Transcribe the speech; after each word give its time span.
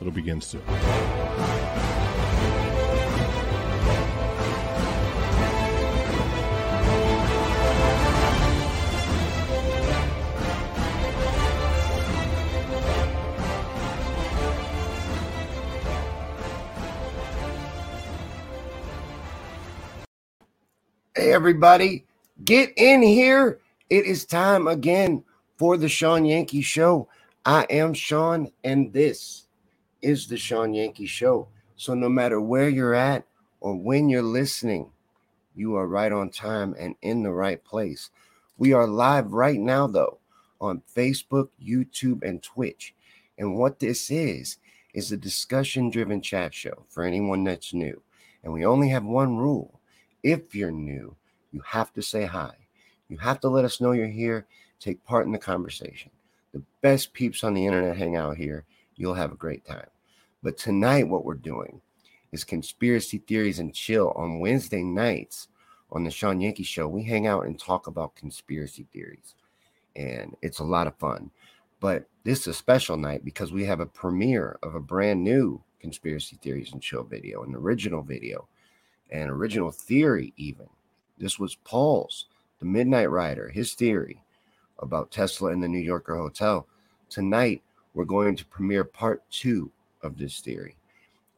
It'll 0.00 0.12
begin 0.12 0.40
soon. 0.40 0.62
Hey, 21.16 21.32
everybody, 21.32 22.04
get 22.44 22.72
in 22.76 23.00
here. 23.00 23.60
It 23.88 24.04
is 24.04 24.24
time 24.24 24.66
again 24.66 25.24
for 25.56 25.76
the 25.76 25.88
Shawn 25.88 26.24
Yankey 26.24 26.60
Show. 26.60 27.08
I 27.46 27.66
am 27.70 27.94
Shawn, 27.94 28.50
and 28.64 28.92
this 28.92 29.43
is 30.04 30.26
the 30.26 30.36
Shawn 30.36 30.74
Yankey 30.74 31.06
Show. 31.06 31.48
So, 31.76 31.94
no 31.94 32.08
matter 32.08 32.40
where 32.40 32.68
you're 32.68 32.94
at 32.94 33.24
or 33.60 33.74
when 33.74 34.08
you're 34.08 34.22
listening, 34.22 34.90
you 35.56 35.76
are 35.76 35.86
right 35.86 36.12
on 36.12 36.30
time 36.30 36.74
and 36.78 36.94
in 37.02 37.22
the 37.22 37.32
right 37.32 37.62
place. 37.64 38.10
We 38.58 38.72
are 38.72 38.86
live 38.86 39.32
right 39.32 39.58
now, 39.58 39.86
though, 39.86 40.18
on 40.60 40.82
Facebook, 40.94 41.48
YouTube, 41.64 42.22
and 42.22 42.42
Twitch. 42.42 42.94
And 43.38 43.56
what 43.56 43.80
this 43.80 44.10
is, 44.10 44.58
is 44.92 45.10
a 45.10 45.16
discussion 45.16 45.90
driven 45.90 46.20
chat 46.20 46.54
show 46.54 46.84
for 46.88 47.02
anyone 47.02 47.42
that's 47.42 47.74
new. 47.74 48.00
And 48.44 48.52
we 48.52 48.64
only 48.64 48.90
have 48.90 49.04
one 49.04 49.36
rule 49.36 49.80
if 50.22 50.54
you're 50.54 50.70
new, 50.70 51.16
you 51.52 51.62
have 51.66 51.92
to 51.94 52.02
say 52.02 52.24
hi. 52.24 52.52
You 53.08 53.18
have 53.18 53.40
to 53.40 53.48
let 53.48 53.64
us 53.64 53.80
know 53.80 53.92
you're 53.92 54.06
here, 54.06 54.46
take 54.80 55.04
part 55.04 55.26
in 55.26 55.32
the 55.32 55.38
conversation. 55.38 56.10
The 56.52 56.62
best 56.80 57.12
peeps 57.12 57.44
on 57.44 57.54
the 57.54 57.66
internet 57.66 57.96
hang 57.96 58.16
out 58.16 58.36
here. 58.36 58.64
You'll 58.96 59.14
have 59.14 59.32
a 59.32 59.36
great 59.36 59.64
time. 59.66 59.86
But 60.44 60.58
tonight, 60.58 61.08
what 61.08 61.24
we're 61.24 61.34
doing 61.34 61.80
is 62.30 62.44
conspiracy 62.44 63.16
theories 63.16 63.60
and 63.60 63.74
chill 63.74 64.12
on 64.14 64.40
Wednesday 64.40 64.82
nights 64.82 65.48
on 65.90 66.04
the 66.04 66.10
Shawn 66.10 66.38
Yankey 66.38 66.64
Show. 66.64 66.86
We 66.86 67.02
hang 67.02 67.26
out 67.26 67.46
and 67.46 67.58
talk 67.58 67.86
about 67.86 68.14
conspiracy 68.14 68.86
theories, 68.92 69.34
and 69.96 70.36
it's 70.42 70.58
a 70.58 70.64
lot 70.64 70.86
of 70.86 70.98
fun. 70.98 71.30
But 71.80 72.04
this 72.24 72.40
is 72.42 72.48
a 72.48 72.54
special 72.54 72.98
night 72.98 73.24
because 73.24 73.52
we 73.52 73.64
have 73.64 73.80
a 73.80 73.86
premiere 73.86 74.58
of 74.62 74.74
a 74.74 74.80
brand 74.80 75.24
new 75.24 75.62
conspiracy 75.80 76.38
theories 76.42 76.74
and 76.74 76.82
chill 76.82 77.04
video, 77.04 77.42
an 77.42 77.54
original 77.54 78.02
video 78.02 78.46
an 79.10 79.30
original 79.30 79.70
theory, 79.70 80.32
even. 80.36 80.66
This 81.18 81.38
was 81.38 81.54
Paul's, 81.54 82.26
the 82.58 82.66
Midnight 82.66 83.10
Rider, 83.10 83.48
his 83.48 83.74
theory 83.74 84.22
about 84.80 85.10
Tesla 85.10 85.52
in 85.52 85.60
the 85.60 85.68
New 85.68 85.78
Yorker 85.78 86.16
Hotel. 86.16 86.66
Tonight, 87.08 87.62
we're 87.94 88.04
going 88.04 88.36
to 88.36 88.44
premiere 88.46 88.84
part 88.84 89.22
two 89.30 89.70
of 90.04 90.18
this 90.18 90.40
theory. 90.40 90.76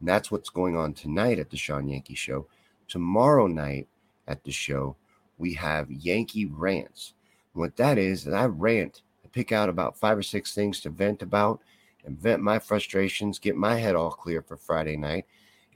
And 0.00 0.08
that's 0.08 0.30
what's 0.30 0.50
going 0.50 0.76
on 0.76 0.92
tonight 0.92 1.38
at 1.38 1.50
the 1.50 1.56
Shawn 1.56 1.88
Yankey 1.88 2.14
Show. 2.14 2.46
Tomorrow 2.88 3.46
night 3.46 3.88
at 4.28 4.44
the 4.44 4.52
show, 4.52 4.96
we 5.38 5.54
have 5.54 5.90
Yankey 5.90 6.46
Rants. 6.46 7.14
And 7.54 7.60
what 7.60 7.76
that 7.76 7.96
is, 7.96 8.26
is 8.26 8.34
I 8.34 8.46
rant, 8.46 9.02
I 9.24 9.28
pick 9.28 9.52
out 9.52 9.68
about 9.68 9.96
five 9.96 10.18
or 10.18 10.22
six 10.22 10.54
things 10.54 10.80
to 10.80 10.90
vent 10.90 11.22
about 11.22 11.60
and 12.04 12.18
vent 12.18 12.42
my 12.42 12.58
frustrations, 12.58 13.38
get 13.38 13.56
my 13.56 13.76
head 13.76 13.94
all 13.94 14.10
clear 14.10 14.42
for 14.42 14.56
Friday 14.56 14.96
night 14.96 15.24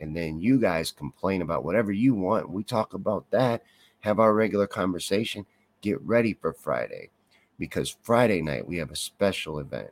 and 0.00 0.16
then 0.16 0.40
you 0.40 0.58
guys 0.58 0.90
complain 0.90 1.42
about 1.42 1.64
whatever 1.64 1.92
you 1.92 2.14
want. 2.14 2.50
We 2.50 2.64
talk 2.64 2.94
about 2.94 3.30
that, 3.30 3.62
have 4.00 4.18
our 4.18 4.34
regular 4.34 4.66
conversation, 4.66 5.46
get 5.82 6.00
ready 6.00 6.32
for 6.32 6.52
Friday 6.52 7.10
because 7.58 7.96
Friday 8.02 8.40
night 8.40 8.66
we 8.66 8.78
have 8.78 8.90
a 8.90 8.96
special 8.96 9.58
event. 9.58 9.90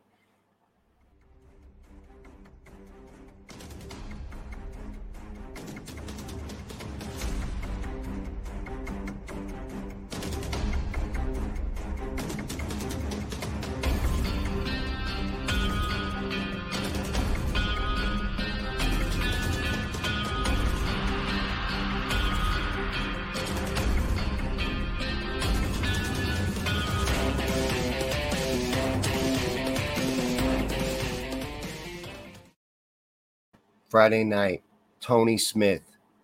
Friday 33.88 34.22
night, 34.22 34.62
Tony 35.00 35.38
Smith 35.38 35.80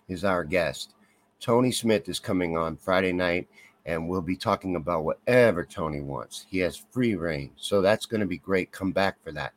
is 0.08 0.22
our 0.22 0.44
guest. 0.44 0.92
Tony 1.40 1.72
Smith 1.72 2.10
is 2.10 2.18
coming 2.18 2.58
on 2.58 2.76
Friday 2.76 3.12
night, 3.12 3.48
and 3.86 4.06
we'll 4.06 4.20
be 4.20 4.36
talking 4.36 4.76
about 4.76 5.04
whatever 5.04 5.64
Tony 5.64 6.02
wants. 6.02 6.44
He 6.50 6.58
has 6.58 6.84
free 6.90 7.14
reign. 7.14 7.52
So 7.56 7.80
that's 7.80 8.04
going 8.04 8.20
to 8.20 8.26
be 8.26 8.36
great. 8.36 8.70
Come 8.70 8.92
back 8.92 9.16
for 9.24 9.32
that. 9.32 9.54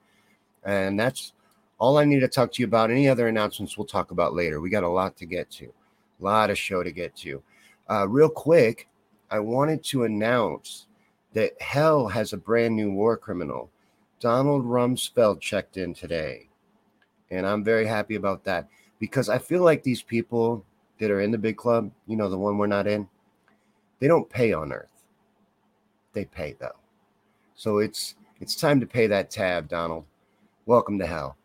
And 0.63 0.97
that's 0.97 1.33
all 1.79 1.97
I 1.97 2.05
need 2.05 2.21
to 2.21 2.29
talk 2.29 2.53
to 2.53 2.61
you 2.61 2.67
about. 2.67 2.91
Any 2.91 3.09
other 3.09 3.27
announcements 3.27 3.77
we'll 3.77 3.87
talk 3.87 4.11
about 4.11 4.33
later. 4.33 4.61
We 4.61 4.69
got 4.69 4.83
a 4.83 4.89
lot 4.89 5.17
to 5.17 5.25
get 5.25 5.51
to, 5.51 5.65
a 5.65 6.23
lot 6.23 6.49
of 6.49 6.57
show 6.57 6.83
to 6.83 6.91
get 6.91 7.13
to. 7.17 7.43
Uh, 7.89 8.07
real 8.07 8.29
quick, 8.29 8.87
I 9.29 9.39
wanted 9.39 9.83
to 9.85 10.05
announce 10.05 10.87
that 11.33 11.61
Hell 11.61 12.07
has 12.07 12.31
a 12.31 12.37
brand 12.37 12.73
new 12.73 12.89
war 12.89 13.17
criminal. 13.17 13.69
Donald 14.21 14.65
Rumsfeld 14.65 15.41
checked 15.41 15.75
in 15.75 15.93
today. 15.93 16.46
And 17.31 17.45
I'm 17.45 17.63
very 17.63 17.85
happy 17.85 18.15
about 18.15 18.43
that 18.45 18.67
because 18.99 19.29
I 19.29 19.37
feel 19.37 19.63
like 19.63 19.83
these 19.83 20.01
people 20.01 20.63
that 20.99 21.11
are 21.11 21.21
in 21.21 21.31
the 21.31 21.37
big 21.37 21.57
club, 21.57 21.91
you 22.07 22.15
know, 22.15 22.29
the 22.29 22.37
one 22.37 22.57
we're 22.57 22.67
not 22.67 22.87
in, 22.87 23.07
they 23.99 24.07
don't 24.07 24.29
pay 24.29 24.53
on 24.53 24.71
earth. 24.71 24.87
They 26.13 26.25
pay 26.25 26.55
though. 26.59 26.75
So 27.55 27.79
it's 27.79 28.15
it's 28.39 28.55
time 28.55 28.79
to 28.79 28.85
pay 28.85 29.07
that 29.07 29.29
tab, 29.29 29.67
Donald. 29.67 30.05
Welcome 30.65 30.99
to 30.99 31.07
hell. 31.07 31.37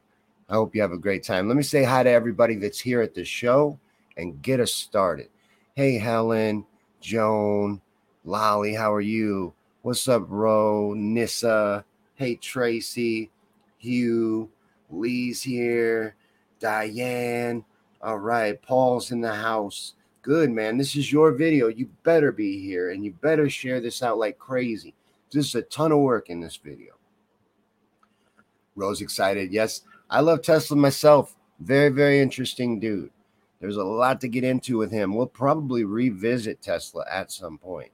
I 0.49 0.55
hope 0.55 0.75
you 0.75 0.83
have 0.83 0.93
a 0.93 0.99
great 0.99 1.23
time. 1.23 1.49
Let 1.49 1.57
me 1.57 1.63
say 1.63 1.83
hi 1.83 2.03
to 2.03 2.11
everybody 2.11 2.57
that's 2.57 2.81
here 2.81 3.01
at 3.01 3.15
the 3.15 3.25
show 3.25 3.79
and 4.17 4.43
get 4.43 4.61
us 4.61 4.75
started. 4.75 5.29
Hey, 5.75 5.97
Helen, 5.97 6.67
Joan, 7.01 7.81
Lolly, 8.25 8.75
how 8.75 8.93
are 8.93 9.01
you? 9.01 9.55
What's 9.81 10.07
up, 10.09 10.27
Ro, 10.29 10.93
Nissa? 10.95 11.85
Hey, 12.15 12.35
Tracy, 12.37 13.31
Hugh, 13.79 14.51
Lee's 14.93 15.43
here. 15.43 16.15
Diane. 16.61 17.65
All 18.01 18.19
right. 18.19 18.61
Paul's 18.63 19.11
in 19.11 19.21
the 19.21 19.35
house. 19.35 19.95
Good, 20.23 20.51
man. 20.51 20.79
This 20.79 20.95
is 20.95 21.11
your 21.11 21.33
video. 21.33 21.67
You 21.67 21.91
better 22.05 22.31
be 22.31 22.63
here 22.63 22.91
and 22.91 23.05
you 23.05 23.13
better 23.13 23.51
share 23.51 23.81
this 23.81 24.03
out 24.03 24.19
like 24.19 24.39
crazy. 24.39 24.95
This 25.33 25.47
is 25.47 25.55
a 25.57 25.63
ton 25.63 25.91
of 25.91 25.99
work 25.99 26.31
in 26.31 26.41
this 26.41 26.57
video. 26.57 26.95
Rose 28.77 29.01
excited. 29.01 29.53
Yes, 29.53 29.83
I 30.09 30.21
love 30.21 30.43
Tesla 30.43 30.77
myself. 30.77 31.35
Very, 31.61 31.89
very 31.89 32.21
interesting 32.21 32.79
dude. 32.79 33.11
There's 33.61 33.77
a 33.77 33.85
lot 33.85 34.21
to 34.21 34.29
get 34.29 34.45
into 34.45 34.79
with 34.79 34.91
him. 34.91 35.15
We'll 35.15 35.27
probably 35.27 35.85
revisit 35.85 36.61
Tesla 36.61 37.05
at 37.11 37.31
some 37.31 37.59
point. 37.59 37.91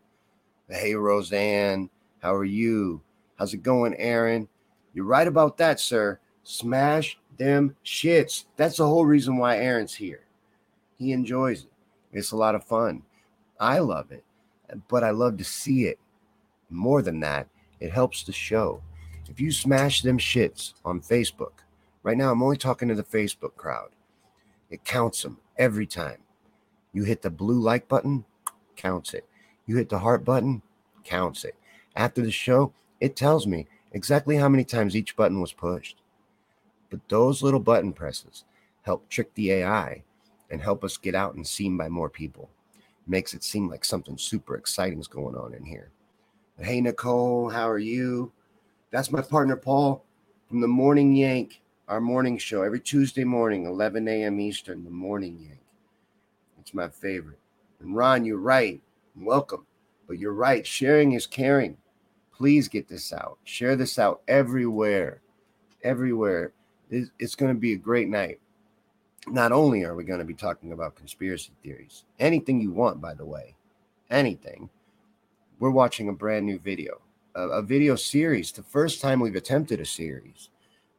Hey, 0.68 0.94
Roseanne, 0.94 1.90
how 2.20 2.34
are 2.34 2.44
you? 2.44 3.02
How's 3.36 3.54
it 3.54 3.62
going, 3.62 3.94
Aaron? 3.96 4.48
You're 4.94 5.04
right 5.04 5.26
about 5.26 5.58
that, 5.58 5.78
sir. 5.80 6.18
Smash 6.50 7.18
them 7.36 7.76
shits. 7.84 8.46
That's 8.56 8.78
the 8.78 8.86
whole 8.86 9.04
reason 9.04 9.36
why 9.36 9.58
Aaron's 9.58 9.94
here. 9.94 10.24
He 10.96 11.12
enjoys 11.12 11.64
it. 11.64 11.70
It's 12.10 12.32
a 12.32 12.36
lot 12.36 12.54
of 12.54 12.64
fun. 12.64 13.02
I 13.60 13.80
love 13.80 14.10
it, 14.12 14.24
but 14.88 15.04
I 15.04 15.10
love 15.10 15.36
to 15.36 15.44
see 15.44 15.84
it. 15.84 15.98
More 16.70 17.02
than 17.02 17.20
that, 17.20 17.48
it 17.80 17.92
helps 17.92 18.22
the 18.22 18.32
show. 18.32 18.82
If 19.28 19.38
you 19.42 19.52
smash 19.52 20.00
them 20.00 20.16
shits 20.16 20.72
on 20.86 21.02
Facebook, 21.02 21.52
right 22.02 22.16
now 22.16 22.32
I'm 22.32 22.42
only 22.42 22.56
talking 22.56 22.88
to 22.88 22.94
the 22.94 23.04
Facebook 23.04 23.54
crowd. 23.56 23.90
It 24.70 24.86
counts 24.86 25.22
them 25.22 25.36
every 25.58 25.86
time. 25.86 26.22
You 26.94 27.04
hit 27.04 27.20
the 27.20 27.28
blue 27.28 27.60
like 27.60 27.88
button, 27.88 28.24
counts 28.74 29.12
it. 29.12 29.26
You 29.66 29.76
hit 29.76 29.90
the 29.90 29.98
heart 29.98 30.24
button, 30.24 30.62
counts 31.04 31.44
it. 31.44 31.56
After 31.94 32.22
the 32.22 32.30
show, 32.30 32.72
it 33.00 33.16
tells 33.16 33.46
me 33.46 33.66
exactly 33.92 34.36
how 34.36 34.48
many 34.48 34.64
times 34.64 34.96
each 34.96 35.14
button 35.14 35.42
was 35.42 35.52
pushed. 35.52 36.00
But 36.90 37.08
those 37.08 37.42
little 37.42 37.60
button 37.60 37.92
presses 37.92 38.44
help 38.82 39.08
trick 39.08 39.34
the 39.34 39.52
AI 39.52 40.04
and 40.50 40.62
help 40.62 40.84
us 40.84 40.96
get 40.96 41.14
out 41.14 41.34
and 41.34 41.46
seen 41.46 41.76
by 41.76 41.88
more 41.88 42.10
people. 42.10 42.50
Makes 43.06 43.34
it 43.34 43.44
seem 43.44 43.68
like 43.70 43.84
something 43.84 44.18
super 44.18 44.56
exciting 44.56 45.00
is 45.00 45.08
going 45.08 45.36
on 45.36 45.54
in 45.54 45.64
here. 45.64 45.90
Hey, 46.60 46.80
Nicole, 46.80 47.50
how 47.50 47.70
are 47.70 47.78
you? 47.78 48.32
That's 48.90 49.12
my 49.12 49.22
partner, 49.22 49.56
Paul, 49.56 50.04
from 50.48 50.62
the 50.62 50.68
Morning 50.68 51.14
Yank, 51.14 51.60
our 51.88 52.00
morning 52.00 52.38
show 52.38 52.62
every 52.62 52.80
Tuesday 52.80 53.24
morning, 53.24 53.66
11 53.66 54.08
a.m. 54.08 54.40
Eastern, 54.40 54.84
the 54.84 54.90
Morning 54.90 55.38
Yank. 55.40 55.60
It's 56.60 56.74
my 56.74 56.88
favorite. 56.88 57.40
And 57.80 57.96
Ron, 57.96 58.24
you're 58.24 58.38
right. 58.38 58.80
Welcome. 59.16 59.66
But 60.08 60.18
you're 60.18 60.34
right. 60.34 60.66
Sharing 60.66 61.12
is 61.12 61.26
caring. 61.26 61.78
Please 62.32 62.68
get 62.68 62.88
this 62.88 63.12
out. 63.12 63.38
Share 63.44 63.76
this 63.76 63.98
out 63.98 64.22
everywhere. 64.28 65.22
Everywhere. 65.82 66.52
It's 66.90 67.34
going 67.34 67.54
to 67.54 67.60
be 67.60 67.72
a 67.74 67.76
great 67.76 68.08
night 68.08 68.40
not 69.26 69.52
only 69.52 69.84
are 69.84 69.94
we 69.94 70.04
going 70.04 70.20
to 70.20 70.24
be 70.24 70.34
talking 70.34 70.72
about 70.72 70.94
conspiracy 70.94 71.52
theories, 71.62 72.04
anything 72.18 72.60
you 72.60 72.70
want, 72.70 73.00
by 73.00 73.14
the 73.14 73.24
way, 73.24 73.54
anything, 74.10 74.68
we're 75.58 75.70
watching 75.70 76.08
a 76.08 76.12
brand 76.12 76.46
new 76.46 76.58
video, 76.58 77.00
a, 77.34 77.48
a, 77.48 77.62
video 77.62 77.96
series, 77.96 78.52
the 78.52 78.62
first 78.62 79.00
time 79.00 79.20
we've 79.20 79.36
attempted 79.36 79.80
a 79.80 79.84
series. 79.84 80.50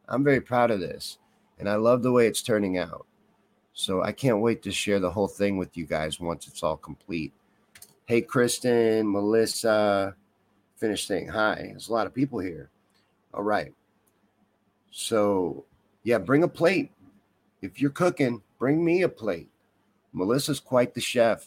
I'm 0.07 0.23
very 0.23 0.41
proud 0.41 0.71
of 0.71 0.79
this, 0.79 1.17
and 1.59 1.69
I 1.69 1.75
love 1.75 2.03
the 2.03 2.11
way 2.11 2.27
it's 2.27 2.41
turning 2.41 2.77
out. 2.77 3.05
So 3.73 4.03
I 4.03 4.11
can't 4.11 4.41
wait 4.41 4.61
to 4.63 4.71
share 4.71 4.99
the 4.99 5.11
whole 5.11 5.27
thing 5.27 5.57
with 5.57 5.77
you 5.77 5.85
guys 5.85 6.19
once 6.19 6.47
it's 6.47 6.63
all 6.63 6.77
complete. 6.77 7.31
Hey, 8.05 8.21
Kristen, 8.21 9.09
Melissa, 9.09 10.15
finish 10.75 11.07
saying 11.07 11.29
hi. 11.29 11.55
There's 11.71 11.87
a 11.87 11.93
lot 11.93 12.07
of 12.07 12.13
people 12.13 12.39
here. 12.39 12.69
All 13.33 13.43
right. 13.43 13.73
So, 14.91 15.65
yeah, 16.09 16.17
bring 16.17 16.41
a 16.41 16.47
plate 16.47 16.91
if 17.61 17.79
you're 17.79 17.91
cooking, 17.91 18.41
bring 18.57 18.83
me 18.83 19.03
a 19.03 19.09
plate. 19.09 19.49
Melissa's 20.11 20.59
quite 20.59 20.95
the 20.95 21.01
chef. 21.01 21.45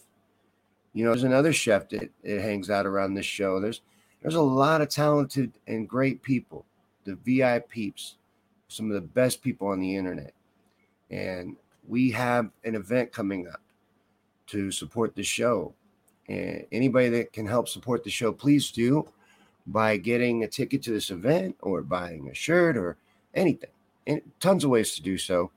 You 0.93 1.05
know, 1.05 1.11
there's 1.11 1.25
another 1.25 1.53
chef 1.53 1.89
that 1.89 2.11
it 2.23 2.41
hangs 2.41 2.71
out 2.71 2.87
around 2.87 3.15
this 3.15 3.27
show. 3.27 3.59
There's 3.59 3.81
there's 4.21 4.37
a 4.37 4.41
lot 4.41 4.81
of 4.81 4.89
talented 4.89 5.53
and 5.67 5.89
great 5.89 6.23
people, 6.23 6.65
the 7.05 7.15
VIPs, 7.15 8.15
some 8.69 8.87
of 8.89 8.95
the 8.95 9.01
best 9.01 9.43
people 9.43 9.67
on 9.67 9.81
the 9.81 9.97
internet. 9.97 10.33
And 11.11 11.57
we 11.89 12.13
have 12.13 12.51
an 12.63 12.77
event 12.77 13.11
coming 13.11 13.49
up 13.49 13.63
to 14.47 14.71
support 14.71 15.17
the 15.17 15.25
show. 15.25 15.75
And 16.29 16.65
anybody 16.71 17.09
that 17.09 17.33
can 17.33 17.47
help 17.47 17.69
support 17.69 18.05
the 18.05 18.11
show, 18.11 18.31
please 18.31 18.71
do 18.71 19.09
by 19.67 19.97
getting 19.97 20.45
a 20.45 20.49
ticket 20.49 20.83
to 20.85 20.93
this 20.93 21.11
event 21.11 21.57
or 21.61 21.83
buying 21.83 22.29
a 22.29 22.35
shirt 22.35 22.77
or 22.77 22.97
anything. 23.35 23.71
And 24.07 24.21
tons 24.41 24.65
of 24.65 24.71
ways 24.71 24.95
to 24.97 25.03
do 25.03 25.17
so 25.17 25.51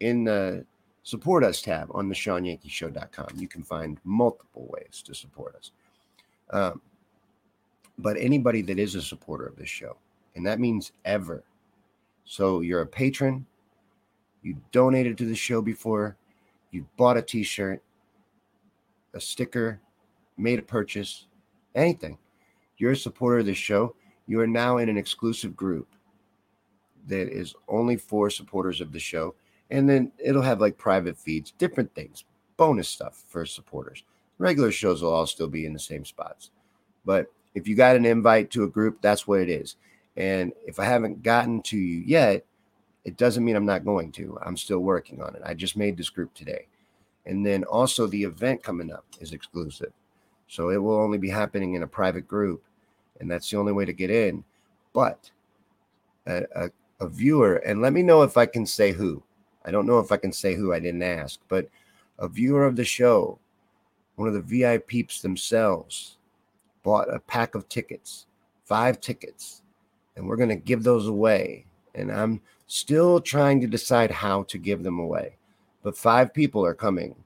in 0.00 0.24
the 0.24 0.64
support 1.02 1.44
us 1.44 1.62
tab 1.62 1.88
on 1.92 2.08
the 2.08 2.14
ShawnYankeyShow.com. 2.14 3.28
You 3.36 3.48
can 3.48 3.62
find 3.62 3.98
multiple 4.04 4.66
ways 4.70 5.02
to 5.06 5.14
support 5.14 5.54
us. 5.56 5.72
Um, 6.50 6.80
but 7.98 8.16
anybody 8.18 8.62
that 8.62 8.78
is 8.78 8.94
a 8.94 9.02
supporter 9.02 9.46
of 9.46 9.56
this 9.56 9.68
show, 9.68 9.96
and 10.34 10.46
that 10.46 10.60
means 10.60 10.92
ever. 11.04 11.44
So 12.24 12.60
you're 12.60 12.82
a 12.82 12.86
patron, 12.86 13.46
you 14.42 14.56
donated 14.70 15.18
to 15.18 15.26
the 15.26 15.34
show 15.34 15.60
before, 15.62 16.16
you 16.70 16.86
bought 16.96 17.16
a 17.16 17.22
t 17.22 17.42
shirt, 17.42 17.82
a 19.14 19.20
sticker, 19.20 19.80
made 20.36 20.58
a 20.58 20.62
purchase, 20.62 21.26
anything. 21.74 22.18
You're 22.78 22.92
a 22.92 22.96
supporter 22.96 23.38
of 23.38 23.46
this 23.46 23.58
show. 23.58 23.94
You 24.26 24.40
are 24.40 24.46
now 24.46 24.78
in 24.78 24.88
an 24.88 24.96
exclusive 24.96 25.54
group 25.54 25.88
that 27.08 27.28
is 27.28 27.54
only 27.68 27.96
for 27.96 28.30
supporters 28.30 28.80
of 28.80 28.92
the 28.92 28.98
show 28.98 29.34
and 29.72 29.88
then 29.88 30.12
it'll 30.18 30.42
have 30.42 30.60
like 30.60 30.76
private 30.76 31.16
feeds, 31.16 31.52
different 31.52 31.94
things, 31.94 32.24
bonus 32.58 32.90
stuff 32.90 33.24
for 33.26 33.46
supporters. 33.46 34.04
Regular 34.38 34.70
shows 34.70 35.02
will 35.02 35.12
all 35.12 35.26
still 35.26 35.48
be 35.48 35.64
in 35.64 35.72
the 35.72 35.78
same 35.78 36.04
spots. 36.04 36.50
But 37.06 37.32
if 37.54 37.66
you 37.66 37.74
got 37.74 37.96
an 37.96 38.04
invite 38.04 38.50
to 38.50 38.64
a 38.64 38.68
group, 38.68 39.00
that's 39.00 39.26
what 39.26 39.40
it 39.40 39.48
is. 39.48 39.76
And 40.14 40.52
if 40.66 40.78
I 40.78 40.84
haven't 40.84 41.22
gotten 41.22 41.62
to 41.62 41.78
you 41.78 42.02
yet, 42.04 42.44
it 43.04 43.16
doesn't 43.16 43.44
mean 43.44 43.56
I'm 43.56 43.66
not 43.66 43.84
going 43.84 44.12
to. 44.12 44.38
I'm 44.44 44.58
still 44.58 44.80
working 44.80 45.22
on 45.22 45.34
it. 45.34 45.42
I 45.44 45.54
just 45.54 45.76
made 45.76 45.96
this 45.96 46.10
group 46.10 46.34
today. 46.34 46.66
And 47.24 47.44
then 47.44 47.64
also 47.64 48.06
the 48.06 48.24
event 48.24 48.62
coming 48.62 48.92
up 48.92 49.06
is 49.20 49.32
exclusive. 49.32 49.92
So 50.48 50.68
it 50.68 50.76
will 50.76 51.00
only 51.00 51.18
be 51.18 51.30
happening 51.30 51.74
in 51.74 51.82
a 51.82 51.86
private 51.86 52.28
group. 52.28 52.62
And 53.20 53.30
that's 53.30 53.48
the 53.48 53.56
only 53.56 53.72
way 53.72 53.86
to 53.86 53.92
get 53.94 54.10
in. 54.10 54.44
But 54.92 55.30
a, 56.26 56.42
a, 56.54 56.70
a 57.02 57.08
viewer, 57.08 57.56
and 57.56 57.82
let 57.82 57.92
me 57.92 58.02
know 58.02 58.22
if 58.22 58.36
I 58.36 58.46
can 58.46 58.64
say 58.64 58.92
who. 58.92 59.22
I 59.64 59.72
don't 59.72 59.86
know 59.86 59.98
if 59.98 60.12
I 60.12 60.16
can 60.16 60.32
say 60.32 60.54
who 60.54 60.72
I 60.72 60.78
didn't 60.78 61.02
ask, 61.02 61.40
but 61.48 61.68
a 62.20 62.28
viewer 62.28 62.64
of 62.64 62.76
the 62.76 62.84
show, 62.84 63.40
one 64.14 64.28
of 64.28 64.34
the 64.34 64.40
VIPs 64.40 65.20
themselves, 65.20 66.18
bought 66.84 67.12
a 67.12 67.18
pack 67.18 67.56
of 67.56 67.68
tickets, 67.68 68.26
five 68.64 69.00
tickets, 69.00 69.62
and 70.16 70.26
we're 70.26 70.36
going 70.36 70.48
to 70.48 70.56
give 70.56 70.84
those 70.84 71.08
away. 71.08 71.66
And 71.96 72.12
I'm 72.12 72.40
still 72.68 73.20
trying 73.20 73.60
to 73.62 73.66
decide 73.66 74.12
how 74.12 74.44
to 74.44 74.56
give 74.56 74.84
them 74.84 75.00
away. 75.00 75.36
But 75.82 75.96
five 75.96 76.32
people 76.32 76.64
are 76.64 76.74
coming, 76.74 77.16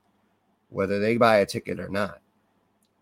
whether 0.71 0.99
they 0.99 1.18
buy 1.18 1.37
a 1.38 1.47
ticket 1.47 1.78
or 1.78 1.88
not. 1.88 2.21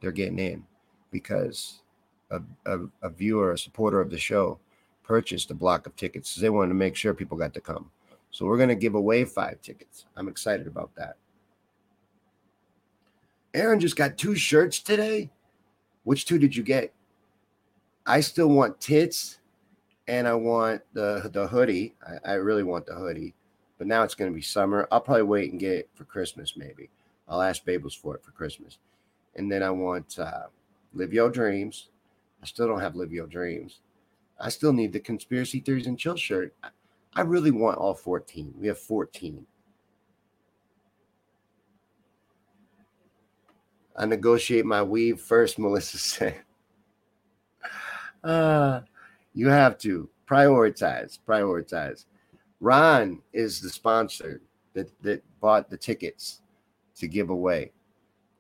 They're 0.01 0.11
getting 0.11 0.41
in 0.41 0.65
because 1.13 1.83
a, 2.31 2.41
a, 2.67 2.81
a 3.03 3.11
viewer, 3.11 3.53
a 3.53 3.59
supporter 3.59 4.01
of 4.01 4.11
the 4.11 4.19
show, 4.19 4.59
purchased 5.05 5.51
a 5.51 5.55
block 5.55 5.87
of 5.87 5.95
tickets. 5.95 6.35
They 6.35 6.51
wanted 6.51 6.71
to 6.71 6.75
make 6.75 6.97
sure 6.97 7.15
people 7.15 7.37
got 7.37 7.55
to 7.55 7.61
come. 7.61 7.91
So 8.31 8.47
we're 8.47 8.57
going 8.57 8.69
to 8.71 8.75
give 8.75 8.97
away 8.97 9.25
five 9.25 9.63
tickets. 9.63 10.07
I'm 10.17 10.27
excited 10.27 10.67
about 10.67 10.91
that. 10.97 11.17
Aaron 13.55 13.79
just 13.79 13.95
got 13.95 14.19
two 14.19 14.35
shirts 14.35 14.81
today. 14.81 15.31
Which 16.03 16.27
two 16.27 16.39
did 16.39 16.57
you 16.57 16.65
get? 16.65 16.93
I 18.05 18.21
still 18.21 18.49
want 18.49 18.81
tits 18.81 19.39
and 20.09 20.29
I 20.29 20.35
want 20.35 20.83
the 20.93 21.31
the 21.33 21.47
hoodie. 21.47 21.95
I, 22.07 22.33
I 22.33 22.35
really 22.35 22.63
want 22.65 22.87
the 22.87 22.95
hoodie, 22.95 23.35
but 23.79 23.87
now 23.87 24.03
it's 24.03 24.15
going 24.15 24.31
to 24.31 24.35
be 24.35 24.43
summer. 24.43 24.87
I'll 24.91 25.01
probably 25.01 25.23
wait 25.23 25.53
and 25.53 25.61
get 25.61 25.73
it 25.73 25.89
for 25.95 26.05
Christmas, 26.05 26.55
maybe. 26.57 26.91
I'll 27.29 27.41
ask 27.41 27.65
Babels 27.65 27.97
for 27.97 28.15
it 28.17 28.23
for 28.23 28.33
Christmas. 28.33 28.79
And 29.37 29.51
then 29.51 29.63
I 29.63 29.71
want 29.71 30.19
uh, 30.19 30.47
Live 30.93 31.15
Your 31.15 31.31
Dreams. 31.31 31.89
I 32.43 32.47
still 32.47 32.69
don't 32.69 32.81
have 32.81 32.97
Live 32.97 33.13
Your 33.13 33.27
Dreams. 33.27 33.81
I 34.41 34.49
still 34.49 34.73
need 34.73 34.93
the 34.93 35.01
Conspiracy 35.01 35.61
Theories 35.61 35.87
and 35.87 35.99
Chill 35.99 36.17
shirt. 36.17 36.55
I 37.15 37.21
really 37.23 37.51
want 37.51 37.79
all 37.79 37.95
14. 37.95 38.55
We 38.59 38.67
have 38.67 38.79
14. 38.79 39.47
I 43.97 44.07
negotiate 44.07 44.65
my 44.65 44.83
weave 44.83 45.21
first, 45.21 45.59
Melissa 45.59 45.99
said. 45.99 46.37
Uh, 48.23 48.81
you 49.35 49.49
have 49.49 49.79
to 49.79 50.09
prioritize, 50.29 51.19
prioritize. 51.27 52.07
Ron 52.61 53.21
is 53.33 53.61
the 53.61 53.69
sponsor 53.69 54.41
that, 54.73 54.91
that 55.03 55.23
bought 55.41 55.69
the 55.69 55.77
tickets 55.77 56.41
to 56.97 57.07
give 57.07 57.31
away. 57.31 57.73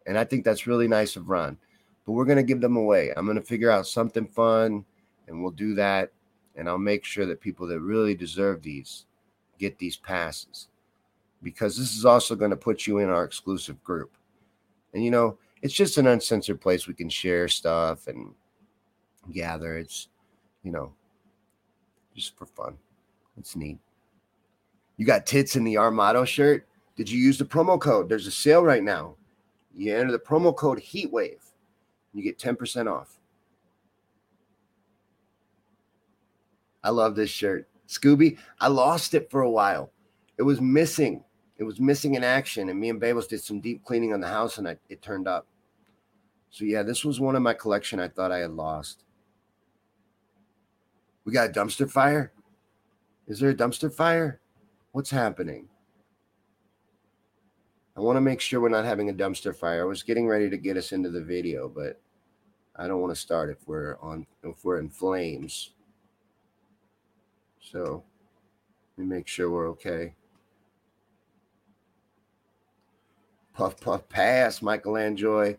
And 0.07 0.19
I 0.19 0.25
think 0.25 0.45
that's 0.45 0.67
really 0.67 0.89
nice 0.89 1.17
of 1.17 1.29
Ron. 1.29 1.57
But 2.05 2.13
we're 2.13 2.25
going 2.25 2.37
to 2.37 2.43
give 2.43 2.61
them 2.61 2.77
away. 2.77 3.13
I'm 3.17 3.25
going 3.27 3.39
to 3.39 3.43
figure 3.43 3.71
out 3.71 3.87
something 3.87 4.27
fun 4.27 4.85
and 5.29 5.43
we'll 5.43 5.51
do 5.51 5.75
that 5.75 6.13
and 6.57 6.69
I'll 6.69 6.79
make 6.79 7.05
sure 7.05 7.27
that 7.27 7.41
people 7.41 7.67
that 7.69 7.81
really 7.81 8.15
deserve 8.15 8.63
these 8.63 9.07
get 9.59 9.79
these 9.79 9.97
passes 9.97 10.69
because 11.43 11.77
this 11.77 11.97
is 11.97 12.05
also 12.05 12.35
going 12.35 12.51
to 12.51 12.57
put 12.57 12.87
you 12.87 12.99
in 12.99 13.09
our 13.09 13.25
exclusive 13.25 13.83
group. 13.85 14.17
And 14.93 15.05
you 15.05 15.11
know, 15.11 15.39
it's 15.63 15.75
just 15.75 15.99
an 15.99 16.07
uncensored 16.07 16.61
place 16.61 16.87
we 16.87 16.95
can 16.95 17.09
share 17.09 17.49
stuff 17.49 18.07
and 18.07 18.35
gather. 19.33 19.77
It's, 19.77 20.09
you 20.63 20.73
know, 20.73 20.93
just 22.15 22.37
for 22.37 22.47
fun. 22.47 22.77
It's 23.39 23.57
neat. 23.57 23.79
You 24.97 25.05
got 25.07 25.27
tits 25.27 25.57
in 25.57 25.65
the 25.65 25.75
Armado 25.75 26.27
shirt? 26.27 26.67
Did 26.97 27.11
you 27.11 27.19
use 27.19 27.39
the 27.39 27.45
promo 27.45 27.81
code? 27.81 28.09
There's 28.09 28.27
a 28.27 28.31
sale 28.31 28.63
right 28.63 28.83
now. 28.83 29.17
You 29.75 29.97
enter 29.97 30.13
the 30.13 30.19
promo 30.19 30.55
code 30.55 30.79
Heatwave, 30.79 31.43
you 32.13 32.23
get 32.23 32.39
10% 32.39 32.91
off. 32.91 33.19
I 36.85 36.91
love 36.91 37.17
this 37.17 37.31
shirt. 37.31 37.67
Scooby, 37.89 38.39
I 38.61 38.69
lost 38.69 39.15
it 39.15 39.31
for 39.31 39.41
a 39.41 39.51
while. 39.51 39.91
It 40.39 40.43
was 40.43 40.61
missing. 40.61 41.25
It 41.59 41.65
was 41.65 41.81
missing 41.81 42.15
in 42.15 42.23
action. 42.23 42.69
And 42.69 42.79
me 42.79 42.91
and 42.91 43.01
Babels 43.01 43.29
did 43.29 43.43
some 43.43 43.61
deep 43.61 43.85
cleaning 43.85 44.13
on 44.13 44.21
the 44.21 44.29
house 44.29 44.59
and 44.59 44.69
I, 44.69 44.77
it 44.89 45.03
turned 45.03 45.27
up. 45.27 45.47
So, 46.51 46.65
yeah, 46.65 46.83
this 46.83 47.05
was 47.05 47.19
one 47.19 47.35
of 47.35 47.43
my 47.43 47.55
collection 47.55 47.99
I 47.99 48.09
thought 48.09 48.31
I 48.31 48.39
had 48.39 48.53
lost. 48.53 49.03
We 51.25 51.33
got 51.33 51.51
a 51.51 51.53
dumpster 51.53 51.91
fire? 51.91 52.33
Is 53.27 53.41
there 53.41 53.51
a 53.51 53.57
dumpster 53.57 53.93
fire? 53.93 54.41
What's 54.93 55.11
happening? 55.11 55.69
I 57.97 58.01
want 58.01 58.17
to 58.17 58.21
make 58.21 58.41
sure 58.41 58.61
we're 58.61 58.69
not 58.69 58.85
having 58.85 59.09
a 59.09 59.15
dumpster 59.15 59.57
fire. 59.57 59.83
I 59.83 59.87
was 59.87 60.03
getting 60.03 60.27
ready 60.27 60.51
to 60.51 60.57
get 60.59 60.77
us 60.77 60.93
into 60.93 61.11
the 61.11 61.23
video, 61.23 61.69
but 61.69 62.01
I 62.77 62.89
don't 62.89 63.01
want 63.01 63.15
to 63.15 63.21
start 63.21 63.51
if 63.51 63.67
we're 63.67 63.97
on 64.01 64.27
if 64.43 64.65
we're 64.65 64.81
in 64.81 64.91
flames. 64.91 65.71
So 67.71 68.05
let 68.97 69.05
me 69.07 69.15
make 69.17 69.27
sure 69.27 69.51
we're 69.51 69.69
okay. 69.71 70.15
Puff 73.55 73.81
puff 73.81 74.09
pass, 74.09 74.61
Michael 74.61 74.93
Michelangelo. 74.93 75.57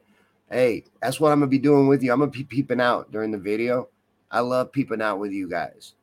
Hey, 0.50 0.84
that's 1.02 1.20
what 1.20 1.32
I'm 1.32 1.40
gonna 1.40 1.50
be 1.50 1.58
doing 1.58 1.88
with 1.88 2.04
you. 2.04 2.12
I'm 2.12 2.20
gonna 2.20 2.32
be 2.32 2.44
peeping 2.44 2.82
out 2.82 3.12
during 3.12 3.32
the 3.32 3.38
video. 3.38 3.90
I 4.30 4.42
love 4.42 4.72
peeping 4.72 5.02
out 5.02 5.20
with 5.20 5.32
you 5.32 5.50
guys. 5.50 5.96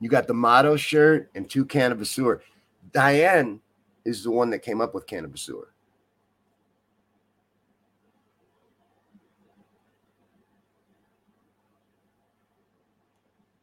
You 0.00 0.08
got 0.08 0.26
the 0.26 0.34
motto 0.34 0.76
shirt 0.76 1.30
and 1.34 1.48
two 1.48 1.64
Cannabiseur. 1.64 2.40
Diane 2.92 3.60
is 4.04 4.22
the 4.22 4.30
one 4.30 4.50
that 4.50 4.60
came 4.60 4.80
up 4.80 4.94
with 4.94 5.06
Cannabiseur. 5.06 5.64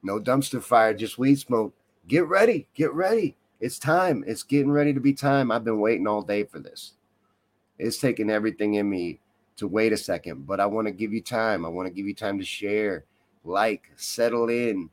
No 0.03 0.19
dumpster 0.19 0.61
fire, 0.61 0.93
just 0.93 1.17
weed 1.17 1.39
smoke. 1.39 1.73
Get 2.07 2.27
ready. 2.27 2.67
Get 2.73 2.93
ready. 2.93 3.35
It's 3.59 3.77
time. 3.77 4.23
It's 4.25 4.43
getting 4.43 4.71
ready 4.71 4.93
to 4.93 4.99
be 4.99 5.13
time. 5.13 5.51
I've 5.51 5.63
been 5.63 5.79
waiting 5.79 6.07
all 6.07 6.23
day 6.23 6.43
for 6.43 6.59
this. 6.59 6.93
It's 7.77 7.97
taking 7.97 8.29
everything 8.29 8.75
in 8.75 8.89
me 8.89 9.19
to 9.57 9.67
wait 9.67 9.93
a 9.93 9.97
second, 9.97 10.47
but 10.47 10.59
I 10.59 10.65
want 10.65 10.87
to 10.87 10.91
give 10.91 11.13
you 11.13 11.21
time. 11.21 11.65
I 11.65 11.69
want 11.69 11.87
to 11.87 11.93
give 11.93 12.07
you 12.07 12.15
time 12.15 12.39
to 12.39 12.45
share, 12.45 13.05
like, 13.43 13.91
settle 13.95 14.49
in, 14.49 14.89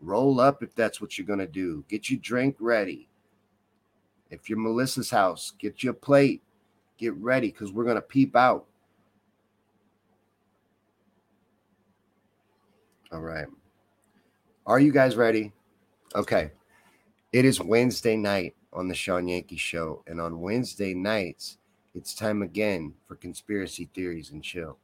roll 0.00 0.40
up 0.40 0.62
if 0.62 0.74
that's 0.74 1.00
what 1.00 1.16
you're 1.16 1.26
going 1.26 1.38
to 1.38 1.46
do. 1.46 1.84
Get 1.88 2.10
your 2.10 2.18
drink 2.20 2.56
ready. 2.58 3.08
If 4.30 4.48
you're 4.48 4.58
Melissa's 4.58 5.10
house, 5.10 5.52
get 5.58 5.82
your 5.82 5.94
plate. 5.94 6.42
Get 6.98 7.14
ready 7.14 7.52
because 7.52 7.72
we're 7.72 7.84
going 7.84 7.96
to 7.96 8.02
peep 8.02 8.34
out. 8.34 8.66
All 13.12 13.20
right. 13.20 13.46
Are 14.68 14.78
you 14.78 14.92
guys 14.92 15.16
ready? 15.16 15.54
Okay. 16.14 16.50
It 17.32 17.46
is 17.46 17.58
Wednesday 17.58 18.16
night 18.16 18.54
on 18.70 18.86
the 18.86 18.94
Shawn 18.94 19.26
Yankey 19.26 19.56
Show. 19.56 20.02
And 20.06 20.20
on 20.20 20.42
Wednesday 20.42 20.92
nights, 20.92 21.56
it's 21.94 22.14
time 22.14 22.42
again 22.42 22.92
for 23.06 23.16
conspiracy 23.16 23.88
theories 23.94 24.30
and 24.30 24.44
chill. 24.44 24.76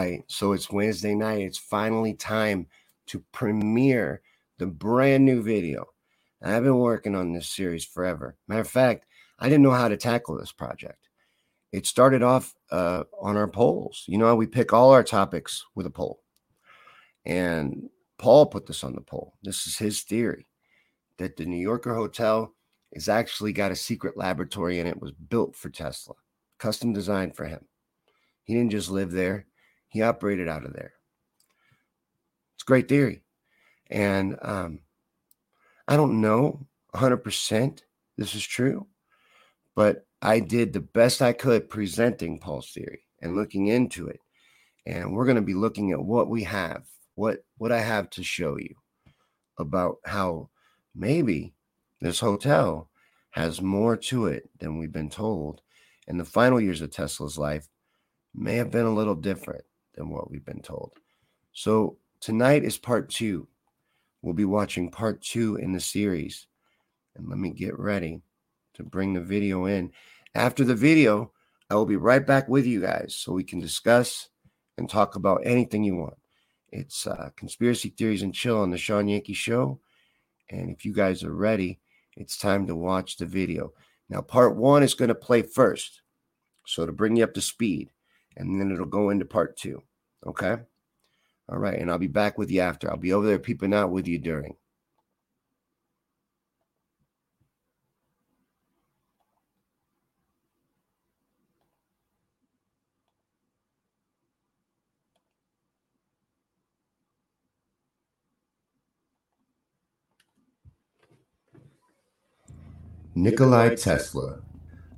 Right. 0.00 0.24
So 0.28 0.52
it's 0.52 0.70
Wednesday 0.70 1.14
night. 1.14 1.42
It's 1.42 1.58
finally 1.58 2.14
time 2.14 2.66
to 3.08 3.22
premiere 3.32 4.22
the 4.58 4.66
brand 4.66 5.24
new 5.24 5.42
video. 5.42 5.86
I've 6.42 6.64
been 6.64 6.78
working 6.78 7.14
on 7.14 7.32
this 7.32 7.48
series 7.48 7.84
forever. 7.84 8.36
Matter 8.48 8.62
of 8.62 8.68
fact, 8.68 9.04
I 9.38 9.48
didn't 9.48 9.62
know 9.62 9.72
how 9.72 9.88
to 9.88 9.96
tackle 9.96 10.38
this 10.38 10.52
project. 10.52 11.08
It 11.72 11.86
started 11.86 12.22
off 12.22 12.54
uh, 12.70 13.04
on 13.20 13.36
our 13.36 13.48
polls. 13.48 14.04
You 14.06 14.16
know, 14.18 14.26
how 14.26 14.36
we 14.36 14.46
pick 14.46 14.72
all 14.72 14.90
our 14.90 15.04
topics 15.04 15.64
with 15.74 15.86
a 15.86 15.90
poll. 15.90 16.22
And 17.26 17.90
Paul 18.18 18.46
put 18.46 18.66
this 18.66 18.82
on 18.82 18.94
the 18.94 19.02
poll. 19.02 19.34
This 19.42 19.66
is 19.66 19.76
his 19.76 20.02
theory 20.02 20.46
that 21.18 21.36
the 21.36 21.44
New 21.44 21.58
Yorker 21.58 21.94
Hotel 21.94 22.54
is 22.92 23.08
actually 23.08 23.52
got 23.52 23.70
a 23.70 23.76
secret 23.76 24.16
laboratory 24.16 24.80
and 24.80 24.88
it 24.88 25.00
was 25.00 25.12
built 25.12 25.54
for 25.54 25.68
Tesla, 25.68 26.14
custom 26.58 26.94
designed 26.94 27.36
for 27.36 27.44
him. 27.44 27.66
He 28.44 28.54
didn't 28.54 28.72
just 28.72 28.90
live 28.90 29.12
there, 29.12 29.46
he 29.90 30.02
operated 30.02 30.48
out 30.48 30.64
of 30.64 30.72
there. 30.72 30.94
It's 32.54 32.62
great 32.62 32.88
theory. 32.88 33.22
And 33.90 34.38
um, 34.40 34.80
I 35.86 35.96
don't 35.96 36.20
know 36.20 36.66
100% 36.94 37.82
this 38.16 38.34
is 38.34 38.46
true, 38.46 38.86
but 39.74 40.06
I 40.22 40.40
did 40.40 40.72
the 40.72 40.80
best 40.80 41.22
I 41.22 41.32
could 41.32 41.68
presenting 41.68 42.38
Paul's 42.38 42.70
theory 42.70 43.06
and 43.22 43.34
looking 43.34 43.68
into 43.68 44.08
it. 44.08 44.20
And 44.86 45.12
we're 45.12 45.24
going 45.24 45.36
to 45.36 45.42
be 45.42 45.54
looking 45.54 45.92
at 45.92 46.02
what 46.02 46.28
we 46.28 46.44
have, 46.44 46.84
what 47.14 47.44
what 47.58 47.72
I 47.72 47.80
have 47.80 48.10
to 48.10 48.22
show 48.22 48.58
you 48.58 48.74
about 49.58 49.96
how 50.04 50.50
maybe 50.94 51.54
this 52.00 52.20
hotel 52.20 52.90
has 53.30 53.62
more 53.62 53.96
to 53.96 54.26
it 54.26 54.50
than 54.58 54.78
we've 54.78 54.92
been 54.92 55.10
told. 55.10 55.62
And 56.08 56.18
the 56.18 56.24
final 56.24 56.60
years 56.60 56.80
of 56.82 56.90
Tesla's 56.90 57.38
life 57.38 57.68
may 58.34 58.56
have 58.56 58.70
been 58.70 58.86
a 58.86 58.94
little 58.94 59.14
different 59.14 59.64
than 59.94 60.10
what 60.10 60.30
we've 60.30 60.44
been 60.44 60.62
told. 60.62 60.92
So 61.52 61.98
tonight 62.20 62.64
is 62.64 62.78
part 62.78 63.10
two. 63.10 63.48
We'll 64.22 64.34
be 64.34 64.44
watching 64.44 64.90
part 64.90 65.22
two 65.22 65.56
in 65.56 65.72
the 65.72 65.80
series. 65.80 66.46
And 67.16 67.28
let 67.28 67.38
me 67.38 67.50
get 67.50 67.78
ready 67.78 68.22
to 68.74 68.82
bring 68.82 69.14
the 69.14 69.20
video 69.20 69.66
in. 69.66 69.92
After 70.34 70.64
the 70.64 70.74
video, 70.74 71.32
I 71.70 71.74
will 71.74 71.86
be 71.86 71.96
right 71.96 72.24
back 72.24 72.48
with 72.48 72.66
you 72.66 72.80
guys 72.80 73.14
so 73.16 73.32
we 73.32 73.44
can 73.44 73.60
discuss 73.60 74.28
and 74.78 74.88
talk 74.88 75.16
about 75.16 75.42
anything 75.44 75.84
you 75.84 75.96
want. 75.96 76.14
It's 76.72 77.06
uh, 77.06 77.30
Conspiracy 77.36 77.88
Theories 77.90 78.22
and 78.22 78.34
Chill 78.34 78.60
on 78.60 78.70
the 78.70 78.78
Shawn 78.78 79.08
Yankey 79.08 79.34
Show. 79.34 79.80
And 80.50 80.70
if 80.70 80.84
you 80.84 80.92
guys 80.92 81.24
are 81.24 81.34
ready, 81.34 81.80
it's 82.16 82.36
time 82.36 82.66
to 82.66 82.76
watch 82.76 83.16
the 83.16 83.26
video. 83.26 83.72
Now, 84.08 84.20
part 84.20 84.56
one 84.56 84.82
is 84.82 84.94
going 84.94 85.08
to 85.08 85.14
play 85.14 85.42
first. 85.42 86.02
So 86.66 86.86
to 86.86 86.92
bring 86.92 87.16
you 87.16 87.24
up 87.24 87.34
to 87.34 87.40
speed, 87.40 87.90
and 88.40 88.60
then 88.60 88.72
it'll 88.72 88.86
go 88.86 89.10
into 89.10 89.24
part 89.24 89.56
two. 89.56 89.82
Okay. 90.26 90.56
All 91.48 91.58
right. 91.58 91.78
And 91.78 91.90
I'll 91.90 91.98
be 91.98 92.08
back 92.08 92.38
with 92.38 92.50
you 92.50 92.60
after. 92.60 92.90
I'll 92.90 92.96
be 92.96 93.12
over 93.12 93.26
there 93.26 93.38
peeping 93.38 93.74
out 93.74 93.90
with 93.90 94.08
you 94.08 94.18
during. 94.18 94.56
Nikolai 113.14 113.74
Tesla 113.76 114.40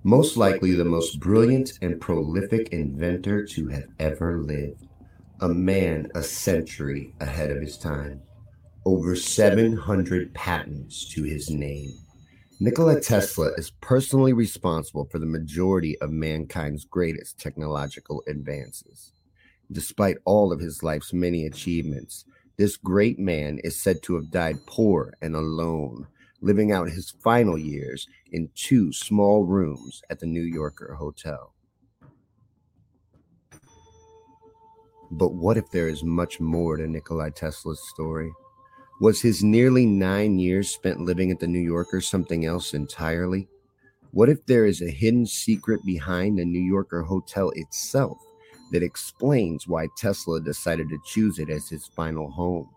most 0.04 0.36
likely 0.36 0.72
the 0.72 0.84
most 0.84 1.20
brilliant 1.20 1.78
and 1.80 2.00
prolific 2.00 2.70
inventor 2.70 3.44
to 3.46 3.68
have 3.68 3.86
ever 3.98 4.38
lived, 4.38 4.88
a 5.40 5.48
man 5.48 6.10
a 6.14 6.22
century 6.22 7.14
ahead 7.20 7.50
of 7.50 7.60
his 7.60 7.78
time, 7.78 8.20
over 8.84 9.14
700 9.14 10.34
patents 10.34 11.08
to 11.10 11.22
his 11.22 11.50
name. 11.50 11.92
Nikola 12.58 13.00
Tesla 13.00 13.50
is 13.56 13.72
personally 13.80 14.32
responsible 14.32 15.08
for 15.10 15.18
the 15.18 15.26
majority 15.26 15.98
of 16.00 16.10
mankind's 16.10 16.84
greatest 16.84 17.38
technological 17.38 18.22
advances. 18.28 19.12
Despite 19.70 20.18
all 20.24 20.52
of 20.52 20.60
his 20.60 20.82
life's 20.82 21.12
many 21.12 21.46
achievements, 21.46 22.24
this 22.58 22.76
great 22.76 23.18
man 23.18 23.58
is 23.64 23.80
said 23.80 24.02
to 24.02 24.14
have 24.14 24.30
died 24.30 24.58
poor 24.66 25.14
and 25.22 25.34
alone 25.34 26.06
living 26.42 26.72
out 26.72 26.90
his 26.90 27.14
final 27.22 27.56
years 27.56 28.06
in 28.32 28.50
two 28.54 28.92
small 28.92 29.44
rooms 29.44 30.02
at 30.10 30.18
the 30.18 30.26
New 30.26 30.42
Yorker 30.42 30.94
Hotel. 30.94 31.54
But 35.12 35.34
what 35.34 35.56
if 35.56 35.70
there 35.70 35.88
is 35.88 36.02
much 36.02 36.40
more 36.40 36.76
to 36.76 36.86
Nikolai 36.86 37.30
Tesla's 37.30 37.80
story? 37.90 38.32
Was 39.00 39.20
his 39.20 39.44
nearly 39.44 39.86
nine 39.86 40.38
years 40.38 40.70
spent 40.70 41.00
living 41.00 41.30
at 41.30 41.38
the 41.38 41.46
New 41.46 41.60
Yorker 41.60 42.00
something 42.00 42.44
else 42.46 42.74
entirely? 42.74 43.48
What 44.12 44.28
if 44.28 44.44
there 44.46 44.66
is 44.66 44.82
a 44.82 44.90
hidden 44.90 45.26
secret 45.26 45.84
behind 45.84 46.38
the 46.38 46.44
New 46.44 46.60
Yorker 46.60 47.02
Hotel 47.02 47.50
itself 47.56 48.18
that 48.72 48.82
explains 48.82 49.66
why 49.66 49.88
Tesla 49.96 50.40
decided 50.40 50.88
to 50.88 50.98
choose 51.04 51.38
it 51.38 51.50
as 51.50 51.68
his 51.68 51.86
final 51.86 52.30
home? 52.30 52.68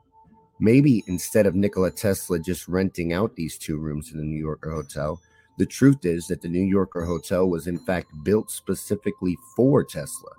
Maybe 0.60 1.04
instead 1.08 1.46
of 1.46 1.56
Nikola 1.56 1.92
Tesla 1.92 2.40
just 2.40 2.68
renting 2.68 3.12
out 3.12 3.36
these 3.36 3.58
two 3.58 3.78
rooms 3.78 4.12
in 4.12 4.18
the 4.18 4.24
New 4.24 4.40
Yorker 4.40 4.72
Hotel, 4.72 5.22
the 5.58 5.66
truth 5.66 6.06
is 6.06 6.28
that 6.28 6.42
the 6.42 6.48
New 6.48 6.64
Yorker 6.64 7.04
Hotel 7.04 7.48
was 7.48 7.68
in 7.68 7.78
fact 7.78 8.12
built 8.24 8.50
specifically 8.52 9.38
for 9.56 9.84
Tesla 9.84 10.32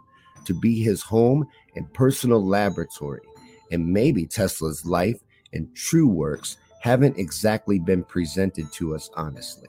to 0.45 0.55
be 0.55 0.83
his 0.83 1.03
home 1.03 1.47
and 1.75 1.93
personal 1.93 2.45
laboratory. 2.45 3.23
And 3.71 3.87
maybe 3.93 4.27
Tesla's 4.27 4.87
life 4.87 5.21
and 5.53 5.75
true 5.75 6.09
works 6.09 6.57
haven't 6.81 7.19
exactly 7.19 7.79
been 7.79 8.05
presented 8.05 8.73
to 8.73 8.95
us 8.95 9.11
honestly. 9.15 9.69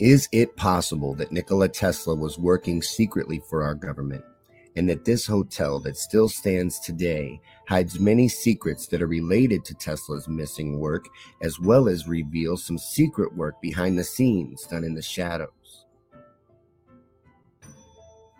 Is 0.00 0.28
it 0.32 0.56
possible 0.56 1.14
that 1.14 1.32
Nikola 1.32 1.68
Tesla 1.68 2.14
was 2.14 2.38
working 2.38 2.82
secretly 2.82 3.40
for 3.48 3.62
our 3.62 3.74
government 3.74 4.24
and 4.76 4.88
that 4.88 5.04
this 5.04 5.26
hotel 5.26 5.78
that 5.80 5.96
still 5.96 6.28
stands 6.28 6.80
today 6.80 7.40
hides 7.68 8.00
many 8.00 8.28
secrets 8.28 8.86
that 8.86 9.02
are 9.02 9.06
related 9.06 9.64
to 9.64 9.74
Tesla's 9.74 10.28
missing 10.28 10.78
work, 10.78 11.06
as 11.42 11.60
well 11.60 11.88
as 11.88 12.08
reveals 12.08 12.64
some 12.64 12.78
secret 12.78 13.34
work 13.34 13.60
behind 13.60 13.98
the 13.98 14.04
scenes 14.04 14.66
done 14.66 14.84
in 14.84 14.94
the 14.94 15.02
shadows. 15.02 15.50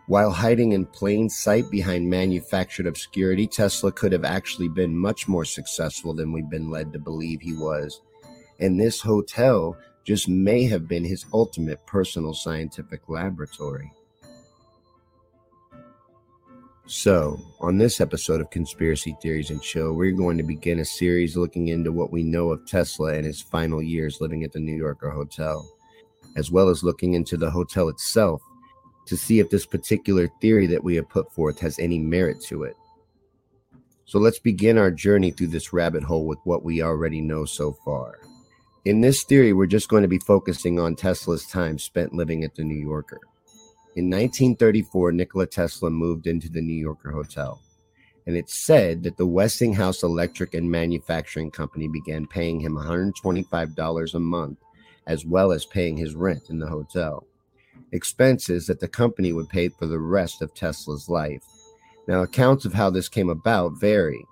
While 0.08 0.32
hiding 0.32 0.72
in 0.72 0.86
plain 0.86 1.30
sight 1.30 1.70
behind 1.70 2.10
manufactured 2.10 2.86
obscurity, 2.86 3.46
Tesla 3.46 3.92
could 3.92 4.12
have 4.12 4.24
actually 4.24 4.68
been 4.68 4.96
much 4.96 5.28
more 5.28 5.44
successful 5.44 6.12
than 6.12 6.32
we've 6.32 6.50
been 6.50 6.70
led 6.70 6.92
to 6.92 6.98
believe 6.98 7.40
he 7.40 7.54
was. 7.54 8.02
And 8.58 8.78
this 8.78 9.00
hotel 9.00 9.76
just 10.04 10.28
may 10.28 10.64
have 10.64 10.88
been 10.88 11.04
his 11.04 11.24
ultimate 11.32 11.86
personal 11.86 12.34
scientific 12.34 13.08
laboratory. 13.08 13.92
So, 16.94 17.40
on 17.58 17.78
this 17.78 18.02
episode 18.02 18.42
of 18.42 18.50
Conspiracy 18.50 19.16
Theories 19.22 19.48
and 19.48 19.62
Chill, 19.62 19.94
we're 19.94 20.12
going 20.12 20.36
to 20.36 20.42
begin 20.42 20.78
a 20.78 20.84
series 20.84 21.38
looking 21.38 21.68
into 21.68 21.90
what 21.90 22.12
we 22.12 22.22
know 22.22 22.50
of 22.50 22.66
Tesla 22.66 23.14
and 23.14 23.24
his 23.24 23.40
final 23.40 23.80
years 23.82 24.20
living 24.20 24.44
at 24.44 24.52
the 24.52 24.60
New 24.60 24.76
Yorker 24.76 25.08
Hotel, 25.08 25.66
as 26.36 26.50
well 26.50 26.68
as 26.68 26.84
looking 26.84 27.14
into 27.14 27.38
the 27.38 27.50
hotel 27.50 27.88
itself 27.88 28.42
to 29.06 29.16
see 29.16 29.40
if 29.40 29.48
this 29.48 29.64
particular 29.64 30.28
theory 30.42 30.66
that 30.66 30.84
we 30.84 30.94
have 30.96 31.08
put 31.08 31.32
forth 31.32 31.58
has 31.60 31.78
any 31.78 31.98
merit 31.98 32.42
to 32.48 32.64
it. 32.64 32.76
So, 34.04 34.18
let's 34.18 34.38
begin 34.38 34.76
our 34.76 34.90
journey 34.90 35.30
through 35.30 35.46
this 35.46 35.72
rabbit 35.72 36.02
hole 36.02 36.26
with 36.26 36.40
what 36.44 36.62
we 36.62 36.82
already 36.82 37.22
know 37.22 37.46
so 37.46 37.72
far. 37.86 38.18
In 38.84 39.00
this 39.00 39.24
theory, 39.24 39.54
we're 39.54 39.64
just 39.64 39.88
going 39.88 40.02
to 40.02 40.08
be 40.08 40.18
focusing 40.18 40.78
on 40.78 40.96
Tesla's 40.96 41.46
time 41.46 41.78
spent 41.78 42.12
living 42.12 42.44
at 42.44 42.54
the 42.54 42.64
New 42.64 42.78
Yorker. 42.78 43.18
In 43.94 44.06
1934, 44.06 45.12
Nikola 45.12 45.46
Tesla 45.46 45.90
moved 45.90 46.26
into 46.26 46.48
the 46.48 46.62
New 46.62 46.72
Yorker 46.72 47.10
Hotel, 47.10 47.60
and 48.26 48.34
it's 48.34 48.54
said 48.54 49.02
that 49.02 49.18
the 49.18 49.26
Westinghouse 49.26 50.02
Electric 50.02 50.54
and 50.54 50.70
Manufacturing 50.70 51.50
Company 51.50 51.88
began 51.88 52.26
paying 52.26 52.58
him 52.58 52.74
$125 52.74 54.14
a 54.14 54.18
month, 54.18 54.58
as 55.06 55.26
well 55.26 55.52
as 55.52 55.66
paying 55.66 55.98
his 55.98 56.14
rent 56.14 56.48
in 56.48 56.58
the 56.58 56.66
hotel. 56.66 57.26
Expenses 57.92 58.66
that 58.66 58.80
the 58.80 58.88
company 58.88 59.34
would 59.34 59.50
pay 59.50 59.68
for 59.68 59.84
the 59.84 59.98
rest 59.98 60.40
of 60.40 60.54
Tesla's 60.54 61.10
life. 61.10 61.44
Now, 62.08 62.22
accounts 62.22 62.64
of 62.64 62.72
how 62.72 62.88
this 62.88 63.10
came 63.10 63.28
about 63.28 63.78
vary. 63.78 64.24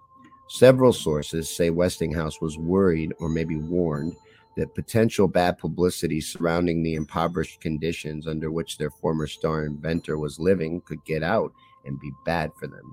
Several 0.49 0.95
sources 0.95 1.55
say 1.55 1.69
Westinghouse 1.69 2.41
was 2.41 2.57
worried 2.57 3.13
or 3.21 3.29
maybe 3.29 3.57
warned 3.57 4.17
that 4.61 4.75
potential 4.75 5.27
bad 5.27 5.57
publicity 5.57 6.21
surrounding 6.21 6.83
the 6.83 6.95
impoverished 6.95 7.63
conditions 7.63 8.29
under 8.29 8.51
which 8.51 8.77
their 8.77 8.91
former 8.91 9.27
star 9.27 9.65
inventor 9.65 10.19
was 10.19 10.39
living 10.39 10.83
could 10.83 11.03
get 11.07 11.23
out 11.23 11.51
and 11.87 11.99
be 11.99 12.13
bad 12.27 12.51
for 12.61 12.67
them. 12.67 12.93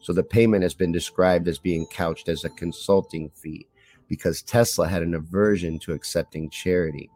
So 0.00 0.12
the 0.12 0.22
payment 0.22 0.62
has 0.62 0.72
been 0.72 0.92
described 0.92 1.48
as 1.48 1.58
being 1.58 1.84
couched 1.86 2.28
as 2.28 2.44
a 2.44 2.50
consulting 2.50 3.28
fee 3.30 3.66
because 4.06 4.40
Tesla 4.42 4.86
had 4.86 5.02
an 5.02 5.14
aversion 5.14 5.80
to 5.80 5.94
accepting 5.94 6.48
charity. 6.48 7.10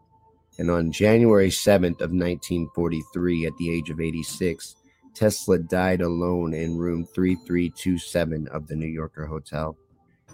And 0.59 0.73
on 0.73 0.91
January 0.91 1.51
7th 1.51 2.01
of 2.01 2.11
1943 2.11 3.47
at 3.47 3.57
the 3.59 3.73
age 3.73 3.91
of 3.91 4.01
86, 4.01 4.75
Tesla 5.15 5.61
died 5.61 6.01
alone 6.01 6.53
in 6.53 6.77
room 6.77 7.07
3327 7.15 8.49
of 8.49 8.67
the 8.67 8.75
New 8.75 8.89
Yorker 8.89 9.27
Hotel. 9.27 9.77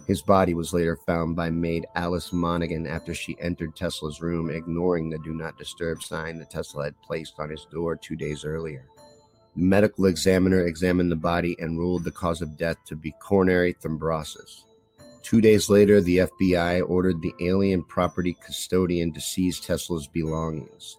His 0.07 0.23
body 0.23 0.55
was 0.55 0.73
later 0.73 0.97
found 0.97 1.37
by 1.37 1.51
maid 1.51 1.87
Alice 1.95 2.33
Monaghan 2.33 2.87
after 2.87 3.15
she 3.15 3.37
entered 3.41 3.77
Tesla's 3.77 4.21
room, 4.21 4.51
ignoring 4.51 5.09
the 5.09 5.19
do 5.19 5.35
not 5.35 5.59
disturb 5.59 6.03
sign 6.03 6.39
that 6.39 6.51
Tesla 6.51 6.85
had 6.85 7.03
placed 7.03 7.39
on 7.39 7.51
his 7.51 7.67
door 7.71 7.97
two 7.97 8.17
days 8.17 8.45
earlier. 8.45 8.87
The 9.57 9.63
medical 9.63 10.07
examiner 10.07 10.67
examined 10.67 11.11
the 11.13 11.17
body 11.17 11.57
and 11.59 11.79
ruled 11.79 12.05
the 12.05 12.11
cause 12.11 12.43
of 12.43 12.57
death 12.57 12.77
to 12.87 12.97
be 12.97 13.15
coronary 13.21 13.75
thrombosis. 13.75 14.65
Two 15.23 15.41
days 15.41 15.69
later, 15.69 16.01
the 16.01 16.19
FBI 16.19 16.89
ordered 16.89 17.21
the 17.21 17.35
alien 17.41 17.85
property 17.85 18.37
custodian 18.45 19.13
to 19.13 19.21
seize 19.21 19.61
Tesla's 19.61 20.07
belongings. 20.07 20.97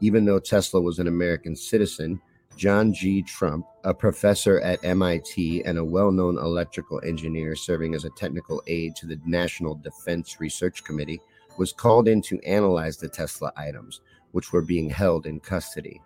Even 0.00 0.24
though 0.24 0.38
Tesla 0.38 0.80
was 0.80 0.98
an 0.98 1.08
American 1.08 1.56
citizen, 1.56 2.20
John 2.56 2.92
G. 2.92 3.22
Trump, 3.22 3.66
a 3.84 3.92
professor 3.92 4.60
at 4.60 4.84
MIT 4.84 5.64
and 5.64 5.78
a 5.78 5.84
well 5.84 6.12
known 6.12 6.38
electrical 6.38 7.00
engineer 7.04 7.56
serving 7.56 7.94
as 7.94 8.04
a 8.04 8.10
technical 8.10 8.62
aide 8.66 8.94
to 8.96 9.06
the 9.06 9.20
National 9.26 9.74
Defense 9.74 10.40
Research 10.40 10.84
Committee, 10.84 11.20
was 11.58 11.72
called 11.72 12.08
in 12.08 12.22
to 12.22 12.40
analyze 12.46 12.96
the 12.96 13.08
Tesla 13.08 13.52
items, 13.56 14.00
which 14.32 14.52
were 14.52 14.62
being 14.62 14.88
held 14.88 15.26
in 15.26 15.40
custody. 15.40 16.00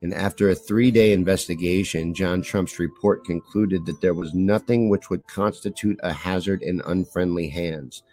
And 0.00 0.14
after 0.14 0.50
a 0.50 0.54
three 0.54 0.90
day 0.90 1.12
investigation, 1.12 2.14
John 2.14 2.42
Trump's 2.42 2.78
report 2.78 3.24
concluded 3.24 3.84
that 3.86 4.00
there 4.00 4.14
was 4.14 4.34
nothing 4.34 4.88
which 4.88 5.10
would 5.10 5.26
constitute 5.26 5.98
a 6.02 6.12
hazard 6.12 6.62
in 6.62 6.80
unfriendly 6.86 7.48
hands, 7.48 8.04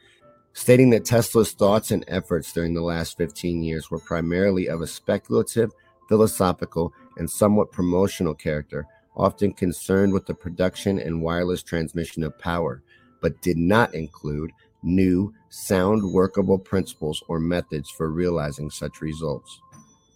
stating 0.53 0.89
that 0.91 1.05
Tesla's 1.05 1.51
thoughts 1.51 1.91
and 1.91 2.03
efforts 2.07 2.51
during 2.53 2.73
the 2.73 2.81
last 2.81 3.17
15 3.17 3.61
years 3.61 3.91
were 3.91 3.99
primarily 3.99 4.67
of 4.67 4.81
a 4.81 4.87
speculative, 4.87 5.71
philosophical, 6.09 6.91
and 7.17 7.29
somewhat 7.29 7.71
promotional 7.71 8.33
character, 8.33 8.85
often 9.15 9.53
concerned 9.53 10.13
with 10.13 10.25
the 10.25 10.33
production 10.33 10.99
and 10.99 11.21
wireless 11.21 11.63
transmission 11.63 12.23
of 12.23 12.37
power, 12.39 12.83
but 13.21 13.41
did 13.41 13.57
not 13.57 13.93
include 13.93 14.51
new, 14.83 15.33
sound, 15.49 16.03
workable 16.13 16.59
principles 16.59 17.23
or 17.27 17.39
methods 17.39 17.89
for 17.89 18.11
realizing 18.11 18.69
such 18.69 19.01
results. 19.01 19.59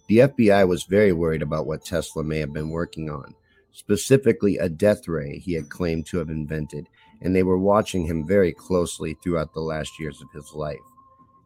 The 0.08 0.18
FBI 0.18 0.66
was 0.66 0.84
very 0.84 1.12
worried 1.12 1.42
about 1.42 1.66
what 1.66 1.84
Tesla 1.84 2.24
may 2.24 2.38
have 2.38 2.52
been 2.52 2.70
working 2.70 3.10
on, 3.10 3.34
specifically 3.72 4.58
a 4.58 4.68
death 4.68 5.08
ray 5.08 5.38
he 5.38 5.54
had 5.54 5.68
claimed 5.68 6.06
to 6.06 6.18
have 6.18 6.30
invented, 6.30 6.88
and 7.20 7.34
they 7.34 7.42
were 7.42 7.58
watching 7.58 8.04
him 8.04 8.26
very 8.26 8.52
closely 8.52 9.16
throughout 9.22 9.54
the 9.54 9.60
last 9.60 9.98
years 9.98 10.20
of 10.20 10.30
his 10.32 10.52
life. 10.52 10.78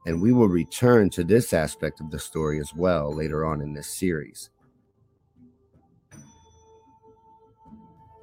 And 0.06 0.20
we 0.20 0.32
will 0.32 0.48
return 0.48 1.10
to 1.10 1.24
this 1.24 1.52
aspect 1.52 2.00
of 2.00 2.10
the 2.10 2.18
story 2.18 2.60
as 2.60 2.74
well 2.74 3.14
later 3.14 3.44
on 3.44 3.60
in 3.60 3.72
this 3.72 3.98
series. 3.98 4.50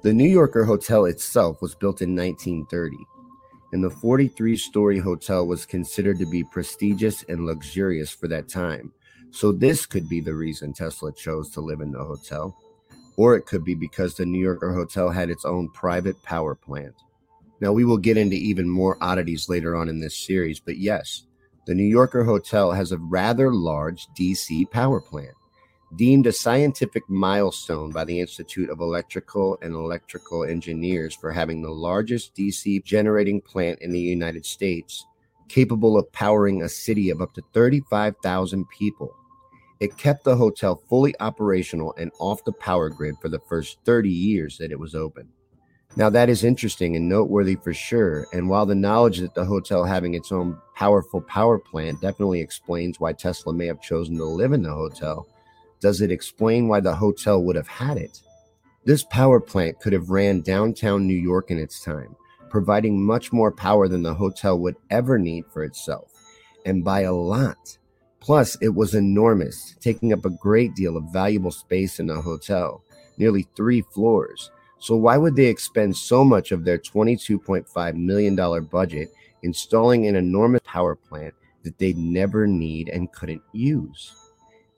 The 0.02 0.12
New 0.12 0.28
Yorker 0.28 0.64
Hotel 0.64 1.04
itself 1.04 1.62
was 1.62 1.76
built 1.76 2.02
in 2.02 2.16
1930, 2.16 2.96
and 3.72 3.84
the 3.84 3.88
43 3.88 4.56
story 4.56 4.98
hotel 4.98 5.46
was 5.46 5.64
considered 5.64 6.18
to 6.18 6.26
be 6.26 6.42
prestigious 6.42 7.22
and 7.28 7.46
luxurious 7.46 8.10
for 8.10 8.26
that 8.26 8.48
time. 8.48 8.92
So, 9.30 9.52
this 9.52 9.86
could 9.86 10.08
be 10.08 10.20
the 10.20 10.34
reason 10.34 10.72
Tesla 10.72 11.12
chose 11.12 11.50
to 11.50 11.60
live 11.60 11.80
in 11.80 11.92
the 11.92 12.02
hotel, 12.02 12.58
or 13.16 13.36
it 13.36 13.46
could 13.46 13.64
be 13.64 13.76
because 13.76 14.16
the 14.16 14.26
New 14.26 14.42
Yorker 14.42 14.74
Hotel 14.74 15.08
had 15.08 15.30
its 15.30 15.44
own 15.44 15.68
private 15.68 16.20
power 16.24 16.56
plant. 16.56 16.96
Now, 17.60 17.72
we 17.72 17.84
will 17.84 17.96
get 17.96 18.16
into 18.16 18.34
even 18.34 18.68
more 18.68 18.98
oddities 19.00 19.48
later 19.48 19.76
on 19.76 19.88
in 19.88 20.00
this 20.00 20.16
series, 20.16 20.58
but 20.58 20.78
yes, 20.78 21.26
the 21.64 21.76
New 21.76 21.84
Yorker 21.84 22.24
Hotel 22.24 22.72
has 22.72 22.90
a 22.90 22.98
rather 22.98 23.54
large 23.54 24.08
DC 24.18 24.68
power 24.68 25.00
plant, 25.00 25.36
deemed 25.96 26.26
a 26.26 26.32
scientific 26.32 27.02
milestone 27.08 27.90
by 27.90 28.04
the 28.04 28.18
Institute 28.18 28.70
of 28.70 28.80
Electrical 28.80 29.58
and 29.60 29.74
Electrical 29.74 30.44
Engineers 30.44 31.14
for 31.14 31.30
having 31.30 31.60
the 31.60 31.70
largest 31.70 32.34
DC 32.34 32.82
generating 32.84 33.40
plant 33.40 33.78
in 33.82 33.92
the 33.92 34.00
United 34.00 34.46
States, 34.46 35.06
capable 35.48 35.98
of 35.98 36.10
powering 36.12 36.62
a 36.62 36.68
city 36.68 37.10
of 37.10 37.20
up 37.20 37.34
to 37.34 37.42
35,000 37.52 38.66
people. 38.70 39.14
It 39.80 39.96
kept 39.98 40.24
the 40.24 40.36
hotel 40.36 40.80
fully 40.88 41.14
operational 41.20 41.94
and 41.98 42.10
off 42.20 42.44
the 42.44 42.52
power 42.52 42.88
grid 42.88 43.16
for 43.20 43.28
the 43.28 43.40
first 43.40 43.78
30 43.84 44.08
years 44.08 44.56
that 44.58 44.72
it 44.72 44.78
was 44.78 44.94
open. 44.94 45.28
Now, 45.94 46.08
that 46.08 46.30
is 46.30 46.42
interesting 46.42 46.96
and 46.96 47.06
noteworthy 47.06 47.56
for 47.56 47.74
sure. 47.74 48.26
And 48.32 48.48
while 48.48 48.64
the 48.64 48.74
knowledge 48.74 49.18
that 49.18 49.34
the 49.34 49.44
hotel 49.44 49.84
having 49.84 50.14
its 50.14 50.32
own 50.32 50.56
powerful 50.74 51.20
power 51.20 51.58
plant 51.58 52.00
definitely 52.00 52.40
explains 52.40 52.98
why 52.98 53.12
Tesla 53.12 53.52
may 53.52 53.66
have 53.66 53.82
chosen 53.82 54.16
to 54.16 54.24
live 54.24 54.52
in 54.52 54.62
the 54.62 54.72
hotel, 54.72 55.26
does 55.82 56.00
it 56.00 56.10
explain 56.10 56.68
why 56.68 56.80
the 56.80 56.94
hotel 56.94 57.42
would 57.42 57.56
have 57.56 57.68
had 57.68 57.98
it? 57.98 58.20
This 58.86 59.04
power 59.04 59.40
plant 59.40 59.80
could 59.80 59.92
have 59.92 60.08
ran 60.08 60.40
downtown 60.40 61.06
New 61.06 61.18
York 61.18 61.50
in 61.50 61.58
its 61.58 61.84
time, 61.84 62.16
providing 62.48 63.04
much 63.04 63.32
more 63.32 63.52
power 63.52 63.86
than 63.88 64.02
the 64.02 64.14
hotel 64.14 64.58
would 64.60 64.76
ever 64.88 65.18
need 65.18 65.44
for 65.52 65.62
itself, 65.64 66.10
and 66.64 66.82
by 66.82 67.02
a 67.02 67.12
lot. 67.12 67.76
Plus, 68.20 68.56
it 68.62 68.74
was 68.74 68.94
enormous, 68.94 69.76
taking 69.80 70.14
up 70.14 70.24
a 70.24 70.30
great 70.30 70.74
deal 70.74 70.96
of 70.96 71.12
valuable 71.12 71.50
space 71.50 72.00
in 72.00 72.06
the 72.06 72.22
hotel, 72.22 72.82
nearly 73.18 73.46
three 73.54 73.82
floors 73.82 74.50
so, 74.82 74.96
why 74.96 75.16
would 75.16 75.36
they 75.36 75.46
expend 75.46 75.96
so 75.96 76.24
much 76.24 76.50
of 76.50 76.64
their 76.64 76.76
$22.5 76.76 77.94
million 77.94 78.64
budget 78.64 79.12
installing 79.44 80.08
an 80.08 80.16
enormous 80.16 80.60
power 80.64 80.96
plant 80.96 81.34
that 81.62 81.78
they'd 81.78 81.96
never 81.96 82.48
need 82.48 82.88
and 82.88 83.12
couldn't 83.12 83.42
use? 83.52 84.12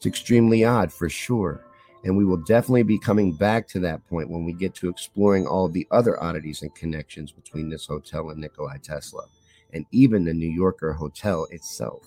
It's 0.05 0.19
extremely 0.19 0.67
odd 0.67 0.93
for 0.93 1.09
sure. 1.09 1.65
And 2.05 2.15
we 2.15 2.27
will 2.27 2.37
definitely 2.37 2.83
be 2.83 2.99
coming 2.99 3.33
back 3.33 3.67
to 3.69 3.81
that 3.81 4.07
point 4.07 4.29
when 4.29 4.45
we 4.45 4.53
get 4.53 4.75
to 4.75 4.91
exploring 4.91 5.47
all 5.47 5.67
the 5.67 5.89
other 5.91 6.23
oddities 6.23 6.61
and 6.61 6.75
connections 6.75 7.33
between 7.33 7.71
this 7.71 7.87
hotel 7.87 8.29
and 8.29 8.39
Nikolai 8.39 8.77
Tesla, 8.83 9.25
and 9.73 9.87
even 9.93 10.27
the 10.27 10.35
New 10.35 10.51
Yorker 10.51 10.93
hotel 10.93 11.47
itself. 11.51 12.07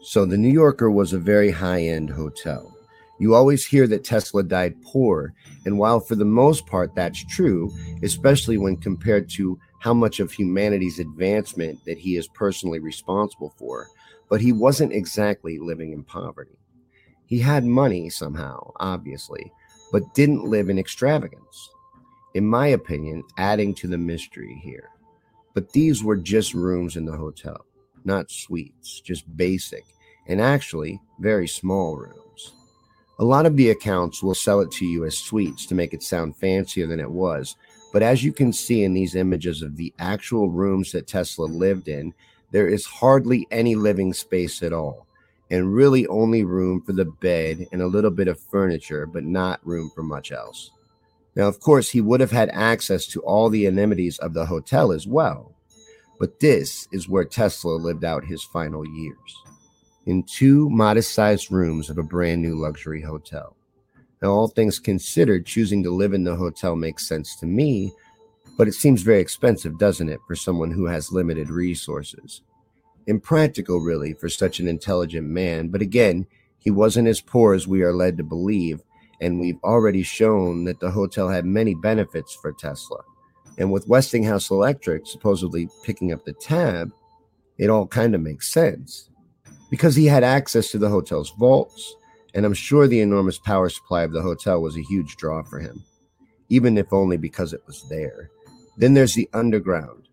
So, 0.00 0.24
the 0.24 0.38
New 0.38 0.52
Yorker 0.52 0.92
was 0.92 1.12
a 1.12 1.18
very 1.18 1.50
high 1.50 1.82
end 1.82 2.10
hotel 2.10 2.76
you 3.18 3.34
always 3.34 3.64
hear 3.64 3.86
that 3.86 4.04
Tesla 4.04 4.42
died 4.42 4.80
poor, 4.82 5.32
and 5.64 5.78
while 5.78 6.00
for 6.00 6.16
the 6.16 6.24
most 6.24 6.66
part 6.66 6.94
that's 6.94 7.24
true, 7.24 7.72
especially 8.02 8.58
when 8.58 8.76
compared 8.76 9.30
to 9.30 9.58
how 9.78 9.94
much 9.94 10.20
of 10.20 10.32
humanity's 10.32 10.98
advancement 10.98 11.82
that 11.86 11.98
he 11.98 12.16
is 12.16 12.28
personally 12.28 12.78
responsible 12.78 13.54
for, 13.56 13.88
but 14.28 14.40
he 14.40 14.52
wasn't 14.52 14.92
exactly 14.92 15.58
living 15.58 15.92
in 15.92 16.02
poverty. 16.02 16.58
He 17.26 17.38
had 17.38 17.64
money 17.64 18.08
somehow, 18.08 18.72
obviously, 18.80 19.52
but 19.92 20.14
didn't 20.14 20.44
live 20.44 20.68
in 20.68 20.78
extravagance. 20.78 21.70
In 22.34 22.46
my 22.46 22.68
opinion, 22.68 23.24
adding 23.38 23.74
to 23.76 23.88
the 23.88 23.98
mystery 23.98 24.60
here. 24.62 24.90
But 25.54 25.72
these 25.72 26.04
were 26.04 26.16
just 26.16 26.54
rooms 26.54 26.96
in 26.96 27.06
the 27.06 27.16
hotel, 27.16 27.64
not 28.04 28.30
suites, 28.30 29.00
just 29.00 29.36
basic, 29.36 29.84
and 30.26 30.40
actually 30.40 31.00
very 31.18 31.48
small 31.48 31.96
rooms. 31.96 32.52
A 33.18 33.24
lot 33.24 33.46
of 33.46 33.56
the 33.56 33.70
accounts 33.70 34.22
will 34.22 34.34
sell 34.34 34.60
it 34.60 34.70
to 34.72 34.84
you 34.84 35.06
as 35.06 35.16
suites 35.16 35.64
to 35.66 35.74
make 35.74 35.94
it 35.94 36.02
sound 36.02 36.36
fancier 36.36 36.86
than 36.86 37.00
it 37.00 37.10
was. 37.10 37.56
But 37.92 38.02
as 38.02 38.22
you 38.22 38.32
can 38.32 38.52
see 38.52 38.84
in 38.84 38.92
these 38.92 39.14
images 39.14 39.62
of 39.62 39.76
the 39.76 39.94
actual 39.98 40.50
rooms 40.50 40.92
that 40.92 41.06
Tesla 41.06 41.46
lived 41.46 41.88
in, 41.88 42.12
there 42.52 42.68
is 42.68 42.86
hardly 42.86 43.46
any 43.50 43.74
living 43.74 44.12
space 44.12 44.62
at 44.62 44.72
all, 44.72 45.06
and 45.50 45.74
really 45.74 46.06
only 46.06 46.44
room 46.44 46.80
for 46.82 46.92
the 46.92 47.04
bed 47.04 47.66
and 47.72 47.82
a 47.82 47.86
little 47.86 48.10
bit 48.10 48.28
of 48.28 48.40
furniture, 48.40 49.06
but 49.06 49.24
not 49.24 49.66
room 49.66 49.90
for 49.94 50.02
much 50.02 50.32
else. 50.32 50.70
Now, 51.34 51.48
of 51.48 51.60
course, 51.60 51.90
he 51.90 52.00
would 52.00 52.20
have 52.20 52.30
had 52.30 52.48
access 52.50 53.06
to 53.08 53.20
all 53.20 53.50
the 53.50 53.66
amenities 53.66 54.18
of 54.18 54.32
the 54.32 54.46
hotel 54.46 54.92
as 54.92 55.06
well, 55.06 55.54
but 56.18 56.40
this 56.40 56.88
is 56.92 57.08
where 57.08 57.24
Tesla 57.24 57.72
lived 57.72 58.04
out 58.04 58.24
his 58.24 58.42
final 58.42 58.86
years 58.86 59.42
in 60.06 60.22
two 60.22 60.70
modest 60.70 61.12
sized 61.12 61.50
rooms 61.50 61.90
of 61.90 61.98
a 61.98 62.02
brand 62.02 62.40
new 62.40 62.54
luxury 62.54 63.02
hotel. 63.02 63.56
Now, 64.22 64.30
all 64.30 64.48
things 64.48 64.78
considered, 64.78 65.44
choosing 65.44 65.82
to 65.82 65.90
live 65.90 66.14
in 66.14 66.24
the 66.24 66.36
hotel 66.36 66.74
makes 66.74 67.06
sense 67.06 67.36
to 67.36 67.46
me, 67.46 67.92
but 68.56 68.68
it 68.68 68.74
seems 68.74 69.02
very 69.02 69.20
expensive, 69.20 69.78
doesn't 69.78 70.08
it, 70.08 70.20
for 70.26 70.34
someone 70.34 70.70
who 70.70 70.86
has 70.86 71.12
limited 71.12 71.50
resources? 71.50 72.42
Impractical, 73.06 73.80
really, 73.80 74.14
for 74.14 74.28
such 74.28 74.58
an 74.58 74.66
intelligent 74.66 75.26
man, 75.26 75.68
but 75.68 75.82
again, 75.82 76.26
he 76.58 76.70
wasn't 76.70 77.06
as 77.06 77.20
poor 77.20 77.54
as 77.54 77.68
we 77.68 77.82
are 77.82 77.92
led 77.92 78.16
to 78.16 78.24
believe, 78.24 78.82
and 79.20 79.38
we've 79.38 79.62
already 79.62 80.02
shown 80.02 80.64
that 80.64 80.80
the 80.80 80.90
hotel 80.90 81.28
had 81.28 81.44
many 81.44 81.74
benefits 81.74 82.34
for 82.34 82.52
Tesla. 82.52 82.98
And 83.58 83.70
with 83.70 83.88
Westinghouse 83.88 84.50
Electric 84.50 85.06
supposedly 85.06 85.68
picking 85.84 86.12
up 86.12 86.24
the 86.24 86.32
tab, 86.32 86.90
it 87.58 87.70
all 87.70 87.86
kind 87.86 88.14
of 88.14 88.20
makes 88.20 88.48
sense 88.52 89.10
because 89.70 89.96
he 89.96 90.06
had 90.06 90.24
access 90.24 90.70
to 90.70 90.78
the 90.78 90.88
hotel's 90.88 91.30
vaults, 91.38 91.94
and 92.34 92.44
I'm 92.44 92.54
sure 92.54 92.86
the 92.86 93.00
enormous 93.00 93.38
power 93.38 93.68
supply 93.68 94.02
of 94.02 94.12
the 94.12 94.22
hotel 94.22 94.60
was 94.60 94.76
a 94.76 94.82
huge 94.82 95.16
draw 95.16 95.42
for 95.42 95.58
him, 95.58 95.84
even 96.48 96.76
if 96.76 96.92
only 96.92 97.16
because 97.16 97.52
it 97.52 97.62
was 97.66 97.88
there. 97.88 98.30
Then 98.76 98.94
there's 98.94 99.14
the 99.14 99.28
underground. 99.32 100.08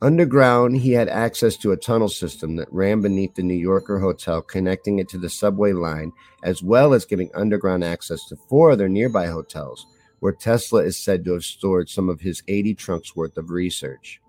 Underground, 0.00 0.76
he 0.76 0.92
had 0.92 1.08
access 1.08 1.56
to 1.56 1.72
a 1.72 1.76
tunnel 1.76 2.08
system 2.08 2.54
that 2.56 2.72
ran 2.72 3.00
beneath 3.00 3.34
the 3.34 3.42
New 3.42 3.54
Yorker 3.54 3.98
Hotel, 3.98 4.40
connecting 4.40 5.00
it 5.00 5.08
to 5.08 5.18
the 5.18 5.28
subway 5.28 5.72
line, 5.72 6.12
as 6.44 6.62
well 6.62 6.94
as 6.94 7.04
giving 7.04 7.30
underground 7.34 7.82
access 7.82 8.24
to 8.26 8.36
four 8.48 8.70
other 8.70 8.88
nearby 8.88 9.26
hotels, 9.26 9.86
where 10.20 10.32
Tesla 10.32 10.84
is 10.84 10.96
said 10.96 11.24
to 11.24 11.32
have 11.32 11.44
stored 11.44 11.88
some 11.88 12.08
of 12.08 12.20
his 12.20 12.44
80 12.46 12.74
trunks 12.74 13.16
worth 13.16 13.36
of 13.36 13.50
research. 13.50 14.20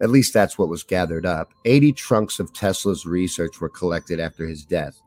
At 0.00 0.10
least 0.10 0.34
that's 0.34 0.58
what 0.58 0.68
was 0.68 0.82
gathered 0.82 1.24
up. 1.24 1.52
80 1.64 1.92
trunks 1.92 2.40
of 2.40 2.52
Tesla's 2.52 3.06
research 3.06 3.60
were 3.60 3.68
collected 3.68 4.18
after 4.18 4.46
his 4.46 4.64
death. 4.64 5.00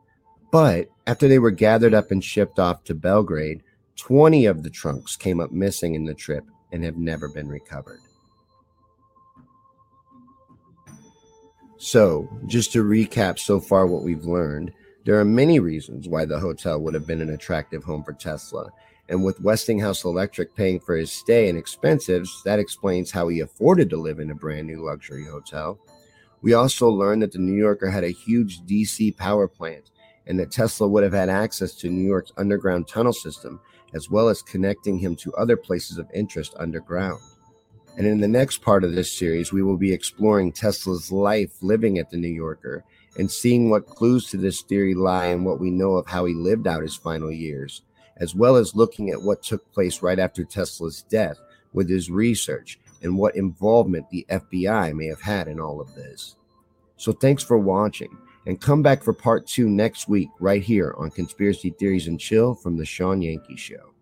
But 0.51 0.88
after 1.06 1.27
they 1.27 1.39
were 1.39 1.51
gathered 1.51 1.93
up 1.93 2.12
and 2.12 2.23
shipped 2.23 2.60
off 2.60 2.86
to 2.86 2.95
Belgrade, 2.95 3.62
20 3.97 4.45
of 4.45 4.63
the 4.63 4.69
trunks 4.69 5.17
came 5.17 5.41
up 5.41 5.51
missing 5.51 5.95
in 5.95 6.06
the 6.06 6.13
trip 6.13 6.45
and 6.71 6.84
have 6.86 6.97
never 6.97 7.27
been 7.27 7.49
recovered. 7.49 7.99
So, 11.79 12.27
just 12.47 12.73
to 12.73 12.83
recap 12.83 13.37
so 13.37 13.59
far 13.59 13.85
what 13.85 14.03
we've 14.03 14.25
learned, 14.25 14.71
there 15.05 15.19
are 15.19 15.25
many 15.25 15.59
reasons 15.59 16.07
why 16.07 16.25
the 16.25 16.39
hotel 16.39 16.79
would 16.81 16.95
have 16.95 17.05
been 17.05 17.21
an 17.21 17.29
attractive 17.29 17.83
home 17.83 18.03
for 18.03 18.13
Tesla, 18.13 18.71
and 19.09 19.23
with 19.23 19.39
Westinghouse 19.41 20.03
Electric 20.03 20.55
paying 20.55 20.79
for 20.79 20.95
his 20.95 21.11
stay 21.11 21.47
and 21.47 21.57
expenses, 21.57 22.41
that 22.45 22.59
explains 22.59 23.11
how 23.11 23.27
he 23.27 23.39
afforded 23.41 23.91
to 23.91 23.97
live 23.97 24.19
in 24.19 24.31
a 24.31 24.35
brand 24.35 24.65
new 24.65 24.83
luxury 24.83 25.25
hotel. 25.25 25.79
We 26.41 26.53
also 26.53 26.89
learned 26.89 27.21
that 27.21 27.31
the 27.31 27.39
New 27.39 27.55
Yorker 27.55 27.91
had 27.91 28.03
a 28.03 28.09
huge 28.09 28.61
DC 28.61 29.15
power 29.15 29.47
plant 29.47 29.91
and 30.25 30.39
that 30.39 30.51
Tesla 30.51 30.87
would 30.87 31.03
have 31.03 31.13
had 31.13 31.29
access 31.29 31.73
to 31.75 31.89
New 31.89 32.05
York's 32.05 32.33
underground 32.37 32.87
tunnel 32.87 33.13
system, 33.13 33.61
as 33.93 34.09
well 34.09 34.29
as 34.29 34.41
connecting 34.41 34.97
him 34.97 35.15
to 35.15 35.33
other 35.35 35.55
places 35.55 35.97
of 35.97 36.09
interest 36.13 36.53
underground. 36.59 37.21
And 37.97 38.07
in 38.07 38.21
the 38.21 38.27
next 38.27 38.62
part 38.62 38.83
of 38.83 38.93
this 38.93 39.12
series, 39.12 39.51
we 39.51 39.63
will 39.63 39.77
be 39.77 39.91
exploring 39.91 40.53
Tesla's 40.53 41.12
life 41.12 41.51
living 41.62 41.97
at 41.97 42.10
the 42.10 42.17
New 42.17 42.27
Yorker 42.27 42.86
and 43.17 43.29
seeing 43.29 43.69
what 43.69 43.88
clues 43.88 44.29
to 44.29 44.38
this 44.38 44.62
theory 44.62 44.93
lie 44.93 45.27
in 45.27 45.43
what 45.43 45.60
we 45.60 45.71
know 45.71 45.93
of 45.95 46.07
how 46.07 46.23
he 46.25 46.33
lived 46.33 46.67
out 46.67 46.83
his 46.83 46.95
final 46.95 47.31
years 47.31 47.81
as 48.19 48.36
well 48.36 48.55
as 48.55 48.75
looking 48.75 49.10
at 49.10 49.21
what 49.21 49.43
took 49.43 49.71
place 49.71 50.01
right 50.01 50.19
after 50.19 50.43
Tesla's 50.43 51.03
death 51.03 51.38
with 51.73 51.89
his 51.89 52.10
research 52.10 52.79
and 53.01 53.17
what 53.17 53.36
involvement 53.36 54.10
the 54.10 54.25
FBI 54.29 54.93
may 54.95 55.07
have 55.07 55.21
had 55.21 55.47
in 55.47 55.60
all 55.60 55.79
of 55.79 55.93
this. 55.95 56.36
So 56.97 57.12
thanks 57.12 57.43
for 57.43 57.57
watching 57.57 58.17
and 58.45 58.60
come 58.60 58.81
back 58.81 59.03
for 59.03 59.13
part 59.13 59.45
two 59.45 59.69
next 59.69 60.07
week 60.07 60.29
right 60.39 60.63
here 60.63 60.95
on 60.97 61.12
Conspiracy 61.12 61.69
Theories 61.71 62.07
and 62.07 62.19
Chill 62.19 62.55
from 62.55 62.77
the 62.77 62.86
Shawn 62.86 63.21
Yankey 63.21 63.55
Show. 63.55 63.93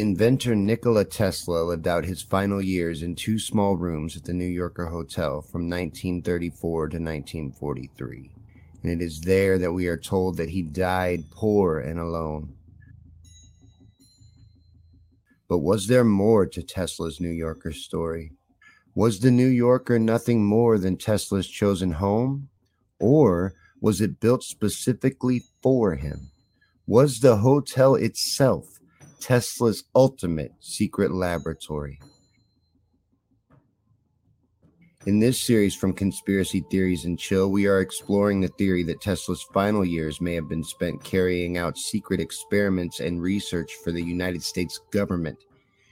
Inventor 0.00 0.54
Nikola 0.54 1.04
Tesla 1.04 1.62
lived 1.62 1.86
out 1.86 2.06
his 2.06 2.22
final 2.22 2.62
years 2.62 3.02
in 3.02 3.14
two 3.14 3.38
small 3.38 3.76
rooms 3.76 4.16
at 4.16 4.24
the 4.24 4.32
New 4.32 4.46
Yorker 4.46 4.86
Hotel 4.86 5.42
from 5.42 5.68
1934 5.68 6.88
to 6.88 6.96
1943. 6.96 8.30
And 8.82 8.90
it 8.90 9.04
is 9.04 9.20
there 9.20 9.58
that 9.58 9.72
we 9.72 9.88
are 9.88 9.98
told 9.98 10.38
that 10.38 10.48
he 10.48 10.62
died 10.62 11.24
poor 11.30 11.80
and 11.80 12.00
alone. 12.00 12.54
But 15.50 15.58
was 15.58 15.86
there 15.86 16.04
more 16.04 16.46
to 16.46 16.62
Tesla's 16.62 17.20
New 17.20 17.28
Yorker 17.28 17.72
story? 17.72 18.32
Was 18.94 19.20
the 19.20 19.30
New 19.30 19.48
Yorker 19.48 19.98
nothing 19.98 20.42
more 20.42 20.78
than 20.78 20.96
Tesla's 20.96 21.46
chosen 21.46 21.92
home? 21.92 22.48
Or 22.98 23.52
was 23.82 24.00
it 24.00 24.18
built 24.18 24.44
specifically 24.44 25.44
for 25.62 25.96
him? 25.96 26.30
Was 26.86 27.20
the 27.20 27.36
hotel 27.36 27.96
itself 27.96 28.79
Tesla's 29.20 29.84
ultimate 29.94 30.52
secret 30.60 31.12
laboratory. 31.12 32.00
In 35.06 35.18
this 35.18 35.40
series 35.40 35.74
from 35.74 35.92
Conspiracy 35.92 36.64
Theories 36.70 37.04
and 37.04 37.18
Chill, 37.18 37.50
we 37.50 37.66
are 37.66 37.80
exploring 37.80 38.40
the 38.40 38.48
theory 38.48 38.82
that 38.84 39.02
Tesla's 39.02 39.46
final 39.52 39.84
years 39.84 40.20
may 40.20 40.34
have 40.34 40.48
been 40.48 40.64
spent 40.64 41.04
carrying 41.04 41.58
out 41.58 41.76
secret 41.76 42.18
experiments 42.18 43.00
and 43.00 43.20
research 43.20 43.72
for 43.84 43.92
the 43.92 44.02
United 44.02 44.42
States 44.42 44.80
government, 44.90 45.44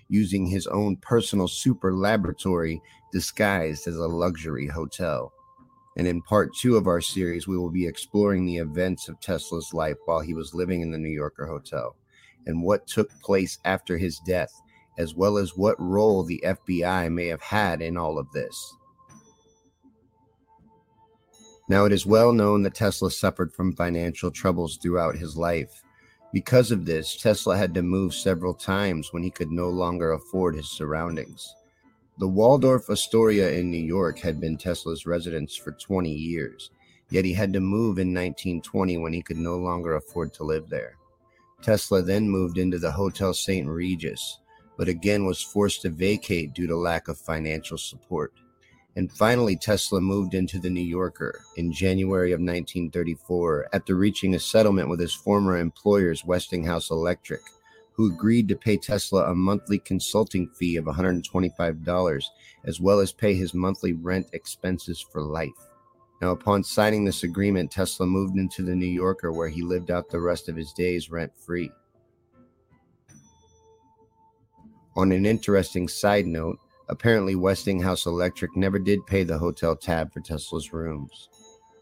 using 0.09 0.47
his 0.47 0.67
own 0.67 0.97
personal 0.97 1.49
super 1.49 1.95
laboratory 1.95 2.81
disguised 3.13 3.87
as 3.87 3.97
a 3.97 4.09
luxury 4.09 4.67
hotel. 4.67 5.33
And 5.99 6.07
in 6.07 6.23
part 6.23 6.55
two 6.55 6.77
of 6.77 6.87
our 6.87 7.01
series, 7.03 7.47
we 7.47 7.59
will 7.59 7.71
be 7.71 7.87
exploring 7.87 8.47
the 8.47 8.59
events 8.59 9.09
of 9.09 9.21
Tesla's 9.21 9.75
life 9.75 9.97
while 10.07 10.21
he 10.21 10.33
was 10.33 10.55
living 10.55 10.81
in 10.81 10.91
the 10.91 10.99
New 10.99 11.11
Yorker 11.11 11.47
Hotel 11.47 11.95
and 12.49 12.63
what 12.63 12.89
took 12.89 13.09
place 13.21 13.59
after 13.65 13.97
his 13.97 14.19
death, 14.27 14.51
as 14.99 15.15
well 15.15 15.39
as 15.39 15.57
what 15.57 15.81
role 15.81 16.25
the 16.25 16.43
FBI 16.45 17.13
may 17.13 17.27
have 17.27 17.43
had 17.43 17.81
in 17.81 17.97
all 17.97 18.19
of 18.19 18.33
this. 18.33 18.75
Now, 21.69 21.85
it 21.85 21.93
is 21.93 22.07
well 22.07 22.33
known 22.33 22.63
that 22.63 22.75
Tesla 22.75 23.11
suffered 23.11 23.53
from 23.53 23.77
financial 23.77 24.31
troubles 24.31 24.79
throughout 24.79 25.17
his 25.17 25.37
life. 25.37 25.83
Because 26.33 26.73
of 26.73 26.87
this, 26.87 27.17
Tesla 27.17 27.57
had 27.57 27.75
to 27.75 27.83
move 27.83 28.15
several 28.15 28.55
times 28.55 29.13
when 29.13 29.23
he 29.23 29.31
could 29.31 29.51
no 29.51 29.69
longer 29.69 30.13
afford 30.13 30.57
his 30.57 30.71
surroundings. 30.71 31.55
The 32.19 32.29
Waldorf 32.29 32.91
Astoria 32.91 33.53
in 33.53 33.71
New 33.71 33.83
York 33.83 34.19
had 34.19 34.41
been 34.41 34.57
Tesla's 34.57 35.07
residence 35.07 35.55
for 35.55 35.73
20 35.73 36.11
years, 36.11 36.71
yet 37.11 37.25
he 37.25 37.33
had 37.33 37.53
to 37.53 37.61
move 37.61 37.99
in 37.99 38.13
1920 38.13 38.99
when 38.99 39.13
he 39.13 39.23
could 39.23 39.37
no 39.37 39.57
longer 39.57 39.95
afford 39.95 40.35
to 40.35 40.45
live 40.45 40.69
there. 40.69 40.98
Tesla 41.63 42.03
then 42.03 42.29
moved 42.29 42.57
into 42.57 42.79
the 42.79 42.91
Hotel 42.91 43.35
St. 43.35 43.67
Regis, 43.67 44.39
but 44.77 44.89
again 44.89 45.27
was 45.27 45.43
forced 45.43 45.83
to 45.83 45.91
vacate 45.91 46.55
due 46.55 46.67
to 46.67 46.77
lack 46.77 47.09
of 47.09 47.19
financial 47.19 47.77
support. 47.77 48.33
And 48.97 49.13
finally, 49.13 49.57
Tesla 49.57 50.01
moved 50.01 50.35
into 50.35 50.59
the 50.59 50.71
New 50.71 50.81
Yorker 50.81 51.43
in 51.57 51.73
January 51.73 52.33
of 52.33 52.41
1934 52.41 53.69
after 53.73 53.95
reaching 53.95 54.35
a 54.35 54.41
settlement 54.41 54.89
with 54.89 55.01
his 55.01 55.15
former 55.15 55.59
employers, 55.59 56.25
Westinghouse 56.25 56.91
Electric, 56.91 57.43
who 57.93 58.13
agreed 58.13 58.49
to 58.49 58.57
pay 58.57 58.77
Tesla 58.77 59.31
a 59.31 59.35
monthly 59.35 59.79
consulting 59.79 60.49
fee 60.49 60.77
of 60.77 60.85
$125, 60.85 62.25
as 62.65 62.81
well 62.81 63.01
as 63.01 63.13
pay 63.13 63.35
his 63.35 63.55
monthly 63.55 63.93
rent 63.93 64.27
expenses 64.33 65.01
for 65.01 65.23
life. 65.23 65.68
Now, 66.21 66.31
upon 66.31 66.65
signing 66.65 67.05
this 67.05 67.23
agreement, 67.23 67.71
Tesla 67.71 68.07
moved 68.07 68.37
into 68.37 68.63
the 68.63 68.75
New 68.75 68.87
Yorker 68.87 69.33
where 69.33 69.49
he 69.49 69.63
lived 69.63 69.91
out 69.91 70.09
the 70.09 70.21
rest 70.21 70.49
of 70.49 70.57
his 70.57 70.73
days 70.73 71.11
rent 71.11 71.33
free. 71.37 71.71
On 74.97 75.13
an 75.13 75.25
interesting 75.25 75.87
side 75.87 76.27
note, 76.27 76.59
apparently 76.89 77.37
Westinghouse 77.37 78.05
Electric 78.05 78.57
never 78.57 78.81
did 78.81 79.07
pay 79.07 79.23
the 79.23 79.39
hotel 79.39 79.77
tab 79.77 80.13
for 80.13 80.21
Tesla's 80.21 80.73
rooms. 80.73 81.29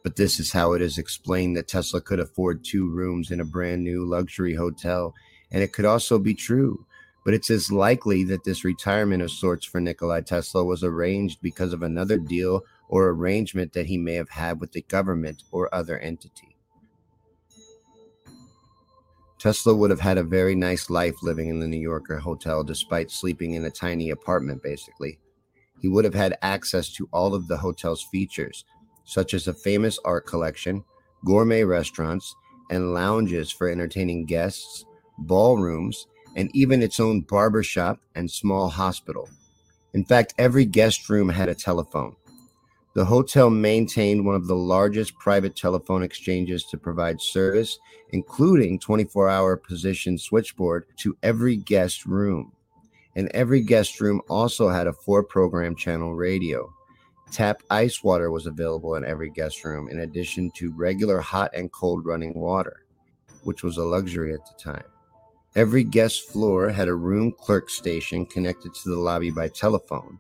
But 0.03 0.17
this 0.17 0.39
is 0.39 0.53
how 0.53 0.75
it 0.75 0.83
is 0.83 0.99
explained 0.99 1.57
that 1.57 1.67
Tesla 1.67 2.03
could 2.03 2.21
afford 2.21 2.63
two 2.63 2.91
rooms 2.91 3.31
in 3.31 3.41
a 3.41 3.45
brand 3.45 3.83
new 3.83 4.05
luxury 4.05 4.55
hotel, 4.55 5.15
and 5.51 5.63
it 5.63 5.73
could 5.73 5.87
also 5.87 6.19
be 6.19 6.35
true. 6.35 6.85
But 7.25 7.33
it's 7.33 7.51
as 7.51 7.73
likely 7.73 8.23
that 8.25 8.45
this 8.45 8.65
retirement 8.65 9.23
of 9.23 9.31
sorts 9.31 9.65
for 9.65 9.81
Nikolai 9.81 10.21
Tesla 10.21 10.63
was 10.63 10.85
arranged 10.85 11.41
because 11.41 11.73
of 11.73 11.83
another 11.83 12.19
deal 12.19 12.63
or 12.89 13.09
arrangement 13.09 13.73
that 13.73 13.87
he 13.87 13.99
may 13.99 14.15
have 14.15 14.31
had 14.31 14.61
with 14.61 14.73
the 14.73 14.83
government 14.83 15.43
or 15.51 15.75
other 15.75 15.99
entity. 15.99 16.57
Tesla 19.39 19.75
would 19.75 19.91
have 19.91 20.01
had 20.01 20.19
a 20.19 20.25
very 20.25 20.55
nice 20.55 20.89
life 20.89 21.23
living 21.23 21.49
in 21.49 21.61
the 21.61 21.67
New 21.69 21.81
Yorker 21.81 22.19
hotel 22.19 22.65
despite 22.65 23.11
sleeping 23.11 23.55
in 23.55 23.65
a 23.65 23.71
tiny 23.71 24.11
apartment, 24.11 24.63
basically. 24.63 25.19
He 25.81 25.89
would 25.89 26.05
have 26.05 26.15
had 26.15 26.39
access 26.43 26.93
to 26.95 27.09
all 27.13 27.35
of 27.35 27.47
the 27.47 27.59
hotel's 27.59 28.03
features, 28.11 28.65
such 29.05 29.35
as 29.35 29.47
a 29.47 29.53
famous 29.55 29.99
art 30.05 30.27
collection, 30.27 30.85
gourmet 31.25 31.65
restaurants, 31.65 32.35
and 32.71 32.95
lounges 32.95 33.53
for 33.53 33.69
entertaining 33.69 34.25
guests, 34.25 34.85
ballrooms, 35.19 36.07
and 36.35 36.51
even 36.55 36.83
its 36.83 36.99
own 36.99 37.21
barber 37.21 37.63
shop 37.63 38.01
and 38.15 38.31
small 38.31 38.69
hospital. 38.69 39.29
In 39.95 40.05
fact, 40.05 40.35
every 40.39 40.65
guest 40.65 41.09
room 41.09 41.29
had 41.29 41.49
a 41.49 41.55
telephone, 41.55 42.17
the 42.97 43.05
hotel 43.05 43.51
maintained 43.51 44.25
one 44.25 44.35
of 44.35 44.47
the 44.47 44.57
largest 44.57 45.19
private 45.19 45.55
telephone 45.55 46.03
exchanges 46.03 46.65
to 46.65 46.79
provide 46.79 47.21
service, 47.21 47.79
including 48.13 48.79
24 48.79 49.29
hour 49.29 49.55
position 49.55 50.17
switchboard 50.17 50.87
to 50.97 51.15
every 51.23 51.57
guest 51.57 52.07
room. 52.07 52.51
And 53.15 53.31
every 53.35 53.61
guest 53.61 54.01
room 54.01 54.23
also 54.31 54.71
had 54.71 54.87
a 54.87 54.95
four 54.95 55.23
program 55.23 55.77
channel 55.77 56.15
radio. 56.15 56.73
Tap 57.31 57.63
ice 57.69 58.03
water 58.03 58.31
was 58.31 58.47
available 58.47 58.95
in 58.95 59.05
every 59.05 59.29
guest 59.29 59.63
room, 59.63 59.91
in 59.91 60.01
addition 60.01 60.51
to 60.53 60.73
regular 60.73 61.21
hot 61.21 61.51
and 61.55 61.71
cold 61.73 62.07
running 62.07 62.33
water, 62.33 62.87
which 63.43 63.63
was 63.63 63.77
a 63.77 63.85
luxury 63.85 64.33
at 64.33 64.47
the 64.47 64.55
time. 64.59 64.87
Every 65.55 65.85
guest 65.85 66.31
floor 66.31 66.71
had 66.71 66.89
a 66.89 66.95
room 66.95 67.31
clerk 67.31 67.69
station 67.69 68.25
connected 68.25 68.73
to 68.73 68.89
the 68.89 68.97
lobby 68.99 69.31
by 69.31 69.49
telephone 69.49 70.19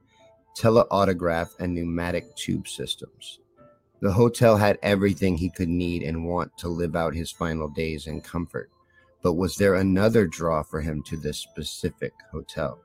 teleautograph, 0.56 1.50
and 1.58 1.74
pneumatic 1.74 2.34
tube 2.36 2.66
systems. 2.66 3.40
The 4.00 4.12
hotel 4.12 4.56
had 4.56 4.78
everything 4.82 5.36
he 5.36 5.50
could 5.50 5.68
need 5.68 6.02
and 6.02 6.26
want 6.26 6.56
to 6.58 6.68
live 6.68 6.96
out 6.96 7.14
his 7.14 7.30
final 7.30 7.68
days 7.68 8.06
in 8.06 8.20
comfort. 8.20 8.70
But 9.22 9.34
was 9.34 9.56
there 9.56 9.74
another 9.74 10.26
draw 10.26 10.62
for 10.62 10.80
him 10.80 11.02
to 11.04 11.16
this 11.16 11.38
specific 11.38 12.12
hotel? 12.30 12.78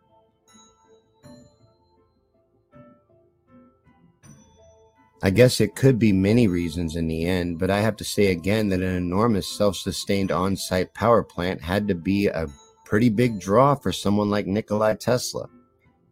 I 5.23 5.29
guess 5.29 5.61
it 5.61 5.75
could 5.75 5.99
be 5.99 6.11
many 6.11 6.47
reasons 6.47 6.95
in 6.95 7.07
the 7.07 7.25
end, 7.25 7.59
but 7.59 7.69
I 7.69 7.81
have 7.81 7.95
to 7.97 8.03
say 8.03 8.27
again 8.27 8.69
that 8.69 8.81
an 8.81 8.95
enormous 8.95 9.47
self 9.47 9.75
sustained 9.75 10.31
on 10.31 10.55
site 10.55 10.93
power 10.95 11.21
plant 11.21 11.61
had 11.61 11.87
to 11.89 11.95
be 11.95 12.25
a 12.27 12.47
pretty 12.85 13.09
big 13.09 13.39
draw 13.39 13.75
for 13.75 13.91
someone 13.91 14.31
like 14.31 14.47
Nikolai 14.47 14.95
Tesla. 14.95 15.47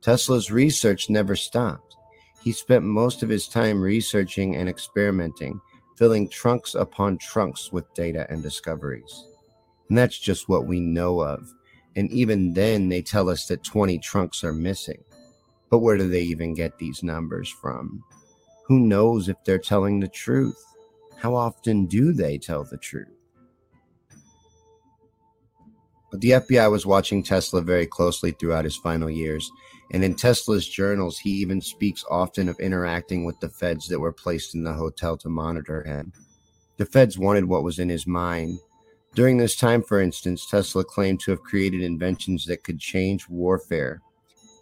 Tesla's 0.01 0.51
research 0.51 1.09
never 1.09 1.35
stopped. 1.35 1.95
He 2.41 2.51
spent 2.51 2.85
most 2.85 3.21
of 3.21 3.29
his 3.29 3.47
time 3.47 3.81
researching 3.81 4.55
and 4.55 4.69
experimenting, 4.69 5.59
filling 5.97 6.29
trunks 6.29 6.73
upon 6.75 7.17
trunks 7.17 7.71
with 7.71 7.93
data 7.93 8.25
and 8.29 8.41
discoveries. 8.41 9.25
And 9.89 9.97
that's 9.97 10.17
just 10.17 10.47
what 10.47 10.65
we 10.65 10.79
know 10.79 11.21
of. 11.21 11.51
And 11.95 12.09
even 12.11 12.53
then, 12.53 12.87
they 12.87 13.01
tell 13.01 13.29
us 13.29 13.47
that 13.47 13.63
20 13.63 13.97
trunks 13.99 14.43
are 14.43 14.53
missing. 14.53 15.03
But 15.69 15.79
where 15.79 15.97
do 15.97 16.07
they 16.07 16.21
even 16.21 16.53
get 16.53 16.77
these 16.77 17.03
numbers 17.03 17.49
from? 17.49 18.03
Who 18.67 18.79
knows 18.79 19.27
if 19.27 19.37
they're 19.43 19.59
telling 19.59 19.99
the 19.99 20.07
truth? 20.07 20.63
How 21.17 21.35
often 21.35 21.87
do 21.87 22.13
they 22.13 22.37
tell 22.37 22.63
the 22.63 22.77
truth? 22.77 23.07
But 26.11 26.21
the 26.21 26.31
FBI 26.31 26.71
was 26.71 26.85
watching 26.85 27.21
Tesla 27.21 27.61
very 27.61 27.85
closely 27.85 28.31
throughout 28.31 28.65
his 28.65 28.77
final 28.77 29.09
years, 29.09 29.51
and 29.91 30.03
in 30.03 30.13
Tesla's 30.15 30.67
journals, 30.67 31.17
he 31.17 31.31
even 31.31 31.61
speaks 31.61 32.05
often 32.09 32.47
of 32.47 32.59
interacting 32.59 33.25
with 33.25 33.39
the 33.39 33.49
feds 33.49 33.87
that 33.87 33.99
were 33.99 34.11
placed 34.11 34.53
in 34.53 34.63
the 34.63 34.73
hotel 34.73 35.17
to 35.17 35.29
monitor 35.29 35.83
him. 35.83 36.13
The 36.77 36.85
feds 36.85 37.17
wanted 37.17 37.45
what 37.45 37.63
was 37.63 37.79
in 37.79 37.89
his 37.89 38.05
mind. 38.05 38.59
During 39.15 39.37
this 39.37 39.55
time, 39.55 39.81
for 39.81 39.99
instance, 39.99 40.47
Tesla 40.47 40.83
claimed 40.83 41.19
to 41.21 41.31
have 41.31 41.41
created 41.41 41.81
inventions 41.81 42.45
that 42.45 42.63
could 42.63 42.79
change 42.79 43.27
warfare. 43.27 44.01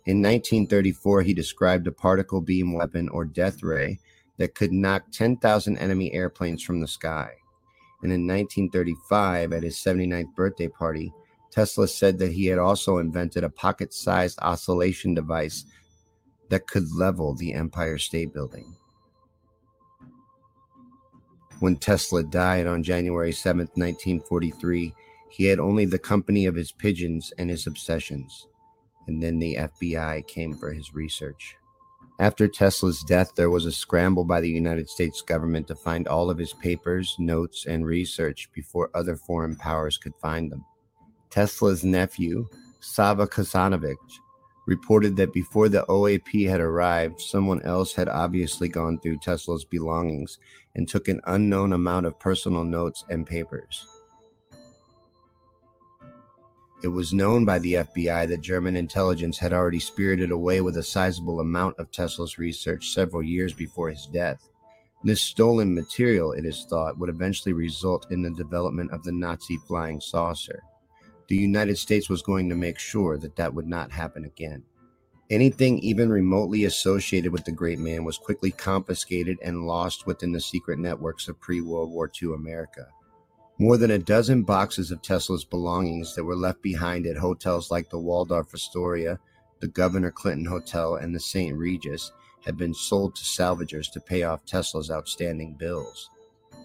In 0.05 0.21
1934, 0.21 1.23
he 1.23 1.33
described 1.33 1.85
a 1.87 1.91
particle 1.91 2.39
beam 2.39 2.73
weapon 2.73 3.09
or 3.09 3.25
death 3.25 3.61
ray 3.61 3.99
that 4.37 4.55
could 4.55 4.71
knock 4.71 5.11
10,000 5.11 5.77
enemy 5.77 6.13
airplanes 6.13 6.63
from 6.63 6.79
the 6.79 6.87
sky. 6.87 7.31
And 8.01 8.13
in 8.13 8.25
1935, 8.25 9.51
at 9.51 9.63
his 9.63 9.75
79th 9.75 10.33
birthday 10.35 10.69
party, 10.69 11.11
Tesla 11.51 11.87
said 11.87 12.19
that 12.19 12.31
he 12.31 12.45
had 12.45 12.59
also 12.59 12.97
invented 12.97 13.43
a 13.43 13.49
pocket 13.49 13.93
sized 13.93 14.39
oscillation 14.41 15.13
device 15.13 15.65
that 16.49 16.67
could 16.67 16.91
level 16.93 17.33
the 17.33 17.53
Empire 17.53 17.97
State 17.97 18.33
Building. 18.33 18.75
When 21.59 21.75
Tesla 21.75 22.23
died 22.23 22.67
on 22.67 22.83
January 22.83 23.31
7, 23.31 23.67
1943, 23.73 24.93
He 25.29 25.45
had 25.45 25.59
only 25.59 25.85
the 25.85 25.99
company 25.99 26.45
of 26.45 26.55
his 26.55 26.71
pigeons 26.71 27.33
and 27.37 27.49
his 27.49 27.67
obsessions. 27.67 28.47
And 29.07 29.21
then 29.21 29.39
the 29.39 29.55
FBI 29.55 30.27
came 30.27 30.55
for 30.55 30.71
his 30.71 30.93
research. 30.93 31.55
After 32.19 32.47
Tesla's 32.47 33.03
death, 33.03 33.33
there 33.35 33.49
was 33.49 33.65
a 33.65 33.71
scramble 33.71 34.25
by 34.25 34.41
the 34.41 34.49
United 34.49 34.89
States 34.89 35.21
government 35.21 35.67
to 35.67 35.75
find 35.75 36.07
all 36.07 36.29
of 36.29 36.37
his 36.37 36.53
papers, 36.53 37.15
notes, 37.19 37.65
and 37.67 37.85
research 37.85 38.49
before 38.53 38.89
other 38.95 39.15
foreign 39.15 39.55
powers 39.55 39.97
could 39.97 40.15
find 40.21 40.51
them. 40.51 40.65
Tesla's 41.29 41.83
nephew, 41.83 42.47
Sava 42.79 43.27
Kosanovich, 43.27 43.97
reported 44.65 45.15
that 45.15 45.33
before 45.33 45.69
the 45.69 45.85
OAP 45.87 46.47
had 46.47 46.59
arrived, 46.59 47.19
someone 47.19 47.61
else 47.63 47.93
had 47.93 48.09
obviously 48.09 48.67
gone 48.67 48.99
through 48.99 49.17
Tesla's 49.17 49.65
belongings 49.65 50.39
and 50.75 50.87
took 50.87 51.07
an 51.07 51.21
unknown 51.25 51.73
amount 51.73 52.05
of 52.05 52.19
personal 52.19 52.63
notes 52.63 53.03
and 53.09 53.25
papers. 53.25 53.87
It 56.83 56.89
was 56.89 57.13
known 57.13 57.43
by 57.43 57.59
the 57.59 57.73
FBI 57.73 58.27
that 58.27 58.41
German 58.41 58.75
intelligence 58.75 59.37
had 59.37 59.51
already 59.51 59.79
spirited 59.79 60.31
away 60.31 60.61
with 60.61 60.77
a 60.77 60.83
sizable 60.83 61.39
amount 61.39 61.79
of 61.79 61.91
Tesla's 61.91 62.37
research 62.37 62.89
several 62.93 63.23
years 63.23 63.53
before 63.53 63.89
his 63.89 64.05
death. 64.05 64.47
This 65.03 65.21
stolen 65.21 65.73
material, 65.73 66.33
it 66.33 66.45
is 66.45 66.65
thought, 66.69 66.97
would 66.99 67.09
eventually 67.09 67.53
result 67.53 68.11
in 68.11 68.21
the 68.21 68.31
development 68.31 68.91
of 68.91 69.03
the 69.03 69.11
Nazi 69.11 69.57
flying 69.67 69.99
saucer 69.99 70.61
the 71.27 71.35
United 71.35 71.77
States 71.77 72.09
was 72.09 72.21
going 72.21 72.49
to 72.49 72.55
make 72.55 72.79
sure 72.79 73.17
that 73.17 73.35
that 73.35 73.53
would 73.53 73.67
not 73.67 73.91
happen 73.91 74.25
again. 74.25 74.63
Anything 75.29 75.79
even 75.79 76.09
remotely 76.09 76.63
associated 76.63 77.33
with 77.33 77.43
the 77.43 77.51
great 77.51 77.79
man 77.79 78.05
was 78.05 78.17
quickly 78.17 78.49
confiscated 78.49 79.37
and 79.41 79.67
lost 79.67 80.07
within 80.07 80.31
the 80.31 80.39
secret 80.39 80.79
networks 80.79 81.27
of 81.27 81.39
pre 81.41 81.59
World 81.59 81.91
War 81.91 82.09
II 82.21 82.33
America. 82.33 82.87
More 83.59 83.75
than 83.75 83.91
a 83.91 83.97
dozen 83.97 84.43
boxes 84.43 84.89
of 84.91 85.01
Tesla's 85.01 85.43
belongings 85.43 86.15
that 86.15 86.23
were 86.23 86.35
left 86.35 86.61
behind 86.61 87.05
at 87.05 87.17
hotels 87.17 87.71
like 87.71 87.89
the 87.89 87.99
Waldorf 87.99 88.53
Astoria, 88.53 89.19
the 89.59 89.67
Governor 89.67 90.11
Clinton 90.11 90.45
Hotel, 90.45 90.95
and 90.95 91.13
the 91.13 91.19
St. 91.19 91.57
Regis 91.57 92.11
had 92.45 92.55
been 92.55 92.73
sold 92.73 93.15
to 93.15 93.23
salvagers 93.23 93.91
to 93.91 93.99
pay 93.99 94.23
off 94.23 94.45
Tesla's 94.45 94.91
outstanding 94.91 95.55
bills. 95.55 96.09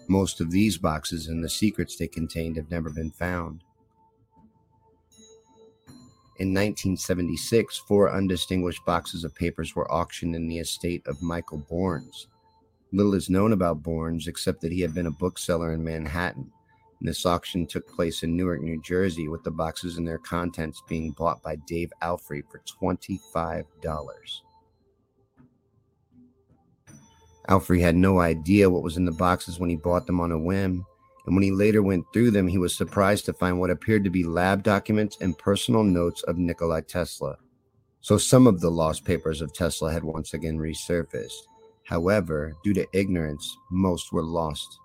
Most 0.07 0.39
of 0.39 0.51
these 0.51 0.77
boxes 0.77 1.27
and 1.27 1.43
the 1.43 1.49
secrets 1.49 1.97
they 1.97 2.07
contained 2.07 2.55
have 2.55 2.71
never 2.71 2.89
been 2.89 3.11
found. 3.11 3.63
In 6.37 6.47
1976, 6.47 7.77
four 7.87 8.11
undistinguished 8.11 8.83
boxes 8.85 9.23
of 9.23 9.35
papers 9.35 9.75
were 9.75 9.91
auctioned 9.91 10.35
in 10.35 10.47
the 10.47 10.57
estate 10.57 11.05
of 11.05 11.21
Michael 11.21 11.59
Borns. 11.69 12.25
Little 12.91 13.13
is 13.13 13.29
known 13.29 13.53
about 13.53 13.83
Borns 13.83 14.27
except 14.27 14.61
that 14.61 14.71
he 14.71 14.81
had 14.81 14.95
been 14.95 15.05
a 15.05 15.11
bookseller 15.11 15.73
in 15.73 15.83
Manhattan. 15.83 16.51
And 16.99 17.07
this 17.07 17.27
auction 17.27 17.67
took 17.67 17.87
place 17.87 18.23
in 18.23 18.35
Newark, 18.35 18.61
New 18.61 18.81
Jersey, 18.81 19.27
with 19.27 19.43
the 19.43 19.51
boxes 19.51 19.97
and 19.97 20.07
their 20.07 20.17
contents 20.17 20.81
being 20.87 21.11
bought 21.11 21.43
by 21.43 21.55
Dave 21.67 21.91
Alfrey 22.01 22.43
for 22.49 22.61
$25. 22.81 23.65
Alfrey 27.47 27.81
had 27.81 27.95
no 27.95 28.19
idea 28.19 28.69
what 28.69 28.83
was 28.83 28.97
in 28.97 29.05
the 29.05 29.11
boxes 29.11 29.59
when 29.59 29.69
he 29.69 29.75
bought 29.75 30.07
them 30.07 30.19
on 30.19 30.31
a 30.31 30.39
whim 30.39 30.83
and 31.25 31.35
when 31.35 31.43
he 31.43 31.51
later 31.51 31.81
went 31.81 32.05
through 32.11 32.31
them, 32.31 32.47
he 32.47 32.57
was 32.57 32.75
surprised 32.75 33.25
to 33.25 33.33
find 33.33 33.59
what 33.59 33.69
appeared 33.69 34.03
to 34.03 34.09
be 34.09 34.23
lab 34.23 34.61
documents 34.61 35.17
and 35.21 35.37
personal 35.37 35.83
notes 35.83 36.21
of 36.23 36.37
Nikola 36.37 36.81
Tesla. 36.81 37.37
So 38.01 38.17
some 38.17 38.47
of 38.47 38.59
the 38.59 38.69
lost 38.69 39.05
papers 39.05 39.41
of 39.41 39.53
Tesla 39.53 39.93
had 39.93 40.03
once 40.03 40.33
again 40.33 40.57
resurfaced. 40.57 41.47
However, 41.85 42.53
due 42.63 42.73
to 42.73 42.87
ignorance, 42.91 43.57
most 43.71 44.11
were 44.11 44.23
lost. 44.23 44.79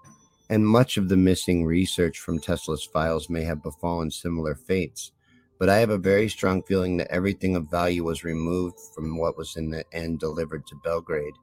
And 0.48 0.66
much 0.66 0.96
of 0.96 1.08
the 1.08 1.16
missing 1.16 1.64
research 1.64 2.20
from 2.20 2.38
Tesla's 2.38 2.84
files 2.84 3.28
may 3.28 3.42
have 3.42 3.62
befallen 3.62 4.10
similar 4.10 4.54
fates. 4.54 5.10
But 5.58 5.68
I 5.68 5.78
have 5.78 5.90
a 5.90 5.98
very 5.98 6.28
strong 6.28 6.62
feeling 6.62 6.96
that 6.98 7.10
everything 7.10 7.56
of 7.56 7.68
value 7.68 8.04
was 8.04 8.22
removed 8.22 8.78
from 8.94 9.18
what 9.18 9.36
was 9.36 9.56
in 9.56 9.70
the 9.70 9.84
end 9.92 10.20
delivered 10.20 10.66
to 10.68 10.80
Belgrade. 10.84 11.34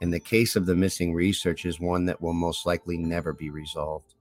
And 0.00 0.14
the 0.14 0.20
case 0.20 0.54
of 0.54 0.64
the 0.64 0.76
missing 0.76 1.12
research 1.12 1.66
is 1.66 1.80
one 1.80 2.06
that 2.06 2.22
will 2.22 2.32
most 2.32 2.64
likely 2.64 2.96
never 2.96 3.32
be 3.32 3.50
resolved. 3.50 4.14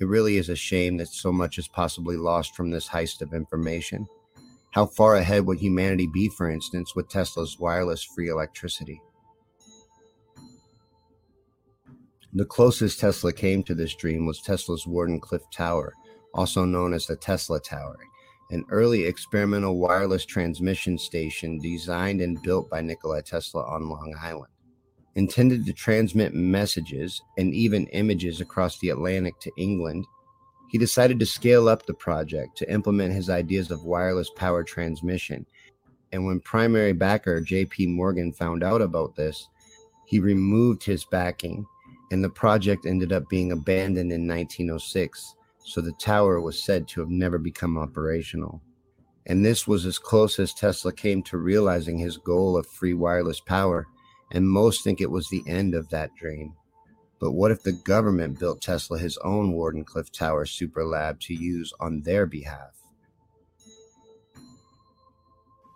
It 0.00 0.08
really 0.08 0.38
is 0.38 0.48
a 0.48 0.56
shame 0.56 0.96
that 0.96 1.08
so 1.08 1.30
much 1.30 1.58
is 1.58 1.68
possibly 1.68 2.16
lost 2.16 2.56
from 2.56 2.70
this 2.70 2.88
heist 2.88 3.20
of 3.20 3.34
information. 3.34 4.08
How 4.70 4.86
far 4.86 5.16
ahead 5.16 5.44
would 5.44 5.58
humanity 5.58 6.06
be, 6.06 6.30
for 6.30 6.48
instance, 6.48 6.96
with 6.96 7.10
Tesla's 7.10 7.58
wireless 7.58 8.02
free 8.02 8.28
electricity? 8.30 9.02
The 12.32 12.46
closest 12.46 13.00
Tesla 13.00 13.32
came 13.32 13.62
to 13.64 13.74
this 13.74 13.94
dream 13.94 14.24
was 14.24 14.40
Tesla's 14.40 14.86
Wardenclyffe 14.86 15.50
Tower, 15.52 15.92
also 16.32 16.64
known 16.64 16.94
as 16.94 17.06
the 17.06 17.16
Tesla 17.16 17.60
Tower, 17.60 17.98
an 18.50 18.64
early 18.70 19.04
experimental 19.04 19.78
wireless 19.78 20.24
transmission 20.24 20.96
station 20.96 21.58
designed 21.58 22.22
and 22.22 22.40
built 22.42 22.70
by 22.70 22.80
Nikola 22.80 23.22
Tesla 23.22 23.64
on 23.64 23.88
Long 23.88 24.14
Island 24.18 24.52
intended 25.14 25.66
to 25.66 25.72
transmit 25.72 26.34
messages 26.34 27.20
and 27.36 27.52
even 27.52 27.86
images 27.88 28.40
across 28.40 28.78
the 28.78 28.90
Atlantic 28.90 29.38
to 29.40 29.52
England, 29.56 30.06
he 30.70 30.78
decided 30.78 31.18
to 31.18 31.26
scale 31.26 31.68
up 31.68 31.84
the 31.84 31.94
project 31.94 32.56
to 32.58 32.72
implement 32.72 33.12
his 33.12 33.28
ideas 33.28 33.70
of 33.70 33.84
wireless 33.84 34.30
power 34.30 34.62
transmission. 34.62 35.44
And 36.12 36.24
when 36.24 36.40
primary 36.40 36.92
backer 36.92 37.40
JP 37.40 37.88
Morgan 37.88 38.32
found 38.32 38.62
out 38.62 38.80
about 38.80 39.16
this, 39.16 39.48
he 40.06 40.20
removed 40.20 40.84
his 40.84 41.04
backing, 41.04 41.66
and 42.10 42.22
the 42.22 42.30
project 42.30 42.86
ended 42.86 43.12
up 43.12 43.28
being 43.28 43.52
abandoned 43.52 44.12
in 44.12 44.26
1906. 44.26 45.34
So 45.64 45.80
the 45.80 45.92
tower 45.92 46.40
was 46.40 46.62
said 46.62 46.88
to 46.88 47.00
have 47.00 47.10
never 47.10 47.38
become 47.38 47.78
operational. 47.78 48.60
And 49.26 49.44
this 49.44 49.68
was 49.68 49.86
as 49.86 49.98
close 49.98 50.38
as 50.38 50.54
Tesla 50.54 50.92
came 50.92 51.22
to 51.24 51.36
realizing 51.36 51.98
his 51.98 52.16
goal 52.16 52.56
of 52.56 52.66
free 52.66 52.94
wireless 52.94 53.40
power 53.40 53.86
and 54.32 54.48
most 54.48 54.84
think 54.84 55.00
it 55.00 55.10
was 55.10 55.28
the 55.28 55.42
end 55.46 55.74
of 55.74 55.88
that 55.90 56.14
dream. 56.14 56.54
But 57.20 57.32
what 57.32 57.50
if 57.50 57.62
the 57.62 57.72
government 57.72 58.38
built 58.38 58.62
Tesla 58.62 58.98
his 58.98 59.18
own 59.18 59.52
Wardenclyffe 59.52 60.10
Tower 60.10 60.46
super 60.46 60.84
lab 60.84 61.20
to 61.20 61.34
use 61.34 61.72
on 61.78 62.00
their 62.00 62.26
behalf? 62.26 62.80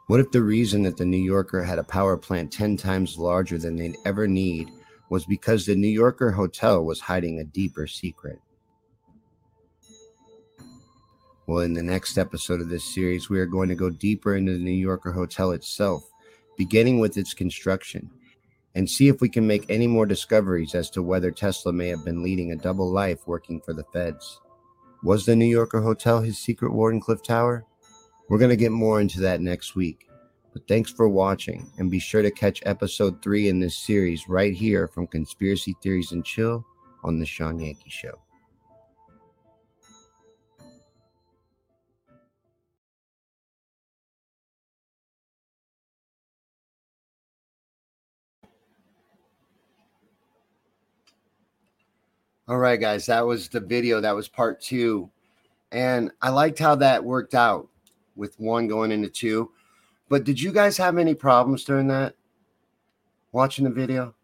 What 0.07 0.21
if 0.21 0.31
the 0.31 0.43
reason 0.43 0.83
that 0.83 0.97
the 0.97 1.05
New 1.05 1.23
Yorker 1.23 1.62
had 1.62 1.79
a 1.79 1.85
power 1.85 2.17
plant 2.17 2.53
10 2.53 2.77
times 2.77 3.19
larger 3.19 3.59
than 3.59 3.77
they'd 3.77 3.97
ever 4.05 4.27
need 4.27 4.71
was 5.11 5.25
because 5.27 5.64
the 5.64 5.75
New 5.75 5.88
Yorker 5.88 6.31
hotel 6.31 6.85
was 6.85 7.01
hiding 7.01 7.40
a 7.40 7.45
deeper 7.45 7.87
secret? 7.87 8.38
Well, 11.47 11.61
in 11.61 11.75
the 11.75 11.83
next 11.83 12.17
episode 12.17 12.62
of 12.62 12.71
this 12.71 12.85
series, 12.85 13.29
we 13.29 13.38
are 13.38 13.47
going 13.47 13.69
to 13.69 13.75
go 13.75 13.90
deeper 13.90 14.37
into 14.37 14.53
the 14.53 14.64
New 14.64 14.71
Yorker 14.71 15.12
hotel 15.12 15.53
itself, 15.53 16.09
beginning 16.57 17.01
with 17.01 17.19
its 17.19 17.35
construction 17.35 18.11
and 18.75 18.89
see 18.89 19.09
if 19.09 19.21
we 19.21 19.29
can 19.29 19.47
make 19.47 19.65
any 19.69 19.87
more 19.87 20.07
discoveries 20.07 20.75
as 20.75 20.91
to 20.91 21.03
whether 21.03 21.31
Tesla 21.31 21.73
may 21.73 21.89
have 21.89 22.05
been 22.05 22.23
leading 22.23 22.53
a 22.53 22.57
double 22.57 22.91
life 22.91 23.27
working 23.27 23.61
for 23.61 23.72
the 23.72 23.85
feds. 23.93 24.41
Was 25.03 25.27
the 25.27 25.37
New 25.37 25.45
Yorker 25.45 25.81
hotel 25.81 26.20
his 26.20 26.39
secret 26.39 26.72
Wardenclyffe 26.72 27.22
Tower? 27.22 27.64
We're 28.29 28.39
going 28.39 28.51
to 28.51 28.57
get 28.57 28.72
more 28.72 29.01
into 29.01 29.20
that 29.20 29.41
next 29.41 29.77
week. 29.77 30.09
But 30.53 30.66
thanks 30.68 30.91
for 30.91 31.09
watching, 31.09 31.70
and 31.79 31.91
be 31.91 31.99
sure 31.99 32.22
to 32.22 32.31
catch 32.31 32.62
episode 32.64 33.20
3 33.22 33.49
in 33.49 33.61
this 33.61 33.77
series 33.77 34.29
right 34.29 34.55
here 34.55 34.89
from 34.89 35.09
Conspiracy 35.09 35.75
Theories 35.83 36.12
and 36.12 36.25
Chill 36.25 36.64
on 37.03 37.18
The 37.18 37.27
Shawn 37.27 37.59
Yankey 37.59 37.91
Show. 37.91 38.24
All 52.47 52.59
right, 52.59 52.78
guys, 52.78 53.07
that 53.07 53.26
was 53.26 53.49
the 53.49 53.61
video. 53.61 54.03
That 54.03 54.14
was 54.14 54.28
part 54.28 54.61
two. 54.61 55.11
And 55.72 56.11
I 56.20 56.28
liked 56.28 56.59
how 56.59 56.74
that 56.76 57.03
worked 57.03 57.34
out 57.34 57.68
with 58.16 58.38
one 58.38 58.68
going 58.68 58.92
into 58.92 59.09
two. 59.09 59.51
But 60.11 60.24
did 60.24 60.40
you 60.40 60.53
guys 60.53 60.76
have 60.76 60.99
any 60.99 61.14
problems 61.14 61.64
during 61.64 61.88
that? 61.88 62.14
Watching 63.32 63.64
the 63.64 63.70
video? 63.70 64.14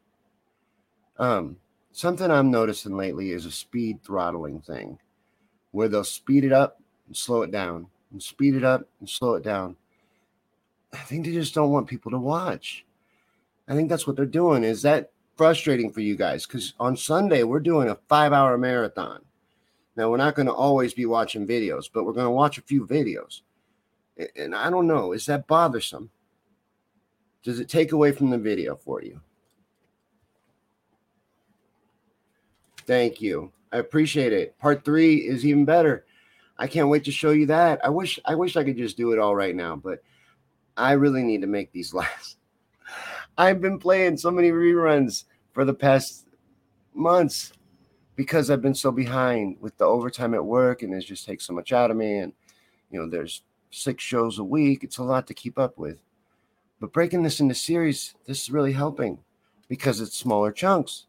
Um, 1.18 1.56
something 1.92 2.30
I'm 2.30 2.50
noticing 2.50 2.96
lately 2.96 3.30
is 3.30 3.46
a 3.46 3.50
speed 3.50 4.02
throttling 4.04 4.60
thing 4.60 4.98
where 5.70 5.88
they'll 5.88 6.04
speed 6.04 6.44
it 6.44 6.52
up 6.52 6.80
and 7.06 7.16
slow 7.16 7.40
it 7.42 7.50
down 7.50 7.86
and 8.12 8.22
speed 8.22 8.54
it 8.54 8.64
up 8.64 8.82
and 9.00 9.08
slow 9.08 9.34
it 9.34 9.42
down. 9.42 9.76
I 10.92 10.98
think 10.98 11.24
they 11.24 11.32
just 11.32 11.54
don't 11.54 11.70
want 11.70 11.88
people 11.88 12.10
to 12.10 12.18
watch. 12.18 12.84
I 13.66 13.74
think 13.74 13.88
that's 13.88 14.06
what 14.06 14.16
they're 14.16 14.26
doing. 14.26 14.62
Is 14.62 14.82
that 14.82 15.10
frustrating 15.40 15.90
for 15.90 16.02
you 16.02 16.16
guys 16.16 16.44
because 16.44 16.74
on 16.78 16.94
Sunday 16.94 17.44
we're 17.44 17.60
doing 17.60 17.88
a 17.88 17.98
five 18.10 18.30
hour 18.30 18.58
marathon. 18.58 19.22
Now 19.96 20.10
we're 20.10 20.18
not 20.18 20.34
going 20.34 20.44
to 20.44 20.52
always 20.52 20.92
be 20.92 21.06
watching 21.06 21.46
videos, 21.46 21.88
but 21.90 22.04
we're 22.04 22.12
going 22.12 22.26
to 22.26 22.30
watch 22.30 22.58
a 22.58 22.62
few 22.62 22.86
videos. 22.86 23.40
And 24.36 24.54
I 24.54 24.68
don't 24.68 24.86
know, 24.86 25.12
is 25.12 25.24
that 25.24 25.46
bothersome? 25.46 26.10
Does 27.42 27.58
it 27.58 27.70
take 27.70 27.92
away 27.92 28.12
from 28.12 28.28
the 28.28 28.36
video 28.36 28.76
for 28.76 29.02
you? 29.02 29.18
Thank 32.86 33.22
you. 33.22 33.50
I 33.72 33.78
appreciate 33.78 34.34
it. 34.34 34.58
Part 34.58 34.84
three 34.84 35.26
is 35.26 35.46
even 35.46 35.64
better. 35.64 36.04
I 36.58 36.66
can't 36.66 36.90
wait 36.90 37.04
to 37.04 37.12
show 37.12 37.30
you 37.30 37.46
that. 37.46 37.82
I 37.82 37.88
wish 37.88 38.20
I 38.26 38.34
wish 38.34 38.58
I 38.58 38.64
could 38.64 38.76
just 38.76 38.98
do 38.98 39.12
it 39.12 39.18
all 39.18 39.34
right 39.34 39.56
now, 39.56 39.74
but 39.74 40.02
I 40.76 40.92
really 40.92 41.22
need 41.22 41.40
to 41.40 41.46
make 41.46 41.72
these 41.72 41.94
last. 42.02 42.36
I've 43.40 43.62
been 43.62 43.78
playing 43.78 44.18
so 44.18 44.30
many 44.30 44.50
reruns 44.50 45.24
for 45.54 45.64
the 45.64 45.72
past 45.72 46.26
months 46.92 47.54
because 48.14 48.50
I've 48.50 48.60
been 48.60 48.74
so 48.74 48.92
behind 48.92 49.56
with 49.62 49.78
the 49.78 49.86
overtime 49.86 50.34
at 50.34 50.44
work 50.44 50.82
and 50.82 50.92
it 50.92 51.00
just 51.00 51.24
takes 51.24 51.46
so 51.46 51.54
much 51.54 51.72
out 51.72 51.90
of 51.90 51.96
me. 51.96 52.18
And, 52.18 52.34
you 52.90 53.00
know, 53.00 53.08
there's 53.08 53.42
six 53.70 54.04
shows 54.04 54.38
a 54.38 54.44
week. 54.44 54.84
It's 54.84 54.98
a 54.98 55.02
lot 55.02 55.26
to 55.26 55.32
keep 55.32 55.58
up 55.58 55.78
with. 55.78 56.02
But 56.80 56.92
breaking 56.92 57.22
this 57.22 57.40
into 57.40 57.54
series, 57.54 58.14
this 58.26 58.42
is 58.42 58.50
really 58.50 58.74
helping 58.74 59.20
because 59.68 60.02
it's 60.02 60.18
smaller 60.18 60.52
chunks. 60.52 61.06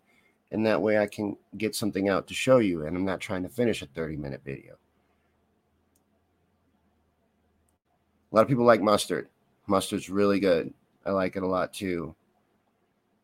And 0.54 0.66
that 0.66 0.82
way 0.82 1.00
I 1.00 1.08
can 1.08 1.36
get 1.58 1.76
something 1.76 2.08
out 2.08 2.28
to 2.28 2.34
show 2.34 2.60
you. 2.60 2.86
And 2.86 2.96
I'm 2.96 3.04
not 3.04 3.20
trying 3.20 3.44
to 3.44 3.50
finish 3.50 3.82
a 3.82 3.88
30 3.88 4.16
minute 4.16 4.40
video. 4.46 4.76
A 8.32 8.36
lot 8.38 8.44
of 8.44 8.48
people 8.48 8.64
like 8.64 8.82
mustard. 8.82 9.28
Mustard's 9.68 10.10
really 10.10 10.40
good. 10.40 10.74
I 11.06 11.12
like 11.12 11.36
it 11.36 11.44
a 11.44 11.48
lot 11.48 11.74
too. 11.74 12.16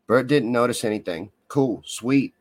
Bert 0.07 0.27
didn't 0.27 0.51
notice 0.51 0.83
anything. 0.83 1.31
Cool, 1.49 1.83
sweet. 1.85 2.33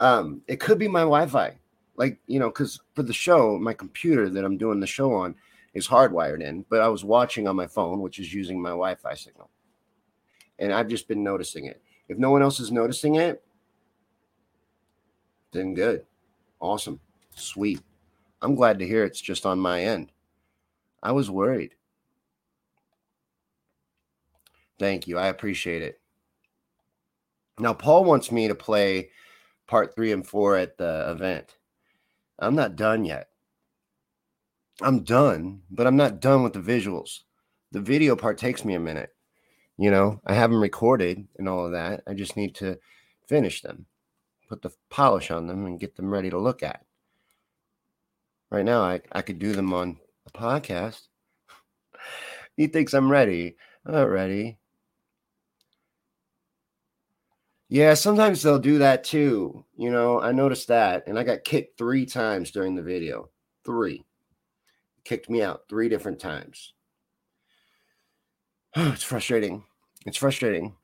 Um, 0.00 0.42
it 0.48 0.58
could 0.58 0.78
be 0.78 0.88
my 0.88 1.00
Wi-Fi, 1.00 1.56
like 1.96 2.18
you 2.26 2.40
know, 2.40 2.48
because 2.48 2.80
for 2.94 3.02
the 3.02 3.12
show, 3.12 3.58
my 3.58 3.72
computer 3.72 4.28
that 4.28 4.44
I'm 4.44 4.58
doing 4.58 4.80
the 4.80 4.86
show 4.86 5.12
on 5.12 5.34
is 5.74 5.86
hardwired 5.86 6.42
in, 6.42 6.64
but 6.68 6.80
I 6.80 6.88
was 6.88 7.04
watching 7.04 7.46
on 7.46 7.56
my 7.56 7.66
phone, 7.66 8.00
which 8.00 8.18
is 8.18 8.32
using 8.34 8.60
my 8.60 8.70
Wi-Fi 8.70 9.14
signal, 9.14 9.50
and 10.58 10.72
I've 10.72 10.88
just 10.88 11.06
been 11.06 11.22
noticing 11.22 11.66
it. 11.66 11.80
If 12.08 12.18
no 12.18 12.30
one 12.30 12.42
else 12.42 12.60
is 12.60 12.72
noticing 12.72 13.14
it, 13.16 13.42
then 15.52 15.74
good, 15.74 16.04
awesome, 16.60 17.00
sweet. 17.34 17.80
I'm 18.42 18.54
glad 18.54 18.78
to 18.80 18.86
hear 18.86 19.04
it's 19.04 19.20
just 19.20 19.46
on 19.46 19.58
my 19.58 19.82
end. 19.82 20.10
I 21.02 21.12
was 21.12 21.30
worried. 21.30 21.74
Thank 24.78 25.06
you. 25.06 25.18
I 25.18 25.28
appreciate 25.28 25.82
it. 25.82 26.00
Now, 27.58 27.72
Paul 27.72 28.04
wants 28.04 28.32
me 28.32 28.48
to 28.48 28.54
play 28.54 29.10
part 29.66 29.94
three 29.94 30.12
and 30.12 30.26
four 30.26 30.56
at 30.56 30.76
the 30.76 31.10
event. 31.10 31.56
I'm 32.38 32.54
not 32.54 32.76
done 32.76 33.04
yet. 33.04 33.28
I'm 34.82 35.04
done, 35.04 35.62
but 35.70 35.86
I'm 35.86 35.96
not 35.96 36.20
done 36.20 36.42
with 36.42 36.52
the 36.52 36.60
visuals. 36.60 37.20
The 37.70 37.80
video 37.80 38.16
part 38.16 38.38
takes 38.38 38.64
me 38.64 38.74
a 38.74 38.80
minute. 38.80 39.10
You 39.76 39.90
know, 39.90 40.20
I 40.26 40.34
have 40.34 40.50
them 40.50 40.60
recorded 40.60 41.26
and 41.38 41.48
all 41.48 41.66
of 41.66 41.72
that. 41.72 42.02
I 42.06 42.14
just 42.14 42.36
need 42.36 42.54
to 42.56 42.78
finish 43.28 43.62
them, 43.62 43.86
put 44.48 44.62
the 44.62 44.72
polish 44.90 45.30
on 45.30 45.46
them, 45.46 45.64
and 45.64 45.80
get 45.80 45.96
them 45.96 46.10
ready 46.10 46.30
to 46.30 46.38
look 46.38 46.62
at. 46.62 46.84
Right 48.50 48.64
now, 48.64 48.82
I, 48.82 49.00
I 49.12 49.22
could 49.22 49.38
do 49.38 49.52
them 49.52 49.72
on 49.72 49.98
a 50.26 50.30
podcast. 50.30 51.02
he 52.56 52.66
thinks 52.66 52.94
I'm 52.94 53.10
ready. 53.10 53.56
I'm 53.86 53.92
not 53.94 54.10
ready. 54.10 54.58
Yeah, 57.68 57.94
sometimes 57.94 58.42
they'll 58.42 58.58
do 58.58 58.78
that 58.78 59.04
too. 59.04 59.64
You 59.76 59.90
know, 59.90 60.20
I 60.20 60.32
noticed 60.32 60.68
that. 60.68 61.06
And 61.06 61.18
I 61.18 61.24
got 61.24 61.44
kicked 61.44 61.78
three 61.78 62.06
times 62.06 62.50
during 62.50 62.74
the 62.74 62.82
video. 62.82 63.30
Three. 63.64 64.04
Kicked 65.04 65.30
me 65.30 65.42
out 65.42 65.62
three 65.68 65.88
different 65.88 66.20
times. 66.20 66.74
it's 68.76 69.02
frustrating. 69.02 69.64
It's 70.06 70.18
frustrating. 70.18 70.76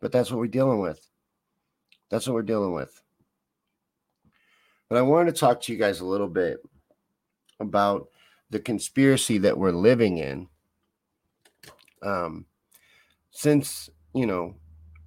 But 0.00 0.12
that's 0.12 0.30
what 0.30 0.38
we're 0.38 0.46
dealing 0.46 0.80
with. 0.80 1.08
That's 2.10 2.26
what 2.26 2.34
we're 2.34 2.42
dealing 2.42 2.72
with. 2.72 3.00
But 4.88 4.98
I 4.98 5.02
wanted 5.02 5.34
to 5.34 5.40
talk 5.40 5.60
to 5.62 5.72
you 5.72 5.78
guys 5.78 6.00
a 6.00 6.06
little 6.06 6.28
bit 6.28 6.58
about 7.58 8.08
the 8.50 8.60
conspiracy 8.60 9.38
that 9.38 9.58
we're 9.58 9.72
living 9.72 10.18
in. 10.18 10.48
Um, 12.02 12.46
since, 13.30 13.88
you 14.14 14.26
know, 14.26 14.54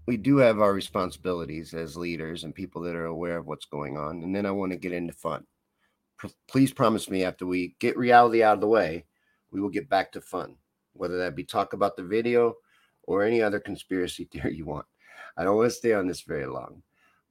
we 0.08 0.16
do 0.16 0.38
have 0.38 0.62
our 0.62 0.74
responsibilities 0.74 1.74
as 1.74 1.98
leaders 1.98 2.46
and 2.46 2.56
people 2.56 2.82
that 2.82 2.96
are 2.96 3.06
aware 3.06 3.38
of 3.38 3.46
what's 3.46 3.66
going 3.66 3.98
on. 3.98 4.24
And 4.24 4.34
then 4.34 4.46
I 4.46 4.52
want 4.52 4.72
to 4.72 4.78
get 4.78 4.94
into 4.94 5.14
fun. 5.14 5.46
P- 6.20 6.34
please 6.48 6.72
promise 6.72 7.10
me 7.10 7.26
after 7.26 7.46
we 7.46 7.76
get 7.80 7.98
reality 7.98 8.42
out 8.42 8.56
of 8.56 8.62
the 8.62 8.68
way, 8.68 9.06
we 9.52 9.60
will 9.60 9.70
get 9.70 9.90
back 9.90 10.14
to 10.14 10.22
fun, 10.22 10.56
whether 10.94 11.18
that 11.18 11.36
be 11.36 11.44
talk 11.44 11.74
about 11.74 11.98
the 11.98 12.04
video 12.04 12.56
or 13.04 13.24
any 13.24 13.42
other 13.42 13.60
conspiracy 13.60 14.24
theory 14.32 14.56
you 14.56 14.66
want. 14.66 14.86
I 15.36 15.44
don't 15.44 15.58
want 15.58 15.70
to 15.70 15.76
stay 15.76 15.94
on 15.94 16.08
this 16.08 16.22
very 16.22 16.48
long, 16.48 16.82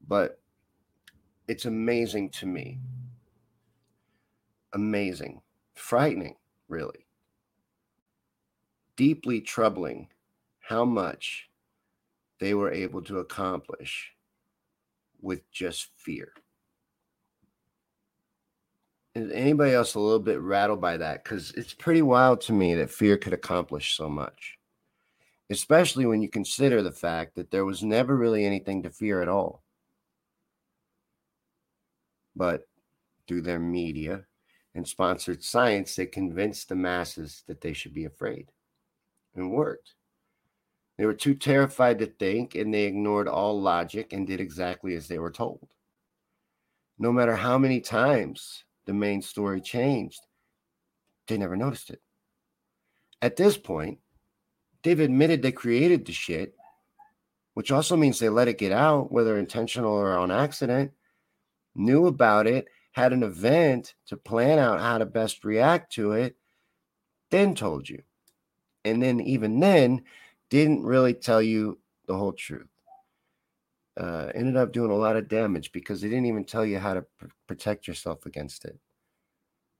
but 0.06 0.38
it's 1.48 1.64
amazing 1.64 2.30
to 2.30 2.46
me. 2.46 2.78
Amazing, 4.74 5.40
frightening, 5.74 6.36
really. 6.68 7.06
Deeply 8.96 9.40
troubling 9.40 10.08
how 10.60 10.84
much 10.84 11.45
they 12.38 12.54
were 12.54 12.70
able 12.70 13.02
to 13.02 13.18
accomplish 13.18 14.12
with 15.20 15.50
just 15.50 15.90
fear. 15.96 16.32
Is 19.14 19.32
anybody 19.32 19.72
else 19.72 19.94
a 19.94 20.00
little 20.00 20.20
bit 20.20 20.40
rattled 20.40 20.80
by 20.80 20.98
that? 20.98 21.24
Because 21.24 21.52
it's 21.52 21.72
pretty 21.72 22.02
wild 22.02 22.42
to 22.42 22.52
me 22.52 22.74
that 22.74 22.90
fear 22.90 23.16
could 23.16 23.32
accomplish 23.32 23.96
so 23.96 24.10
much, 24.10 24.58
especially 25.48 26.04
when 26.04 26.20
you 26.20 26.28
consider 26.28 26.82
the 26.82 26.92
fact 26.92 27.34
that 27.36 27.50
there 27.50 27.64
was 27.64 27.82
never 27.82 28.14
really 28.14 28.44
anything 28.44 28.82
to 28.82 28.90
fear 28.90 29.22
at 29.22 29.28
all. 29.28 29.62
But 32.34 32.68
through 33.26 33.40
their 33.40 33.58
media 33.58 34.26
and 34.74 34.86
sponsored 34.86 35.42
science, 35.42 35.96
they 35.96 36.04
convinced 36.04 36.68
the 36.68 36.74
masses 36.74 37.42
that 37.46 37.62
they 37.62 37.72
should 37.72 37.94
be 37.94 38.04
afraid 38.04 38.52
and 39.34 39.50
worked. 39.50 39.94
They 40.98 41.04
were 41.04 41.14
too 41.14 41.34
terrified 41.34 41.98
to 41.98 42.06
think, 42.06 42.54
and 42.54 42.72
they 42.72 42.84
ignored 42.84 43.28
all 43.28 43.60
logic 43.60 44.12
and 44.12 44.26
did 44.26 44.40
exactly 44.40 44.94
as 44.94 45.08
they 45.08 45.18
were 45.18 45.30
told. 45.30 45.68
No 46.98 47.12
matter 47.12 47.36
how 47.36 47.58
many 47.58 47.80
times 47.80 48.64
the 48.86 48.94
main 48.94 49.20
story 49.20 49.60
changed, 49.60 50.20
they 51.28 51.36
never 51.36 51.56
noticed 51.56 51.90
it. 51.90 52.00
At 53.20 53.36
this 53.36 53.58
point, 53.58 53.98
they've 54.82 54.98
admitted 54.98 55.42
they 55.42 55.52
created 55.52 56.06
the 56.06 56.12
shit, 56.12 56.54
which 57.54 57.70
also 57.70 57.96
means 57.96 58.18
they 58.18 58.28
let 58.28 58.48
it 58.48 58.58
get 58.58 58.72
out, 58.72 59.12
whether 59.12 59.38
intentional 59.38 59.92
or 59.92 60.16
on 60.16 60.30
accident, 60.30 60.92
knew 61.74 62.06
about 62.06 62.46
it, 62.46 62.66
had 62.92 63.12
an 63.12 63.22
event 63.22 63.94
to 64.06 64.16
plan 64.16 64.58
out 64.58 64.80
how 64.80 64.96
to 64.96 65.04
best 65.04 65.44
react 65.44 65.92
to 65.92 66.12
it, 66.12 66.36
then 67.30 67.54
told 67.54 67.88
you. 67.88 68.02
And 68.84 69.02
then, 69.02 69.20
even 69.20 69.60
then, 69.60 70.04
didn't 70.50 70.84
really 70.84 71.14
tell 71.14 71.42
you 71.42 71.78
the 72.06 72.16
whole 72.16 72.32
truth. 72.32 72.68
Uh, 73.96 74.30
ended 74.34 74.56
up 74.56 74.72
doing 74.72 74.90
a 74.90 74.94
lot 74.96 75.16
of 75.16 75.28
damage 75.28 75.72
because 75.72 76.00
they 76.00 76.08
didn't 76.08 76.26
even 76.26 76.44
tell 76.44 76.66
you 76.66 76.78
how 76.78 76.94
to 76.94 77.02
pr- 77.18 77.26
protect 77.46 77.88
yourself 77.88 78.26
against 78.26 78.64
it 78.64 78.78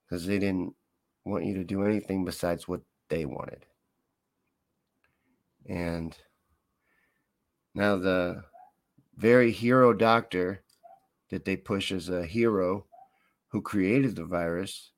because 0.03 0.25
they 0.25 0.39
didn't 0.39 0.73
want 1.23 1.45
you 1.45 1.53
to 1.53 1.63
do 1.63 1.83
anything 1.83 2.25
besides 2.25 2.67
what 2.67 2.81
they 3.09 3.25
wanted. 3.25 3.65
And 5.67 6.17
now 7.75 7.97
the 7.97 8.43
very 9.17 9.51
hero 9.51 9.93
doctor 9.93 10.63
that 11.29 11.45
they 11.45 11.55
push 11.55 11.91
as 11.91 12.09
a 12.09 12.25
hero 12.25 12.85
who 13.49 13.61
created 13.61 14.15
the 14.15 14.25
virus 14.25 14.91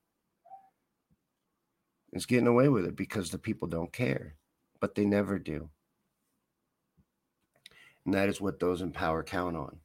is 2.13 2.26
getting 2.26 2.47
away 2.47 2.70
with 2.70 2.86
it 2.86 2.95
because 2.95 3.30
the 3.30 3.38
people 3.38 3.67
don't 3.67 3.91
care 3.91 4.36
but 4.80 4.95
they 4.95 5.05
never 5.05 5.39
do. 5.39 5.69
And 8.05 8.13
that 8.13 8.30
is 8.30 8.41
what 8.41 8.59
those 8.59 8.82
in 8.82 8.91
power 8.91 9.23
count 9.23 9.55
on. 9.55 9.77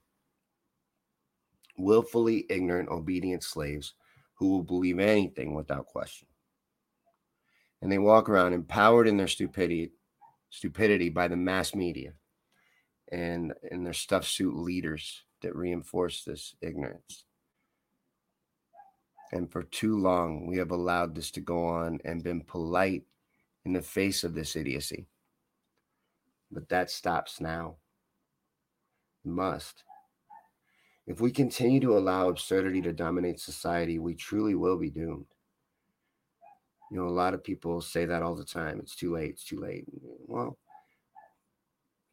Willfully 1.76 2.47
ignorant, 2.49 2.88
obedient 2.88 3.42
slaves 3.42 3.95
who 4.34 4.49
will 4.49 4.62
believe 4.62 4.99
anything 4.99 5.55
without 5.55 5.86
question. 5.86 6.28
And 7.82 7.90
they 7.90 7.99
walk 7.99 8.28
around 8.28 8.53
empowered 8.53 9.09
in 9.09 9.16
their 9.16 9.28
stupidity, 9.28 9.92
stupidity 10.51 11.11
by 11.11 11.28
the 11.28 11.36
mass 11.36 11.74
media 11.74 12.12
and, 13.11 13.53
and 13.70 13.84
their 13.84 13.92
stuffed 13.92 14.28
suit 14.28 14.57
leaders 14.57 15.24
that 15.42 15.55
reinforce 15.55 16.24
this 16.24 16.55
ignorance. 16.62 17.24
And 19.32 19.51
for 19.51 19.64
too 19.64 19.99
long, 19.99 20.47
we 20.47 20.59
have 20.59 20.70
allowed 20.70 21.14
this 21.14 21.30
to 21.32 21.40
go 21.40 21.66
on 21.66 21.99
and 22.05 22.22
been 22.22 22.40
polite 22.40 23.03
in 23.65 23.73
the 23.73 23.83
face 23.83 24.25
of 24.25 24.35
this 24.35 24.57
idiocy. 24.57 25.09
But 26.51 26.69
that 26.71 26.91
stops 26.91 27.41
now. 27.41 27.77
It 29.25 29.31
must. 29.31 29.85
If 31.07 31.21
we 31.21 31.31
continue 31.33 31.81
to 31.81 31.99
allow 31.99 32.29
absurdity 32.29 32.83
to 32.83 32.93
dominate 32.93 33.41
society, 33.41 33.99
we 33.99 34.15
truly 34.15 34.55
will 34.55 34.79
be 34.79 34.91
doomed. 34.91 35.27
You 36.91 36.99
know, 36.99 37.09
a 37.09 37.11
lot 37.11 37.35
of 37.35 37.45
people 37.45 37.81
say 37.81 38.05
that 38.07 38.23
all 38.23 38.35
the 38.37 38.45
time. 38.45 38.79
It's 38.81 38.95
too 38.97 39.12
late. 39.15 39.31
It's 39.31 39.45
too 39.45 39.61
late. 39.61 39.85
Well, 40.27 40.59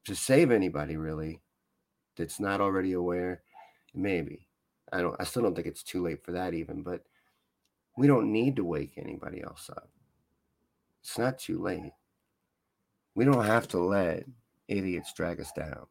to 0.06 0.16
save 0.16 0.52
anybody 0.52 0.98
really 0.98 1.42
that's 2.18 2.40
not 2.40 2.62
already 2.62 2.94
aware, 2.94 3.44
maybe. 3.94 4.48
I 4.92 5.02
don't 5.02 5.16
I 5.20 5.24
still 5.26 5.44
don't 5.44 5.56
think 5.56 5.68
it's 5.68 5.84
too 5.84 6.04
late 6.04 6.24
for 6.24 6.32
that 6.34 6.54
even, 6.54 6.84
but 6.84 7.04
We 7.98 8.08
don't 8.08 8.32
need 8.32 8.56
to 8.58 8.66
wake 8.66 8.94
anybody 8.98 9.42
else 9.44 9.70
up. 9.70 9.90
It's 11.02 11.18
not 11.18 11.40
too 11.40 11.62
late. 11.62 11.94
We 13.16 13.26
don't 13.26 13.46
have 13.46 13.68
to 13.70 13.80
let 13.80 14.26
idiots 14.68 15.14
drag 15.14 15.40
us 15.40 15.52
down. 15.52 15.86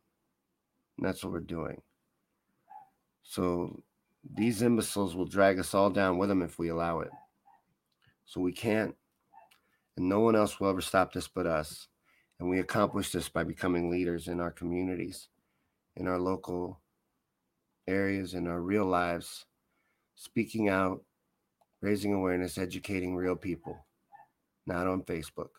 And 0.97 1.07
that's 1.07 1.23
what 1.23 1.33
we're 1.33 1.41
doing. 1.41 1.81
So 3.23 3.83
these 4.35 4.63
imbeciles 4.63 5.15
will 5.15 5.27
drag 5.27 5.59
us 5.59 5.75
all 5.75 5.91
down 5.91 6.19
with 6.19 6.29
them 6.29 6.43
if 6.43 6.59
we 6.59 6.69
allow 6.69 7.01
it. 7.01 7.11
So 8.27 8.41
we 8.41 8.53
can't. 8.53 8.95
And 9.97 10.09
no 10.09 10.21
one 10.21 10.37
else 10.37 10.61
will 10.61 10.71
ever 10.71 10.81
stop 10.81 11.13
this 11.13 11.29
but 11.29 11.47
us. 11.47 11.89
And 12.39 12.49
we 12.49 12.61
accomplish 12.61 13.13
this 13.13 13.29
by 13.29 13.45
becoming 13.45 13.91
leaders 13.91 14.29
in 14.29 14.41
our 14.41 14.51
communities, 14.51 15.29
in 15.97 16.09
our 16.09 16.19
local 16.19 16.81
areas, 17.87 18.35
in 18.35 18.47
our 18.47 18.61
real 18.61 18.87
lives, 18.87 19.45
speaking 20.15 20.69
out, 20.69 21.03
raising 21.83 22.15
awareness, 22.15 22.57
educating 22.57 23.15
real 23.15 23.37
people, 23.37 23.85
not 24.71 24.87
on 24.87 25.03
Facebook. 25.03 25.51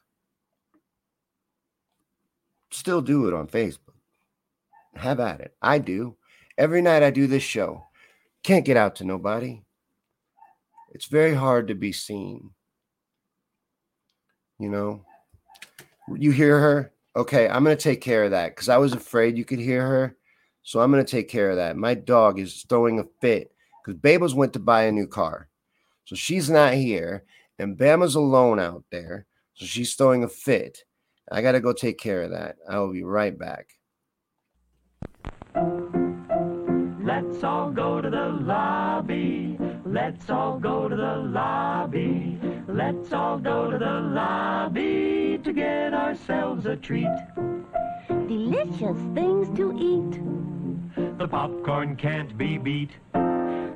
Still 2.72 3.02
do 3.02 3.28
it 3.28 3.34
on 3.34 3.48
Facebook. 3.48 3.96
Have 4.96 5.20
at 5.20 5.42
it. 5.42 5.54
I 5.62 5.80
do. 5.80 6.16
Every 6.58 6.82
night 6.82 7.04
I 7.04 7.12
do 7.12 7.28
this 7.28 7.44
show. 7.44 7.84
Can't 8.44 8.66
get 8.66 8.78
out 8.78 8.96
to 8.96 9.04
nobody. 9.04 9.62
It's 10.94 11.06
very 11.06 11.34
hard 11.34 11.68
to 11.68 11.76
be 11.76 11.92
seen. 11.92 12.52
You 14.58 14.70
know, 14.70 15.06
you 16.16 16.32
hear 16.32 16.60
her? 16.60 16.94
Okay, 17.16 17.50
I'm 17.50 17.64
going 17.64 17.76
to 17.76 17.84
take 17.84 18.00
care 18.00 18.24
of 18.24 18.32
that 18.32 18.56
because 18.56 18.70
I 18.70 18.78
was 18.78 18.94
afraid 18.94 19.38
you 19.38 19.46
could 19.46 19.60
hear 19.60 19.86
her. 19.86 20.18
So 20.64 20.80
I'm 20.80 20.92
going 20.92 21.04
to 21.04 21.12
take 21.12 21.28
care 21.28 21.50
of 21.50 21.58
that. 21.58 21.76
My 21.76 21.94
dog 21.94 22.40
is 22.40 22.66
throwing 22.70 23.00
a 23.00 23.06
fit 23.20 23.52
because 23.84 24.00
Babels 24.00 24.34
went 24.34 24.54
to 24.54 24.60
buy 24.60 24.84
a 24.84 24.92
new 24.92 25.08
car. 25.08 25.50
So 26.06 26.16
she's 26.16 26.50
not 26.50 26.74
here, 26.74 27.26
and 27.62 27.78
Bama's 27.78 28.16
alone 28.16 28.60
out 28.60 28.84
there. 28.92 29.28
So 29.54 29.66
she's 29.66 29.94
throwing 29.94 30.24
a 30.24 30.28
fit. 30.28 30.80
I 31.32 31.42
got 31.42 31.52
to 31.54 31.60
go 31.60 31.74
take 31.74 32.00
care 32.00 32.24
of 32.24 32.32
that. 32.32 32.56
I 32.68 32.80
will 32.80 32.92
be 32.92 33.04
right 33.04 33.38
back. 33.38 33.68
Let's 37.04 37.44
all 37.44 37.72
go 37.72 38.02
to 38.02 38.10
the 38.10 38.30
lobby. 38.30 39.58
Let's 39.86 40.30
all 40.30 40.60
go 40.60 40.90
to 40.90 40.96
the 40.96 41.16
lobby. 41.18 42.40
Let's 42.68 43.14
all 43.14 43.38
go 43.38 43.70
to 43.70 43.78
the 43.78 44.02
lobby 44.02 45.40
to 45.44 45.54
get 45.54 45.94
ourselves 45.94 46.66
a 46.66 46.76
treat. 46.76 47.08
Delicious 48.08 48.98
things 49.14 49.56
to 49.58 49.72
eat. 49.78 51.18
The 51.20 51.28
popcorn 51.28 51.96
can't 51.96 52.36
be 52.38 52.58
beat. 52.58 52.92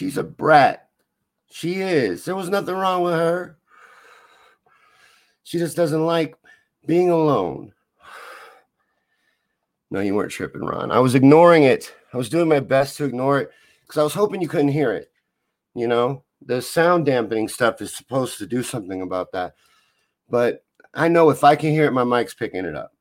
She's 0.00 0.16
a 0.16 0.22
brat. 0.22 0.88
She 1.50 1.82
is. 1.82 2.24
There 2.24 2.34
was 2.34 2.48
nothing 2.48 2.74
wrong 2.74 3.02
with 3.02 3.12
her. 3.12 3.58
She 5.42 5.58
just 5.58 5.76
doesn't 5.76 6.06
like 6.06 6.36
being 6.86 7.10
alone. 7.10 7.74
No, 9.90 10.00
you 10.00 10.14
weren't 10.14 10.32
tripping, 10.32 10.62
Ron. 10.62 10.90
I 10.90 11.00
was 11.00 11.14
ignoring 11.14 11.64
it. 11.64 11.94
I 12.14 12.16
was 12.16 12.30
doing 12.30 12.48
my 12.48 12.60
best 12.60 12.96
to 12.96 13.04
ignore 13.04 13.40
it 13.40 13.50
because 13.82 13.98
I 13.98 14.02
was 14.02 14.14
hoping 14.14 14.40
you 14.40 14.48
couldn't 14.48 14.68
hear 14.68 14.90
it. 14.90 15.12
You 15.74 15.86
know, 15.86 16.24
the 16.40 16.62
sound 16.62 17.04
dampening 17.04 17.46
stuff 17.46 17.82
is 17.82 17.94
supposed 17.94 18.38
to 18.38 18.46
do 18.46 18.62
something 18.62 19.02
about 19.02 19.32
that. 19.32 19.52
But 20.30 20.64
I 20.94 21.08
know 21.08 21.28
if 21.28 21.44
I 21.44 21.56
can 21.56 21.72
hear 21.72 21.84
it, 21.84 21.92
my 21.92 22.04
mic's 22.04 22.32
picking 22.32 22.64
it 22.64 22.74
up. 22.74 22.92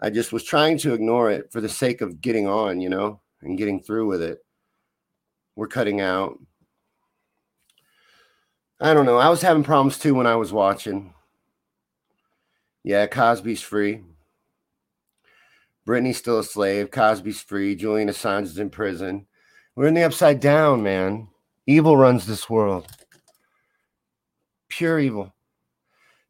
I 0.00 0.08
just 0.08 0.32
was 0.32 0.42
trying 0.42 0.78
to 0.78 0.94
ignore 0.94 1.30
it 1.30 1.52
for 1.52 1.60
the 1.60 1.68
sake 1.68 2.00
of 2.00 2.22
getting 2.22 2.48
on, 2.48 2.80
you 2.80 2.88
know, 2.88 3.20
and 3.42 3.58
getting 3.58 3.82
through 3.82 4.06
with 4.06 4.22
it 4.22 4.42
we're 5.58 5.66
cutting 5.66 6.00
out. 6.00 6.38
I 8.80 8.94
don't 8.94 9.06
know. 9.06 9.16
I 9.16 9.28
was 9.28 9.42
having 9.42 9.64
problems 9.64 9.98
too 9.98 10.14
when 10.14 10.28
I 10.28 10.36
was 10.36 10.52
watching. 10.52 11.12
Yeah, 12.84 13.08
Cosby's 13.08 13.60
free. 13.60 14.04
Britney's 15.84 16.16
still 16.16 16.38
a 16.38 16.44
slave. 16.44 16.92
Cosby's 16.92 17.40
free. 17.40 17.74
Julian 17.74 18.08
Assange 18.08 18.44
is 18.44 18.60
in 18.60 18.70
prison. 18.70 19.26
We're 19.74 19.88
in 19.88 19.94
the 19.94 20.04
upside 20.04 20.38
down, 20.38 20.84
man. 20.84 21.26
Evil 21.66 21.96
runs 21.96 22.24
this 22.24 22.48
world. 22.48 22.86
Pure 24.68 25.00
evil. 25.00 25.34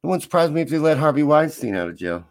It 0.02 0.06
wouldn't 0.06 0.22
surprise 0.22 0.50
me 0.50 0.62
if 0.62 0.70
they 0.70 0.78
let 0.78 0.96
Harvey 0.96 1.22
Weinstein 1.22 1.76
out 1.76 1.88
of 1.88 1.98
jail. 1.98 2.24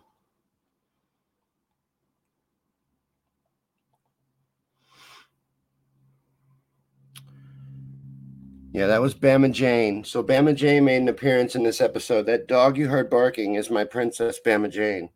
Yeah, 8.77 8.85
that 8.85 9.01
was 9.01 9.15
Bama 9.15 9.51
Jane. 9.51 10.03
So 10.03 10.23
Bama 10.23 10.53
Jane 10.53 10.85
made 10.85 11.01
an 11.01 11.07
appearance 11.07 11.55
in 11.55 11.63
this 11.63 11.81
episode. 11.81 12.27
That 12.27 12.47
dog 12.47 12.77
you 12.77 12.89
heard 12.89 13.09
barking 13.09 13.55
is 13.55 13.71
my 13.71 13.83
princess 13.83 14.39
Bama 14.39 14.69
Jane, 14.69 15.09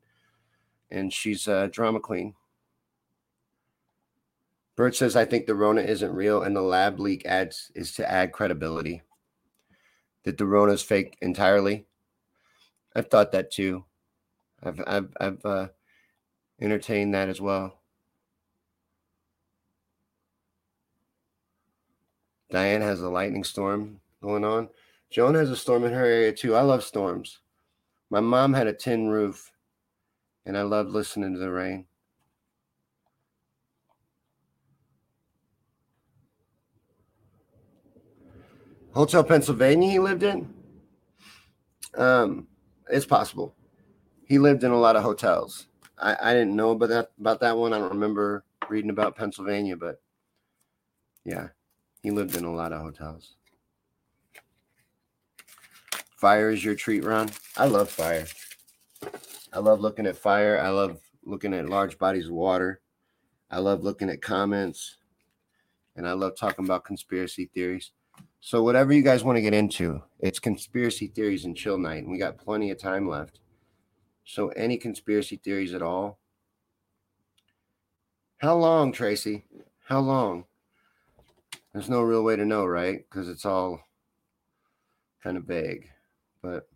and 0.90 1.14
she's 1.14 1.48
a 1.48 1.68
drama 1.68 2.00
queen. 2.00 2.34
Bert 4.76 4.96
says, 4.96 5.16
"I 5.16 5.26
think 5.26 5.46
the 5.46 5.54
Rona 5.54 5.82
isn't 5.82 6.12
real, 6.12 6.42
and 6.42 6.56
the 6.56 6.64
lab 6.64 7.00
leak 7.00 7.24
adds 7.28 7.72
is 7.76 7.94
to 7.98 8.12
add 8.12 8.32
credibility. 8.32 9.04
That 10.24 10.40
the 10.40 10.48
Rona 10.48 10.74
is 10.74 10.82
fake 10.82 11.20
entirely. 11.22 11.86
I've 12.96 13.12
thought 13.12 13.32
that 13.34 13.52
too. 13.52 13.86
I've 14.64 14.82
I've 14.88 15.14
I've 15.22 15.46
uh, 15.46 15.68
entertained 16.60 17.14
that 17.14 17.30
as 17.30 17.40
well." 17.40 17.81
Diane 22.52 22.82
has 22.82 23.02
a 23.02 23.10
lightning 23.10 23.46
storm 23.46 24.02
going 24.22 24.44
on. 24.44 24.68
Joan 25.10 25.36
has 25.36 25.50
a 25.50 25.56
storm 25.56 25.86
in 25.86 25.94
her 25.94 26.06
area 26.06 26.34
too. 26.34 26.54
I 26.54 26.62
love 26.62 26.84
storms. 26.84 27.40
My 28.10 28.20
mom 28.20 28.54
had 28.54 28.68
a 28.68 28.74
tin 28.74 29.08
roof, 29.08 29.52
and 30.46 30.58
I 30.58 30.64
loved 30.64 30.90
listening 30.90 31.34
to 31.34 31.40
the 31.40 31.50
rain. 31.50 31.86
Hotel 38.94 39.24
Pennsylvania 39.24 39.90
he 39.90 40.00
lived 40.00 40.24
in? 40.24 40.54
Um, 41.96 42.48
it's 42.90 43.06
possible. 43.06 43.56
He 44.26 44.38
lived 44.40 44.66
in 44.66 44.72
a 44.72 44.80
lot 44.80 44.98
of 44.98 45.04
hotels. 45.04 45.68
I, 45.98 46.18
I 46.22 46.34
didn't 46.34 46.56
know 46.58 46.72
about 46.72 46.90
that 46.90 47.12
about 47.20 47.40
that 47.40 47.58
one. 47.58 47.72
I 47.72 47.80
don't 47.80 47.94
remember 47.94 48.44
reading 48.68 48.90
about 48.90 49.16
Pennsylvania, 49.16 49.78
but 49.78 50.02
yeah. 51.24 51.48
He 52.02 52.12
lived 52.12 52.36
in 52.36 52.46
a 52.46 52.54
lot 52.54 52.74
of 52.74 52.82
hotels. 52.82 53.36
Fire 56.18 56.50
is 56.50 56.64
your 56.64 56.76
treat, 56.76 57.04
Ron. 57.04 57.30
I 57.58 57.66
love 57.66 57.90
fire. 57.90 58.26
I 59.54 59.60
love 59.60 59.80
looking 59.82 60.06
at 60.06 60.16
fire. 60.16 60.60
I 60.60 60.70
love 60.70 61.00
looking 61.24 61.54
at 61.54 61.70
large 61.70 61.98
bodies 61.98 62.28
of 62.28 62.34
water. 62.34 62.82
I 63.50 63.60
love 63.60 63.84
looking 63.84 64.10
at 64.10 64.22
comments. 64.22 64.98
And 65.96 66.08
I 66.08 66.14
love 66.14 66.38
talking 66.38 66.66
about 66.66 66.86
conspiracy 66.86 67.50
theories. 67.54 67.92
So, 68.40 68.64
whatever 68.64 68.94
you 68.94 69.04
guys 69.04 69.24
want 69.24 69.38
to 69.38 69.42
get 69.42 69.54
into, 69.54 70.02
it's 70.20 70.40
conspiracy 70.40 71.08
theories 71.08 71.46
and 71.46 71.56
chill 71.56 71.78
night. 71.78 72.04
And 72.04 72.12
we 72.12 72.18
got 72.18 72.38
plenty 72.38 72.72
of 72.72 72.80
time 72.80 73.08
left. 73.08 73.40
So, 74.24 74.50
any 74.50 74.78
conspiracy 74.78 75.36
theories 75.36 75.74
at 75.74 75.82
all? 75.82 76.18
How 78.38 78.56
long, 78.56 78.92
Tracy? 78.92 79.46
How 79.86 80.00
long? 80.00 80.46
There's 81.74 81.90
no 81.90 82.02
real 82.02 82.24
way 82.24 82.36
to 82.36 82.46
know, 82.46 82.66
right? 82.66 83.00
Because 83.10 83.30
it's 83.30 83.46
all 83.46 83.82
kind 85.24 85.38
of 85.38 85.44
vague, 85.46 85.88
but 86.42 86.68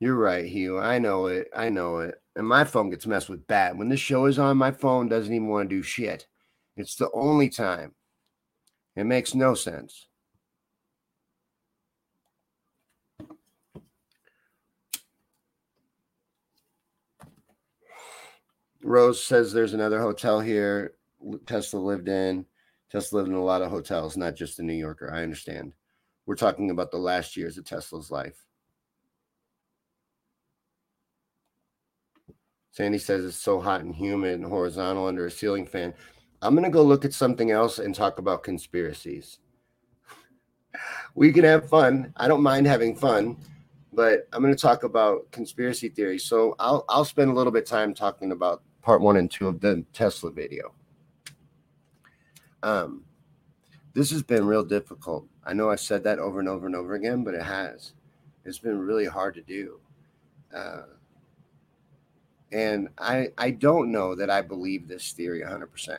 you're 0.00 0.16
right, 0.16 0.44
Hugh. 0.46 0.78
I 0.78 0.98
know 0.98 1.26
it. 1.26 1.48
I 1.56 1.68
know 1.70 1.98
it. 1.98 2.16
And 2.36 2.46
my 2.46 2.64
phone 2.64 2.90
gets 2.90 3.06
messed 3.06 3.28
with 3.28 3.46
bad. 3.46 3.78
When 3.78 3.88
this 3.88 4.00
show 4.00 4.26
is 4.26 4.38
on, 4.38 4.56
my 4.56 4.70
phone 4.70 5.08
doesn't 5.08 5.32
even 5.32 5.48
want 5.48 5.70
to 5.70 5.76
do 5.76 5.82
shit. 5.82 6.26
It's 6.76 6.96
the 6.96 7.10
only 7.12 7.48
time. 7.48 7.94
It 8.96 9.04
makes 9.04 9.34
no 9.34 9.54
sense. 9.54 10.06
Rose 18.82 19.22
says 19.22 19.52
there's 19.52 19.74
another 19.74 20.00
hotel 20.00 20.40
here 20.40 20.94
Tesla 21.46 21.78
lived 21.78 22.08
in. 22.08 22.46
Tesla 22.90 23.18
lived 23.18 23.28
in 23.28 23.34
a 23.34 23.44
lot 23.44 23.62
of 23.62 23.70
hotels, 23.70 24.16
not 24.16 24.34
just 24.34 24.56
the 24.56 24.62
New 24.62 24.74
Yorker. 24.74 25.12
I 25.12 25.22
understand. 25.22 25.72
We're 26.26 26.36
talking 26.36 26.70
about 26.70 26.90
the 26.90 26.98
last 26.98 27.36
years 27.36 27.58
of 27.58 27.64
Tesla's 27.64 28.10
life. 28.10 28.44
Sandy 32.72 32.98
says 32.98 33.24
it's 33.24 33.36
so 33.36 33.60
hot 33.60 33.82
and 33.82 33.94
humid 33.94 34.34
and 34.34 34.44
horizontal 34.44 35.06
under 35.06 35.26
a 35.26 35.30
ceiling 35.30 35.66
fan. 35.66 35.92
I'm 36.40 36.54
going 36.54 36.64
to 36.64 36.70
go 36.70 36.82
look 36.82 37.04
at 37.04 37.12
something 37.12 37.50
else 37.50 37.78
and 37.78 37.94
talk 37.94 38.18
about 38.18 38.42
conspiracies. 38.42 39.38
we 41.14 41.32
can 41.32 41.44
have 41.44 41.68
fun. 41.68 42.12
I 42.16 42.28
don't 42.28 42.42
mind 42.42 42.66
having 42.66 42.96
fun, 42.96 43.36
but 43.92 44.28
I'm 44.32 44.40
going 44.40 44.54
to 44.54 44.60
talk 44.60 44.84
about 44.84 45.30
conspiracy 45.32 45.88
theories. 45.88 46.24
So 46.24 46.54
I'll 46.58 46.84
I'll 46.88 47.04
spend 47.04 47.30
a 47.30 47.34
little 47.34 47.52
bit 47.52 47.64
of 47.64 47.68
time 47.68 47.92
talking 47.92 48.32
about 48.32 48.62
part 48.82 49.00
1 49.00 49.16
and 49.16 49.30
2 49.30 49.48
of 49.48 49.60
the 49.60 49.84
Tesla 49.92 50.30
video. 50.30 50.72
Um 52.62 53.04
this 53.92 54.10
has 54.12 54.22
been 54.22 54.46
real 54.46 54.64
difficult. 54.64 55.26
I 55.44 55.52
know 55.52 55.70
I 55.70 55.76
said 55.76 56.04
that 56.04 56.18
over 56.18 56.38
and 56.38 56.48
over 56.48 56.66
and 56.66 56.76
over 56.76 56.94
again, 56.94 57.24
but 57.24 57.34
it 57.34 57.42
has. 57.42 57.92
It's 58.44 58.58
been 58.58 58.78
really 58.78 59.06
hard 59.06 59.34
to 59.34 59.42
do. 59.42 59.80
Uh, 60.54 60.82
and 62.52 62.88
I 62.98 63.28
I 63.38 63.50
don't 63.50 63.92
know 63.92 64.14
that 64.14 64.30
I 64.30 64.42
believe 64.42 64.86
this 64.88 65.12
theory 65.12 65.42
100%. 65.42 65.98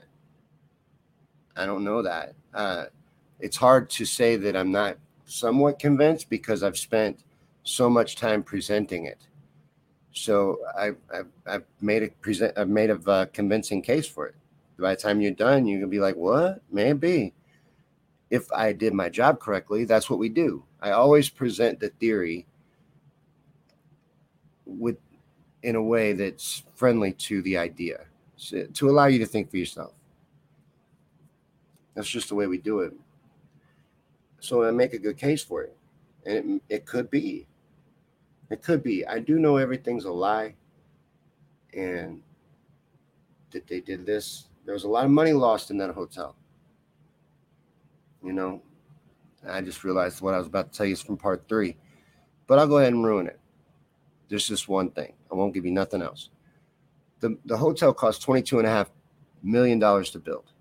I 1.56 1.66
don't 1.66 1.84
know 1.84 2.02
that. 2.02 2.34
Uh, 2.54 2.86
it's 3.40 3.58
hard 3.58 3.90
to 3.92 4.06
say 4.06 4.36
that 4.38 4.56
I'm 4.56 4.72
not 4.72 4.98
somewhat 5.26 5.80
convinced 5.80 6.30
because 6.30 6.64
I've 6.64 6.78
spent 6.78 7.24
so 7.64 7.90
much 7.90 8.16
time 8.16 8.44
presenting 8.44 9.06
it. 9.06 9.28
So 10.14 10.60
I've, 10.78 10.98
I've, 11.14 11.28
I've 11.48 11.64
made 11.82 12.04
a 12.04 12.10
present, 12.10 12.58
I've 12.58 12.70
made 12.70 12.90
a 12.90 13.00
uh, 13.10 13.26
convincing 13.28 13.82
case 13.82 14.08
for 14.08 14.28
it. 14.28 14.36
By 14.78 14.96
the 14.96 15.02
time 15.02 15.22
you're 15.22 15.32
done, 15.32 15.66
you 15.68 15.80
can 15.80 15.90
be 15.90 16.00
like, 16.00 16.16
what? 16.16 16.62
Maybe. 16.72 17.34
If 18.30 18.52
I 18.52 18.74
did 18.74 18.94
my 18.94 19.10
job 19.10 19.40
correctly, 19.40 19.86
that's 19.86 20.10
what 20.10 20.20
we 20.20 20.30
do. 20.30 20.64
I 20.82 20.92
always 20.92 21.30
present 21.30 21.80
the 21.80 21.90
theory 21.90 22.48
with 24.66 24.98
in 25.64 25.76
a 25.76 25.82
way 25.82 26.14
that's 26.14 26.64
friendly 26.74 27.12
to 27.12 27.42
the 27.44 27.58
idea 27.58 28.06
so, 28.36 28.66
to 28.66 28.90
allow 28.90 29.06
you 29.06 29.20
to 29.20 29.26
think 29.26 29.52
for 29.52 29.58
yourself. 29.58 29.94
That's 31.94 32.10
just 32.10 32.30
the 32.30 32.36
way 32.36 32.48
we 32.48 32.58
do 32.58 32.80
it. 32.80 32.94
So 34.40 34.64
I 34.64 34.72
make 34.72 34.94
a 34.94 34.98
good 34.98 35.18
case 35.18 35.44
for 35.44 35.62
it. 35.64 35.78
And 36.26 36.62
it, 36.70 36.76
it 36.76 36.86
could 36.86 37.12
be. 37.12 37.48
It 38.52 38.62
could 38.62 38.84
be. 38.84 39.06
I 39.08 39.20
do 39.20 39.40
know 39.40 39.58
everything's 39.58 40.06
a 40.06 40.12
lie. 40.12 40.56
And 41.74 42.22
that 43.52 43.66
they 43.68 43.80
did 43.80 44.06
this. 44.06 44.50
There 44.66 44.74
was 44.74 44.84
a 44.84 44.90
lot 44.90 45.06
of 45.06 45.12
money 45.12 45.34
lost 45.34 45.72
in 45.72 45.78
that 45.78 45.94
hotel. 45.94 46.36
You 48.24 48.34
know, 48.34 48.62
I 49.48 49.62
just 49.62 49.84
realized 49.84 50.22
what 50.22 50.34
I 50.34 50.38
was 50.38 50.48
about 50.48 50.72
to 50.72 50.78
tell 50.78 50.86
you 50.86 50.94
is 50.94 51.02
from 51.02 51.18
part 51.18 51.46
three. 51.48 51.78
But 52.48 52.60
I'll 52.60 52.68
go 52.68 52.78
ahead 52.78 52.94
and 52.94 53.06
ruin 53.06 53.28
it. 53.28 53.40
There's 54.30 54.48
just 54.48 54.68
one 54.68 54.92
thing. 54.92 55.14
I 55.32 55.36
won't 55.36 55.54
give 55.54 55.66
you 55.66 55.72
nothing 55.72 56.02
else. 56.02 56.30
The, 57.20 57.38
the 57.46 57.58
hotel 57.58 57.94
cost 57.94 58.26
$22.5 58.26 58.88
million 59.44 59.80
to 59.80 60.20
build. 60.20 60.52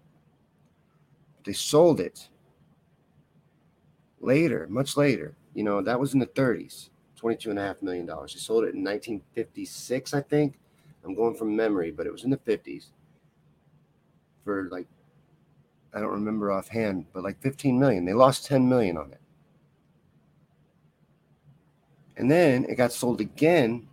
They 1.45 1.53
sold 1.53 2.01
it 2.01 2.29
later, 4.21 4.67
much 4.69 4.97
later. 4.97 5.35
You 5.55 5.65
know, 5.65 5.83
that 5.83 5.99
was 5.99 6.15
in 6.15 6.21
the 6.21 6.27
30s, 6.27 6.91
$22.5 7.21 7.83
million. 7.83 8.07
They 8.07 8.39
sold 8.39 8.65
it 8.65 8.75
in 8.75 8.85
1956, 8.85 10.15
I 10.15 10.21
think. 10.21 10.59
I'm 11.05 11.15
going 11.15 11.35
from 11.35 11.55
memory, 11.57 11.91
but 11.91 12.07
it 12.07 12.13
was 12.13 12.25
in 12.25 12.31
the 12.31 12.37
50s 12.37 12.87
for 14.45 14.69
like, 14.71 14.87
I 15.95 16.01
don't 16.01 16.11
remember 16.11 16.53
offhand, 16.53 17.07
but 17.13 17.23
like 17.23 17.41
15 17.41 17.79
million. 17.79 18.05
They 18.05 18.13
lost 18.13 18.47
10 18.47 18.69
million 18.69 18.97
on 18.97 19.13
it. 19.13 19.21
And 22.17 22.31
then 22.31 22.65
it 22.69 22.75
got 22.75 22.93
sold 22.93 23.21
again 23.21 23.89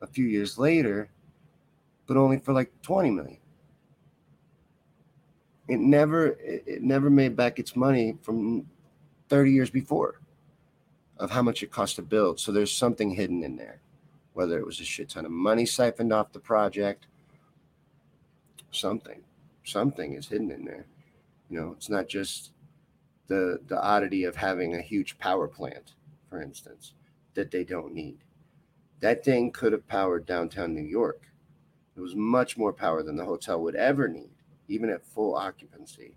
a 0.00 0.06
few 0.06 0.26
years 0.26 0.58
later, 0.58 1.10
but 2.06 2.16
only 2.16 2.38
for 2.38 2.52
like 2.52 2.70
20 2.82 3.10
million. 3.10 3.38
It 5.68 5.80
never 5.80 6.28
it 6.28 6.82
never 6.82 7.10
made 7.10 7.36
back 7.36 7.58
its 7.58 7.76
money 7.76 8.16
from 8.22 8.66
30 9.28 9.52
years 9.52 9.68
before 9.68 10.17
of 11.18 11.30
how 11.30 11.42
much 11.42 11.62
it 11.62 11.70
cost 11.70 11.96
to 11.96 12.02
build. 12.02 12.38
So 12.40 12.52
there's 12.52 12.72
something 12.72 13.10
hidden 13.10 13.42
in 13.42 13.56
there, 13.56 13.80
whether 14.34 14.58
it 14.58 14.66
was 14.66 14.80
a 14.80 14.84
shit 14.84 15.10
ton 15.10 15.24
of 15.24 15.30
money 15.30 15.66
siphoned 15.66 16.12
off 16.12 16.32
the 16.32 16.38
project, 16.38 17.06
something, 18.70 19.20
something 19.64 20.14
is 20.14 20.28
hidden 20.28 20.50
in 20.50 20.64
there. 20.64 20.86
You 21.50 21.60
know, 21.60 21.72
it's 21.76 21.88
not 21.88 22.08
just 22.08 22.52
the 23.26 23.60
the 23.68 23.80
oddity 23.80 24.24
of 24.24 24.36
having 24.36 24.74
a 24.74 24.80
huge 24.80 25.18
power 25.18 25.48
plant, 25.48 25.94
for 26.28 26.42
instance 26.42 26.94
that 27.34 27.50
they 27.50 27.64
don't 27.64 27.94
need. 27.94 28.18
That 29.00 29.24
thing 29.24 29.52
could 29.52 29.72
have 29.72 29.86
powered 29.86 30.26
downtown 30.26 30.74
New 30.74 30.82
York. 30.82 31.22
It 31.96 32.00
was 32.00 32.16
much 32.16 32.56
more 32.56 32.72
power 32.72 33.02
than 33.02 33.16
the 33.16 33.24
hotel 33.24 33.62
would 33.62 33.76
ever 33.76 34.08
need, 34.08 34.30
even 34.66 34.90
at 34.90 35.06
full 35.06 35.36
occupancy. 35.36 36.14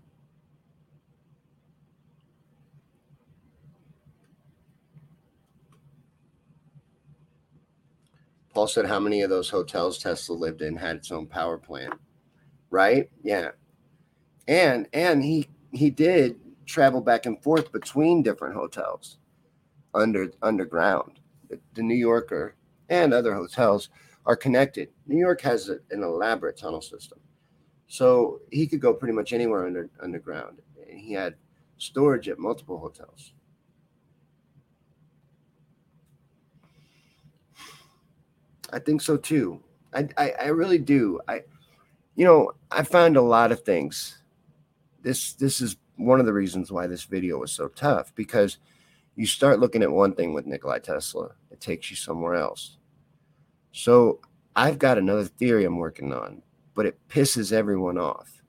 Paul 8.52 8.68
said 8.68 8.86
how 8.86 9.00
many 9.00 9.22
of 9.22 9.30
those 9.30 9.48
hotels 9.48 9.98
Tesla 9.98 10.34
lived 10.34 10.62
in 10.62 10.76
had 10.76 10.96
its 10.96 11.10
own 11.10 11.26
power 11.26 11.58
plant. 11.58 11.94
Right? 12.70 13.10
Yeah. 13.22 13.50
And 14.46 14.88
and 14.92 15.24
he 15.24 15.48
he 15.72 15.90
did 15.90 16.38
travel 16.66 17.00
back 17.00 17.26
and 17.26 17.42
forth 17.42 17.72
between 17.72 18.22
different 18.22 18.54
hotels 18.54 19.18
under 19.94 20.32
underground. 20.42 21.20
The, 21.74 21.82
New 21.82 21.94
Yorker 21.94 22.54
and 22.88 23.12
other 23.12 23.34
hotels 23.34 23.90
are 24.24 24.36
connected. 24.36 24.88
New 25.06 25.18
York 25.18 25.40
has 25.42 25.68
a, 25.68 25.78
an 25.90 26.02
elaborate 26.02 26.56
tunnel 26.56 26.80
system, 26.80 27.18
so 27.88 28.40
he 28.50 28.66
could 28.66 28.80
go 28.80 28.94
pretty 28.94 29.14
much 29.14 29.32
anywhere 29.32 29.66
under 29.66 29.90
underground. 30.00 30.58
And 30.88 30.98
he 30.98 31.12
had 31.12 31.34
storage 31.76 32.28
at 32.28 32.38
multiple 32.38 32.78
hotels. 32.78 33.34
I 38.72 38.78
think 38.78 39.02
so 39.02 39.16
too. 39.16 39.60
I, 39.94 40.08
I, 40.16 40.30
I 40.40 40.46
really 40.46 40.78
do. 40.78 41.20
I, 41.28 41.42
you 42.14 42.24
know, 42.24 42.52
I 42.70 42.82
found 42.82 43.16
a 43.16 43.22
lot 43.22 43.52
of 43.52 43.62
things. 43.62 44.18
This 45.02 45.34
this 45.34 45.60
is 45.60 45.76
one 45.96 46.20
of 46.20 46.26
the 46.26 46.32
reasons 46.32 46.72
why 46.72 46.86
this 46.86 47.04
video 47.04 47.38
was 47.38 47.52
so 47.52 47.68
tough 47.68 48.14
because 48.14 48.58
you 49.14 49.26
start 49.26 49.60
looking 49.60 49.82
at 49.82 49.90
one 49.90 50.14
thing 50.14 50.32
with 50.32 50.46
Nikolai 50.46 50.78
Tesla, 50.78 51.32
it 51.50 51.60
takes 51.60 51.90
you 51.90 51.96
somewhere 51.96 52.34
else. 52.34 52.78
So 53.72 54.20
I've 54.56 54.78
got 54.78 54.98
another 54.98 55.24
theory 55.24 55.64
I'm 55.64 55.76
working 55.76 56.12
on, 56.12 56.42
but 56.74 56.86
it 56.86 56.98
pisses 57.08 57.52
everyone 57.52 57.98
off. 57.98 58.42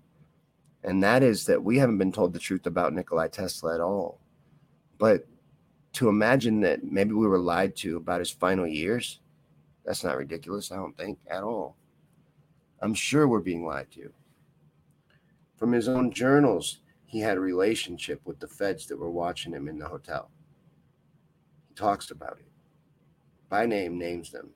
And 0.83 1.03
that 1.03 1.23
is 1.23 1.45
that 1.45 1.63
we 1.63 1.77
haven't 1.77 1.97
been 1.97 2.11
told 2.11 2.33
the 2.33 2.39
truth 2.39 2.65
about 2.65 2.93
Nikolai 2.93 3.29
Tesla 3.29 3.75
at 3.75 3.81
all. 3.81 4.19
But 4.97 5.27
to 5.93 6.09
imagine 6.09 6.61
that 6.61 6.83
maybe 6.83 7.13
we 7.13 7.27
were 7.27 7.39
lied 7.39 7.75
to 7.77 7.97
about 7.97 8.19
his 8.19 8.31
final 8.31 8.67
years, 8.67 9.19
that's 9.85 10.03
not 10.03 10.17
ridiculous, 10.17 10.71
I 10.71 10.75
don't 10.75 10.97
think, 10.97 11.19
at 11.27 11.43
all. 11.43 11.75
I'm 12.81 12.93
sure 12.93 13.27
we're 13.27 13.39
being 13.39 13.65
lied 13.65 13.91
to. 13.91 14.11
From 15.57 15.71
his 15.71 15.87
own 15.87 16.11
journals, 16.11 16.79
he 17.05 17.19
had 17.19 17.37
a 17.37 17.41
relationship 17.41 18.21
with 18.25 18.39
the 18.39 18.47
feds 18.47 18.87
that 18.87 18.97
were 18.97 19.11
watching 19.11 19.53
him 19.53 19.67
in 19.67 19.77
the 19.77 19.87
hotel 19.87 20.29
He 21.69 21.75
talks 21.75 22.11
about 22.11 22.39
it. 22.39 22.47
By 23.49 23.65
name, 23.65 23.97
names 23.97 24.31
them. 24.31 24.49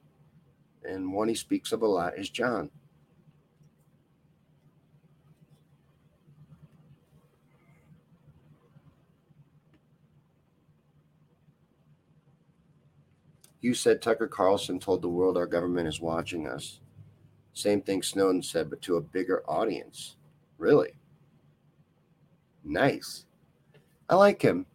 And 0.84 1.14
one 1.14 1.28
he 1.28 1.36
speaks 1.36 1.72
of 1.72 1.82
a 1.82 1.88
lot 1.88 2.18
is 2.18 2.30
John. 2.30 2.70
You 13.62 13.74
said 13.74 14.02
Tucker 14.02 14.28
Carlson 14.28 14.80
told 14.80 15.02
the 15.02 15.10
world 15.10 15.38
our 15.38 15.48
government 15.48 15.88
is 15.88 16.00
watching 16.00 16.48
us. 16.48 16.80
Same 17.54 17.82
thing 17.82 18.04
Snowden 18.04 18.44
said, 18.44 18.70
but 18.70 18.82
to 18.84 18.98
a 18.98 19.02
bigger 19.02 19.44
audience. 19.50 20.16
Really? 20.58 20.92
Nice. 22.64 23.26
I 24.10 24.16
like 24.16 24.42
him. 24.42 24.66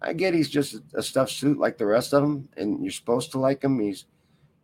I 0.00 0.12
get 0.12 0.34
he's 0.34 0.48
just 0.48 0.76
a 0.94 1.02
stuffed 1.02 1.32
suit 1.32 1.58
like 1.58 1.78
the 1.78 1.86
rest 1.86 2.12
of 2.12 2.22
them, 2.22 2.48
and 2.56 2.82
you're 2.82 2.92
supposed 2.92 3.32
to 3.32 3.38
like 3.38 3.62
him. 3.62 3.78
He's 3.78 4.06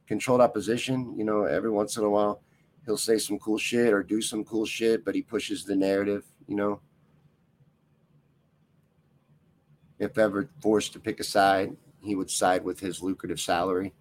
controlled 0.06 0.40
opposition. 0.40 1.14
You 1.16 1.24
know, 1.24 1.44
every 1.44 1.70
once 1.70 1.96
in 1.96 2.04
a 2.04 2.10
while, 2.10 2.40
he'll 2.86 2.96
say 2.96 3.18
some 3.18 3.38
cool 3.38 3.58
shit 3.58 3.92
or 3.92 4.02
do 4.02 4.22
some 4.22 4.44
cool 4.44 4.66
shit, 4.66 5.04
but 5.04 5.14
he 5.14 5.22
pushes 5.22 5.64
the 5.64 5.76
narrative. 5.76 6.24
You 6.46 6.56
know, 6.56 6.80
if 9.98 10.18
ever 10.18 10.48
forced 10.60 10.92
to 10.94 11.00
pick 11.00 11.20
a 11.20 11.24
side, 11.24 11.76
he 12.03 12.14
would 12.14 12.30
side 12.30 12.64
with 12.64 12.80
his 12.80 13.03
lucrative 13.03 13.40
salary. 13.40 13.94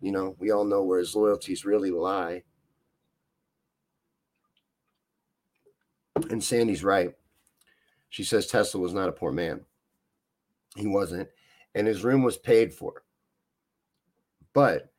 You 0.00 0.12
know, 0.12 0.36
we 0.38 0.50
all 0.50 0.64
know 0.64 0.82
where 0.82 0.98
his 0.98 1.14
loyalties 1.14 1.64
really 1.64 1.90
lie. 1.90 2.42
And 6.30 6.42
Sandy's 6.42 6.84
right. 6.84 7.14
She 8.08 8.24
says 8.24 8.46
Tesla 8.46 8.80
was 8.80 8.94
not 8.94 9.08
a 9.08 9.12
poor 9.12 9.32
man. 9.32 9.60
He 10.76 10.86
wasn't. 10.86 11.28
And 11.74 11.86
his 11.86 12.02
room 12.02 12.22
was 12.22 12.36
paid 12.36 12.72
for. 12.72 13.04
But 14.54 14.90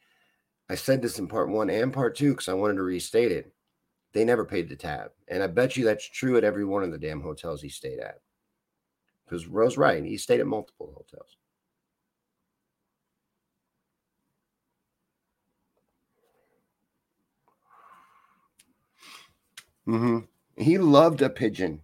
I 0.70 0.76
said 0.76 1.02
this 1.02 1.20
in 1.20 1.28
part 1.28 1.50
one 1.50 1.70
and 1.70 1.92
part 1.92 2.16
two 2.16 2.32
because 2.32 2.48
I 2.48 2.54
wanted 2.54 2.76
to 2.76 2.84
restate 2.84 3.32
it. 3.32 3.52
They 4.14 4.24
never 4.24 4.46
paid 4.46 4.70
the 4.70 4.76
tab. 4.76 5.12
And 5.28 5.44
I 5.44 5.48
bet 5.48 5.76
you 5.76 5.84
that's 5.84 6.06
true 6.06 6.38
at 6.38 6.44
every 6.44 6.66
one 6.66 6.84
of 6.84 6.92
the 6.92 6.98
damn 6.98 7.22
hotels 7.22 7.62
he 7.62 7.70
stayed 7.70 8.00
at. 8.00 8.20
Because 9.26 9.48
Rose 9.48 9.78
right. 9.78 10.04
He 10.04 10.18
stayed 10.18 10.40
at 10.40 10.48
multiple 10.48 10.94
hotels. 10.96 11.38
Mm-hmm. 19.90 20.20
He 20.62 20.78
loved 20.78 21.22
a 21.24 21.30
pigeon. 21.30 21.82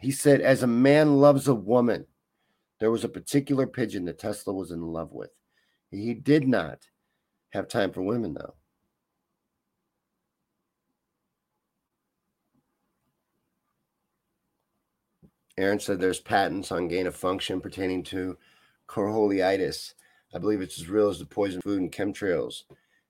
He 0.00 0.10
said, 0.10 0.40
as 0.40 0.62
a 0.62 0.66
man 0.66 1.20
loves 1.20 1.48
a 1.48 1.54
woman, 1.54 2.06
there 2.80 2.90
was 2.90 3.04
a 3.04 3.10
particular 3.10 3.66
pigeon 3.66 4.06
that 4.06 4.18
Tesla 4.18 4.54
was 4.54 4.70
in 4.70 4.80
love 4.80 5.12
with. 5.12 5.30
He 5.90 6.14
did 6.14 6.48
not 6.48 6.86
have 7.50 7.68
time 7.68 7.92
for 7.92 8.00
women, 8.00 8.32
though. 8.32 8.54
Aaron 15.58 15.80
said 15.80 16.00
there's 16.00 16.20
patents 16.20 16.72
on 16.72 16.88
gain 16.88 17.06
of 17.06 17.14
function 17.14 17.60
pertaining 17.60 18.02
to 18.04 18.36
coleoiditis. 18.88 19.92
I 20.34 20.38
believe 20.38 20.60
it's 20.60 20.78
as 20.78 20.88
real 20.88 21.08
as 21.08 21.18
the 21.18 21.26
poison 21.26 21.60
food 21.60 21.80
and 21.80 21.92
chemtrails. 21.92 22.62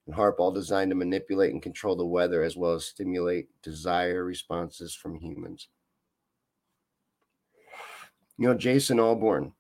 And 0.07 0.15
HAARP 0.15 0.37
all 0.39 0.53
designed 0.53 0.91
to 0.91 0.95
manipulate 0.95 1.53
and 1.53 1.63
control 1.63 1.97
the 1.97 2.07
weather 2.07 2.43
as 2.43 2.57
well 2.57 2.75
as 2.75 2.87
stimulate 2.87 3.49
desire 3.63 4.25
responses 4.25 4.95
from 4.95 5.17
humans. 5.17 5.69
You 8.39 8.49
know, 8.49 8.55
Jason 8.55 8.99
Alborn, 8.99 9.53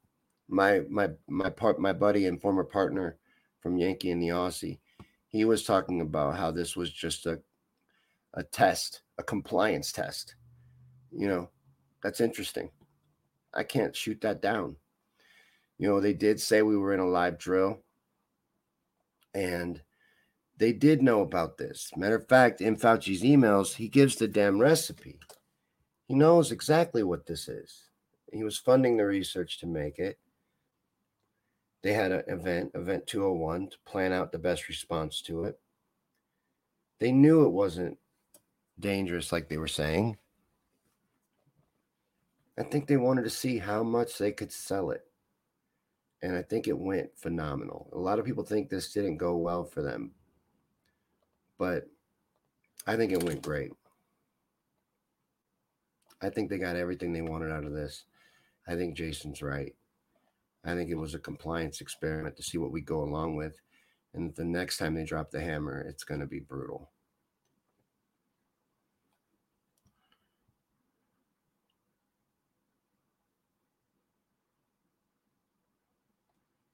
my 0.48 0.82
my 0.88 1.10
my 1.28 1.50
part 1.50 1.80
my 1.80 1.92
buddy 1.92 2.26
and 2.26 2.40
former 2.40 2.64
partner 2.64 3.16
from 3.60 3.76
Yankey 3.76 4.10
and 4.10 4.22
the 4.22 4.28
Aussie, 4.28 4.78
he 5.28 5.44
was 5.44 5.64
talking 5.64 6.00
about 6.00 6.36
how 6.36 6.50
this 6.50 6.76
was 6.76 6.92
just 6.92 7.26
a 7.26 7.40
a 8.34 8.42
test, 8.42 9.00
a 9.18 9.22
compliance 9.22 9.90
test. 9.90 10.36
You 11.10 11.26
know, 11.26 11.50
that's 12.02 12.20
interesting. 12.20 12.70
I 13.54 13.64
can't 13.64 13.96
shoot 13.96 14.20
that 14.20 14.42
down. 14.42 14.76
You 15.78 15.88
know, 15.88 16.00
they 16.00 16.12
did 16.12 16.40
say 16.40 16.62
we 16.62 16.76
were 16.76 16.94
in 16.94 17.00
a 17.00 17.08
live 17.08 17.38
drill, 17.38 17.80
and 19.34 19.80
they 20.58 20.72
did 20.72 21.02
know 21.02 21.20
about 21.20 21.58
this. 21.58 21.90
Matter 21.96 22.16
of 22.16 22.28
fact, 22.28 22.60
in 22.60 22.76
Fauci's 22.76 23.22
emails, 23.22 23.74
he 23.74 23.88
gives 23.88 24.16
the 24.16 24.28
damn 24.28 24.58
recipe. 24.58 25.18
He 26.06 26.14
knows 26.14 26.52
exactly 26.52 27.02
what 27.02 27.26
this 27.26 27.48
is. 27.48 27.84
He 28.32 28.44
was 28.44 28.58
funding 28.58 28.96
the 28.96 29.04
research 29.04 29.58
to 29.60 29.66
make 29.66 29.98
it. 29.98 30.18
They 31.82 31.92
had 31.92 32.10
an 32.10 32.24
event, 32.26 32.72
Event 32.74 33.06
201, 33.06 33.70
to 33.70 33.76
plan 33.84 34.12
out 34.12 34.32
the 34.32 34.38
best 34.38 34.68
response 34.68 35.20
to 35.22 35.44
it. 35.44 35.58
They 36.98 37.12
knew 37.12 37.44
it 37.44 37.50
wasn't 37.50 37.98
dangerous 38.80 39.32
like 39.32 39.48
they 39.48 39.58
were 39.58 39.68
saying. 39.68 40.16
I 42.58 42.62
think 42.62 42.86
they 42.86 42.96
wanted 42.96 43.24
to 43.24 43.30
see 43.30 43.58
how 43.58 43.82
much 43.82 44.16
they 44.16 44.32
could 44.32 44.50
sell 44.50 44.90
it. 44.90 45.02
And 46.22 46.34
I 46.34 46.42
think 46.42 46.66
it 46.66 46.78
went 46.78 47.16
phenomenal. 47.16 47.90
A 47.92 47.98
lot 47.98 48.18
of 48.18 48.24
people 48.24 48.44
think 48.44 48.68
this 48.68 48.92
didn't 48.92 49.18
go 49.18 49.36
well 49.36 49.64
for 49.64 49.82
them, 49.82 50.12
but 51.58 51.84
I 52.86 52.96
think 52.96 53.12
it 53.12 53.22
went 53.22 53.42
great. 53.42 53.72
I 56.22 56.30
think 56.30 56.48
they 56.48 56.58
got 56.58 56.76
everything 56.76 57.12
they 57.12 57.22
wanted 57.22 57.52
out 57.52 57.64
of 57.64 57.72
this. 57.72 58.04
I 58.66 58.74
think 58.74 58.96
Jason's 58.96 59.42
right. 59.42 59.74
I 60.64 60.74
think 60.74 60.90
it 60.90 60.96
was 60.96 61.14
a 61.14 61.18
compliance 61.18 61.80
experiment 61.80 62.36
to 62.36 62.42
see 62.42 62.58
what 62.58 62.72
we 62.72 62.80
go 62.80 63.02
along 63.02 63.36
with. 63.36 63.60
And 64.14 64.34
the 64.34 64.44
next 64.44 64.78
time 64.78 64.94
they 64.94 65.04
drop 65.04 65.30
the 65.30 65.40
hammer, 65.40 65.80
it's 65.80 66.04
going 66.04 66.20
to 66.20 66.26
be 66.26 66.40
brutal. 66.40 66.90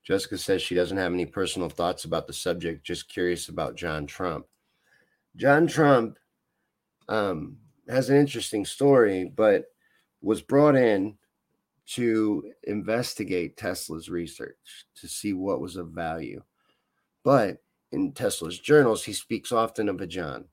Jessica 0.04 0.36
says 0.36 0.62
she 0.62 0.74
doesn't 0.74 0.96
have 0.96 1.12
any 1.12 1.26
personal 1.26 1.68
thoughts 1.68 2.04
about 2.04 2.26
the 2.26 2.32
subject, 2.32 2.84
just 2.84 3.08
curious 3.08 3.48
about 3.48 3.76
John 3.76 4.06
Trump. 4.06 4.46
John 5.36 5.66
Trump 5.66 6.18
um, 7.08 7.58
has 7.88 8.10
an 8.10 8.16
interesting 8.16 8.64
story, 8.64 9.30
but 9.34 9.66
was 10.20 10.42
brought 10.42 10.76
in 10.76 11.16
to 11.84 12.52
investigate 12.64 13.56
Tesla's 13.56 14.08
research 14.08 14.86
to 14.96 15.08
see 15.08 15.32
what 15.32 15.60
was 15.60 15.76
of 15.76 15.88
value. 15.88 16.42
But 17.24 17.58
in 17.90 18.12
Tesla's 18.12 18.58
journals, 18.58 19.04
he 19.04 19.12
speaks 19.12 19.52
often 19.52 19.88
of 19.88 20.00
a 20.00 20.06
John. 20.06 20.46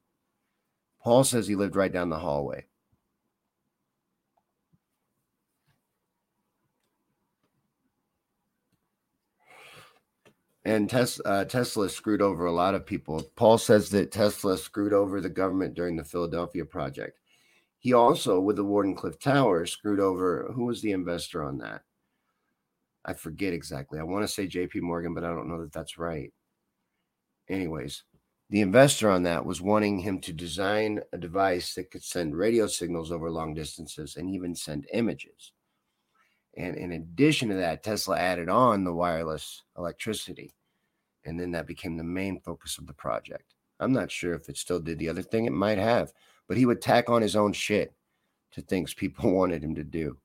Paul 1.01 1.23
says 1.23 1.47
he 1.47 1.55
lived 1.55 1.75
right 1.75 1.91
down 1.91 2.09
the 2.09 2.19
hallway. 2.19 2.65
And 10.69 10.87
Tesla, 10.87 11.25
uh, 11.25 11.45
Tesla 11.45 11.89
screwed 11.89 12.21
over 12.21 12.45
a 12.45 12.51
lot 12.51 12.75
of 12.75 12.85
people. 12.85 13.23
Paul 13.35 13.57
says 13.57 13.89
that 13.89 14.11
Tesla 14.11 14.55
screwed 14.55 14.93
over 14.93 15.19
the 15.19 15.27
government 15.27 15.73
during 15.73 15.95
the 15.95 16.03
Philadelphia 16.03 16.63
project. 16.63 17.17
He 17.79 17.93
also, 17.93 18.39
with 18.39 18.55
the 18.55 18.63
Wardenclyffe 18.63 19.19
Tower, 19.19 19.65
screwed 19.65 19.99
over 19.99 20.51
who 20.53 20.65
was 20.65 20.83
the 20.83 20.91
investor 20.91 21.43
on 21.43 21.57
that? 21.57 21.81
I 23.03 23.13
forget 23.13 23.51
exactly. 23.51 23.99
I 23.99 24.03
want 24.03 24.23
to 24.23 24.27
say 24.27 24.45
JP 24.45 24.81
Morgan, 24.81 25.15
but 25.15 25.23
I 25.23 25.29
don't 25.29 25.49
know 25.49 25.59
that 25.61 25.73
that's 25.73 25.97
right. 25.97 26.31
Anyways, 27.49 28.03
the 28.51 28.61
investor 28.61 29.09
on 29.09 29.23
that 29.23 29.45
was 29.45 29.63
wanting 29.63 29.97
him 29.97 30.19
to 30.21 30.33
design 30.33 31.01
a 31.11 31.17
device 31.17 31.73
that 31.73 31.89
could 31.89 32.03
send 32.03 32.37
radio 32.37 32.67
signals 32.67 33.11
over 33.11 33.31
long 33.31 33.55
distances 33.55 34.17
and 34.17 34.29
even 34.29 34.53
send 34.53 34.85
images. 34.93 35.51
And 36.55 36.75
in 36.75 36.91
addition 36.91 37.49
to 37.49 37.55
that, 37.55 37.81
Tesla 37.81 38.19
added 38.19 38.49
on 38.49 38.83
the 38.83 38.93
wireless 38.93 39.63
electricity. 39.75 40.53
And 41.25 41.39
then 41.39 41.51
that 41.51 41.67
became 41.67 41.97
the 41.97 42.03
main 42.03 42.39
focus 42.39 42.77
of 42.77 42.87
the 42.87 42.93
project. 42.93 43.53
I'm 43.79 43.91
not 43.91 44.11
sure 44.11 44.33
if 44.33 44.49
it 44.49 44.57
still 44.57 44.79
did 44.79 44.99
the 44.99 45.09
other 45.09 45.21
thing, 45.21 45.45
it 45.45 45.51
might 45.51 45.77
have, 45.77 46.13
but 46.47 46.57
he 46.57 46.65
would 46.65 46.81
tack 46.81 47.09
on 47.09 47.21
his 47.21 47.35
own 47.35 47.53
shit 47.53 47.93
to 48.51 48.61
things 48.61 48.93
people 48.95 49.31
wanted 49.31 49.63
him 49.63 49.75
to 49.75 49.83
do. 49.83 50.17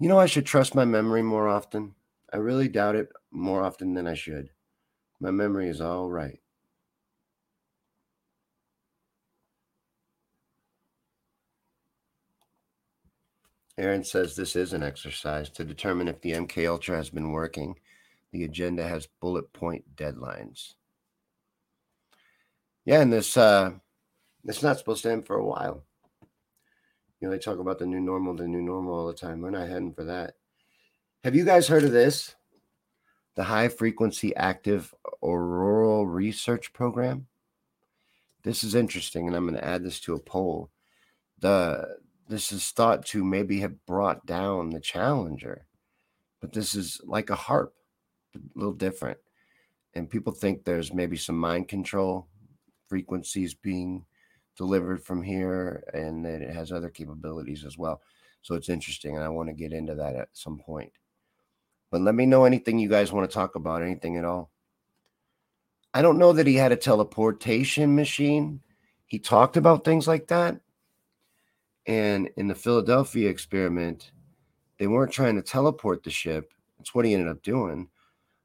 You 0.00 0.08
know, 0.08 0.18
I 0.18 0.26
should 0.26 0.44
trust 0.44 0.74
my 0.74 0.84
memory 0.84 1.22
more 1.22 1.48
often. 1.48 1.94
I 2.32 2.38
really 2.38 2.68
doubt 2.68 2.96
it 2.96 3.10
more 3.30 3.62
often 3.62 3.94
than 3.94 4.06
I 4.06 4.14
should. 4.14 4.50
My 5.20 5.30
memory 5.30 5.68
is 5.68 5.80
all 5.80 6.10
right. 6.10 6.40
Aaron 13.76 14.04
says 14.04 14.36
this 14.36 14.54
is 14.54 14.72
an 14.72 14.82
exercise 14.82 15.50
to 15.50 15.64
determine 15.64 16.08
if 16.08 16.20
the 16.20 16.32
MK 16.32 16.68
Ultra 16.68 16.96
has 16.96 17.10
been 17.10 17.32
working. 17.32 17.76
The 18.32 18.44
agenda 18.44 18.86
has 18.86 19.08
bullet 19.20 19.52
point 19.52 19.96
deadlines. 19.96 20.74
Yeah, 22.84 23.00
and 23.00 23.12
this 23.12 23.36
uh 23.36 23.72
it's 24.44 24.62
not 24.62 24.78
supposed 24.78 25.02
to 25.04 25.12
end 25.12 25.26
for 25.26 25.36
a 25.36 25.44
while. 25.44 25.82
You 27.20 27.28
know, 27.28 27.30
they 27.30 27.38
talk 27.38 27.58
about 27.58 27.78
the 27.78 27.86
new 27.86 28.00
normal, 28.00 28.34
the 28.34 28.46
new 28.46 28.60
normal 28.60 28.94
all 28.94 29.06
the 29.06 29.14
time. 29.14 29.40
We're 29.40 29.50
not 29.50 29.68
heading 29.68 29.94
for 29.94 30.04
that. 30.04 30.34
Have 31.24 31.34
you 31.34 31.44
guys 31.44 31.66
heard 31.66 31.84
of 31.84 31.92
this? 31.92 32.34
The 33.34 33.44
high 33.44 33.68
frequency 33.68 34.36
active 34.36 34.94
auroral 35.22 36.06
research 36.06 36.72
program. 36.72 37.26
This 38.42 38.62
is 38.62 38.74
interesting, 38.74 39.26
and 39.26 39.34
I'm 39.34 39.46
going 39.46 39.58
to 39.58 39.64
add 39.64 39.82
this 39.82 40.00
to 40.00 40.14
a 40.14 40.20
poll. 40.20 40.70
The 41.38 41.96
this 42.28 42.52
is 42.52 42.70
thought 42.70 43.04
to 43.06 43.24
maybe 43.24 43.60
have 43.60 43.84
brought 43.86 44.24
down 44.26 44.70
the 44.70 44.80
challenger 44.80 45.66
but 46.40 46.52
this 46.52 46.74
is 46.74 47.00
like 47.04 47.30
a 47.30 47.34
harp, 47.34 47.74
a 48.34 48.38
little 48.54 48.74
different 48.74 49.18
and 49.94 50.10
people 50.10 50.32
think 50.32 50.64
there's 50.64 50.92
maybe 50.92 51.16
some 51.16 51.38
mind 51.38 51.68
control 51.68 52.28
frequencies 52.88 53.54
being 53.54 54.04
delivered 54.56 55.02
from 55.02 55.22
here 55.22 55.84
and 55.94 56.24
that 56.24 56.42
it 56.42 56.54
has 56.54 56.72
other 56.72 56.90
capabilities 56.90 57.64
as 57.64 57.78
well. 57.78 58.00
So 58.42 58.54
it's 58.54 58.68
interesting, 58.68 59.16
and 59.16 59.24
I 59.24 59.28
want 59.28 59.48
to 59.48 59.54
get 59.54 59.72
into 59.72 59.94
that 59.94 60.16
at 60.16 60.28
some 60.32 60.58
point. 60.58 60.92
But 61.90 62.02
let 62.02 62.14
me 62.14 62.26
know 62.26 62.44
anything 62.44 62.78
you 62.78 62.88
guys 62.88 63.12
want 63.12 63.28
to 63.28 63.34
talk 63.34 63.54
about, 63.54 63.82
anything 63.82 64.16
at 64.16 64.24
all. 64.24 64.50
I 65.94 66.02
don't 66.02 66.18
know 66.18 66.32
that 66.32 66.46
he 66.46 66.56
had 66.56 66.72
a 66.72 66.76
teleportation 66.76 67.94
machine. 67.94 68.60
He 69.06 69.18
talked 69.18 69.56
about 69.56 69.84
things 69.84 70.08
like 70.08 70.26
that. 70.28 70.60
And 71.86 72.30
in 72.36 72.48
the 72.48 72.54
Philadelphia 72.54 73.28
experiment, 73.28 74.12
they 74.78 74.86
weren't 74.86 75.12
trying 75.12 75.36
to 75.36 75.42
teleport 75.42 76.02
the 76.02 76.10
ship. 76.10 76.52
That's 76.78 76.94
what 76.94 77.04
he 77.04 77.14
ended 77.14 77.28
up 77.28 77.42
doing. 77.42 77.88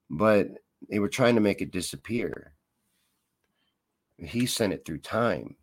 But 0.10 0.50
they 0.90 1.00
were 1.00 1.10
trying 1.10 1.36
to 1.36 1.42
make 1.42 1.62
it 1.62 1.72
disappear. 1.72 2.54
He 4.18 4.46
sent 4.46 4.74
it 4.74 4.86
through 4.86 5.00
time. 5.00 5.56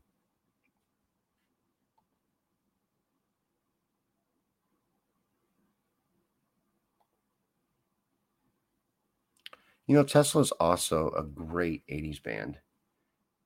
You 9.87 9.95
know, 9.95 10.03
Tesla 10.03 10.41
is 10.41 10.51
also 10.53 11.11
a 11.11 11.23
great 11.23 11.87
80s 11.87 12.23
band. 12.23 12.59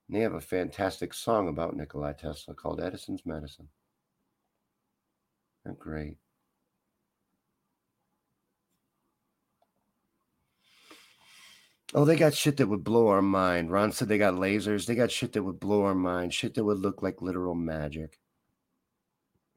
And 0.09 0.16
they 0.16 0.20
have 0.20 0.35
a 0.35 0.41
fantastic 0.41 1.12
song 1.12 1.49
about 1.49 1.76
Nikolai 1.76 2.14
Tesla 2.14 2.55
called 2.55 2.81
Edison's 2.81 3.26
Medicine. 3.26 3.68
They're 5.64 5.74
great. 5.74 6.16
Oh, 11.92 12.04
they 12.04 12.16
got 12.16 12.34
shit 12.34 12.56
that 12.58 12.68
would 12.68 12.84
blow 12.84 13.08
our 13.08 13.22
mind. 13.22 13.72
Ron 13.72 13.90
said 13.90 14.08
they 14.08 14.18
got 14.18 14.34
lasers. 14.34 14.86
They 14.86 14.94
got 14.94 15.11
shit 15.11 15.32
that 15.32 15.42
would 15.42 15.58
blow 15.58 15.82
our 15.82 15.94
mind. 15.94 16.32
Shit 16.32 16.54
that 16.54 16.64
would 16.64 16.78
look 16.78 17.02
like 17.02 17.20
literal 17.20 17.56
magic. 17.56 18.20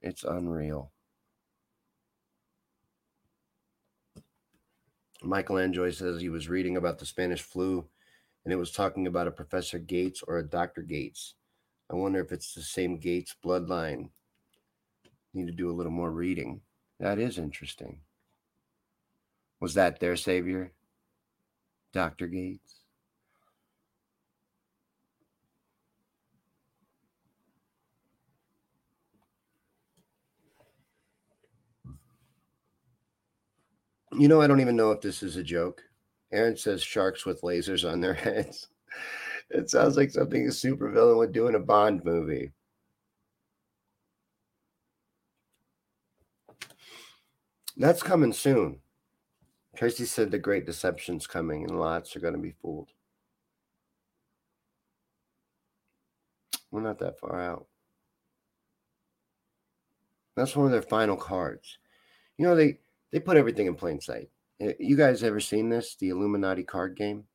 It's 0.02 0.24
unreal. 0.24 0.92
Michael 5.22 5.58
Enjoy 5.58 5.92
says 5.92 6.20
he 6.20 6.30
was 6.30 6.50
reading 6.50 6.76
about 6.76 7.00
the 7.00 7.06
Spanish 7.06 7.42
flu 7.42 7.86
and 8.44 8.52
it 8.52 8.58
was 8.58 8.72
talking 8.72 9.08
about 9.08 9.28
a 9.28 9.32
Professor 9.32 9.80
Gates 9.80 10.22
or 10.28 10.38
a 10.38 10.48
Dr. 10.48 10.82
Gates. 10.82 11.36
I 11.90 11.96
wonder 11.96 12.20
if 12.20 12.32
it's 12.32 12.54
the 12.54 12.62
same 12.62 12.98
Gates 12.98 13.36
bloodline. 13.44 14.10
Need 15.34 15.48
to 15.48 15.52
do 15.54 15.70
a 15.70 15.74
little 15.74 15.92
more 15.92 16.12
reading. 16.12 16.62
That 17.00 17.20
is 17.20 17.38
interesting. 17.38 18.00
Was 19.60 19.74
that 19.74 20.00
their 20.00 20.16
savior? 20.16 20.74
Dr. 21.94 22.28
Gates? 22.28 22.82
You 34.12 34.28
know, 34.28 34.42
I 34.42 34.48
don't 34.48 34.62
even 34.62 34.76
know 34.76 34.92
if 34.92 35.02
this 35.02 35.24
is 35.24 35.38
a 35.38 35.44
joke. 35.44 35.82
Aaron 36.32 36.56
says 36.58 36.84
sharks 36.84 37.26
with 37.26 37.42
lasers 37.42 37.90
on 37.90 38.02
their 38.02 38.14
heads. 38.14 38.68
It 39.50 39.70
sounds 39.70 39.98
like 39.98 40.12
something 40.12 40.46
a 40.46 40.50
supervillain 40.50 41.18
would 41.18 41.32
do 41.32 41.48
in 41.48 41.56
a 41.56 41.60
Bond 41.60 42.04
movie. 42.04 42.52
That's 47.76 48.04
coming 48.04 48.34
soon. 48.34 48.80
Tracy 49.76 50.06
said 50.06 50.30
the 50.30 50.38
great 50.38 50.66
deception's 50.66 51.26
coming 51.26 51.64
and 51.64 51.80
lots 51.80 52.16
are 52.16 52.20
going 52.20 52.36
to 52.36 52.40
be 52.40 52.54
fooled. 52.62 52.90
We're 56.72 56.82
not 56.82 57.00
that 57.00 57.20
far 57.20 57.40
out. 57.40 57.68
That's 60.36 60.56
one 60.56 60.66
of 60.66 60.72
their 60.72 60.82
final 60.82 61.16
cards. 61.16 61.78
You 62.38 62.46
know, 62.46 62.56
they 62.56 62.80
they 63.12 63.20
put 63.20 63.38
everything 63.38 63.68
in 63.68 63.76
plain 63.76 64.02
sight. 64.02 64.30
Eh, 64.60 64.74
you 64.80 64.96
guys 64.96 65.24
ever 65.24 65.40
seen 65.40 65.70
this? 65.70 65.96
The 65.96 66.10
Illuminati 66.10 66.64
card 66.64 66.96
game? 66.96 67.26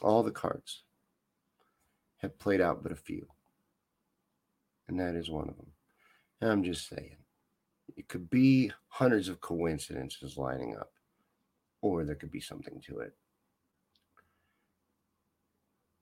All 0.00 0.22
the 0.22 0.30
cards 0.30 0.84
have 2.18 2.38
played 2.38 2.60
out 2.60 2.82
but 2.82 2.92
a 2.92 2.96
few. 2.96 3.26
And 4.86 5.00
that 5.00 5.14
is 5.16 5.30
one 5.30 5.48
of 5.48 5.56
them. 5.56 5.72
And 6.40 6.50
I'm 6.50 6.62
just 6.62 6.88
saying, 6.88 7.16
it 7.96 8.08
could 8.08 8.30
be 8.30 8.72
hundreds 8.88 9.28
of 9.28 9.40
coincidences 9.40 10.36
lining 10.36 10.76
up, 10.76 10.92
or 11.80 12.04
there 12.04 12.14
could 12.14 12.30
be 12.30 12.40
something 12.40 12.80
to 12.86 13.00
it. 13.00 13.14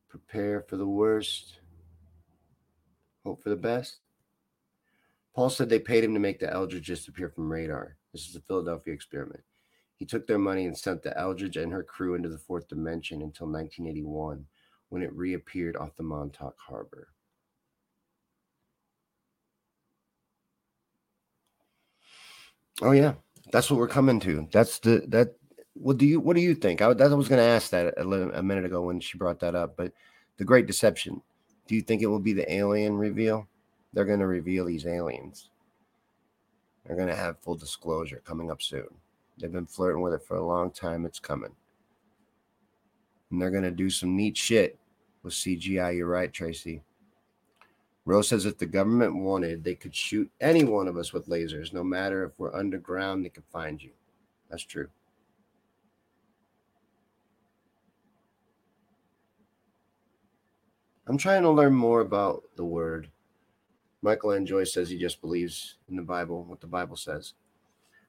Prepare 0.09 0.62
for 0.62 0.76
the 0.76 0.87
worst, 0.87 1.59
hope 3.24 3.43
for 3.43 3.51
the 3.51 3.57
best. 3.57 3.99
Paul 5.35 5.49
said 5.49 5.68
they 5.68 5.78
paid 5.78 6.05
him 6.05 6.12
to 6.14 6.20
make 6.20 6.39
the 6.39 6.53
Eldridge 6.53 6.87
disappear 6.87 7.30
from 7.30 7.51
radar. 7.51 7.97
This 8.12 8.26
is 8.26 8.35
the 8.35 8.43
Philadelphia 8.43 8.93
experiment. 8.93 9.43
He 9.97 10.05
took 10.05 10.26
their 10.26 10.39
money 10.39 10.66
and 10.66 10.76
sent 10.76 11.03
the 11.03 11.16
Eldridge 11.18 11.57
and 11.57 11.72
her 11.72 11.83
crew 11.83 12.14
into 12.14 12.28
the 12.28 12.39
fourth 12.39 12.68
dimension 12.68 13.22
until 13.22 13.47
1981 13.47 14.45
when 14.91 15.03
it 15.03 15.12
reappeared 15.14 15.76
off 15.76 15.97
the 15.97 16.03
Montauk 16.03 16.57
Harbor. 16.59 17.09
Oh 22.81 22.93
yeah, 22.93 23.14
that's 23.53 23.70
what 23.70 23.79
we're 23.79 23.89
coming 23.89 24.20
to. 24.20 24.49
That's 24.53 24.79
the 24.79 25.05
that. 25.09 25.37
What 25.75 25.99
do 25.99 26.07
you 26.07 26.20
what 26.20 26.37
do 26.37 26.43
you 26.43 26.55
think? 26.55 26.83
I, 26.83 26.93
that, 26.93 27.12
I 27.12 27.14
was 27.14 27.29
going 27.29 27.41
to 27.41 27.45
ask 27.45 27.70
that 27.70 27.95
a, 27.99 28.39
a 28.39 28.43
minute 28.43 28.64
ago 28.64 28.83
when 28.83 29.01
she 29.01 29.18
brought 29.18 29.41
that 29.41 29.55
up. 29.55 29.77
But 29.77 29.93
the 30.37 30.45
Great 30.45 30.66
Deception. 30.66 31.20
Do 31.68 31.75
you 31.77 31.83
think 31.83 32.03
it 32.03 32.07
will 32.07 32.18
be 32.18 32.33
the 32.33 32.53
alien 32.53 32.97
reveal? 32.97 33.49
they're 33.93 34.05
going 34.05 34.20
to 34.20 34.27
reveal 34.27 34.64
these 34.64 34.87
aliens. 34.87 35.51
They're 36.85 36.97
going 36.97 37.09
to 37.09 37.16
have 37.16 37.41
full 37.41 37.57
disclosure 37.57 38.23
coming 38.25 38.51
up 38.51 38.62
soon. 38.62 38.87
They've 39.39 39.53
been 39.53 39.66
flirting 39.66 40.03
with 40.03 40.14
it 40.14 40.25
for 40.27 40.37
a 40.37 40.47
long 40.47 40.70
time. 40.70 41.05
It's 41.05 41.20
coming. 41.20 41.55
And 43.31 43.41
they're 43.41 43.51
going 43.51 43.62
to 43.62 43.70
do 43.70 43.91
some 43.91 44.16
neat 44.16 44.37
shit 44.37 44.79
with 45.23 45.35
CGI. 45.35 45.97
You're 45.97 46.09
right, 46.09 46.33
Tracy. 46.33 46.83
Rose 48.05 48.28
says 48.28 48.46
if 48.46 48.59
the 48.59 48.66
government 48.66 49.16
wanted, 49.16 49.62
they 49.62 49.74
could 49.74 49.94
shoot 49.94 50.30
any 50.40 50.64
one 50.64 50.88
of 50.88 50.96
us 50.96 51.12
with 51.12 51.28
lasers. 51.28 51.72
No 51.72 51.84
matter 51.84 52.24
if 52.24 52.32
we're 52.38 52.55
underground, 52.55 53.24
they 53.24 53.28
could 53.28 53.44
find 53.53 53.80
you. 53.80 53.90
That's 54.50 54.64
true. 54.64 54.88
I'm 61.07 61.18
trying 61.18 61.42
to 61.42 61.50
learn 61.50 61.74
more 61.74 62.00
about 62.00 62.42
the 62.57 62.64
word 62.64 63.11
Michael 64.03 64.32
N. 64.32 64.44
Joyce 64.44 64.72
says 64.72 64.88
he 64.88 64.98
just 64.98 65.20
believes 65.20 65.76
in 65.88 65.94
the 65.94 66.03
Bible, 66.03 66.44
what 66.44 66.61
the 66.61 66.66
Bible 66.66 66.96
says. 66.96 67.34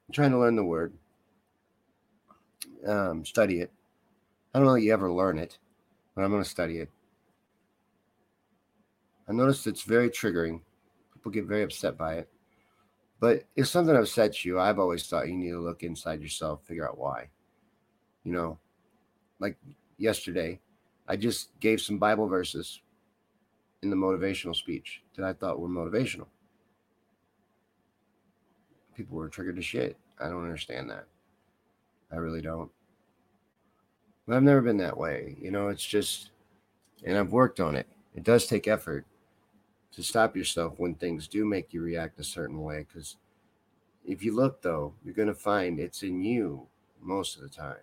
I'm 0.07 0.13
trying 0.13 0.31
to 0.31 0.39
learn 0.39 0.55
the 0.55 0.65
word, 0.65 0.93
um, 2.85 3.23
study 3.25 3.61
it. 3.61 3.71
I 4.53 4.59
don't 4.59 4.67
know 4.67 4.73
that 4.73 4.81
you 4.81 4.91
ever 4.91 5.11
learn 5.11 5.37
it, 5.37 5.59
but 6.15 6.23
I'm 6.23 6.31
going 6.31 6.43
to 6.43 6.49
study 6.49 6.79
it. 6.79 6.89
I 9.27 9.31
noticed 9.31 9.67
it's 9.67 9.83
very 9.83 10.09
triggering. 10.09 10.61
People 11.13 11.31
get 11.31 11.45
very 11.45 11.63
upset 11.63 11.97
by 11.97 12.15
it. 12.15 12.29
But 13.19 13.45
if 13.55 13.67
something 13.67 13.95
upsets 13.95 14.43
you, 14.43 14.59
I've 14.59 14.79
always 14.79 15.07
thought 15.07 15.29
you 15.29 15.35
need 15.35 15.51
to 15.51 15.61
look 15.61 15.83
inside 15.83 16.21
yourself, 16.21 16.65
figure 16.65 16.87
out 16.87 16.97
why. 16.97 17.29
You 18.25 18.33
know, 18.33 18.59
like 19.39 19.57
yesterday, 19.97 20.59
I 21.07 21.15
just 21.15 21.57
gave 21.59 21.79
some 21.79 21.97
Bible 21.97 22.27
verses 22.27 22.81
in 23.81 23.89
the 23.89 23.95
motivational 23.95 24.55
speech 24.55 25.03
that 25.15 25.25
I 25.25 25.33
thought 25.33 25.59
were 25.59 25.69
motivational. 25.69 26.27
People 28.95 29.17
were 29.17 29.29
triggered 29.29 29.55
to 29.55 29.61
shit. 29.61 29.97
I 30.19 30.29
don't 30.29 30.43
understand 30.43 30.89
that. 30.89 31.05
I 32.11 32.17
really 32.17 32.41
don't. 32.41 32.69
But 34.27 34.35
I've 34.35 34.43
never 34.43 34.61
been 34.61 34.77
that 34.77 34.97
way. 34.97 35.37
You 35.41 35.51
know, 35.51 35.69
it's 35.69 35.85
just, 35.85 36.31
and 37.05 37.17
I've 37.17 37.31
worked 37.31 37.59
on 37.59 37.75
it. 37.75 37.87
It 38.15 38.23
does 38.23 38.47
take 38.47 38.67
effort 38.67 39.05
to 39.95 40.03
stop 40.03 40.35
yourself 40.35 40.73
when 40.77 40.95
things 40.95 41.27
do 41.27 41.45
make 41.45 41.73
you 41.73 41.81
react 41.81 42.19
a 42.19 42.23
certain 42.23 42.61
way. 42.61 42.85
Because 42.87 43.17
if 44.05 44.23
you 44.23 44.35
look, 44.35 44.61
though, 44.61 44.93
you're 45.03 45.13
going 45.13 45.27
to 45.27 45.33
find 45.33 45.79
it's 45.79 46.03
in 46.03 46.21
you 46.21 46.67
most 47.01 47.35
of 47.35 47.41
the 47.43 47.49
time. 47.49 47.77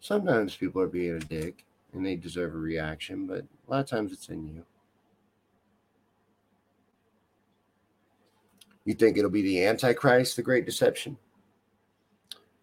Sometimes 0.00 0.56
people 0.56 0.80
are 0.80 0.88
being 0.88 1.16
a 1.16 1.20
dick 1.20 1.64
and 1.92 2.04
they 2.04 2.16
deserve 2.16 2.54
a 2.54 2.58
reaction, 2.58 3.26
but 3.26 3.40
a 3.40 3.70
lot 3.70 3.80
of 3.80 3.86
times 3.86 4.12
it's 4.12 4.28
in 4.28 4.46
you. 4.46 4.64
You 8.84 8.94
think 8.94 9.18
it'll 9.18 9.30
be 9.30 9.42
the 9.42 9.66
Antichrist, 9.66 10.36
the 10.36 10.42
Great 10.42 10.64
Deception? 10.64 11.18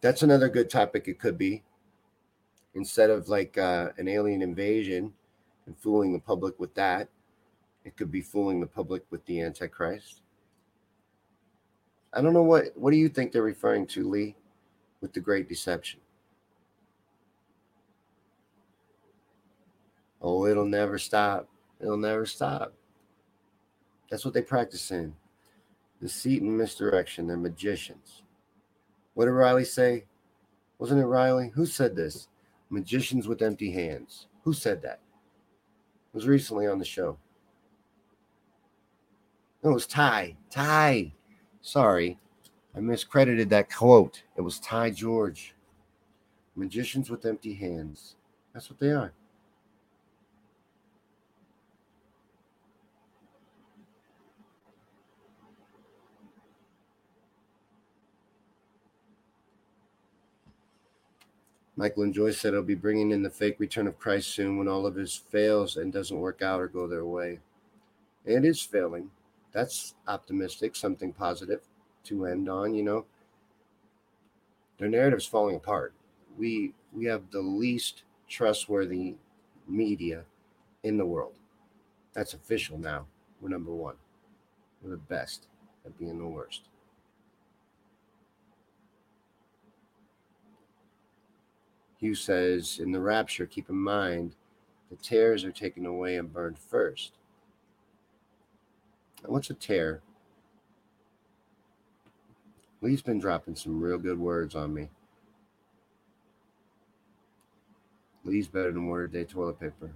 That's 0.01 0.23
another 0.23 0.49
good 0.49 0.69
topic. 0.69 1.07
It 1.07 1.19
could 1.19 1.37
be 1.37 1.63
instead 2.73 3.09
of 3.09 3.29
like 3.29 3.57
uh, 3.57 3.89
an 3.97 4.07
alien 4.07 4.41
invasion 4.41 5.13
and 5.65 5.77
fooling 5.77 6.13
the 6.13 6.19
public 6.19 6.59
with 6.59 6.73
that, 6.75 7.09
it 7.87 7.95
could 7.95 8.11
be 8.11 8.21
fooling 8.21 8.59
the 8.59 8.67
public 8.67 9.01
with 9.11 9.25
the 9.25 9.39
Antichrist. 9.39 10.21
I 12.13 12.19
don't 12.21 12.33
know 12.33 12.43
what 12.43 12.65
what 12.75 12.91
do 12.91 12.97
you 12.97 13.07
think 13.07 13.31
they're 13.31 13.41
referring 13.41 13.87
to, 13.87 14.09
Lee, 14.09 14.35
with 14.99 15.13
the 15.13 15.21
Great 15.21 15.47
Deception? 15.47 16.01
Oh, 20.21 20.45
it'll 20.45 20.65
never 20.65 20.97
stop. 20.97 21.47
It'll 21.79 21.95
never 21.95 22.25
stop. 22.25 22.73
That's 24.09 24.25
what 24.25 24.33
they 24.33 24.41
practice 24.41 24.91
in. 24.91 25.13
Deceit 26.01 26.41
and 26.41 26.57
misdirection. 26.57 27.27
They're 27.27 27.37
magicians. 27.37 28.23
What 29.13 29.25
did 29.25 29.31
Riley 29.31 29.65
say? 29.65 30.05
Wasn't 30.77 30.99
it 30.99 31.05
Riley? 31.05 31.51
Who 31.55 31.65
said 31.65 31.95
this? 31.95 32.27
Magicians 32.69 33.29
with 33.29 33.41
empty 33.41 33.71
hands. 33.71 34.27
Who 34.43 34.53
said 34.53 34.81
that? 34.81 34.99
It 36.13 36.15
was 36.15 36.27
recently 36.27 36.67
on 36.67 36.79
the 36.79 36.85
show. 36.85 37.17
No, 39.67 39.71
it 39.71 39.73
was 39.73 39.85
Ty. 39.85 40.37
Ty. 40.49 41.11
Sorry. 41.61 42.17
I 42.73 42.79
miscredited 42.79 43.49
that 43.49 43.69
quote. 43.69 44.23
It 44.37 44.41
was 44.41 44.61
Ty 44.61 44.91
George. 44.91 45.55
Magicians 46.55 47.09
with 47.09 47.25
empty 47.25 47.53
hands. 47.53 48.15
That's 48.53 48.69
what 48.69 48.79
they 48.79 48.91
are. 48.91 49.11
Michael 61.75 62.03
and 62.03 62.13
Joyce 62.13 62.37
said 62.39 62.53
he'll 62.53 62.63
be 62.63 62.73
bringing 62.73 63.11
in 63.11 63.21
the 63.21 63.29
fake 63.29 63.59
return 63.59 63.85
of 63.85 63.99
Christ 63.99 64.29
soon 64.29 64.57
when 64.57 64.69
all 64.69 64.85
of 64.85 64.95
his 64.95 65.13
fails 65.13 65.75
and 65.75 65.91
doesn't 65.91 66.17
work 66.17 66.41
out 66.41 66.61
or 66.61 66.69
go 66.69 66.87
their 66.87 67.03
way. 67.03 67.41
and 68.25 68.45
It 68.45 68.47
is 68.47 68.61
failing. 68.61 69.11
That's 69.51 69.95
optimistic, 70.07 70.75
something 70.75 71.13
positive 71.13 71.61
to 72.05 72.25
end 72.25 72.49
on, 72.49 72.73
you 72.73 72.83
know. 72.83 73.05
Their 74.77 74.89
narrative's 74.89 75.25
falling 75.25 75.55
apart. 75.55 75.93
We 76.37 76.73
we 76.93 77.05
have 77.05 77.31
the 77.31 77.41
least 77.41 78.03
trustworthy 78.27 79.15
media 79.67 80.23
in 80.83 80.97
the 80.97 81.05
world. 81.05 81.33
That's 82.13 82.33
official 82.33 82.77
now. 82.77 83.05
We're 83.41 83.49
number 83.49 83.73
one. 83.73 83.95
We're 84.81 84.91
the 84.91 84.97
best 84.97 85.47
at 85.85 85.97
being 85.97 86.17
the 86.17 86.27
worst. 86.27 86.63
Hugh 91.99 92.15
says, 92.15 92.79
in 92.79 92.91
the 92.91 92.99
rapture, 92.99 93.47
keep 93.47 93.69
in 93.69 93.75
mind 93.75 94.35
the 94.89 94.95
tares 94.97 95.43
are 95.43 95.51
taken 95.51 95.85
away 95.85 96.17
and 96.17 96.31
burned 96.31 96.59
first. 96.59 97.16
What's 99.25 99.49
a 99.49 99.53
tear? 99.53 100.01
Lee's 102.81 103.01
been 103.01 103.19
dropping 103.19 103.55
some 103.55 103.81
real 103.81 103.97
good 103.97 104.19
words 104.19 104.55
on 104.55 104.73
me. 104.73 104.89
Lee's 108.23 108.47
better 108.47 108.71
than 108.71 108.87
Word 108.87 109.11
Day 109.11 109.23
toilet 109.23 109.59
paper. 109.59 109.91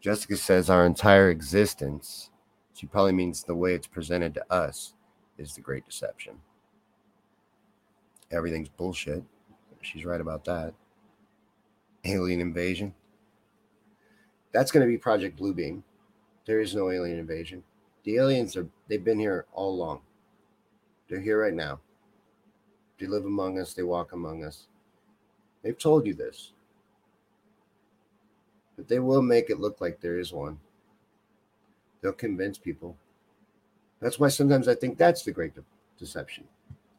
Jessica 0.00 0.36
says 0.36 0.68
our 0.68 0.84
entire 0.84 1.30
existence, 1.30 2.30
she 2.74 2.86
probably 2.86 3.12
means 3.12 3.42
the 3.42 3.54
way 3.54 3.74
it's 3.74 3.86
presented 3.86 4.34
to 4.34 4.52
us, 4.52 4.92
is 5.38 5.54
the 5.54 5.60
great 5.60 5.84
deception. 5.86 6.34
Everything's 8.30 8.68
bullshit. 8.68 9.22
She's 9.82 10.04
right 10.04 10.20
about 10.20 10.44
that. 10.44 10.74
Alien 12.04 12.40
invasion. 12.40 12.94
That's 14.52 14.70
going 14.70 14.86
to 14.86 14.90
be 14.90 14.98
Project 14.98 15.38
Bluebeam. 15.38 15.82
There 16.46 16.60
is 16.60 16.74
no 16.74 16.90
alien 16.90 17.18
invasion. 17.18 17.62
The 18.04 18.16
aliens 18.16 18.56
are 18.56 18.66
they've 18.88 19.04
been 19.04 19.18
here 19.18 19.46
all 19.52 19.74
along. 19.74 20.00
They're 21.08 21.20
here 21.20 21.40
right 21.40 21.54
now. 21.54 21.80
They 22.98 23.06
live 23.06 23.24
among 23.24 23.58
us, 23.58 23.74
they 23.74 23.82
walk 23.82 24.12
among 24.12 24.44
us. 24.44 24.68
They've 25.62 25.78
told 25.78 26.06
you 26.06 26.14
this 26.14 26.52
but 28.76 28.88
they 28.88 28.98
will 28.98 29.22
make 29.22 29.50
it 29.50 29.60
look 29.60 29.80
like 29.80 30.00
there 30.00 30.18
is 30.18 30.32
one. 30.32 30.58
They'll 32.00 32.12
convince 32.12 32.58
people. 32.58 32.96
That's 34.00 34.18
why 34.18 34.28
sometimes 34.28 34.68
I 34.68 34.74
think 34.74 34.98
that's 34.98 35.22
the 35.22 35.32
great 35.32 35.54
de- 35.54 35.64
deception 35.98 36.44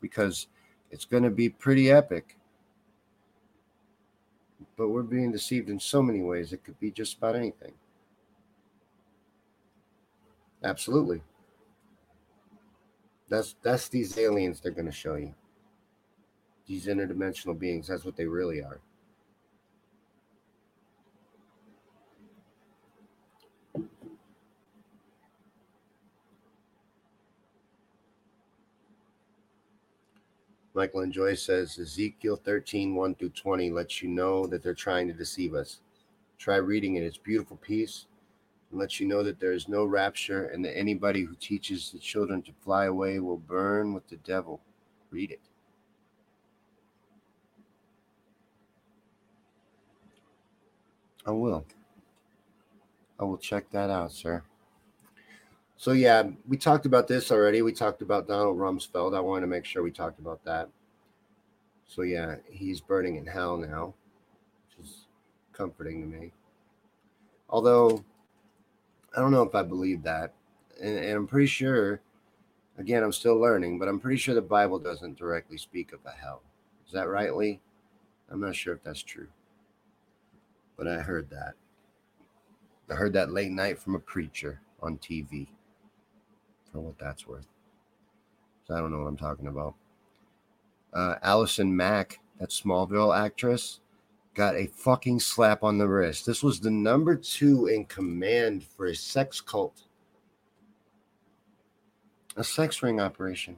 because 0.02 0.48
it's 0.92 1.06
going 1.06 1.24
to 1.24 1.30
be 1.30 1.50
pretty 1.50 1.92
epic. 1.92 2.38
But 4.78 4.90
we're 4.90 5.04
being 5.04 5.32
deceived 5.32 5.70
in 5.70 5.80
so 5.80 6.02
many 6.02 6.22
ways. 6.22 6.52
It 6.54 6.64
could 6.64 6.80
be 6.80 6.92
just 6.92 7.18
about 7.18 7.36
anything. 7.36 7.74
Absolutely. 10.64 11.22
That's 13.30 13.56
that's 13.62 13.88
these 13.88 14.18
aliens 14.18 14.60
they're 14.60 14.72
going 14.72 14.86
to 14.86 14.92
show 14.92 15.16
you. 15.16 15.34
These 16.68 16.88
interdimensional 16.88 17.58
beings, 17.58 17.88
that's 17.88 18.06
what 18.06 18.16
they 18.16 18.26
really 18.26 18.62
are. 18.62 18.80
Michael 30.76 31.00
and 31.02 31.14
Joyce 31.14 31.42
says 31.42 31.80
Ezekiel 31.80 32.36
13, 32.36 32.96
1 32.96 33.16
through 33.16 33.30
20 33.30 33.72
lets 33.72 34.02
you 34.02 34.10
know 34.10 34.46
that 34.46 34.62
they're 34.62 34.74
trying 34.74 35.08
to 35.08 35.14
deceive 35.14 35.56
us. 35.56 35.80
Try 36.38 36.58
reading 36.58 36.96
it. 36.96 37.04
It's 37.04 37.18
beautiful 37.18 37.56
piece 37.56 38.08
and 38.70 38.82
lets 38.82 39.00
you 39.00 39.08
know 39.08 39.24
that 39.24 39.40
there 39.40 39.54
is 39.54 39.70
no 39.70 39.86
rapture 39.86 40.48
and 40.48 40.66
that 40.66 40.78
anybody 40.78 41.24
who 41.24 41.34
teaches 41.36 41.92
the 41.92 41.98
children 41.98 42.42
to 42.42 42.52
fly 42.62 42.86
away 42.86 43.20
will 43.20 43.38
burn 43.38 43.94
with 43.94 44.06
the 44.10 44.18
devil. 44.18 44.60
Read 45.12 45.32
it. 45.32 45.40
I 51.26 51.32
will. 51.32 51.66
I 53.18 53.24
will 53.24 53.38
check 53.38 53.72
that 53.72 53.90
out, 53.90 54.12
sir. 54.12 54.44
So 55.78 55.92
yeah, 55.92 56.24
we 56.48 56.58
talked 56.58 56.86
about 56.86 57.08
this 57.08 57.32
already. 57.32 57.62
We 57.62 57.74
talked 57.74 58.02
about 58.02 58.28
Donald 58.28 58.58
Rumsfeld. 58.58 59.16
I 59.16 59.20
wanted 59.20 59.42
to 59.42 59.48
make 59.48 59.66
sure 59.66 59.84
we 59.84 59.92
talked 59.92 60.20
about 60.20 60.44
that. 60.46 60.70
So 61.88 62.02
yeah, 62.02 62.36
he's 62.50 62.82
burning 62.82 63.18
in 63.18 63.26
hell 63.26 63.58
now, 63.58 63.94
which 64.68 64.86
is 64.86 65.06
comforting 65.54 66.02
to 66.02 66.08
me. 66.08 66.32
Although 67.50 68.04
I 69.16 69.20
don't 69.20 69.32
know 69.32 69.44
if 69.44 69.54
I 69.54 69.64
believe 69.64 70.02
that, 70.04 70.34
and, 70.82 70.98
and 70.98 71.12
I'm 71.12 71.28
pretty 71.28 71.48
sure. 71.48 72.02
Again, 72.78 73.04
I'm 73.04 73.14
still 73.14 73.40
learning, 73.40 73.80
but 73.80 73.88
I'm 73.88 74.02
pretty 74.02 74.18
sure 74.18 74.36
the 74.36 74.42
Bible 74.42 74.80
doesn't 74.80 75.18
directly 75.18 75.58
speak 75.58 75.94
of 75.94 76.00
a 76.06 76.12
hell. 76.12 76.42
Is 76.86 76.92
that 76.92 77.08
right, 77.08 77.34
Lee? 77.34 77.62
I'm 78.30 78.42
not 78.42 78.54
sure 78.54 78.74
if 78.74 78.84
that's 78.84 79.02
true, 79.02 79.28
but 80.76 80.86
I 80.86 80.98
heard 80.98 81.30
that. 81.30 81.54
I 82.90 82.96
heard 82.96 83.14
that 83.14 83.32
late 83.32 83.52
night 83.52 83.80
from 83.80 83.96
a 83.96 84.00
preacher 84.00 84.60
on 84.82 84.98
TV 84.98 85.48
for 86.76 86.82
what 86.82 87.00
that's 87.00 87.26
worth. 87.26 87.48
So 88.68 88.76
I 88.76 88.80
don't 88.80 88.92
know 88.92 89.00
what 89.00 89.08
I'm 89.08 89.18
talking 89.18 89.48
about. 89.48 89.76
Uh, 90.94 91.16
Allison 91.24 91.74
Mack, 91.74 92.20
that 92.40 92.50
Smallville 92.50 93.18
actress, 93.18 93.80
got 94.34 94.56
a 94.56 94.68
fucking 94.68 95.22
slap 95.22 95.64
on 95.64 95.78
the 95.78 95.88
wrist. 95.88 96.26
This 96.26 96.44
was 96.44 96.60
the 96.60 96.72
number 96.72 97.16
two 97.16 97.68
in 97.68 97.86
command 97.86 98.64
for 98.64 98.88
a 98.88 98.96
sex 98.96 99.40
cult, 99.40 99.84
a 102.36 102.44
sex 102.44 102.84
ring 102.84 103.00
operation. 103.00 103.56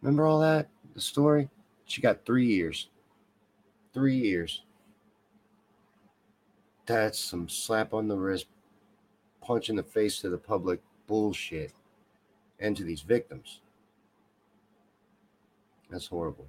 Remember 0.00 0.26
all 0.26 0.38
that? 0.40 0.68
The 0.94 1.00
story? 1.00 1.48
She 1.86 2.00
got 2.00 2.24
three 2.24 2.46
years. 2.46 2.88
Three 3.92 4.16
years. 4.16 4.62
That's 6.86 7.18
some 7.18 7.48
slap 7.48 7.92
on 7.92 8.06
the 8.06 8.16
wrist, 8.16 8.46
punch 9.40 9.68
in 9.68 9.76
the 9.76 9.82
face 9.82 10.20
to 10.20 10.28
the 10.28 10.38
public 10.38 10.80
bullshit 11.06 11.72
and 12.58 12.76
to 12.76 12.84
these 12.84 13.02
victims. 13.02 13.60
That's 15.90 16.06
horrible. 16.06 16.46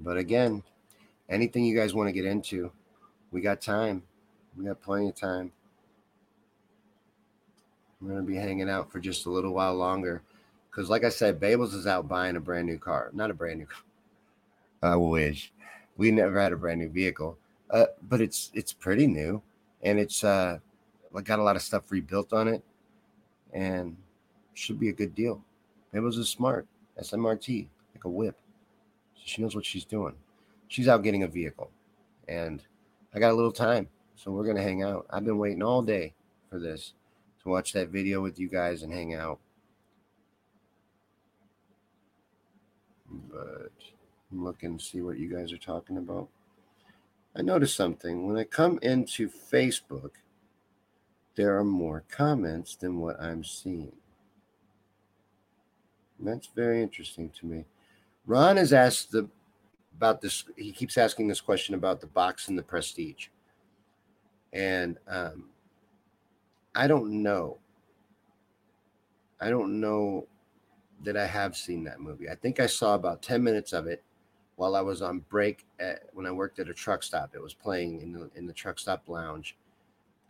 But 0.00 0.16
again, 0.16 0.62
anything 1.28 1.64
you 1.64 1.76
guys 1.76 1.94
want 1.94 2.08
to 2.08 2.12
get 2.12 2.24
into, 2.24 2.70
we 3.30 3.40
got 3.40 3.60
time. 3.60 4.02
We 4.56 4.64
got 4.64 4.80
plenty 4.80 5.08
of 5.08 5.14
time. 5.14 5.52
We're 8.00 8.10
going 8.10 8.22
to 8.22 8.26
be 8.26 8.36
hanging 8.36 8.68
out 8.68 8.92
for 8.92 9.00
just 9.00 9.26
a 9.26 9.30
little 9.30 9.52
while 9.52 9.74
longer. 9.74 10.22
Because, 10.70 10.90
like 10.90 11.04
I 11.04 11.08
said, 11.08 11.40
Babels 11.40 11.74
is 11.74 11.86
out 11.86 12.08
buying 12.08 12.36
a 12.36 12.40
brand 12.40 12.66
new 12.66 12.78
car. 12.78 13.10
Not 13.12 13.30
a 13.30 13.34
brand 13.34 13.60
new 13.60 13.66
car. 13.66 13.82
I 14.82 14.96
wish. 14.96 15.52
We 15.96 16.10
never 16.10 16.40
had 16.40 16.52
a 16.52 16.56
brand 16.56 16.80
new 16.80 16.90
vehicle 16.90 17.38
uh, 17.70 17.86
but 18.08 18.20
it's 18.20 18.50
it's 18.54 18.72
pretty 18.72 19.06
new, 19.06 19.42
and 19.82 19.98
it's 19.98 20.24
uh, 20.24 20.58
got 21.24 21.38
a 21.38 21.42
lot 21.42 21.56
of 21.56 21.62
stuff 21.62 21.90
rebuilt 21.90 22.32
on 22.32 22.48
it, 22.48 22.62
and 23.52 23.96
should 24.54 24.78
be 24.78 24.88
a 24.88 24.92
good 24.92 25.14
deal. 25.14 25.42
Was 25.92 26.18
a 26.18 26.26
smart 26.26 26.66
SMRT, 27.00 27.68
like 27.94 28.04
a 28.04 28.08
whip. 28.08 28.36
So 29.14 29.22
she 29.24 29.40
knows 29.40 29.54
what 29.54 29.64
she's 29.64 29.86
doing. 29.86 30.14
she's 30.68 30.88
out 30.88 31.02
getting 31.02 31.22
a 31.22 31.28
vehicle, 31.28 31.70
and 32.28 32.62
I 33.14 33.18
got 33.18 33.32
a 33.32 33.34
little 33.34 33.52
time, 33.52 33.88
so 34.14 34.30
we're 34.30 34.46
gonna 34.46 34.62
hang 34.62 34.82
out. 34.82 35.06
I've 35.10 35.24
been 35.24 35.38
waiting 35.38 35.62
all 35.62 35.80
day 35.80 36.12
for 36.50 36.58
this 36.58 36.92
to 37.42 37.48
watch 37.48 37.72
that 37.72 37.88
video 37.88 38.20
with 38.20 38.38
you 38.38 38.48
guys 38.48 38.82
and 38.82 38.92
hang 38.92 39.14
out. 39.14 39.38
But 43.30 43.72
I'm 44.30 44.44
looking 44.44 44.76
to 44.76 44.84
see 44.84 45.00
what 45.00 45.18
you 45.18 45.32
guys 45.32 45.52
are 45.52 45.58
talking 45.58 45.96
about. 45.96 46.28
I 47.38 47.42
noticed 47.42 47.76
something 47.76 48.26
when 48.26 48.38
I 48.38 48.44
come 48.44 48.78
into 48.80 49.28
Facebook, 49.28 50.12
there 51.34 51.58
are 51.58 51.64
more 51.64 52.02
comments 52.08 52.76
than 52.76 52.98
what 52.98 53.20
I'm 53.20 53.44
seeing. 53.44 53.92
And 56.18 56.28
that's 56.28 56.46
very 56.46 56.82
interesting 56.82 57.30
to 57.38 57.46
me. 57.46 57.66
Ron 58.26 58.56
has 58.56 58.72
asked 58.72 59.12
the 59.12 59.28
about 59.96 60.20
this. 60.20 60.44
He 60.56 60.72
keeps 60.72 60.96
asking 60.96 61.28
this 61.28 61.40
question 61.40 61.74
about 61.74 62.00
the 62.00 62.06
box 62.06 62.48
and 62.48 62.58
the 62.58 62.62
prestige, 62.62 63.28
and 64.52 64.98
um, 65.06 65.50
I 66.74 66.86
don't 66.86 67.22
know. 67.22 67.58
I 69.40 69.50
don't 69.50 69.80
know 69.80 70.26
that 71.04 71.16
I 71.16 71.26
have 71.26 71.56
seen 71.56 71.84
that 71.84 72.00
movie. 72.00 72.28
I 72.28 72.34
think 72.34 72.60
I 72.60 72.66
saw 72.66 72.94
about 72.94 73.22
ten 73.22 73.42
minutes 73.42 73.72
of 73.72 73.86
it 73.86 74.02
while 74.56 74.74
I 74.74 74.80
was 74.80 75.02
on 75.02 75.20
break 75.28 75.64
at, 75.78 76.04
when 76.12 76.26
I 76.26 76.32
worked 76.32 76.58
at 76.58 76.68
a 76.68 76.74
truck 76.74 77.02
stop. 77.02 77.30
It 77.34 77.42
was 77.42 77.54
playing 77.54 78.00
in 78.00 78.12
the 78.12 78.30
in 78.34 78.46
the 78.46 78.52
truck 78.52 78.78
stop 78.78 79.08
lounge, 79.08 79.56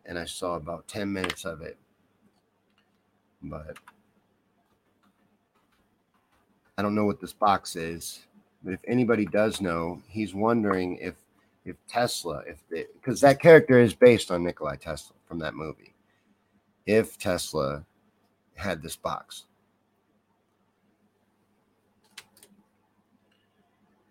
and 0.04 0.18
I 0.18 0.24
saw 0.24 0.56
about 0.56 0.86
ten 0.86 1.12
minutes 1.12 1.44
of 1.44 1.62
it. 1.62 1.76
But 3.42 3.76
I 6.76 6.82
don't 6.82 6.94
know 6.94 7.06
what 7.06 7.20
this 7.20 7.32
box 7.32 7.76
is, 7.76 8.26
but 8.62 8.74
if 8.74 8.80
anybody 8.86 9.24
does 9.24 9.60
know, 9.60 10.02
he's 10.08 10.34
wondering 10.34 10.98
if 10.98 11.14
if 11.64 11.76
Tesla, 11.88 12.42
if 12.46 12.58
because 12.70 13.20
that 13.20 13.40
character 13.40 13.80
is 13.80 13.94
based 13.94 14.30
on 14.30 14.44
Nikolai 14.44 14.76
Tesla 14.76 15.16
from 15.26 15.38
that 15.38 15.54
movie, 15.54 15.94
if 16.86 17.16
Tesla 17.16 17.84
had 18.54 18.82
this 18.82 18.96
box. 18.96 19.44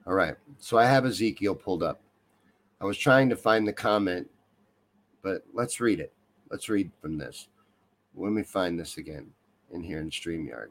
All 0.07 0.13
right, 0.13 0.35
so 0.59 0.77
I 0.77 0.85
have 0.85 1.05
Ezekiel 1.05 1.55
pulled 1.55 1.81
up. 1.81 2.01
I 2.79 2.85
was 2.85 2.97
trying 2.97 3.29
to 3.29 3.35
find 3.35 3.67
the 3.67 3.73
comment, 3.73 4.29
but 5.23 5.43
let's 5.53 5.79
read 5.79 5.99
it. 5.99 6.13
Let's 6.51 6.69
read 6.69 6.91
from 7.01 7.17
this. 7.17 7.47
Let 8.15 8.31
me 8.31 8.43
find 8.43 8.79
this 8.79 8.97
again 8.97 9.31
in 9.71 9.81
here 9.81 9.99
in 9.99 10.09
StreamYard. 10.09 10.69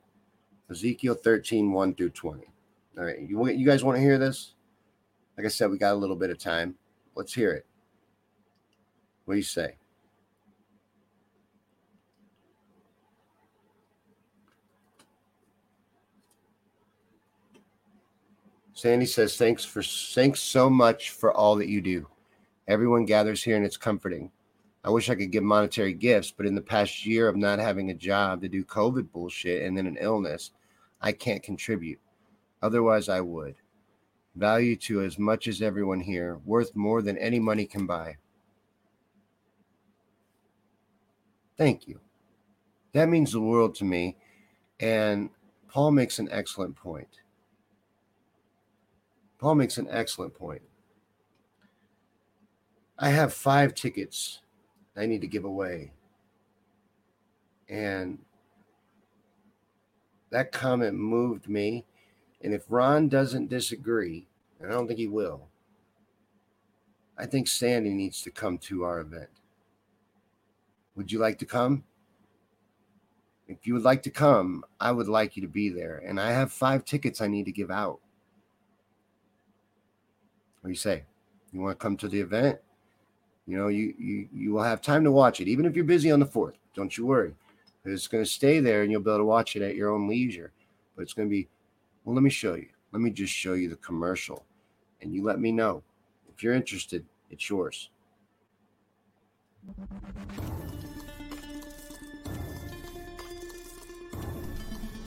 Ezekiel 0.70 1.14
13, 1.14 1.72
1 1.72 1.94
through 1.94 2.10
20. 2.10 2.44
All 2.96 3.04
right. 3.04 3.20
You, 3.20 3.48
you 3.48 3.66
guys 3.66 3.84
want 3.84 3.96
to 3.96 4.02
hear 4.02 4.18
this? 4.18 4.54
Like 5.36 5.46
I 5.46 5.50
said, 5.50 5.70
we 5.70 5.78
got 5.78 5.94
a 5.94 5.96
little 5.96 6.16
bit 6.16 6.30
of 6.30 6.38
time. 6.38 6.76
Let's 7.14 7.34
hear 7.34 7.52
it. 7.52 7.66
What 9.24 9.34
do 9.34 9.38
you 9.38 9.44
say? 9.44 9.76
Sandy 18.74 19.06
says, 19.06 19.36
"Thanks 19.36 19.64
for 19.64 19.82
thanks 19.82 20.40
so 20.40 20.68
much 20.68 21.10
for 21.10 21.32
all 21.32 21.56
that 21.56 21.68
you 21.68 21.80
do. 21.80 22.08
Everyone 22.66 23.04
gathers 23.04 23.42
here 23.42 23.56
and 23.56 23.64
it's 23.64 23.76
comforting. 23.76 24.32
I 24.82 24.90
wish 24.90 25.08
I 25.08 25.14
could 25.14 25.30
give 25.30 25.44
monetary 25.44 25.94
gifts, 25.94 26.30
but 26.30 26.44
in 26.44 26.54
the 26.54 26.60
past 26.60 27.06
year 27.06 27.28
of 27.28 27.36
not 27.36 27.58
having 27.58 27.90
a 27.90 27.94
job 27.94 28.42
to 28.42 28.48
do 28.48 28.64
COVID 28.64 29.12
bullshit 29.12 29.62
and 29.62 29.76
then 29.76 29.86
an 29.86 29.96
illness, 29.98 30.50
I 31.00 31.12
can't 31.12 31.42
contribute. 31.42 32.00
Otherwise, 32.62 33.08
I 33.08 33.20
would. 33.20 33.54
Value 34.34 34.76
to 34.76 35.02
as 35.02 35.18
much 35.18 35.46
as 35.46 35.62
everyone 35.62 36.00
here, 36.00 36.40
worth 36.44 36.74
more 36.74 37.00
than 37.00 37.16
any 37.18 37.38
money 37.38 37.64
can 37.64 37.86
buy. 37.86 38.16
Thank 41.56 41.86
you. 41.86 42.00
That 42.92 43.08
means 43.08 43.32
the 43.32 43.40
world 43.40 43.74
to 43.76 43.84
me. 43.84 44.16
And 44.80 45.30
Paul 45.68 45.92
makes 45.92 46.18
an 46.18 46.28
excellent 46.30 46.74
point. 46.76 47.20
Paul 49.44 49.56
makes 49.56 49.76
an 49.76 49.88
excellent 49.90 50.32
point. 50.32 50.62
I 52.98 53.10
have 53.10 53.34
five 53.34 53.74
tickets 53.74 54.40
I 54.96 55.04
need 55.04 55.20
to 55.20 55.26
give 55.26 55.44
away. 55.44 55.92
And 57.68 58.20
that 60.30 60.50
comment 60.50 60.94
moved 60.94 61.46
me. 61.46 61.84
And 62.40 62.54
if 62.54 62.64
Ron 62.70 63.10
doesn't 63.10 63.50
disagree, 63.50 64.26
and 64.58 64.70
I 64.70 64.72
don't 64.72 64.86
think 64.86 64.98
he 64.98 65.08
will, 65.08 65.48
I 67.18 67.26
think 67.26 67.46
Sandy 67.46 67.92
needs 67.92 68.22
to 68.22 68.30
come 68.30 68.56
to 68.60 68.84
our 68.84 69.00
event. 69.00 69.28
Would 70.96 71.12
you 71.12 71.18
like 71.18 71.38
to 71.40 71.44
come? 71.44 71.84
If 73.46 73.66
you 73.66 73.74
would 73.74 73.82
like 73.82 74.02
to 74.04 74.10
come, 74.10 74.64
I 74.80 74.90
would 74.90 75.08
like 75.08 75.36
you 75.36 75.42
to 75.42 75.48
be 75.48 75.68
there. 75.68 75.98
And 75.98 76.18
I 76.18 76.30
have 76.30 76.50
five 76.50 76.86
tickets 76.86 77.20
I 77.20 77.26
need 77.26 77.44
to 77.44 77.52
give 77.52 77.70
out. 77.70 78.00
What 80.64 80.68
do 80.68 80.72
you 80.72 80.78
say? 80.78 81.04
You 81.52 81.60
want 81.60 81.78
to 81.78 81.82
come 81.82 81.94
to 81.98 82.08
the 82.08 82.18
event? 82.18 82.58
You 83.46 83.58
know, 83.58 83.68
you 83.68 83.92
you 83.98 84.28
you 84.32 84.54
will 84.54 84.62
have 84.62 84.80
time 84.80 85.04
to 85.04 85.10
watch 85.10 85.42
it, 85.42 85.46
even 85.46 85.66
if 85.66 85.76
you're 85.76 85.84
busy 85.84 86.10
on 86.10 86.20
the 86.20 86.24
fourth. 86.24 86.56
Don't 86.74 86.96
you 86.96 87.04
worry. 87.04 87.34
It's 87.84 88.06
going 88.06 88.24
to 88.24 88.30
stay 88.30 88.60
there 88.60 88.82
and 88.82 88.90
you'll 88.90 89.02
be 89.02 89.10
able 89.10 89.18
to 89.18 89.24
watch 89.26 89.56
it 89.56 89.62
at 89.62 89.76
your 89.76 89.90
own 89.90 90.08
leisure. 90.08 90.52
But 90.96 91.02
it's 91.02 91.12
going 91.12 91.28
to 91.28 91.30
be, 91.30 91.48
well, 92.02 92.14
let 92.14 92.22
me 92.22 92.30
show 92.30 92.54
you. 92.54 92.68
Let 92.92 93.02
me 93.02 93.10
just 93.10 93.30
show 93.30 93.52
you 93.52 93.68
the 93.68 93.76
commercial. 93.76 94.46
And 95.02 95.14
you 95.14 95.22
let 95.22 95.38
me 95.38 95.52
know. 95.52 95.82
If 96.34 96.42
you're 96.42 96.54
interested, 96.54 97.04
it's 97.28 97.50
yours. 97.50 97.90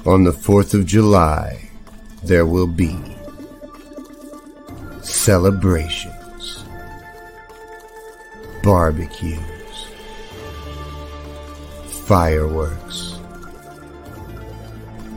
On 0.06 0.24
the 0.24 0.32
4th 0.32 0.76
of 0.76 0.86
July, 0.86 1.68
there 2.24 2.46
will 2.46 2.68
be 2.68 3.17
celebrations, 5.28 6.64
barbecues, 8.64 9.86
fireworks, 12.06 13.20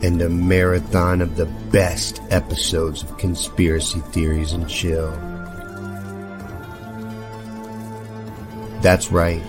and 0.03 0.21
a 0.21 0.27
marathon 0.27 1.21
of 1.21 1.37
the 1.37 1.45
best 1.71 2.21
episodes 2.29 3.03
of 3.03 3.17
Conspiracy 3.17 4.01
Theories 4.11 4.51
and 4.51 4.67
Chill. 4.67 5.11
That's 8.81 9.13
right. 9.13 9.41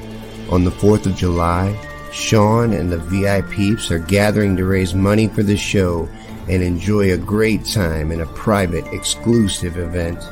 On 0.49 0.63
the 0.63 0.71
4th 0.71 1.07
of 1.07 1.17
July, 1.17 1.77
Shawn 2.13 2.73
and 2.73 2.93
the 2.93 2.99
VIPs 2.99 3.91
are 3.91 3.99
gathering 3.99 4.57
to 4.59 4.65
raise 4.65 4.95
money 4.95 5.27
for 5.27 5.43
the 5.43 5.57
show 5.57 6.09
and 6.49 6.63
enjoy 6.63 7.13
a 7.13 7.19
great 7.19 7.65
time 7.65 8.13
in 8.13 8.21
a 8.21 8.27
private, 8.27 8.87
exclusive 8.93 9.77
event. 9.77 10.23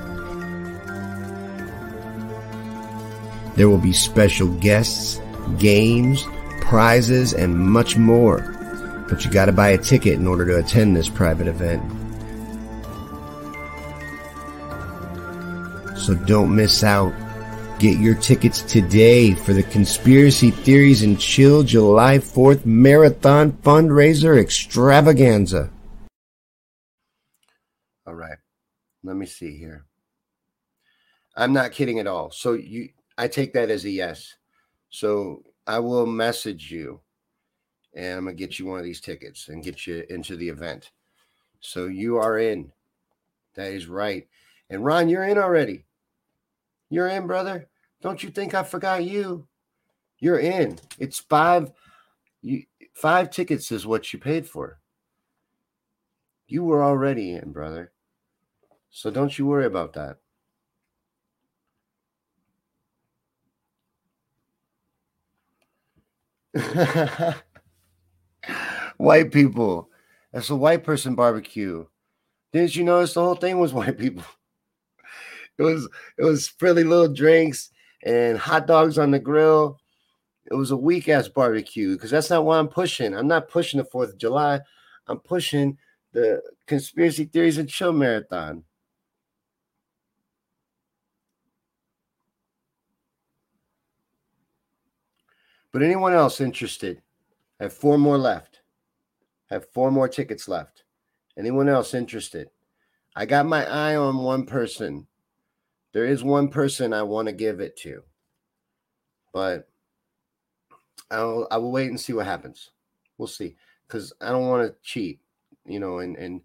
There 3.57 3.69
will 3.69 3.79
be 3.79 3.93
special 3.93 4.49
guests, 4.59 5.21
games, 5.59 6.25
prizes, 6.61 7.33
and 7.35 7.59
much 7.59 7.97
more. 7.97 8.41
But 9.09 9.25
you 9.25 9.31
gotta 9.31 9.53
buy 9.53 9.71
a 9.71 9.79
ticket 9.79 10.15
in 10.15 10.27
order 10.27 10.47
to 10.47 10.59
attend 10.59 10.97
this 10.97 11.09
private 11.09 11.49
event. 11.49 11.83
So 15.99 16.15
don't 16.15 16.55
miss 16.55 16.83
out. 16.83 17.13
Get 17.79 17.99
your 17.99 18.15
tickets 18.15 18.63
today 18.63 19.33
for 19.33 19.53
the 19.53 19.63
Conspiracy 19.63 20.51
Theories 20.51 21.03
and 21.03 21.19
Chill 21.19 21.63
July 21.63 22.19
4th 22.19 22.67
Marathon 22.67 23.53
Fundraiser 23.53 24.39
Extravaganza. 24.39 25.71
All 28.07 28.15
right. 28.15 28.39
Let 29.03 29.17
me 29.17 29.27
see 29.27 29.57
here. 29.57 29.87
I'm 31.35 31.53
not 31.53 31.73
kidding 31.73 31.99
at 31.99 32.07
all. 32.07 32.31
So 32.31 32.53
you 32.53 32.91
I 33.19 33.29
take 33.29 33.53
that 33.55 33.71
as 33.71 33.85
a 33.85 33.91
yes. 33.91 34.37
So 34.91 35.43
I 35.67 35.79
will 35.79 36.07
message 36.07 36.71
you 36.71 37.01
and 37.95 38.19
I'm 38.19 38.25
going 38.25 38.37
to 38.37 38.41
get 38.41 38.59
you 38.59 38.67
one 38.67 38.79
of 38.79 38.85
these 38.85 39.01
tickets 39.01 39.49
and 39.49 39.65
get 39.65 39.87
you 39.87 40.05
into 40.11 40.37
the 40.37 40.49
event. 40.49 40.91
So 41.61 41.87
you 41.87 42.17
are 42.19 42.39
in. 42.39 42.73
That 43.55 43.73
is 43.73 43.87
right. 43.87 44.27
And 44.69 44.85
Ron, 44.85 45.09
you're 45.09 45.25
in 45.25 45.39
already. 45.39 45.85
You're 46.89 47.09
in, 47.09 47.27
brother. 47.27 47.69
Don't 48.01 48.23
you 48.23 48.31
think 48.31 48.55
I 48.55 48.63
forgot 48.63 49.05
you? 49.05 49.47
You're 50.19 50.39
in. 50.39 50.79
It's 50.99 51.19
five 51.19 51.73
you 52.43 52.65
five 52.95 53.31
tickets 53.31 53.71
is 53.73 53.87
what 53.87 54.13
you 54.13 54.19
paid 54.19 54.47
for. 54.47 54.79
You 56.47 56.65
were 56.65 56.83
already 56.83 57.33
in, 57.33 57.53
brother. 57.53 57.93
So 58.91 59.11
don't 59.11 59.39
you 59.39 59.47
worry 59.47 59.67
about 59.67 59.93
that. 59.95 60.19
white 68.97 69.33
people. 69.33 69.89
That's 70.33 70.51
a 70.51 70.57
white 70.57 70.85
person 70.85 71.15
barbecue. 71.15 71.87
Didn't 72.53 72.77
you 72.77 72.85
notice 72.85 73.15
the 73.15 73.23
whole 73.23 73.35
thing 73.35 73.59
was 73.59 73.73
white 73.75 73.99
people? 73.99 74.25
it 75.59 75.63
was 75.63 75.89
it 76.19 76.25
was 76.25 76.49
frilly 76.49 76.85
little 76.85 77.13
drinks 77.13 77.71
and 78.05 78.39
hot 78.39 78.67
dogs 78.67 78.99
on 78.99 79.11
the 79.11 79.19
grill. 79.19 79.79
It 80.51 80.55
was 80.55 80.71
a 80.71 80.77
weak 80.77 81.09
ass 81.09 81.29
barbecue 81.29 81.95
because 81.95 82.11
that's 82.11 82.31
not 82.31 82.45
what 82.45 82.59
I'm 82.59 82.69
pushing. 82.69 83.15
I'm 83.15 83.29
not 83.29 83.49
pushing 83.49 83.79
the 83.79 83.85
Fourth 83.85 84.11
of 84.11 84.19
July. 84.19 84.61
I'm 85.07 85.21
pushing 85.21 85.77
the 86.13 86.41
conspiracy 86.67 87.25
theories 87.25 87.59
and 87.59 87.69
chill 87.69 87.93
marathon. 87.93 88.65
But 95.73 95.83
anyone 95.83 96.13
else 96.13 96.41
interested? 96.41 97.03
I 97.61 97.65
have 97.65 97.73
four 97.73 97.99
more 97.99 98.19
left. 98.19 98.61
I 99.51 99.55
have 99.55 99.71
four 99.73 99.91
more 99.91 100.09
tickets 100.09 100.49
left. 100.49 100.85
Anyone 101.39 101.69
else 101.69 101.95
interested? 101.95 102.51
I 103.15 103.27
got 103.27 103.47
my 103.47 103.67
eye 103.67 103.97
on 103.97 104.19
one 104.19 104.47
person. 104.47 105.07
There 105.93 106.07
is 106.07 106.23
one 106.23 106.49
person 106.49 106.93
I 106.93 107.03
want 107.03 107.27
to 107.27 107.33
give 107.33 107.61
it 107.61 107.77
to, 107.79 108.03
but 109.33 109.69
I'll 111.11 111.49
I 111.51 111.57
will 111.57 111.73
wait 111.73 111.91
and 111.91 111.99
see 111.99 112.13
what 112.13 112.27
happens. 112.27 112.71
We'll 113.19 113.27
see 113.27 113.57
because 113.87 114.13
I 114.21 114.31
don't 114.31 114.47
want 114.47 114.69
to 114.69 114.77
cheat, 114.83 115.21
you 115.65 115.81
know, 115.81 115.99
and 115.99 116.17
and 116.17 116.41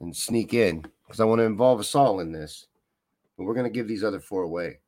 and 0.00 0.16
sneak 0.16 0.54
in 0.54 0.86
because 1.06 1.20
I 1.20 1.24
want 1.24 1.40
to 1.40 1.44
involve 1.44 1.80
us 1.80 1.94
all 1.94 2.20
in 2.20 2.32
this. 2.32 2.66
But 3.36 3.44
we're 3.44 3.54
gonna 3.54 3.68
give 3.68 3.88
these 3.88 4.04
other 4.04 4.20
four 4.20 4.42
away. 4.42 4.78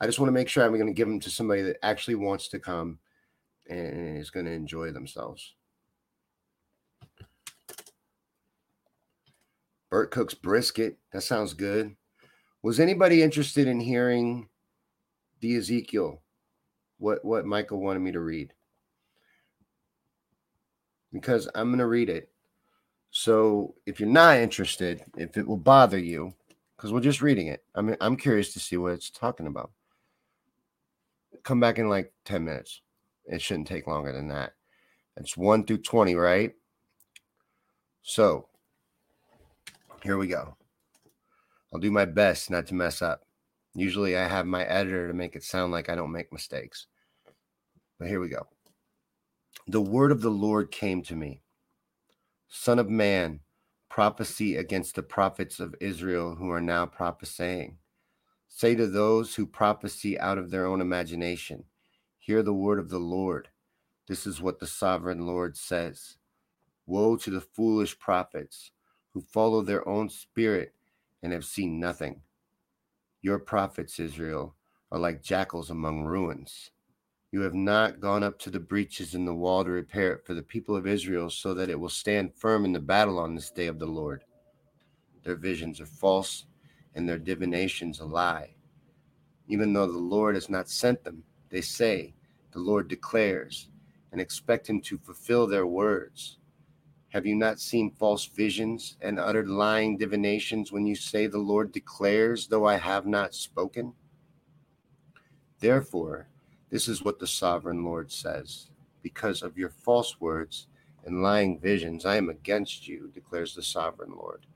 I 0.00 0.06
just 0.06 0.18
want 0.18 0.28
to 0.28 0.34
make 0.34 0.48
sure 0.48 0.64
I'm 0.64 0.74
going 0.74 0.86
to 0.86 0.92
give 0.92 1.08
them 1.08 1.20
to 1.20 1.30
somebody 1.30 1.62
that 1.62 1.78
actually 1.82 2.16
wants 2.16 2.48
to 2.48 2.58
come 2.58 2.98
and 3.68 4.18
is 4.18 4.30
going 4.30 4.46
to 4.46 4.52
enjoy 4.52 4.90
themselves. 4.92 5.54
Bert 9.90 10.10
Cook's 10.10 10.34
brisket. 10.34 10.98
That 11.12 11.22
sounds 11.22 11.54
good. 11.54 11.96
Was 12.62 12.80
anybody 12.80 13.22
interested 13.22 13.68
in 13.68 13.80
hearing 13.80 14.48
the 15.40 15.56
Ezekiel? 15.56 16.20
What 16.98 17.24
what 17.24 17.46
Michael 17.46 17.80
wanted 17.80 18.00
me 18.00 18.12
to 18.12 18.20
read? 18.20 18.52
Because 21.12 21.48
I'm 21.54 21.68
going 21.68 21.78
to 21.78 21.86
read 21.86 22.10
it. 22.10 22.30
So 23.10 23.74
if 23.86 24.00
you're 24.00 24.08
not 24.08 24.38
interested, 24.38 25.02
if 25.16 25.36
it 25.36 25.46
will 25.46 25.56
bother 25.56 25.98
you, 25.98 26.34
because 26.76 26.92
we're 26.92 27.00
just 27.00 27.22
reading 27.22 27.46
it, 27.46 27.64
I 27.74 27.80
mean, 27.80 27.96
I'm 28.00 28.16
curious 28.16 28.52
to 28.52 28.60
see 28.60 28.76
what 28.76 28.92
it's 28.92 29.08
talking 29.08 29.46
about. 29.46 29.70
Come 31.42 31.60
back 31.60 31.78
in 31.78 31.88
like 31.88 32.12
10 32.24 32.44
minutes. 32.44 32.82
It 33.26 33.42
shouldn't 33.42 33.68
take 33.68 33.86
longer 33.86 34.12
than 34.12 34.28
that. 34.28 34.52
It's 35.16 35.36
1 35.36 35.64
through 35.64 35.78
20, 35.78 36.14
right? 36.14 36.52
So 38.02 38.48
here 40.02 40.18
we 40.18 40.28
go. 40.28 40.56
I'll 41.72 41.80
do 41.80 41.90
my 41.90 42.04
best 42.04 42.50
not 42.50 42.66
to 42.68 42.74
mess 42.74 43.02
up. 43.02 43.22
Usually 43.74 44.16
I 44.16 44.28
have 44.28 44.46
my 44.46 44.64
editor 44.64 45.08
to 45.08 45.14
make 45.14 45.36
it 45.36 45.42
sound 45.44 45.72
like 45.72 45.88
I 45.88 45.94
don't 45.94 46.12
make 46.12 46.32
mistakes. 46.32 46.86
But 47.98 48.08
here 48.08 48.20
we 48.20 48.28
go. 48.28 48.46
The 49.66 49.80
word 49.80 50.12
of 50.12 50.20
the 50.20 50.30
Lord 50.30 50.70
came 50.70 51.02
to 51.02 51.16
me 51.16 51.42
Son 52.48 52.78
of 52.78 52.88
man, 52.88 53.40
prophecy 53.88 54.56
against 54.56 54.94
the 54.94 55.02
prophets 55.02 55.58
of 55.58 55.74
Israel 55.80 56.36
who 56.36 56.50
are 56.50 56.60
now 56.60 56.86
prophesying. 56.86 57.78
Say 58.56 58.74
to 58.76 58.86
those 58.86 59.34
who 59.34 59.44
prophesy 59.44 60.18
out 60.18 60.38
of 60.38 60.50
their 60.50 60.64
own 60.64 60.80
imagination, 60.80 61.64
Hear 62.16 62.42
the 62.42 62.54
word 62.54 62.78
of 62.78 62.88
the 62.88 62.98
Lord. 62.98 63.48
This 64.08 64.26
is 64.26 64.40
what 64.40 64.60
the 64.60 64.66
sovereign 64.66 65.26
Lord 65.26 65.58
says 65.58 66.16
Woe 66.86 67.18
to 67.18 67.28
the 67.28 67.42
foolish 67.42 67.98
prophets 67.98 68.70
who 69.12 69.20
follow 69.20 69.60
their 69.60 69.86
own 69.86 70.08
spirit 70.08 70.72
and 71.22 71.34
have 71.34 71.44
seen 71.44 71.78
nothing. 71.78 72.22
Your 73.20 73.38
prophets, 73.38 74.00
Israel, 74.00 74.54
are 74.90 74.98
like 74.98 75.22
jackals 75.22 75.68
among 75.68 76.04
ruins. 76.04 76.70
You 77.32 77.42
have 77.42 77.52
not 77.52 78.00
gone 78.00 78.22
up 78.22 78.38
to 78.38 78.48
the 78.48 78.58
breaches 78.58 79.14
in 79.14 79.26
the 79.26 79.34
wall 79.34 79.64
to 79.64 79.70
repair 79.70 80.14
it 80.14 80.24
for 80.24 80.32
the 80.32 80.42
people 80.42 80.74
of 80.74 80.86
Israel 80.86 81.28
so 81.28 81.52
that 81.52 81.68
it 81.68 81.78
will 81.78 81.90
stand 81.90 82.32
firm 82.34 82.64
in 82.64 82.72
the 82.72 82.80
battle 82.80 83.18
on 83.18 83.34
this 83.34 83.50
day 83.50 83.66
of 83.66 83.78
the 83.78 83.84
Lord. 83.84 84.24
Their 85.24 85.36
visions 85.36 85.78
are 85.78 85.84
false 85.84 86.46
and 86.96 87.08
their 87.08 87.18
divinations 87.18 88.00
a 88.00 88.04
lie. 88.04 88.54
Even 89.46 89.72
though 89.72 89.86
the 89.86 89.98
Lord 89.98 90.34
has 90.34 90.48
not 90.48 90.68
sent 90.68 91.04
them, 91.04 91.22
they 91.50 91.60
say, 91.60 92.14
The 92.52 92.58
Lord 92.58 92.88
declares, 92.88 93.68
and 94.10 94.20
expect 94.20 94.68
him 94.68 94.80
to 94.80 94.98
fulfill 94.98 95.46
their 95.46 95.66
words. 95.66 96.38
Have 97.10 97.26
you 97.26 97.36
not 97.36 97.60
seen 97.60 97.92
false 97.92 98.26
visions 98.26 98.96
and 99.00 99.20
uttered 99.20 99.48
lying 99.48 99.98
divinations 99.98 100.72
when 100.72 100.86
you 100.86 100.96
say, 100.96 101.26
The 101.26 101.38
Lord 101.38 101.70
declares, 101.70 102.48
though 102.48 102.66
I 102.66 102.76
have 102.76 103.06
not 103.06 103.34
spoken? 103.34 103.92
Therefore, 105.60 106.28
this 106.70 106.88
is 106.88 107.04
what 107.04 107.18
the 107.18 107.26
sovereign 107.26 107.84
Lord 107.84 108.10
says 108.10 108.70
Because 109.02 109.42
of 109.42 109.56
your 109.58 109.70
false 109.70 110.20
words 110.20 110.66
and 111.04 111.22
lying 111.22 111.60
visions, 111.60 112.04
I 112.04 112.16
am 112.16 112.30
against 112.30 112.88
you, 112.88 113.10
declares 113.14 113.54
the 113.54 113.62
sovereign 113.62 114.12
Lord. 114.16 114.46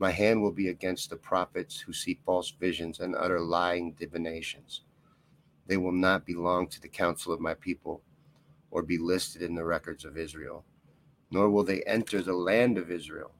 My 0.00 0.12
hand 0.12 0.42
will 0.42 0.52
be 0.52 0.68
against 0.68 1.10
the 1.10 1.16
prophets 1.16 1.80
who 1.80 1.94
see 1.94 2.20
false 2.26 2.50
visions 2.52 3.00
and 3.00 3.16
utter 3.16 3.40
lying 3.40 3.94
divinations. 3.94 4.82
They 5.68 5.78
will 5.78 5.92
not 5.92 6.26
belong 6.26 6.68
to 6.68 6.82
the 6.82 6.88
council 6.88 7.32
of 7.32 7.40
my 7.40 7.54
people 7.54 8.02
or 8.70 8.82
be 8.82 8.98
listed 8.98 9.42
in 9.42 9.54
the 9.54 9.64
records 9.64 10.04
of 10.04 10.18
Israel 10.18 10.64
nor 11.30 11.50
will 11.50 11.64
they 11.64 11.82
enter 11.82 12.22
the 12.22 12.34
land 12.34 12.78
of 12.78 12.90
Israel. 12.90 13.32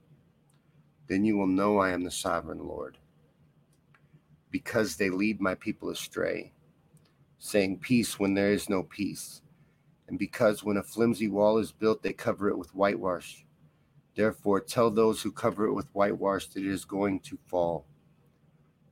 Then 1.08 1.24
you 1.24 1.36
will 1.36 1.46
know 1.46 1.78
I 1.78 1.90
am 1.90 2.04
the 2.04 2.10
sovereign 2.10 2.66
Lord. 2.66 2.98
Because 4.50 4.96
they 4.96 5.10
lead 5.10 5.40
my 5.40 5.54
people 5.54 5.90
astray, 5.90 6.52
saying 7.38 7.78
peace 7.78 8.18
when 8.18 8.34
there 8.34 8.52
is 8.52 8.68
no 8.68 8.82
peace, 8.82 9.42
and 10.08 10.18
because 10.18 10.64
when 10.64 10.76
a 10.76 10.82
flimsy 10.82 11.28
wall 11.28 11.58
is 11.58 11.72
built, 11.72 12.02
they 12.02 12.12
cover 12.12 12.48
it 12.48 12.58
with 12.58 12.74
whitewash. 12.74 13.44
Therefore, 14.20 14.60
tell 14.60 14.90
those 14.90 15.22
who 15.22 15.32
cover 15.32 15.64
it 15.64 15.72
with 15.72 15.88
whitewash 15.94 16.46
that 16.48 16.62
it 16.62 16.70
is 16.70 16.84
going 16.84 17.20
to 17.20 17.38
fall. 17.46 17.86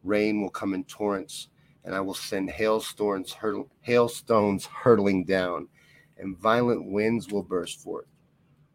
Rain 0.02 0.40
will 0.40 0.48
come 0.48 0.72
in 0.72 0.84
torrents, 0.84 1.48
and 1.84 1.94
I 1.94 2.00
will 2.00 2.14
send 2.14 2.48
hailstones, 2.48 3.36
hailstones 3.82 4.64
hurtling 4.64 5.24
down, 5.24 5.68
and 6.16 6.34
violent 6.34 6.90
winds 6.90 7.30
will 7.30 7.42
burst 7.42 7.78
forth 7.78 8.06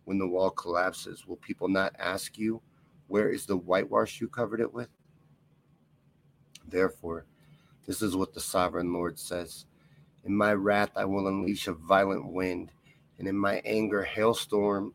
when 0.03 0.19
the 0.19 0.27
wall 0.27 0.51
collapses, 0.51 1.25
will 1.25 1.37
people 1.37 1.67
not 1.67 1.95
ask 1.97 2.37
you, 2.37 2.61
Where 3.07 3.29
is 3.29 3.47
the 3.47 3.57
whitewash 3.57 4.21
you 4.21 4.27
covered 4.27 4.61
it 4.61 4.71
with? 4.71 4.89
Therefore, 6.67 7.25
this 7.87 8.03
is 8.03 8.15
what 8.15 8.35
the 8.35 8.39
sovereign 8.39 8.93
Lord 8.93 9.17
says 9.17 9.65
In 10.23 10.37
my 10.37 10.53
wrath, 10.53 10.91
I 10.95 11.05
will 11.05 11.27
unleash 11.27 11.67
a 11.67 11.73
violent 11.73 12.31
wind, 12.31 12.71
and 13.17 13.27
in 13.27 13.35
my 13.35 13.55
anger, 13.65 14.03
hailstorm. 14.03 14.93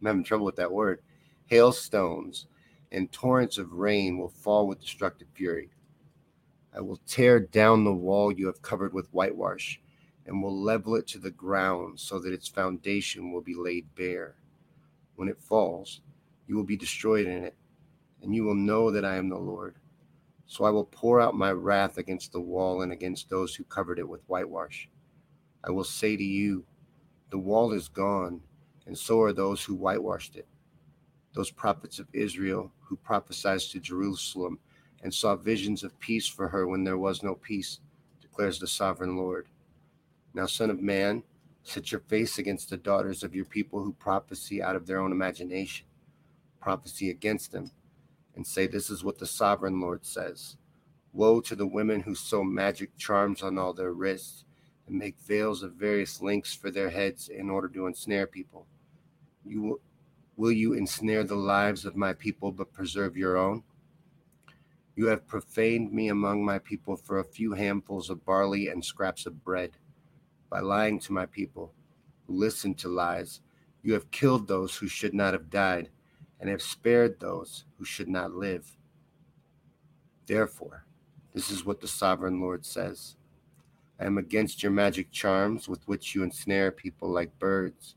I'm 0.00 0.06
having 0.06 0.24
trouble 0.24 0.46
with 0.46 0.56
that 0.56 0.72
word. 0.72 1.00
Hailstones 1.46 2.46
and 2.92 3.10
torrents 3.12 3.58
of 3.58 3.72
rain 3.72 4.18
will 4.18 4.28
fall 4.28 4.66
with 4.66 4.80
destructive 4.80 5.28
fury. 5.34 5.70
I 6.74 6.80
will 6.80 7.00
tear 7.06 7.40
down 7.40 7.84
the 7.84 7.92
wall 7.92 8.32
you 8.32 8.46
have 8.46 8.62
covered 8.62 8.92
with 8.92 9.12
whitewash 9.12 9.80
and 10.26 10.42
will 10.42 10.56
level 10.56 10.94
it 10.94 11.06
to 11.08 11.18
the 11.18 11.30
ground 11.30 11.98
so 11.98 12.18
that 12.18 12.32
its 12.32 12.48
foundation 12.48 13.32
will 13.32 13.40
be 13.40 13.54
laid 13.54 13.94
bare. 13.94 14.36
When 15.16 15.28
it 15.28 15.40
falls, 15.40 16.02
you 16.46 16.54
will 16.54 16.64
be 16.64 16.76
destroyed 16.76 17.26
in 17.26 17.44
it, 17.44 17.56
and 18.22 18.34
you 18.34 18.44
will 18.44 18.54
know 18.54 18.90
that 18.90 19.04
I 19.04 19.16
am 19.16 19.28
the 19.28 19.38
Lord. 19.38 19.76
So 20.46 20.64
I 20.64 20.70
will 20.70 20.84
pour 20.84 21.20
out 21.20 21.34
my 21.34 21.52
wrath 21.52 21.98
against 21.98 22.32
the 22.32 22.40
wall 22.40 22.82
and 22.82 22.92
against 22.92 23.28
those 23.28 23.54
who 23.54 23.64
covered 23.64 23.98
it 23.98 24.08
with 24.08 24.22
whitewash. 24.28 24.88
I 25.64 25.70
will 25.70 25.84
say 25.84 26.16
to 26.16 26.24
you, 26.24 26.64
The 27.30 27.38
wall 27.38 27.72
is 27.72 27.88
gone, 27.88 28.42
and 28.88 28.98
so 28.98 29.20
are 29.20 29.34
those 29.34 29.62
who 29.62 29.74
whitewashed 29.74 30.34
it. 30.34 30.48
Those 31.34 31.50
prophets 31.50 31.98
of 31.98 32.08
Israel 32.12 32.72
who 32.80 32.96
prophesied 32.96 33.60
to 33.60 33.78
Jerusalem 33.78 34.58
and 35.02 35.12
saw 35.12 35.36
visions 35.36 35.84
of 35.84 36.00
peace 36.00 36.26
for 36.26 36.48
her 36.48 36.66
when 36.66 36.82
there 36.82 36.98
was 36.98 37.22
no 37.22 37.34
peace, 37.34 37.80
declares 38.20 38.58
the 38.58 38.66
sovereign 38.66 39.16
Lord. 39.16 39.46
Now, 40.34 40.46
Son 40.46 40.70
of 40.70 40.80
Man, 40.80 41.22
set 41.62 41.92
your 41.92 42.00
face 42.00 42.38
against 42.38 42.70
the 42.70 42.78
daughters 42.78 43.22
of 43.22 43.34
your 43.34 43.44
people 43.44 43.82
who 43.82 43.92
prophesy 43.92 44.62
out 44.62 44.74
of 44.74 44.86
their 44.86 45.00
own 45.00 45.12
imagination. 45.12 45.86
Prophecy 46.58 47.10
against 47.10 47.52
them, 47.52 47.70
and 48.34 48.46
say, 48.46 48.66
This 48.66 48.88
is 48.88 49.04
what 49.04 49.18
the 49.18 49.26
sovereign 49.26 49.80
Lord 49.80 50.04
says 50.04 50.56
Woe 51.12 51.40
to 51.42 51.54
the 51.54 51.66
women 51.66 52.00
who 52.00 52.14
sew 52.14 52.42
magic 52.42 52.96
charms 52.96 53.42
on 53.42 53.58
all 53.58 53.74
their 53.74 53.92
wrists 53.92 54.44
and 54.86 54.98
make 54.98 55.20
veils 55.20 55.62
of 55.62 55.74
various 55.74 56.22
lengths 56.22 56.54
for 56.54 56.70
their 56.70 56.90
heads 56.90 57.28
in 57.28 57.50
order 57.50 57.68
to 57.68 57.86
ensnare 57.86 58.26
people. 58.26 58.66
You 59.48 59.62
will, 59.62 59.80
will 60.36 60.52
you 60.52 60.74
ensnare 60.74 61.24
the 61.24 61.34
lives 61.34 61.84
of 61.84 61.96
my 61.96 62.12
people 62.12 62.52
but 62.52 62.72
preserve 62.72 63.16
your 63.16 63.36
own? 63.36 63.62
You 64.94 65.06
have 65.06 65.26
profaned 65.26 65.92
me 65.92 66.08
among 66.08 66.44
my 66.44 66.58
people 66.58 66.96
for 66.96 67.18
a 67.18 67.24
few 67.24 67.52
handfuls 67.52 68.10
of 68.10 68.24
barley 68.24 68.68
and 68.68 68.84
scraps 68.84 69.26
of 69.26 69.44
bread 69.44 69.78
by 70.50 70.60
lying 70.60 70.98
to 71.00 71.12
my 71.12 71.24
people 71.24 71.72
who 72.26 72.34
listen 72.34 72.74
to 72.74 72.88
lies. 72.88 73.40
You 73.82 73.92
have 73.94 74.10
killed 74.10 74.48
those 74.48 74.76
who 74.76 74.88
should 74.88 75.14
not 75.14 75.32
have 75.32 75.50
died 75.50 75.90
and 76.40 76.50
have 76.50 76.62
spared 76.62 77.18
those 77.18 77.64
who 77.78 77.84
should 77.84 78.08
not 78.08 78.32
live. 78.32 78.76
Therefore, 80.26 80.84
this 81.32 81.50
is 81.50 81.64
what 81.64 81.80
the 81.80 81.88
sovereign 81.88 82.40
Lord 82.40 82.66
says 82.66 83.16
I 84.00 84.04
am 84.04 84.18
against 84.18 84.62
your 84.62 84.72
magic 84.72 85.10
charms 85.10 85.68
with 85.68 85.86
which 85.88 86.14
you 86.14 86.22
ensnare 86.22 86.70
people 86.70 87.08
like 87.08 87.38
birds, 87.38 87.94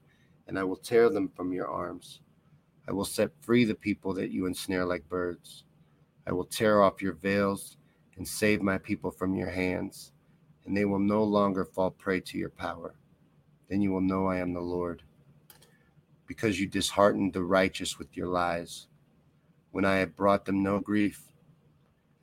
and 0.51 0.59
I 0.59 0.65
will 0.65 0.75
tear 0.75 1.09
them 1.09 1.29
from 1.29 1.53
your 1.53 1.69
arms. 1.69 2.19
I 2.85 2.91
will 2.91 3.05
set 3.05 3.31
free 3.39 3.63
the 3.63 3.73
people 3.73 4.13
that 4.15 4.31
you 4.31 4.47
ensnare 4.47 4.83
like 4.83 5.07
birds. 5.07 5.63
I 6.27 6.33
will 6.33 6.43
tear 6.43 6.81
off 6.81 7.01
your 7.01 7.13
veils 7.13 7.77
and 8.17 8.27
save 8.27 8.61
my 8.61 8.77
people 8.77 9.11
from 9.11 9.33
your 9.33 9.49
hands, 9.49 10.11
and 10.65 10.75
they 10.75 10.83
will 10.83 10.99
no 10.99 11.23
longer 11.23 11.63
fall 11.63 11.89
prey 11.89 12.19
to 12.19 12.37
your 12.37 12.49
power. 12.49 12.95
Then 13.69 13.81
you 13.81 13.93
will 13.93 14.01
know 14.01 14.27
I 14.27 14.39
am 14.39 14.53
the 14.53 14.59
Lord. 14.59 15.03
Because 16.27 16.59
you 16.59 16.67
disheartened 16.67 17.31
the 17.31 17.43
righteous 17.43 17.97
with 17.97 18.17
your 18.17 18.27
lies, 18.27 18.87
when 19.71 19.85
I 19.85 19.99
have 19.99 20.17
brought 20.17 20.43
them 20.43 20.61
no 20.61 20.81
grief, 20.81 21.23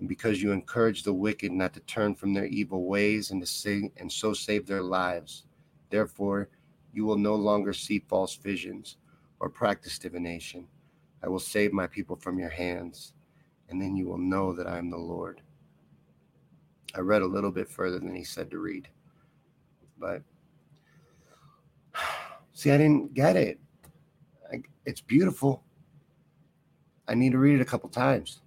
and 0.01 0.07
because 0.07 0.43
you 0.43 0.53
encouraged 0.53 1.07
the 1.07 1.15
wicked 1.15 1.51
not 1.51 1.73
to 1.73 1.81
turn 1.81 2.15
from 2.15 2.35
their 2.35 2.45
evil 2.45 2.85
ways 2.85 3.31
and 3.31 3.41
to 3.41 3.47
sing 3.47 3.91
and 3.97 4.13
so 4.13 4.35
save 4.35 4.67
their 4.67 4.83
lives. 4.83 5.45
Therefore, 5.89 6.51
you 6.93 7.05
will 7.05 7.19
no 7.19 7.35
longer 7.35 7.73
see 7.73 7.99
false 8.01 8.35
visions 8.37 8.97
or 9.41 9.49
practice 9.49 9.99
divination. 9.99 10.67
I 11.23 11.29
will 11.29 11.39
save 11.39 11.73
my 11.73 11.87
people 11.87 12.17
from 12.17 12.39
your 12.39 12.49
hands, 12.49 13.15
and 13.69 13.81
then 13.81 13.97
you 13.97 14.07
will 14.07 14.19
know 14.19 14.53
that 14.53 14.67
I 14.67 14.79
am 14.79 14.91
the 14.91 14.97
Lord. 14.97 15.43
I 16.95 17.01
read 17.01 17.23
a 17.23 17.27
little 17.27 17.51
bit 17.51 17.69
further 17.69 17.99
than 17.99 18.15
he 18.15 18.25
said 18.25 18.51
to 18.51 18.59
read, 18.59 18.89
but 19.99 20.23
see, 22.53 22.71
I 22.71 22.79
didn't 22.79 23.15
get 23.15 23.37
it. 23.37 23.61
I, 24.53 24.63
it's 24.87 25.01
beautiful. 25.01 25.63
I 27.07 27.15
need 27.15 27.33
to 27.33 27.39
read 27.39 27.57
it 27.57 27.63
a 27.63 27.67
couple 27.67 27.89
times. 27.89 28.41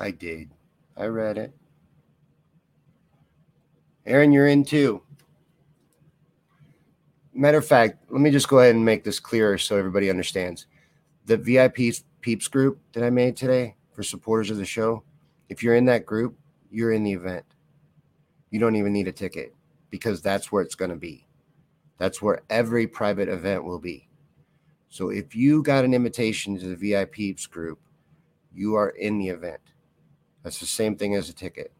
I 0.00 0.12
did. 0.12 0.50
I 0.96 1.06
read 1.06 1.38
it. 1.38 1.57
Aaron, 4.08 4.32
you're 4.32 4.48
in 4.48 4.64
too. 4.64 5.02
Matter 7.34 7.58
of 7.58 7.66
fact, 7.66 7.98
let 8.08 8.22
me 8.22 8.30
just 8.30 8.48
go 8.48 8.58
ahead 8.58 8.74
and 8.74 8.82
make 8.82 9.04
this 9.04 9.20
clearer 9.20 9.58
so 9.58 9.76
everybody 9.76 10.08
understands. 10.08 10.66
The 11.26 11.36
VIP 11.36 11.94
peeps 12.22 12.48
group 12.48 12.80
that 12.94 13.04
I 13.04 13.10
made 13.10 13.36
today 13.36 13.76
for 13.92 14.02
supporters 14.02 14.50
of 14.50 14.56
the 14.56 14.64
show, 14.64 15.04
if 15.50 15.62
you're 15.62 15.74
in 15.74 15.84
that 15.84 16.06
group, 16.06 16.38
you're 16.70 16.92
in 16.92 17.04
the 17.04 17.12
event. 17.12 17.44
You 18.50 18.58
don't 18.58 18.76
even 18.76 18.94
need 18.94 19.08
a 19.08 19.12
ticket 19.12 19.54
because 19.90 20.22
that's 20.22 20.50
where 20.50 20.62
it's 20.62 20.74
going 20.74 20.90
to 20.90 20.96
be. 20.96 21.26
That's 21.98 22.22
where 22.22 22.40
every 22.48 22.86
private 22.86 23.28
event 23.28 23.62
will 23.62 23.78
be. 23.78 24.08
So 24.88 25.10
if 25.10 25.36
you 25.36 25.62
got 25.62 25.84
an 25.84 25.92
invitation 25.92 26.58
to 26.58 26.74
the 26.74 26.76
VIP 26.76 27.36
group, 27.50 27.78
you 28.54 28.74
are 28.74 28.88
in 28.88 29.18
the 29.18 29.28
event. 29.28 29.60
That's 30.42 30.60
the 30.60 30.66
same 30.66 30.96
thing 30.96 31.14
as 31.14 31.28
a 31.28 31.34
ticket. 31.34 31.72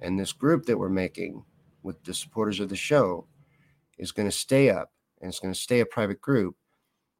And 0.00 0.18
this 0.18 0.32
group 0.32 0.66
that 0.66 0.78
we're 0.78 0.88
making 0.88 1.44
with 1.82 2.02
the 2.04 2.14
supporters 2.14 2.60
of 2.60 2.68
the 2.68 2.76
show 2.76 3.26
is 3.98 4.12
going 4.12 4.28
to 4.28 4.36
stay 4.36 4.70
up 4.70 4.92
and 5.20 5.28
it's 5.28 5.40
going 5.40 5.54
to 5.54 5.58
stay 5.58 5.80
a 5.80 5.86
private 5.86 6.20
group 6.20 6.56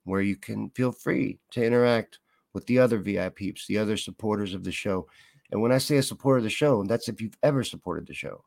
where 0.04 0.20
you 0.20 0.36
can 0.36 0.70
feel 0.70 0.92
free 0.92 1.38
to 1.50 1.64
interact 1.64 2.18
with 2.52 2.66
the 2.66 2.78
other 2.78 2.98
VIPs, 2.98 3.66
the 3.66 3.78
other 3.78 3.96
supporters 3.96 4.54
of 4.54 4.64
the 4.64 4.72
show. 4.72 5.06
And 5.50 5.60
when 5.60 5.72
I 5.72 5.78
say 5.78 5.96
a 5.96 6.02
supporter 6.02 6.38
of 6.38 6.44
the 6.44 6.50
show, 6.50 6.82
that's 6.84 7.08
if 7.08 7.20
you've 7.20 7.36
ever 7.42 7.64
supported 7.64 8.06
the 8.06 8.14
show. 8.14 8.44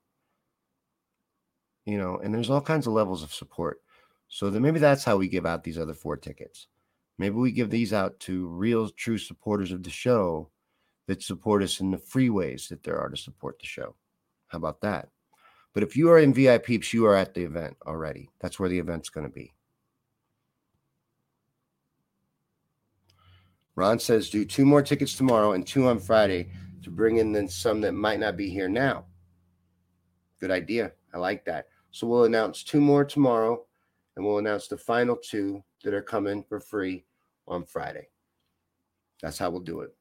You 1.86 1.98
know, 1.98 2.20
and 2.24 2.34
there's 2.34 2.50
all 2.50 2.62
kinds 2.62 2.88
of 2.88 2.94
levels 2.94 3.24
of 3.24 3.34
support. 3.34 3.82
So 4.28 4.50
then 4.50 4.62
maybe 4.62 4.80
that's 4.80 5.04
how 5.04 5.18
we 5.18 5.28
give 5.28 5.46
out 5.46 5.64
these 5.64 5.78
other 5.78 5.94
four 5.94 6.18
tickets. 6.18 6.68
Maybe 7.18 7.36
we 7.36 7.52
give 7.52 7.70
these 7.70 7.94
out 7.94 8.20
to 8.22 8.48
real, 8.48 8.90
true 8.90 9.18
supporters 9.18 9.72
of 9.72 9.84
the 9.84 9.90
show 9.90 10.50
that 11.08 11.24
support 11.24 11.64
us 11.64 11.80
in 11.80 11.92
the 11.92 11.98
free 11.98 12.30
ways 12.30 12.68
that 12.70 12.84
there 12.84 13.00
are 13.00 13.10
to 13.10 13.18
support 13.18 13.60
the 13.60 13.66
show. 13.66 13.96
How 14.50 14.58
about 14.58 14.82
that? 14.82 15.10
But 15.74 15.84
if 15.84 15.96
you 15.96 16.10
are 16.10 16.20
in 16.20 16.34
VIPs, 16.34 16.94
you 16.94 17.06
are 17.06 17.16
at 17.16 17.34
the 17.34 17.44
event 17.44 17.78
already. 17.86 18.30
That's 18.40 18.60
where 18.60 18.70
the 18.70 18.80
event's 18.80 19.10
going 19.10 19.28
to 19.28 19.34
be. 19.34 19.54
Ron 23.76 23.98
says 23.98 24.30
do 24.30 24.44
two 24.44 24.66
more 24.66 24.82
tickets 24.82 25.16
tomorrow 25.16 25.54
and 25.54 25.66
two 25.66 25.88
on 25.88 26.00
Friday 26.00 26.52
to 26.84 26.90
bring 26.90 27.18
in 27.18 27.32
then 27.32 27.48
some 27.48 27.80
that 27.82 27.94
might 27.94 28.20
not 28.20 28.36
be 28.36 28.50
here 28.50 28.68
now. 28.68 29.06
Good 30.42 30.52
idea. 30.52 30.92
I 31.14 31.18
like 31.18 31.46
that. 31.46 31.68
So 31.92 32.08
we'll 32.08 32.26
announce 32.26 32.64
two 32.64 32.82
more 32.82 33.06
tomorrow 33.06 33.66
and 34.16 34.26
we'll 34.26 34.40
announce 34.40 34.68
the 34.68 34.78
final 34.78 35.16
two 35.16 35.64
that 35.84 35.94
are 35.94 36.02
coming 36.02 36.44
for 36.44 36.60
free 36.60 37.06
on 37.48 37.64
Friday. 37.64 38.10
That's 39.22 39.38
how 39.38 39.50
we'll 39.50 39.62
do 39.62 39.82
it. 39.82 39.96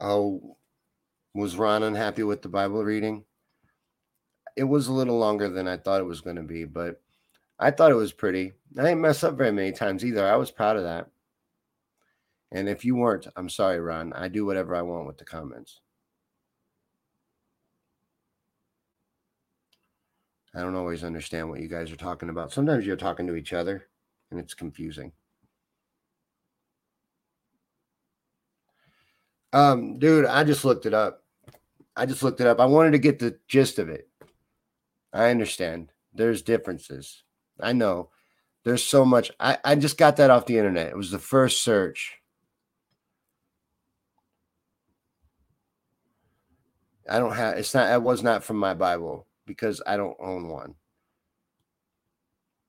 Oh, 0.00 0.56
was 1.34 1.56
Ron 1.56 1.82
unhappy 1.82 2.22
with 2.22 2.42
the 2.42 2.48
Bible 2.48 2.84
reading? 2.84 3.24
It 4.56 4.64
was 4.64 4.88
a 4.88 4.92
little 4.92 5.18
longer 5.18 5.48
than 5.48 5.68
I 5.68 5.76
thought 5.76 6.00
it 6.00 6.04
was 6.04 6.20
going 6.20 6.36
to 6.36 6.42
be, 6.42 6.64
but 6.64 7.02
I 7.58 7.70
thought 7.70 7.90
it 7.90 7.96
was 7.96 8.12
pretty. 8.12 8.52
I 8.78 8.82
didn't 8.82 9.00
mess 9.00 9.24
up 9.24 9.36
very 9.36 9.52
many 9.52 9.72
times 9.72 10.04
either. 10.04 10.26
I 10.26 10.36
was 10.36 10.50
proud 10.50 10.76
of 10.76 10.84
that. 10.84 11.08
And 12.52 12.68
if 12.68 12.84
you 12.84 12.94
weren't, 12.96 13.26
I'm 13.36 13.48
sorry, 13.48 13.80
Ron. 13.80 14.12
I 14.12 14.28
do 14.28 14.46
whatever 14.46 14.74
I 14.74 14.82
want 14.82 15.06
with 15.06 15.18
the 15.18 15.24
comments. 15.24 15.80
I 20.54 20.60
don't 20.60 20.74
always 20.74 21.04
understand 21.04 21.50
what 21.50 21.60
you 21.60 21.68
guys 21.68 21.92
are 21.92 21.96
talking 21.96 22.30
about. 22.30 22.52
Sometimes 22.52 22.86
you're 22.86 22.96
talking 22.96 23.26
to 23.26 23.36
each 23.36 23.52
other 23.52 23.88
and 24.30 24.40
it's 24.40 24.54
confusing. 24.54 25.12
Um, 29.56 29.98
dude, 29.98 30.26
I 30.26 30.44
just 30.44 30.66
looked 30.66 30.84
it 30.84 30.92
up. 30.92 31.22
I 31.96 32.04
just 32.04 32.22
looked 32.22 32.42
it 32.42 32.46
up. 32.46 32.60
I 32.60 32.66
wanted 32.66 32.90
to 32.90 32.98
get 32.98 33.18
the 33.18 33.38
gist 33.48 33.78
of 33.78 33.88
it. 33.88 34.06
I 35.14 35.30
understand. 35.30 35.88
There's 36.12 36.42
differences. 36.42 37.22
I 37.58 37.72
know. 37.72 38.10
There's 38.64 38.84
so 38.84 39.06
much. 39.06 39.30
I, 39.40 39.56
I 39.64 39.74
just 39.76 39.96
got 39.96 40.18
that 40.18 40.28
off 40.28 40.44
the 40.44 40.58
internet. 40.58 40.88
It 40.88 40.96
was 40.96 41.10
the 41.10 41.18
first 41.18 41.62
search. 41.62 42.18
I 47.08 47.18
don't 47.18 47.34
have 47.34 47.56
it's 47.56 47.72
not 47.72 47.90
it 47.90 48.02
was 48.02 48.22
not 48.22 48.44
from 48.44 48.58
my 48.58 48.74
Bible 48.74 49.26
because 49.46 49.80
I 49.86 49.96
don't 49.96 50.18
own 50.20 50.50
one. 50.50 50.74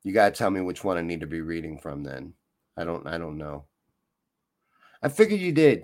You 0.03 0.13
gotta 0.13 0.31
tell 0.31 0.51
me 0.51 0.61
which 0.61 0.85
one 0.85 0.95
I 0.95 1.01
need 1.01 1.19
to 1.19 1.27
be 1.27 1.41
reading 1.41 1.79
from 1.79 2.03
then. 2.03 2.33
I 2.77 2.85
don't 2.85 3.05
I 3.05 3.17
don't 3.17 3.37
know. 3.37 3.65
I 5.03 5.09
figured 5.09 5.41
you 5.41 5.51
did. 5.51 5.83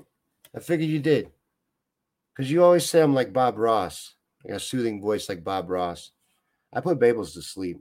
I 0.56 0.60
figured 0.60 0.90
you 0.90 1.00
did. 1.00 1.32
Because 2.36 2.52
you 2.52 2.64
always 2.64 2.86
say 2.86 3.02
I'm 3.02 3.14
like 3.14 3.34
Bob 3.34 3.58
Ross. 3.58 4.16
I 4.44 4.50
got 4.50 4.58
a 4.58 4.60
soothing 4.60 5.02
voice 5.02 5.30
like 5.30 5.44
Bob 5.44 5.70
Ross. 5.70 6.12
I 6.72 6.82
put 6.82 7.00
Babels 7.00 7.34
to 7.34 7.42
sleep. 7.42 7.78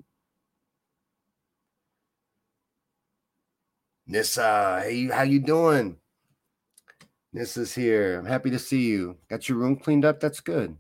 Nissa, 4.07 4.81
hey, 4.85 5.09
how 5.09 5.23
you 5.23 5.41
doing? 5.41 5.97
Nissa's 7.33 7.75
here. 7.75 8.19
I'm 8.19 8.27
happy 8.27 8.51
to 8.51 8.59
see 8.59 8.83
you. 8.83 9.17
Got 9.29 9.49
your 9.49 9.59
room 9.59 9.77
cleaned 9.77 10.05
up? 10.05 10.21
That's 10.21 10.41
good. 10.41 10.77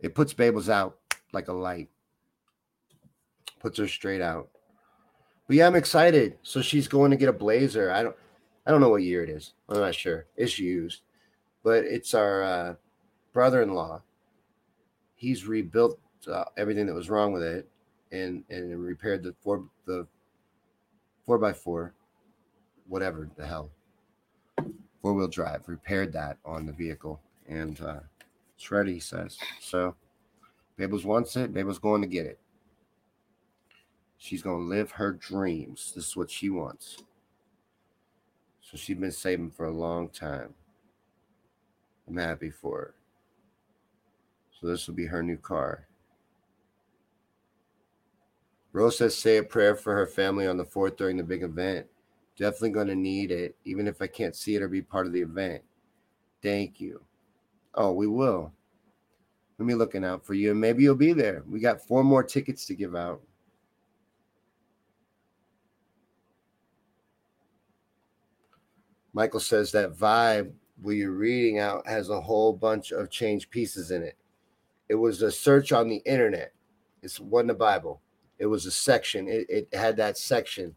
It 0.00 0.14
puts 0.14 0.32
Babels 0.32 0.68
out 0.68 0.98
like 1.32 1.48
a 1.48 1.52
light. 1.52 1.88
Puts 3.60 3.78
her 3.78 3.88
straight 3.88 4.22
out. 4.22 4.50
But 5.46 5.56
yeah, 5.56 5.66
I'm 5.66 5.76
excited. 5.76 6.38
So 6.42 6.62
she's 6.62 6.88
going 6.88 7.10
to 7.10 7.16
get 7.16 7.28
a 7.28 7.32
blazer. 7.32 7.90
I 7.90 8.02
don't 8.02 8.16
I 8.66 8.70
don't 8.70 8.80
know 8.80 8.88
what 8.88 9.02
year 9.02 9.22
it 9.22 9.30
is. 9.30 9.52
I'm 9.68 9.78
not 9.78 9.94
sure. 9.94 10.26
It's 10.36 10.58
used. 10.58 11.02
But 11.62 11.84
it's 11.84 12.14
our 12.14 12.42
uh, 12.42 12.74
brother-in-law. 13.32 14.02
He's 15.16 15.46
rebuilt 15.46 15.98
uh, 16.30 16.44
everything 16.56 16.86
that 16.86 16.94
was 16.94 17.10
wrong 17.10 17.32
with 17.32 17.42
it 17.42 17.68
and 18.12 18.44
and 18.48 18.82
repaired 18.82 19.22
the 19.22 19.34
four 19.42 19.64
the 19.86 20.06
four 21.26 21.38
by 21.38 21.52
four, 21.52 21.94
whatever 22.86 23.28
the 23.36 23.46
hell, 23.46 23.70
four 25.02 25.14
wheel 25.14 25.28
drive. 25.28 25.62
Repaired 25.66 26.12
that 26.12 26.38
on 26.44 26.66
the 26.66 26.72
vehicle, 26.72 27.20
and 27.48 27.80
uh, 27.80 28.00
it's 28.56 28.70
ready. 28.70 28.94
He 28.94 29.00
says 29.00 29.38
so. 29.60 29.94
Babels 30.78 31.04
wants 31.04 31.36
it. 31.36 31.54
Babels 31.54 31.80
going 31.80 32.02
to 32.02 32.08
get 32.08 32.26
it. 32.26 32.40
She's 34.24 34.42
going 34.42 34.60
to 34.60 34.74
live 34.74 34.92
her 34.92 35.12
dreams. 35.12 35.92
This 35.94 36.06
is 36.06 36.16
what 36.16 36.30
she 36.30 36.48
wants. 36.48 36.96
So 38.62 38.78
she's 38.78 38.96
been 38.96 39.12
saving 39.12 39.50
for 39.50 39.66
a 39.66 39.70
long 39.70 40.08
time. 40.08 40.54
I'm 42.08 42.16
happy 42.16 42.48
for 42.48 42.78
her. 42.78 42.94
So 44.58 44.66
this 44.66 44.88
will 44.88 44.94
be 44.94 45.04
her 45.04 45.22
new 45.22 45.36
car. 45.36 45.88
Rose 48.72 48.96
says, 48.96 49.14
say 49.14 49.36
a 49.36 49.42
prayer 49.42 49.76
for 49.76 49.94
her 49.94 50.06
family 50.06 50.46
on 50.46 50.56
the 50.56 50.64
4th 50.64 50.96
during 50.96 51.18
the 51.18 51.22
big 51.22 51.42
event. 51.42 51.86
Definitely 52.38 52.70
going 52.70 52.86
to 52.86 52.94
need 52.94 53.30
it, 53.30 53.54
even 53.66 53.86
if 53.86 54.00
I 54.00 54.06
can't 54.06 54.34
see 54.34 54.54
it 54.54 54.62
or 54.62 54.68
be 54.68 54.80
part 54.80 55.06
of 55.06 55.12
the 55.12 55.20
event. 55.20 55.62
Thank 56.42 56.80
you. 56.80 57.02
Oh, 57.74 57.92
we 57.92 58.06
will. 58.06 58.54
Let 59.58 59.66
me 59.66 59.74
looking 59.74 60.02
out 60.02 60.24
for 60.24 60.32
you, 60.32 60.52
and 60.52 60.60
maybe 60.62 60.82
you'll 60.82 60.94
be 60.94 61.12
there. 61.12 61.44
We 61.46 61.60
got 61.60 61.86
four 61.86 62.02
more 62.02 62.22
tickets 62.22 62.64
to 62.64 62.74
give 62.74 62.96
out. 62.96 63.20
Michael 69.14 69.40
says 69.40 69.72
that 69.72 69.96
vibe 69.96 70.52
where 70.82 70.96
you're 70.96 71.12
reading 71.12 71.60
out 71.60 71.86
has 71.86 72.10
a 72.10 72.20
whole 72.20 72.52
bunch 72.52 72.90
of 72.90 73.10
change 73.10 73.48
pieces 73.48 73.92
in 73.92 74.02
it. 74.02 74.16
It 74.88 74.96
was 74.96 75.22
a 75.22 75.30
search 75.30 75.72
on 75.72 75.88
the 75.88 76.02
internet. 76.04 76.52
It's 77.00 77.20
wasn't 77.20 77.48
the 77.48 77.54
Bible. 77.54 78.02
It 78.38 78.46
was 78.46 78.66
a 78.66 78.70
section. 78.70 79.28
It, 79.28 79.46
it 79.48 79.68
had 79.72 79.96
that 79.98 80.18
section, 80.18 80.74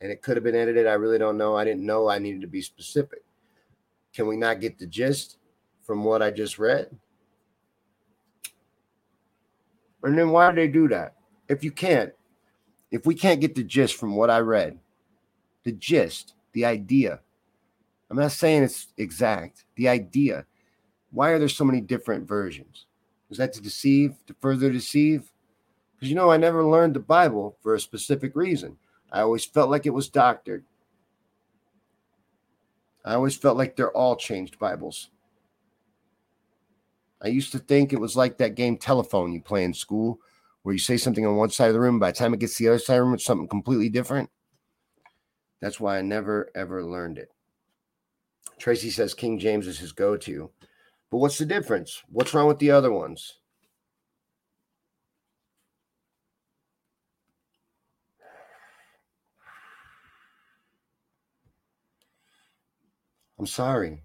and 0.00 0.12
it 0.12 0.20
could 0.20 0.36
have 0.36 0.44
been 0.44 0.54
edited. 0.54 0.86
I 0.86 0.92
really 0.92 1.18
don't 1.18 1.38
know. 1.38 1.56
I 1.56 1.64
didn't 1.64 1.86
know 1.86 2.08
I 2.08 2.18
needed 2.18 2.42
to 2.42 2.46
be 2.46 2.60
specific. 2.60 3.24
Can 4.14 4.26
we 4.26 4.36
not 4.36 4.60
get 4.60 4.78
the 4.78 4.86
gist 4.86 5.38
from 5.82 6.04
what 6.04 6.22
I 6.22 6.30
just 6.30 6.58
read? 6.58 6.90
And 10.02 10.18
then 10.18 10.30
why 10.30 10.50
do 10.50 10.56
they 10.56 10.68
do 10.68 10.88
that? 10.88 11.14
If 11.48 11.64
you 11.64 11.72
can't, 11.72 12.12
if 12.90 13.06
we 13.06 13.14
can't 13.14 13.40
get 13.40 13.54
the 13.54 13.64
gist 13.64 13.96
from 13.96 14.16
what 14.16 14.30
I 14.30 14.40
read, 14.40 14.78
the 15.64 15.72
gist, 15.72 16.34
the 16.52 16.64
idea, 16.64 17.20
I'm 18.10 18.16
not 18.16 18.32
saying 18.32 18.64
it's 18.64 18.88
exact, 18.96 19.64
the 19.76 19.88
idea, 19.88 20.44
why 21.12 21.30
are 21.30 21.38
there 21.38 21.48
so 21.48 21.64
many 21.64 21.80
different 21.80 22.26
versions? 22.26 22.86
Is 23.30 23.38
that 23.38 23.52
to 23.52 23.62
deceive, 23.62 24.14
to 24.26 24.34
further 24.40 24.70
deceive? 24.70 25.30
Because 25.94 26.08
you 26.08 26.16
know, 26.16 26.30
I 26.30 26.36
never 26.36 26.64
learned 26.64 26.94
the 26.94 27.00
Bible 27.00 27.56
for 27.62 27.74
a 27.74 27.80
specific 27.80 28.34
reason. 28.34 28.76
I 29.12 29.20
always 29.20 29.44
felt 29.44 29.70
like 29.70 29.86
it 29.86 29.90
was 29.90 30.08
doctored. 30.08 30.64
I 33.04 33.14
always 33.14 33.36
felt 33.36 33.56
like 33.56 33.76
they're 33.76 33.96
all 33.96 34.16
changed 34.16 34.58
Bibles. 34.58 35.10
I 37.22 37.28
used 37.28 37.52
to 37.52 37.58
think 37.58 37.92
it 37.92 38.00
was 38.00 38.16
like 38.16 38.38
that 38.38 38.54
game 38.54 38.76
telephone 38.76 39.32
you 39.32 39.40
play 39.40 39.64
in 39.64 39.74
school 39.74 40.20
where 40.62 40.72
you 40.72 40.78
say 40.78 40.96
something 40.96 41.26
on 41.26 41.36
one 41.36 41.50
side 41.50 41.68
of 41.68 41.74
the 41.74 41.80
room, 41.80 41.98
by 41.98 42.10
the 42.10 42.16
time 42.16 42.34
it 42.34 42.40
gets 42.40 42.56
to 42.56 42.64
the 42.64 42.70
other 42.70 42.78
side 42.78 42.94
of 42.94 42.98
the 42.98 43.04
room, 43.04 43.14
it's 43.14 43.24
something 43.24 43.48
completely 43.48 43.88
different. 43.88 44.30
That's 45.60 45.80
why 45.80 45.98
I 45.98 46.02
never 46.02 46.50
ever 46.54 46.84
learned 46.84 47.18
it. 47.18 47.30
Tracy 48.58 48.90
says 48.90 49.14
King 49.14 49.38
James 49.38 49.66
is 49.66 49.78
his 49.78 49.92
go 49.92 50.16
to. 50.18 50.50
But 51.10 51.18
what's 51.18 51.38
the 51.38 51.46
difference? 51.46 52.02
What's 52.08 52.34
wrong 52.34 52.46
with 52.46 52.58
the 52.58 52.70
other 52.70 52.92
ones? 52.92 53.38
I'm 63.38 63.46
sorry. 63.46 64.02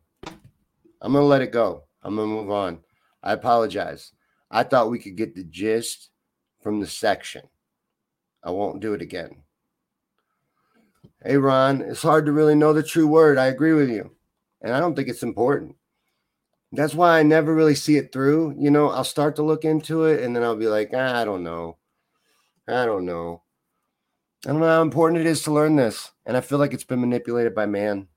I'm 1.02 1.12
going 1.12 1.22
to 1.22 1.28
let 1.28 1.42
it 1.42 1.52
go. 1.52 1.84
I'm 2.02 2.16
going 2.16 2.30
to 2.30 2.36
move 2.36 2.50
on. 2.50 2.80
I 3.22 3.34
apologize. 3.34 4.14
I 4.50 4.64
thought 4.64 4.90
we 4.90 5.00
could 5.00 5.18
get 5.18 5.36
the 5.36 5.44
gist 5.44 6.10
from 6.62 6.80
the 6.80 6.88
section. 6.88 7.44
I 8.42 8.52
won't 8.52 8.80
do 8.80 8.94
it 8.94 9.02
again. 9.02 9.44
Hey, 11.22 11.38
Ron, 11.38 11.82
it's 11.82 12.02
hard 12.02 12.26
to 12.28 12.32
really 12.32 12.56
know 12.56 12.72
the 12.72 12.82
true 12.82 13.08
word. 13.08 13.38
I 13.38 13.48
agree 13.48 13.74
with 13.74 13.90
you. 13.90 14.12
And 14.66 14.74
I 14.74 14.80
don't 14.80 14.96
think 14.96 15.08
it's 15.08 15.22
important. 15.22 15.76
That's 16.72 16.96
why 16.96 17.20
I 17.20 17.24
never 17.24 17.54
really 17.54 17.76
see 17.76 17.98
it 17.98 18.12
through. 18.12 18.56
You 18.58 18.72
know, 18.72 18.90
I'll 18.90 19.04
start 19.04 19.36
to 19.36 19.44
look 19.44 19.64
into 19.64 20.06
it 20.06 20.24
and 20.24 20.36
then 20.36 20.42
I'll 20.42 20.56
be 20.56 20.68
like, 20.68 20.90
ah, 20.92 21.22
I 21.22 21.24
don't 21.24 21.44
know. 21.44 21.78
I 22.68 22.84
don't 22.84 23.06
know. 23.06 23.44
I 24.44 24.50
don't 24.50 24.60
know 24.60 24.66
how 24.66 24.82
important 24.82 25.22
it 25.22 25.28
is 25.28 25.44
to 25.44 25.54
learn 25.54 25.76
this. 25.76 26.12
And 26.26 26.36
I 26.36 26.42
feel 26.42 26.58
like 26.58 26.74
it's 26.74 26.84
been 26.84 27.00
manipulated 27.00 27.54
by 27.54 27.68
man. 27.68 28.08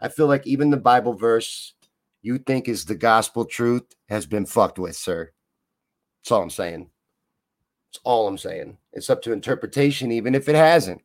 I 0.00 0.08
feel 0.08 0.26
like 0.26 0.44
even 0.44 0.70
the 0.70 0.76
Bible 0.76 1.14
verse 1.14 1.74
you 2.20 2.38
think 2.38 2.66
is 2.66 2.84
the 2.84 2.96
gospel 2.96 3.44
truth 3.44 3.94
has 4.08 4.26
been 4.26 4.46
fucked 4.46 4.80
with, 4.80 4.96
sir. 4.96 5.30
That's 6.20 6.32
all 6.32 6.42
I'm 6.42 6.50
saying. 6.50 6.90
That's 7.88 8.00
all 8.02 8.26
I'm 8.26 8.38
saying. 8.38 8.78
It's 8.92 9.08
up 9.08 9.22
to 9.22 9.32
interpretation, 9.32 10.10
even 10.10 10.34
if 10.34 10.48
it 10.48 10.56
hasn't. 10.56 11.02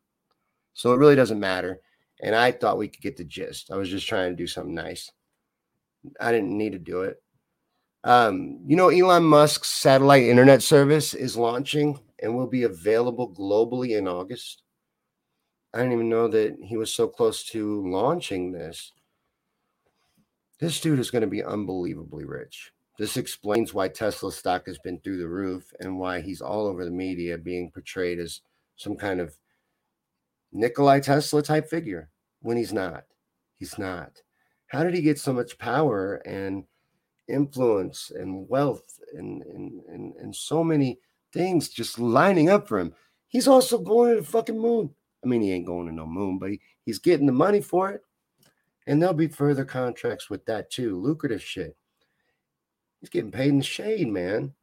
So 0.73 0.91
it 0.91 0.97
really 0.97 1.15
doesn't 1.15 1.39
matter. 1.39 1.81
And 2.21 2.35
I 2.35 2.51
thought 2.51 2.77
we 2.77 2.87
could 2.87 3.01
get 3.01 3.17
the 3.17 3.23
gist. 3.23 3.71
I 3.71 3.77
was 3.77 3.89
just 3.89 4.07
trying 4.07 4.31
to 4.31 4.35
do 4.35 4.47
something 4.47 4.75
nice. 4.75 5.11
I 6.19 6.31
didn't 6.31 6.57
need 6.57 6.73
to 6.73 6.79
do 6.79 7.03
it. 7.03 7.21
Um, 8.03 8.59
you 8.65 8.75
know, 8.75 8.89
Elon 8.89 9.23
Musk's 9.23 9.69
satellite 9.69 10.23
internet 10.23 10.63
service 10.63 11.13
is 11.13 11.35
launching 11.35 11.99
and 12.21 12.35
will 12.35 12.47
be 12.47 12.63
available 12.63 13.33
globally 13.33 13.97
in 13.97 14.07
August. 14.07 14.63
I 15.73 15.79
didn't 15.79 15.93
even 15.93 16.09
know 16.09 16.27
that 16.29 16.57
he 16.61 16.77
was 16.77 16.93
so 16.93 17.07
close 17.07 17.43
to 17.45 17.87
launching 17.89 18.51
this. 18.51 18.93
This 20.59 20.81
dude 20.81 20.99
is 20.99 21.11
going 21.11 21.21
to 21.21 21.27
be 21.27 21.43
unbelievably 21.43 22.25
rich. 22.25 22.71
This 22.97 23.15
explains 23.15 23.73
why 23.73 23.87
Tesla 23.87 24.31
stock 24.31 24.65
has 24.67 24.77
been 24.79 24.99
through 24.99 25.19
the 25.19 25.27
roof 25.27 25.71
and 25.79 25.99
why 25.99 26.19
he's 26.19 26.41
all 26.41 26.67
over 26.67 26.83
the 26.83 26.91
media 26.91 27.37
being 27.37 27.71
portrayed 27.71 28.19
as 28.19 28.41
some 28.75 28.97
kind 28.97 29.21
of 29.21 29.35
Nikolai 30.51 30.99
Tesla 30.99 31.41
type 31.41 31.69
figure 31.69 32.09
when 32.41 32.57
he's 32.57 32.73
not. 32.73 33.05
He's 33.57 33.77
not. 33.77 34.21
How 34.67 34.83
did 34.83 34.93
he 34.93 35.01
get 35.01 35.19
so 35.19 35.33
much 35.33 35.57
power 35.57 36.15
and 36.25 36.63
influence 37.27 38.11
and 38.15 38.47
wealth 38.47 38.99
and, 39.13 39.41
and, 39.43 39.81
and, 39.87 40.15
and 40.15 40.35
so 40.35 40.63
many 40.63 40.99
things 41.33 41.69
just 41.69 41.99
lining 41.99 42.49
up 42.49 42.67
for 42.67 42.79
him? 42.79 42.93
He's 43.27 43.47
also 43.47 43.77
going 43.77 44.15
to 44.15 44.21
the 44.21 44.27
fucking 44.27 44.59
moon. 44.59 44.93
I 45.23 45.27
mean, 45.27 45.41
he 45.41 45.51
ain't 45.51 45.65
going 45.65 45.87
to 45.87 45.93
no 45.93 46.05
moon, 46.05 46.39
but 46.39 46.51
he, 46.51 46.61
he's 46.85 46.99
getting 46.99 47.25
the 47.25 47.31
money 47.31 47.61
for 47.61 47.91
it. 47.91 48.01
And 48.87 49.01
there'll 49.01 49.13
be 49.13 49.27
further 49.27 49.65
contracts 49.65 50.29
with 50.29 50.45
that 50.45 50.71
too. 50.71 50.99
Lucrative 50.99 51.43
shit. 51.43 51.75
He's 52.99 53.09
getting 53.09 53.31
paid 53.31 53.49
in 53.49 53.59
the 53.59 53.63
shade, 53.63 54.07
man. 54.07 54.53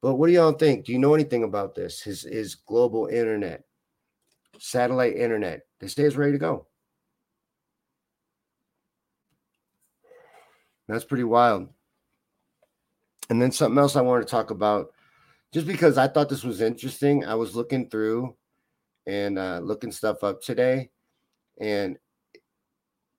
But 0.00 0.14
what 0.14 0.28
do 0.28 0.32
y'all 0.32 0.52
think? 0.52 0.84
Do 0.84 0.92
you 0.92 0.98
know 0.98 1.14
anything 1.14 1.42
about 1.42 1.74
this? 1.74 2.00
His 2.00 2.22
his 2.22 2.54
global 2.54 3.06
internet, 3.06 3.64
satellite 4.58 5.16
internet. 5.16 5.62
This 5.80 5.94
day 5.94 6.04
is 6.04 6.16
ready 6.16 6.32
to 6.32 6.38
go. 6.38 6.66
That's 10.88 11.04
pretty 11.04 11.24
wild. 11.24 11.68
And 13.30 13.40
then 13.40 13.52
something 13.52 13.78
else 13.78 13.94
I 13.94 14.00
wanted 14.00 14.22
to 14.22 14.30
talk 14.30 14.50
about, 14.50 14.92
just 15.52 15.66
because 15.66 15.98
I 15.98 16.08
thought 16.08 16.28
this 16.28 16.44
was 16.44 16.62
interesting. 16.62 17.24
I 17.24 17.34
was 17.34 17.54
looking 17.54 17.90
through 17.90 18.34
and 19.06 19.38
uh, 19.38 19.60
looking 19.62 19.92
stuff 19.92 20.24
up 20.24 20.40
today, 20.40 20.90
and 21.60 21.98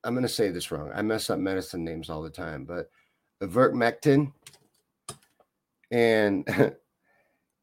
I'm 0.03 0.14
going 0.14 0.24
to 0.24 0.30
say 0.30 0.49
this 0.49 0.72
wrong. 0.72 0.91
I 0.94 1.02
mess 1.03 1.30
up 1.30 1.40
medicine 1.40 1.84
names 1.84 2.10
all 2.10 2.24
the 2.24 2.30
time, 2.30 2.66
but 2.66 2.90
ivermectin. 3.41 4.34
And 5.91 6.48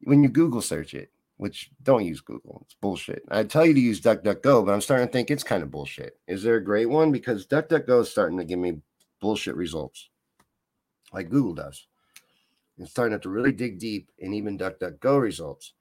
when 0.03 0.23
you 0.23 0.29
Google 0.29 0.61
search 0.61 0.93
it, 0.93 1.11
which 1.37 1.69
don't 1.83 2.05
use 2.05 2.19
Google, 2.19 2.61
it's 2.65 2.75
bullshit. 2.81 3.23
I 3.29 3.43
tell 3.43 3.65
you 3.65 3.73
to 3.73 3.79
use 3.79 4.01
DuckDuckGo, 4.01 4.65
but 4.65 4.73
I'm 4.73 4.81
starting 4.81 5.07
to 5.07 5.13
think 5.13 5.31
it's 5.31 5.43
kind 5.43 5.63
of 5.63 5.71
bullshit. 5.71 6.19
Is 6.27 6.43
there 6.43 6.55
a 6.55 6.63
great 6.63 6.89
one? 6.89 7.11
Because 7.11 7.47
DuckDuckGo 7.47 8.01
is 8.01 8.09
starting 8.09 8.37
to 8.39 8.45
give 8.45 8.59
me 8.59 8.81
bullshit 9.21 9.55
results, 9.55 10.09
like 11.13 11.29
Google 11.29 11.53
does. 11.53 11.87
It's 12.79 12.91
starting 12.91 13.19
to 13.19 13.29
really 13.29 13.51
dig 13.51 13.79
deep 13.79 14.11
and 14.21 14.33
even 14.33 14.57
DuckDuckGo 14.57 15.21
results. 15.21 15.73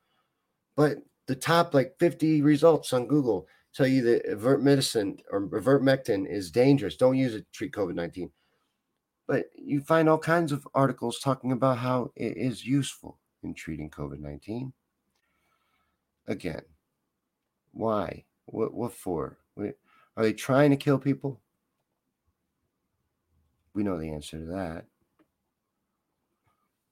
But 0.77 0.99
the 1.27 1.35
top 1.35 1.75
like 1.75 1.97
50 1.99 2.43
results 2.43 2.93
on 2.93 3.07
Google 3.07 3.49
tell 3.75 3.87
you 3.87 4.03
that 4.03 4.27
avert 4.27 4.63
medicine 4.63 5.19
or 5.31 5.43
ivermectin 5.49 6.27
is 6.27 6.51
dangerous. 6.51 6.97
Don't 6.97 7.17
use 7.17 7.35
it 7.35 7.41
to 7.41 7.53
treat 7.53 7.73
COVID 7.73 7.95
19. 7.95 8.31
But 9.27 9.47
you 9.55 9.81
find 9.81 10.09
all 10.09 10.19
kinds 10.19 10.53
of 10.53 10.67
articles 10.75 11.19
talking 11.19 11.53
about 11.53 11.79
how 11.79 12.13
it 12.15 12.37
is 12.37 12.65
useful 12.65 13.19
in 13.43 13.55
treating 13.55 13.91
COVID 13.91 14.21
19. 14.21 14.73
Again, 16.29 16.63
why? 17.73 18.25
What, 18.47 18.75
what 18.75 18.93
for? 18.93 19.39
Are 19.59 20.23
they 20.23 20.33
trying 20.33 20.71
to 20.71 20.77
kill 20.77 20.99
people? 20.99 21.41
We 23.75 23.83
know 23.83 23.99
the 23.99 24.11
answer 24.11 24.39
to 24.39 24.47
that. 24.47 24.87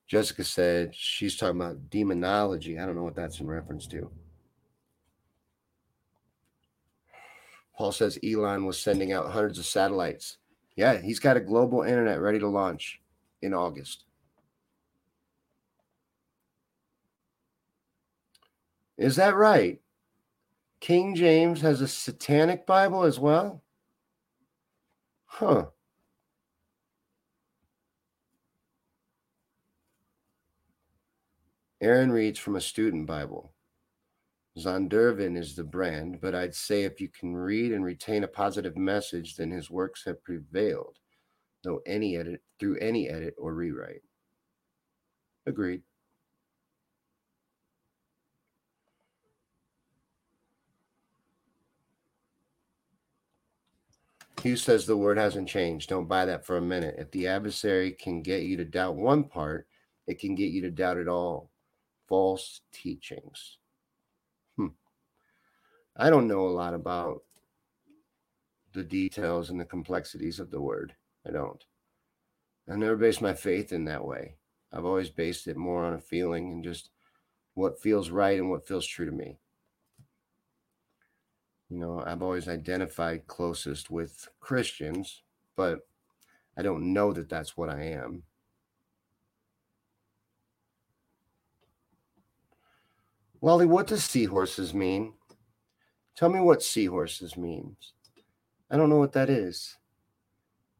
Jessica 0.06 0.44
said 0.44 0.94
she's 0.94 1.36
talking 1.36 1.60
about 1.60 1.88
demonology. 1.88 2.78
I 2.78 2.84
don't 2.84 2.94
know 2.94 3.02
what 3.02 3.14
that's 3.14 3.40
in 3.40 3.46
reference 3.46 3.86
to. 3.88 4.10
Paul 7.76 7.90
says 7.90 8.18
Elon 8.22 8.66
was 8.66 8.80
sending 8.80 9.12
out 9.12 9.32
hundreds 9.32 9.58
of 9.58 9.66
satellites. 9.66 10.36
Yeah, 10.76 11.00
he's 11.00 11.18
got 11.18 11.36
a 11.36 11.40
global 11.40 11.82
internet 11.82 12.20
ready 12.20 12.38
to 12.38 12.48
launch 12.48 13.00
in 13.42 13.54
August. 13.54 14.03
Is 18.98 19.16
that 19.16 19.36
right? 19.36 19.80
King 20.80 21.14
James 21.14 21.60
has 21.62 21.80
a 21.80 21.88
satanic 21.88 22.66
Bible 22.66 23.04
as 23.04 23.18
well? 23.18 23.62
Huh. 25.26 25.66
Aaron 31.80 32.10
reads 32.10 32.38
from 32.38 32.56
a 32.56 32.60
student 32.60 33.06
Bible. 33.06 33.52
Zondervan 34.58 35.36
is 35.36 35.56
the 35.56 35.64
brand, 35.64 36.20
but 36.20 36.34
I'd 36.34 36.54
say 36.54 36.84
if 36.84 37.00
you 37.00 37.08
can 37.08 37.34
read 37.36 37.72
and 37.72 37.84
retain 37.84 38.24
a 38.24 38.28
positive 38.28 38.76
message, 38.76 39.36
then 39.36 39.50
his 39.50 39.70
works 39.70 40.04
have 40.04 40.22
prevailed. 40.24 40.98
though 41.64 41.80
any 41.86 42.16
edit 42.16 42.42
through 42.60 42.78
any 42.78 43.08
edit 43.08 43.34
or 43.38 43.54
rewrite. 43.54 44.02
Agreed. 45.46 45.82
Hugh 54.44 54.56
says 54.58 54.84
the 54.84 54.94
word 54.94 55.16
hasn't 55.16 55.48
changed. 55.48 55.88
Don't 55.88 56.06
buy 56.06 56.26
that 56.26 56.44
for 56.44 56.58
a 56.58 56.60
minute. 56.60 56.96
If 56.98 57.10
the 57.12 57.28
adversary 57.28 57.92
can 57.92 58.20
get 58.20 58.42
you 58.42 58.58
to 58.58 58.64
doubt 58.66 58.94
one 58.94 59.24
part, 59.24 59.66
it 60.06 60.18
can 60.18 60.34
get 60.34 60.52
you 60.52 60.60
to 60.60 60.70
doubt 60.70 60.98
it 60.98 61.08
all. 61.08 61.48
False 62.10 62.60
teachings. 62.70 63.56
Hmm. 64.58 64.66
I 65.96 66.10
don't 66.10 66.28
know 66.28 66.46
a 66.46 66.50
lot 66.50 66.74
about 66.74 67.22
the 68.74 68.82
details 68.82 69.48
and 69.48 69.58
the 69.58 69.64
complexities 69.64 70.38
of 70.38 70.50
the 70.50 70.60
word. 70.60 70.92
I 71.26 71.30
don't. 71.30 71.64
I 72.70 72.76
never 72.76 72.96
based 72.96 73.22
my 73.22 73.32
faith 73.32 73.72
in 73.72 73.86
that 73.86 74.04
way. 74.04 74.34
I've 74.70 74.84
always 74.84 75.08
based 75.08 75.46
it 75.46 75.56
more 75.56 75.86
on 75.86 75.94
a 75.94 76.00
feeling 76.02 76.52
and 76.52 76.62
just 76.62 76.90
what 77.54 77.80
feels 77.80 78.10
right 78.10 78.38
and 78.38 78.50
what 78.50 78.68
feels 78.68 78.86
true 78.86 79.06
to 79.06 79.12
me. 79.12 79.38
You 81.74 81.80
know, 81.80 82.04
I've 82.06 82.22
always 82.22 82.46
identified 82.46 83.26
closest 83.26 83.90
with 83.90 84.28
Christians, 84.38 85.24
but 85.56 85.80
I 86.56 86.62
don't 86.62 86.92
know 86.92 87.12
that 87.12 87.28
that's 87.28 87.56
what 87.56 87.68
I 87.68 87.82
am. 87.86 88.22
Wally, 93.40 93.66
what 93.66 93.88
does 93.88 94.04
seahorses 94.04 94.72
mean? 94.72 95.14
Tell 96.14 96.28
me 96.28 96.38
what 96.38 96.62
seahorses 96.62 97.36
means. 97.36 97.94
I 98.70 98.76
don't 98.76 98.88
know 98.88 99.00
what 99.00 99.14
that 99.14 99.28
is. 99.28 99.76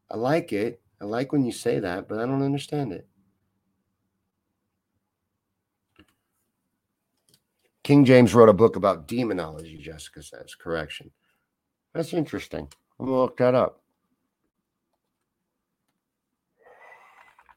I 0.09 0.15
like 0.15 0.53
it. 0.53 0.81
I 1.01 1.03
like 1.03 1.33
when 1.33 1.43
you 1.43 1.51
say 1.51 1.79
that, 1.79 2.07
but 2.07 2.19
I 2.19 2.25
don't 2.25 2.41
understand 2.41 2.93
it. 2.93 3.05
King 7.85 8.03
James 8.03 8.33
wrote 8.33 8.49
a 8.49 8.53
book 8.53 8.77
about 8.77 9.07
demonology, 9.07 9.77
Jessica 9.77 10.23
says. 10.23 10.55
Correction. 10.55 11.11
That's 11.93 12.13
interesting. 12.13 12.67
I'm 12.99 13.05
going 13.05 13.15
to 13.15 13.21
look 13.21 13.37
that 13.37 13.53
up. 13.53 13.83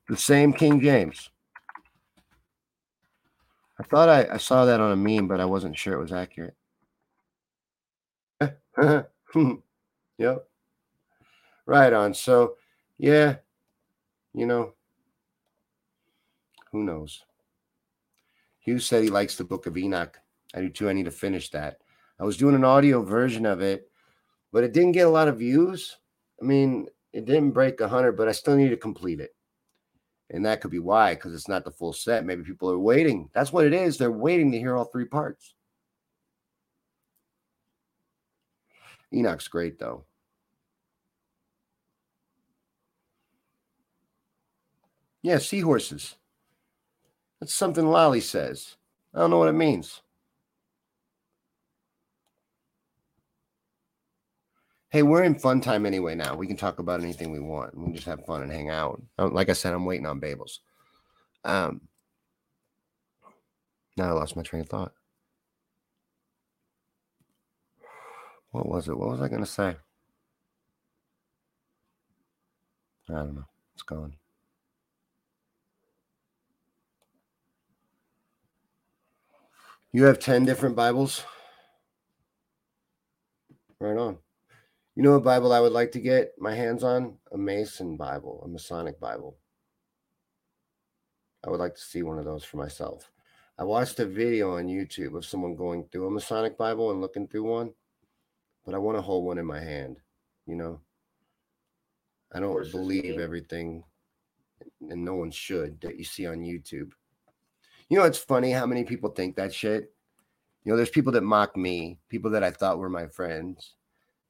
The 0.06 0.18
same 0.18 0.52
King 0.52 0.82
James. 0.82 1.30
I 3.80 3.84
thought 3.84 4.10
I, 4.10 4.34
I 4.34 4.36
saw 4.36 4.66
that 4.66 4.80
on 4.80 4.92
a 4.92 4.96
meme, 4.96 5.28
but 5.28 5.40
I 5.40 5.46
wasn't 5.46 5.78
sure 5.78 5.94
it 5.94 6.02
was 6.02 6.12
accurate. 6.12 6.54
yep. 10.18 10.44
Right 11.64 11.92
on. 11.94 12.12
So, 12.12 12.56
yeah, 12.98 13.36
you 14.34 14.44
know, 14.44 14.74
who 16.70 16.84
knows? 16.84 17.24
Hugh 18.68 18.78
said 18.78 19.02
he 19.02 19.08
likes 19.08 19.34
the 19.36 19.44
Book 19.44 19.64
of 19.66 19.78
Enoch. 19.78 20.18
I 20.54 20.60
do 20.60 20.68
too. 20.68 20.90
I 20.90 20.92
need 20.92 21.06
to 21.06 21.10
finish 21.10 21.48
that. 21.52 21.78
I 22.20 22.24
was 22.24 22.36
doing 22.36 22.54
an 22.54 22.64
audio 22.64 23.02
version 23.02 23.46
of 23.46 23.62
it, 23.62 23.90
but 24.52 24.62
it 24.62 24.74
didn't 24.74 24.92
get 24.92 25.06
a 25.06 25.10
lot 25.10 25.26
of 25.26 25.38
views. 25.38 25.96
I 26.38 26.44
mean, 26.44 26.86
it 27.14 27.24
didn't 27.24 27.52
break 27.52 27.80
100, 27.80 28.12
but 28.12 28.28
I 28.28 28.32
still 28.32 28.56
need 28.56 28.68
to 28.68 28.76
complete 28.76 29.20
it. 29.20 29.34
And 30.28 30.44
that 30.44 30.60
could 30.60 30.70
be 30.70 30.80
why, 30.80 31.14
because 31.14 31.32
it's 31.32 31.48
not 31.48 31.64
the 31.64 31.70
full 31.70 31.94
set. 31.94 32.26
Maybe 32.26 32.42
people 32.42 32.70
are 32.70 32.78
waiting. 32.78 33.30
That's 33.32 33.54
what 33.54 33.64
it 33.64 33.72
is. 33.72 33.96
They're 33.96 34.12
waiting 34.12 34.52
to 34.52 34.58
hear 34.58 34.76
all 34.76 34.84
three 34.84 35.06
parts. 35.06 35.54
Enoch's 39.14 39.48
great, 39.48 39.78
though. 39.78 40.04
Yeah, 45.22 45.38
seahorses. 45.38 46.17
That's 47.40 47.54
something 47.54 47.86
Lolly 47.86 48.20
says. 48.20 48.76
I 49.14 49.20
don't 49.20 49.30
know 49.30 49.38
what 49.38 49.48
it 49.48 49.52
means. 49.52 50.02
Hey, 54.90 55.02
we're 55.02 55.22
in 55.22 55.38
fun 55.38 55.60
time 55.60 55.84
anyway 55.84 56.14
now. 56.14 56.34
We 56.34 56.46
can 56.46 56.56
talk 56.56 56.78
about 56.78 57.02
anything 57.02 57.30
we 57.30 57.40
want. 57.40 57.76
We 57.76 57.84
can 57.84 57.94
just 57.94 58.06
have 58.06 58.24
fun 58.24 58.42
and 58.42 58.50
hang 58.50 58.70
out. 58.70 59.02
Like 59.18 59.50
I 59.50 59.52
said, 59.52 59.74
I'm 59.74 59.84
waiting 59.84 60.06
on 60.06 60.20
Babels. 60.20 60.60
Um, 61.44 61.82
now 63.96 64.08
I 64.08 64.12
lost 64.12 64.34
my 64.34 64.42
train 64.42 64.62
of 64.62 64.68
thought. 64.68 64.92
What 68.50 68.66
was 68.66 68.88
it? 68.88 68.96
What 68.96 69.10
was 69.10 69.20
I 69.20 69.28
going 69.28 69.44
to 69.44 69.46
say? 69.46 69.76
I 73.10 73.12
don't 73.12 73.34
know. 73.34 73.44
It's 73.74 73.82
gone. 73.82 74.14
You 79.90 80.04
have 80.04 80.18
10 80.18 80.44
different 80.44 80.76
Bibles? 80.76 81.24
Right 83.80 83.96
on. 83.96 84.18
You 84.94 85.02
know 85.02 85.12
what 85.12 85.24
Bible 85.24 85.50
I 85.50 85.60
would 85.60 85.72
like 85.72 85.92
to 85.92 86.00
get 86.00 86.32
my 86.38 86.54
hands 86.54 86.84
on? 86.84 87.16
A 87.32 87.38
Mason 87.38 87.96
Bible, 87.96 88.42
a 88.44 88.48
Masonic 88.48 89.00
Bible. 89.00 89.38
I 91.42 91.48
would 91.48 91.60
like 91.60 91.74
to 91.74 91.80
see 91.80 92.02
one 92.02 92.18
of 92.18 92.26
those 92.26 92.44
for 92.44 92.58
myself. 92.58 93.10
I 93.58 93.64
watched 93.64 93.98
a 93.98 94.04
video 94.04 94.58
on 94.58 94.66
YouTube 94.66 95.16
of 95.16 95.24
someone 95.24 95.56
going 95.56 95.84
through 95.84 96.06
a 96.06 96.10
Masonic 96.10 96.58
Bible 96.58 96.90
and 96.90 97.00
looking 97.00 97.26
through 97.26 97.44
one, 97.44 97.72
but 98.66 98.74
I 98.74 98.78
want 98.78 98.98
to 98.98 99.02
hold 99.02 99.24
one 99.24 99.38
in 99.38 99.46
my 99.46 99.60
hand, 99.60 100.00
you 100.46 100.54
know? 100.54 100.80
I 102.30 102.40
don't 102.40 102.70
believe 102.70 103.18
everything, 103.18 103.84
and 104.82 105.02
no 105.02 105.14
one 105.14 105.30
should, 105.30 105.80
that 105.80 105.96
you 105.96 106.04
see 106.04 106.26
on 106.26 106.40
YouTube. 106.40 106.90
You 107.88 107.98
know, 107.98 108.04
it's 108.04 108.18
funny 108.18 108.50
how 108.52 108.66
many 108.66 108.84
people 108.84 109.10
think 109.10 109.36
that 109.36 109.54
shit. 109.54 109.92
You 110.64 110.72
know, 110.72 110.76
there's 110.76 110.90
people 110.90 111.12
that 111.12 111.22
mock 111.22 111.56
me, 111.56 111.98
people 112.08 112.30
that 112.32 112.44
I 112.44 112.50
thought 112.50 112.78
were 112.78 112.90
my 112.90 113.06
friends 113.06 113.74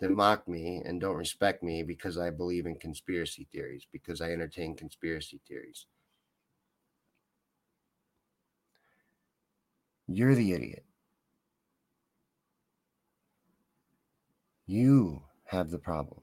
that 0.00 0.10
mock 0.10 0.46
me 0.46 0.80
and 0.84 1.00
don't 1.00 1.16
respect 1.16 1.62
me 1.62 1.82
because 1.82 2.18
I 2.18 2.30
believe 2.30 2.66
in 2.66 2.76
conspiracy 2.76 3.48
theories, 3.50 3.86
because 3.90 4.20
I 4.20 4.30
entertain 4.30 4.76
conspiracy 4.76 5.40
theories. 5.48 5.86
You're 10.06 10.36
the 10.36 10.52
idiot. 10.52 10.84
You 14.66 15.22
have 15.44 15.70
the 15.70 15.78
problem. 15.78 16.20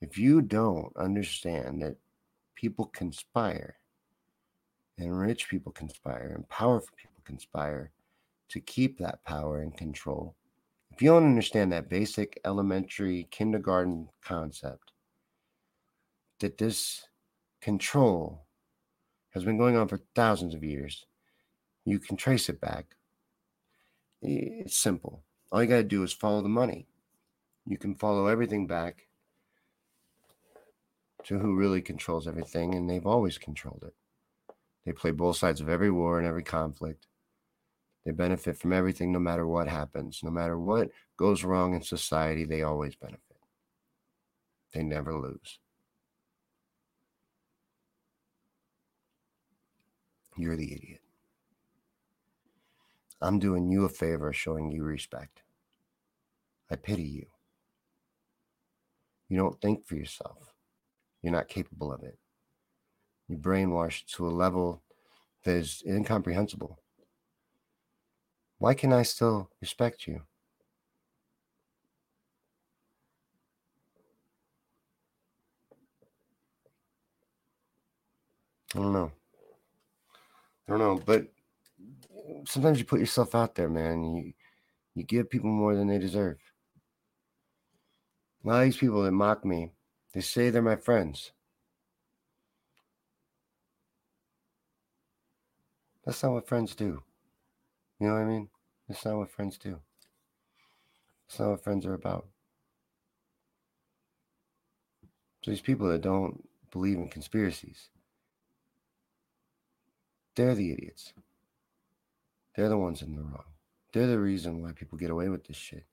If 0.00 0.16
you 0.16 0.40
don't 0.42 0.96
understand 0.96 1.82
that 1.82 1.96
people 2.54 2.86
conspire 2.86 3.76
and 5.00 5.18
rich 5.18 5.48
people 5.48 5.72
conspire 5.72 6.32
and 6.34 6.48
powerful 6.48 6.94
people 6.96 7.22
conspire 7.24 7.90
to 8.48 8.60
keep 8.60 8.98
that 8.98 9.24
power 9.24 9.60
and 9.60 9.76
control. 9.76 10.34
If 10.92 11.00
you 11.00 11.10
don't 11.10 11.24
understand 11.24 11.72
that 11.72 11.88
basic 11.88 12.38
elementary 12.44 13.28
kindergarten 13.30 14.08
concept, 14.22 14.92
that 16.40 16.58
this 16.58 17.06
control 17.60 18.44
has 19.30 19.44
been 19.44 19.58
going 19.58 19.76
on 19.76 19.88
for 19.88 20.00
thousands 20.14 20.54
of 20.54 20.64
years, 20.64 21.06
you 21.84 21.98
can 21.98 22.16
trace 22.16 22.48
it 22.48 22.60
back. 22.60 22.96
It's 24.22 24.76
simple. 24.76 25.22
All 25.50 25.62
you 25.62 25.68
got 25.68 25.76
to 25.76 25.82
do 25.84 26.02
is 26.02 26.12
follow 26.12 26.42
the 26.42 26.48
money. 26.48 26.86
You 27.66 27.78
can 27.78 27.94
follow 27.94 28.26
everything 28.26 28.66
back 28.66 29.06
to 31.24 31.38
who 31.38 31.54
really 31.54 31.80
controls 31.80 32.26
everything, 32.26 32.74
and 32.74 32.88
they've 32.88 33.06
always 33.06 33.38
controlled 33.38 33.84
it. 33.86 33.94
They 34.84 34.92
play 34.92 35.10
both 35.10 35.36
sides 35.36 35.60
of 35.60 35.68
every 35.68 35.90
war 35.90 36.18
and 36.18 36.26
every 36.26 36.42
conflict. 36.42 37.06
They 38.04 38.12
benefit 38.12 38.56
from 38.56 38.72
everything 38.72 39.12
no 39.12 39.18
matter 39.18 39.46
what 39.46 39.68
happens. 39.68 40.20
No 40.22 40.30
matter 40.30 40.58
what 40.58 40.90
goes 41.16 41.44
wrong 41.44 41.74
in 41.74 41.82
society, 41.82 42.44
they 42.44 42.62
always 42.62 42.96
benefit. 42.96 43.20
They 44.72 44.82
never 44.82 45.14
lose. 45.14 45.58
You're 50.36 50.56
the 50.56 50.72
idiot. 50.72 51.00
I'm 53.20 53.38
doing 53.38 53.70
you 53.70 53.84
a 53.84 53.88
favor 53.90 54.32
showing 54.32 54.70
you 54.70 54.82
respect. 54.82 55.42
I 56.70 56.76
pity 56.76 57.02
you. 57.02 57.26
You 59.28 59.36
don't 59.36 59.60
think 59.60 59.86
for 59.86 59.96
yourself. 59.96 60.54
You're 61.22 61.32
not 61.32 61.48
capable 61.48 61.92
of 61.92 62.02
it. 62.02 62.18
Brainwashed 63.36 64.06
to 64.16 64.26
a 64.26 64.30
level 64.30 64.82
that 65.44 65.56
is 65.56 65.82
incomprehensible. 65.86 66.78
Why 68.58 68.74
can 68.74 68.92
I 68.92 69.02
still 69.02 69.50
respect 69.60 70.06
you? 70.06 70.22
I 78.74 78.78
don't 78.78 78.92
know. 78.92 79.12
I 80.68 80.70
don't 80.70 80.78
know, 80.78 81.02
but 81.04 81.26
sometimes 82.46 82.78
you 82.78 82.84
put 82.84 83.00
yourself 83.00 83.34
out 83.34 83.54
there, 83.54 83.68
man. 83.68 84.04
You 84.14 84.32
you 84.94 85.04
give 85.04 85.30
people 85.30 85.50
more 85.50 85.74
than 85.74 85.88
they 85.88 85.98
deserve. 85.98 86.38
A 88.44 88.48
lot 88.48 88.58
of 88.60 88.64
these 88.64 88.76
people 88.76 89.02
that 89.02 89.12
mock 89.12 89.44
me, 89.44 89.70
they 90.12 90.20
say 90.20 90.50
they're 90.50 90.62
my 90.62 90.76
friends. 90.76 91.32
That's 96.10 96.24
not 96.24 96.32
what 96.32 96.48
friends 96.48 96.74
do. 96.74 97.04
You 98.00 98.08
know 98.08 98.14
what 98.14 98.22
I 98.22 98.24
mean? 98.24 98.48
That's 98.88 99.04
not 99.04 99.18
what 99.18 99.30
friends 99.30 99.56
do. 99.56 99.78
That's 101.28 101.38
not 101.38 101.50
what 101.50 101.62
friends 101.62 101.86
are 101.86 101.94
about. 101.94 102.26
So 105.44 105.52
these 105.52 105.60
people 105.60 105.86
that 105.86 106.00
don't 106.00 106.48
believe 106.72 106.96
in 106.96 107.10
conspiracies, 107.10 107.90
they're 110.34 110.56
the 110.56 110.72
idiots. 110.72 111.12
They're 112.56 112.68
the 112.68 112.76
ones 112.76 113.02
in 113.02 113.14
the 113.14 113.22
wrong. 113.22 113.44
They're 113.92 114.08
the 114.08 114.18
reason 114.18 114.62
why 114.62 114.72
people 114.72 114.98
get 114.98 115.12
away 115.12 115.28
with 115.28 115.46
this 115.46 115.56
shit. 115.56 115.84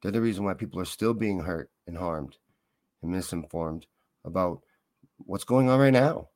They're 0.00 0.10
the 0.10 0.22
reason 0.22 0.42
why 0.42 0.54
people 0.54 0.80
are 0.80 0.86
still 0.86 1.12
being 1.12 1.40
hurt 1.40 1.70
and 1.86 1.98
harmed 1.98 2.38
and 3.02 3.12
misinformed 3.12 3.84
about 4.24 4.62
what's 5.18 5.44
going 5.44 5.68
on 5.68 5.78
right 5.78 5.92
now. 5.92 6.28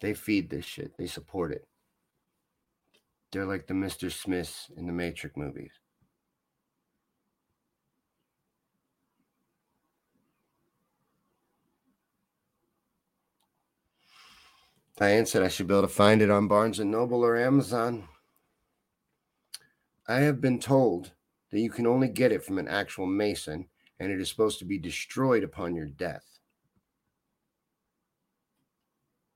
They 0.00 0.14
feed 0.14 0.50
this 0.50 0.64
shit, 0.64 0.96
they 0.98 1.06
support 1.06 1.52
it. 1.52 1.66
They're 3.32 3.46
like 3.46 3.66
the 3.66 3.74
Mr. 3.74 4.10
Smiths 4.10 4.70
in 4.76 4.86
the 4.86 4.92
Matrix 4.92 5.36
movies. 5.36 5.72
Diane 14.96 15.24
said 15.24 15.42
I 15.42 15.48
should 15.48 15.66
be 15.66 15.72
able 15.72 15.82
to 15.82 15.88
find 15.88 16.20
it 16.20 16.30
on 16.30 16.46
Barnes 16.46 16.78
and 16.78 16.90
Noble 16.90 17.24
or 17.24 17.34
Amazon. 17.34 18.06
I 20.06 20.16
have 20.16 20.42
been 20.42 20.58
told 20.58 21.12
that 21.50 21.60
you 21.60 21.70
can 21.70 21.86
only 21.86 22.08
get 22.08 22.32
it 22.32 22.44
from 22.44 22.58
an 22.58 22.68
actual 22.68 23.06
Mason 23.06 23.66
and 23.98 24.12
it 24.12 24.20
is 24.20 24.28
supposed 24.28 24.58
to 24.58 24.66
be 24.66 24.78
destroyed 24.78 25.42
upon 25.42 25.74
your 25.74 25.86
death. 25.86 26.24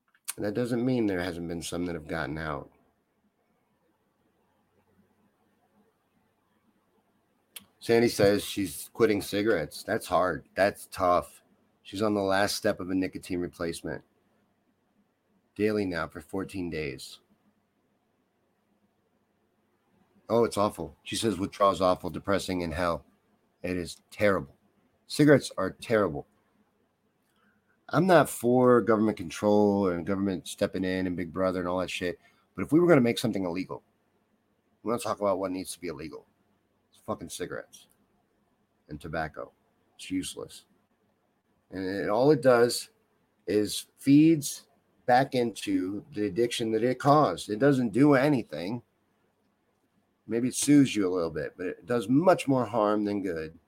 And 0.09 0.21
that 0.39 0.55
doesn't 0.55 0.85
mean 0.85 1.07
there 1.07 1.23
hasn't 1.23 1.49
been 1.49 1.63
some 1.63 1.87
that 1.87 1.95
have 1.95 2.09
gotten 2.09 2.39
out. 2.39 2.71
Sandy 7.79 8.09
says 8.09 8.43
she's 8.43 8.89
quitting 8.95 9.21
cigarettes. 9.21 9.83
That's 9.83 10.07
hard. 10.07 10.47
That's 10.57 10.89
tough. 10.91 11.43
She's 11.83 12.01
on 12.01 12.15
the 12.15 12.23
last 12.23 12.57
step 12.57 12.81
of 12.81 12.89
a 12.89 12.95
nicotine 12.95 13.41
replacement. 13.41 14.03
Daily 15.55 15.85
now 15.85 16.09
for 16.09 16.23
14 16.23 16.71
days. 16.71 17.21
Oh, 20.31 20.45
it's 20.45 20.57
awful. 20.57 20.97
She 21.03 21.15
says 21.15 21.39
withdrawals 21.39 21.83
awful, 21.83 22.09
depressing, 22.09 22.63
and 22.63 22.73
hell. 22.73 23.05
It 23.63 23.77
is 23.77 23.99
terrible. 24.11 24.55
Cigarettes 25.07 25.53
are 25.59 25.71
terrible. 25.71 26.27
I'm 27.91 28.07
not 28.07 28.29
for 28.29 28.81
government 28.81 29.17
control 29.17 29.89
and 29.89 30.07
government 30.07 30.49
stepping 30.49 30.85
in 30.85 31.07
and 31.07 31.17
Big 31.17 31.33
Brother 31.33 31.61
and 31.61 31.69
all 31.69 31.79
that 31.79 31.91
shit. 31.91 32.19
But 32.57 32.65
if 32.65 32.73
we 32.73 32.81
were 32.81 32.87
going 32.87 32.99
to 32.99 33.03
make 33.03 33.19
something 33.19 33.45
illegal, 33.45 33.83
we 34.83 34.91
want 34.91 35.03
to 35.03 35.09
talk 35.09 35.21
about 35.21 35.39
what 35.39 35.51
needs 35.51 35.73
to 35.73 35.81
be 35.81 35.89
illegal. 35.89 36.27
It's 36.91 37.01
fucking 37.07 37.29
cigarettes 37.29 37.87
and 38.89 39.01
tobacco. 39.01 39.51
It's 39.97 40.11
useless. 40.11 40.65
And 41.71 41.85
it, 41.87 42.09
all 42.09 42.31
it 42.31 42.43
does 42.43 42.91
is 43.47 43.87
feeds 43.99 44.65
back 45.07 45.35
into 45.35 46.03
the 46.15 46.27
addiction 46.27 46.73
that 46.73 46.85
it 46.85 46.99
caused. 46.99 47.51
It 47.51 47.59
doesn't 47.59 47.93
do 47.93 48.15
anything. 48.15 48.83
Maybe 50.27 50.49
it 50.49 50.55
soothes 50.55 50.97
you 50.97 51.07
a 51.07 51.13
little 51.15 51.31
bit, 51.31 51.55
but 51.57 51.67
it 51.67 51.87
does 51.87 52.09
much 52.09 52.49
more 52.49 52.65
harm 52.65 53.05
than 53.05 53.23
good. 53.23 53.59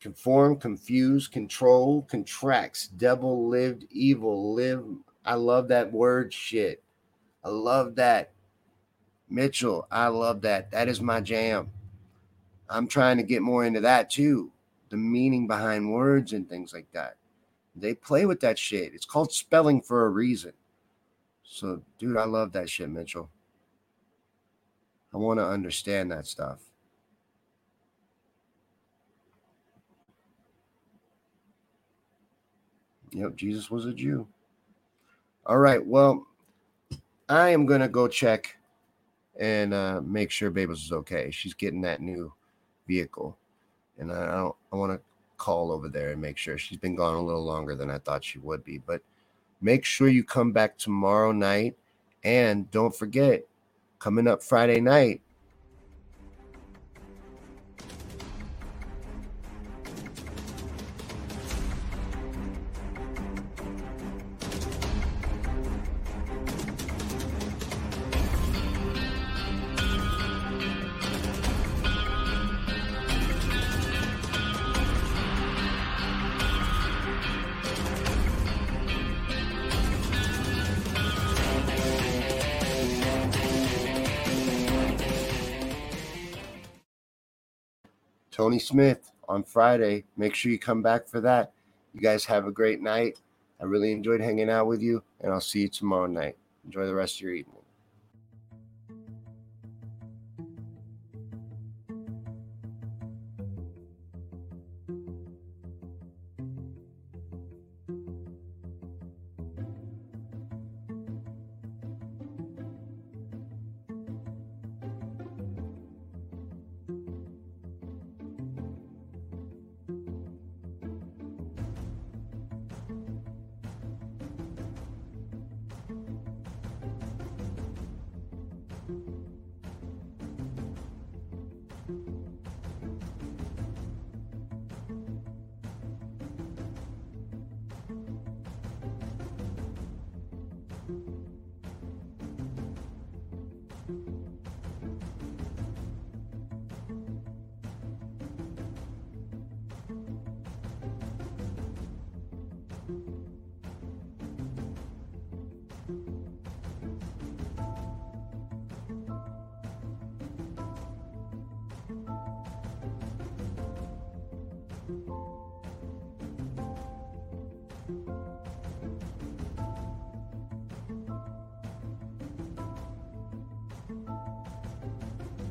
Conform, 0.00 0.56
confuse, 0.56 1.26
control, 1.26 2.02
contracts, 2.02 2.88
devil 2.88 3.48
lived, 3.48 3.86
evil 3.90 4.54
live. 4.54 4.84
I 5.24 5.34
love 5.34 5.68
that 5.68 5.92
word 5.92 6.32
shit. 6.32 6.82
I 7.42 7.48
love 7.48 7.96
that. 7.96 8.32
Mitchell, 9.28 9.86
I 9.90 10.08
love 10.08 10.42
that. 10.42 10.70
That 10.70 10.88
is 10.88 11.00
my 11.00 11.20
jam. 11.20 11.70
I'm 12.68 12.86
trying 12.86 13.16
to 13.16 13.22
get 13.22 13.42
more 13.42 13.64
into 13.64 13.80
that 13.80 14.10
too. 14.10 14.52
The 14.90 14.96
meaning 14.96 15.46
behind 15.46 15.92
words 15.92 16.32
and 16.32 16.48
things 16.48 16.72
like 16.72 16.90
that. 16.92 17.16
They 17.74 17.94
play 17.94 18.26
with 18.26 18.40
that 18.40 18.58
shit. 18.58 18.94
It's 18.94 19.04
called 19.04 19.32
spelling 19.32 19.82
for 19.82 20.06
a 20.06 20.10
reason. 20.10 20.52
So, 21.42 21.82
dude, 21.98 22.16
I 22.16 22.24
love 22.24 22.52
that 22.52 22.70
shit, 22.70 22.88
Mitchell. 22.90 23.30
I 25.12 25.18
want 25.18 25.38
to 25.40 25.46
understand 25.46 26.10
that 26.12 26.26
stuff. 26.26 26.60
Yep, 33.16 33.34
Jesus 33.36 33.70
was 33.70 33.86
a 33.86 33.94
Jew. 33.94 34.26
All 35.46 35.56
right. 35.56 35.84
Well, 35.84 36.26
I 37.30 37.48
am 37.48 37.64
to 37.80 37.88
go 37.88 38.08
check 38.08 38.58
and 39.40 39.72
uh, 39.72 40.02
make 40.04 40.30
sure 40.30 40.50
Babels 40.50 40.84
is 40.84 40.92
okay. 40.92 41.30
She's 41.30 41.54
getting 41.54 41.80
that 41.80 42.02
new 42.02 42.30
vehicle. 42.86 43.38
And 43.96 44.12
I 44.12 44.36
don't, 44.36 44.54
I 44.70 44.76
want 44.76 44.92
to 44.92 45.00
call 45.38 45.72
over 45.72 45.88
there 45.88 46.10
and 46.10 46.20
make 46.20 46.36
sure 46.36 46.58
she's 46.58 46.76
been 46.76 46.94
gone 46.94 47.14
a 47.14 47.24
little 47.24 47.42
longer 47.42 47.74
than 47.74 47.90
I 47.90 48.00
thought 48.00 48.22
she 48.22 48.38
would 48.38 48.62
be. 48.62 48.76
But 48.76 49.00
make 49.62 49.86
sure 49.86 50.08
you 50.08 50.22
come 50.22 50.52
back 50.52 50.76
tomorrow 50.76 51.32
night. 51.32 51.74
And 52.22 52.70
don't 52.70 52.94
forget, 52.94 53.46
coming 53.98 54.28
up 54.28 54.42
Friday 54.42 54.82
night, 54.82 55.22
Tony 88.56 88.64
Smith 88.64 89.12
on 89.28 89.42
Friday. 89.42 90.04
Make 90.16 90.34
sure 90.34 90.50
you 90.50 90.58
come 90.58 90.80
back 90.80 91.06
for 91.06 91.20
that. 91.20 91.52
You 91.92 92.00
guys 92.00 92.24
have 92.24 92.46
a 92.46 92.50
great 92.50 92.80
night. 92.80 93.20
I 93.60 93.64
really 93.64 93.92
enjoyed 93.92 94.22
hanging 94.22 94.48
out 94.48 94.66
with 94.66 94.80
you, 94.80 95.02
and 95.20 95.30
I'll 95.30 95.42
see 95.42 95.60
you 95.60 95.68
tomorrow 95.68 96.06
night. 96.06 96.38
Enjoy 96.64 96.86
the 96.86 96.94
rest 96.94 97.16
of 97.16 97.20
your 97.20 97.34
evening. 97.34 97.55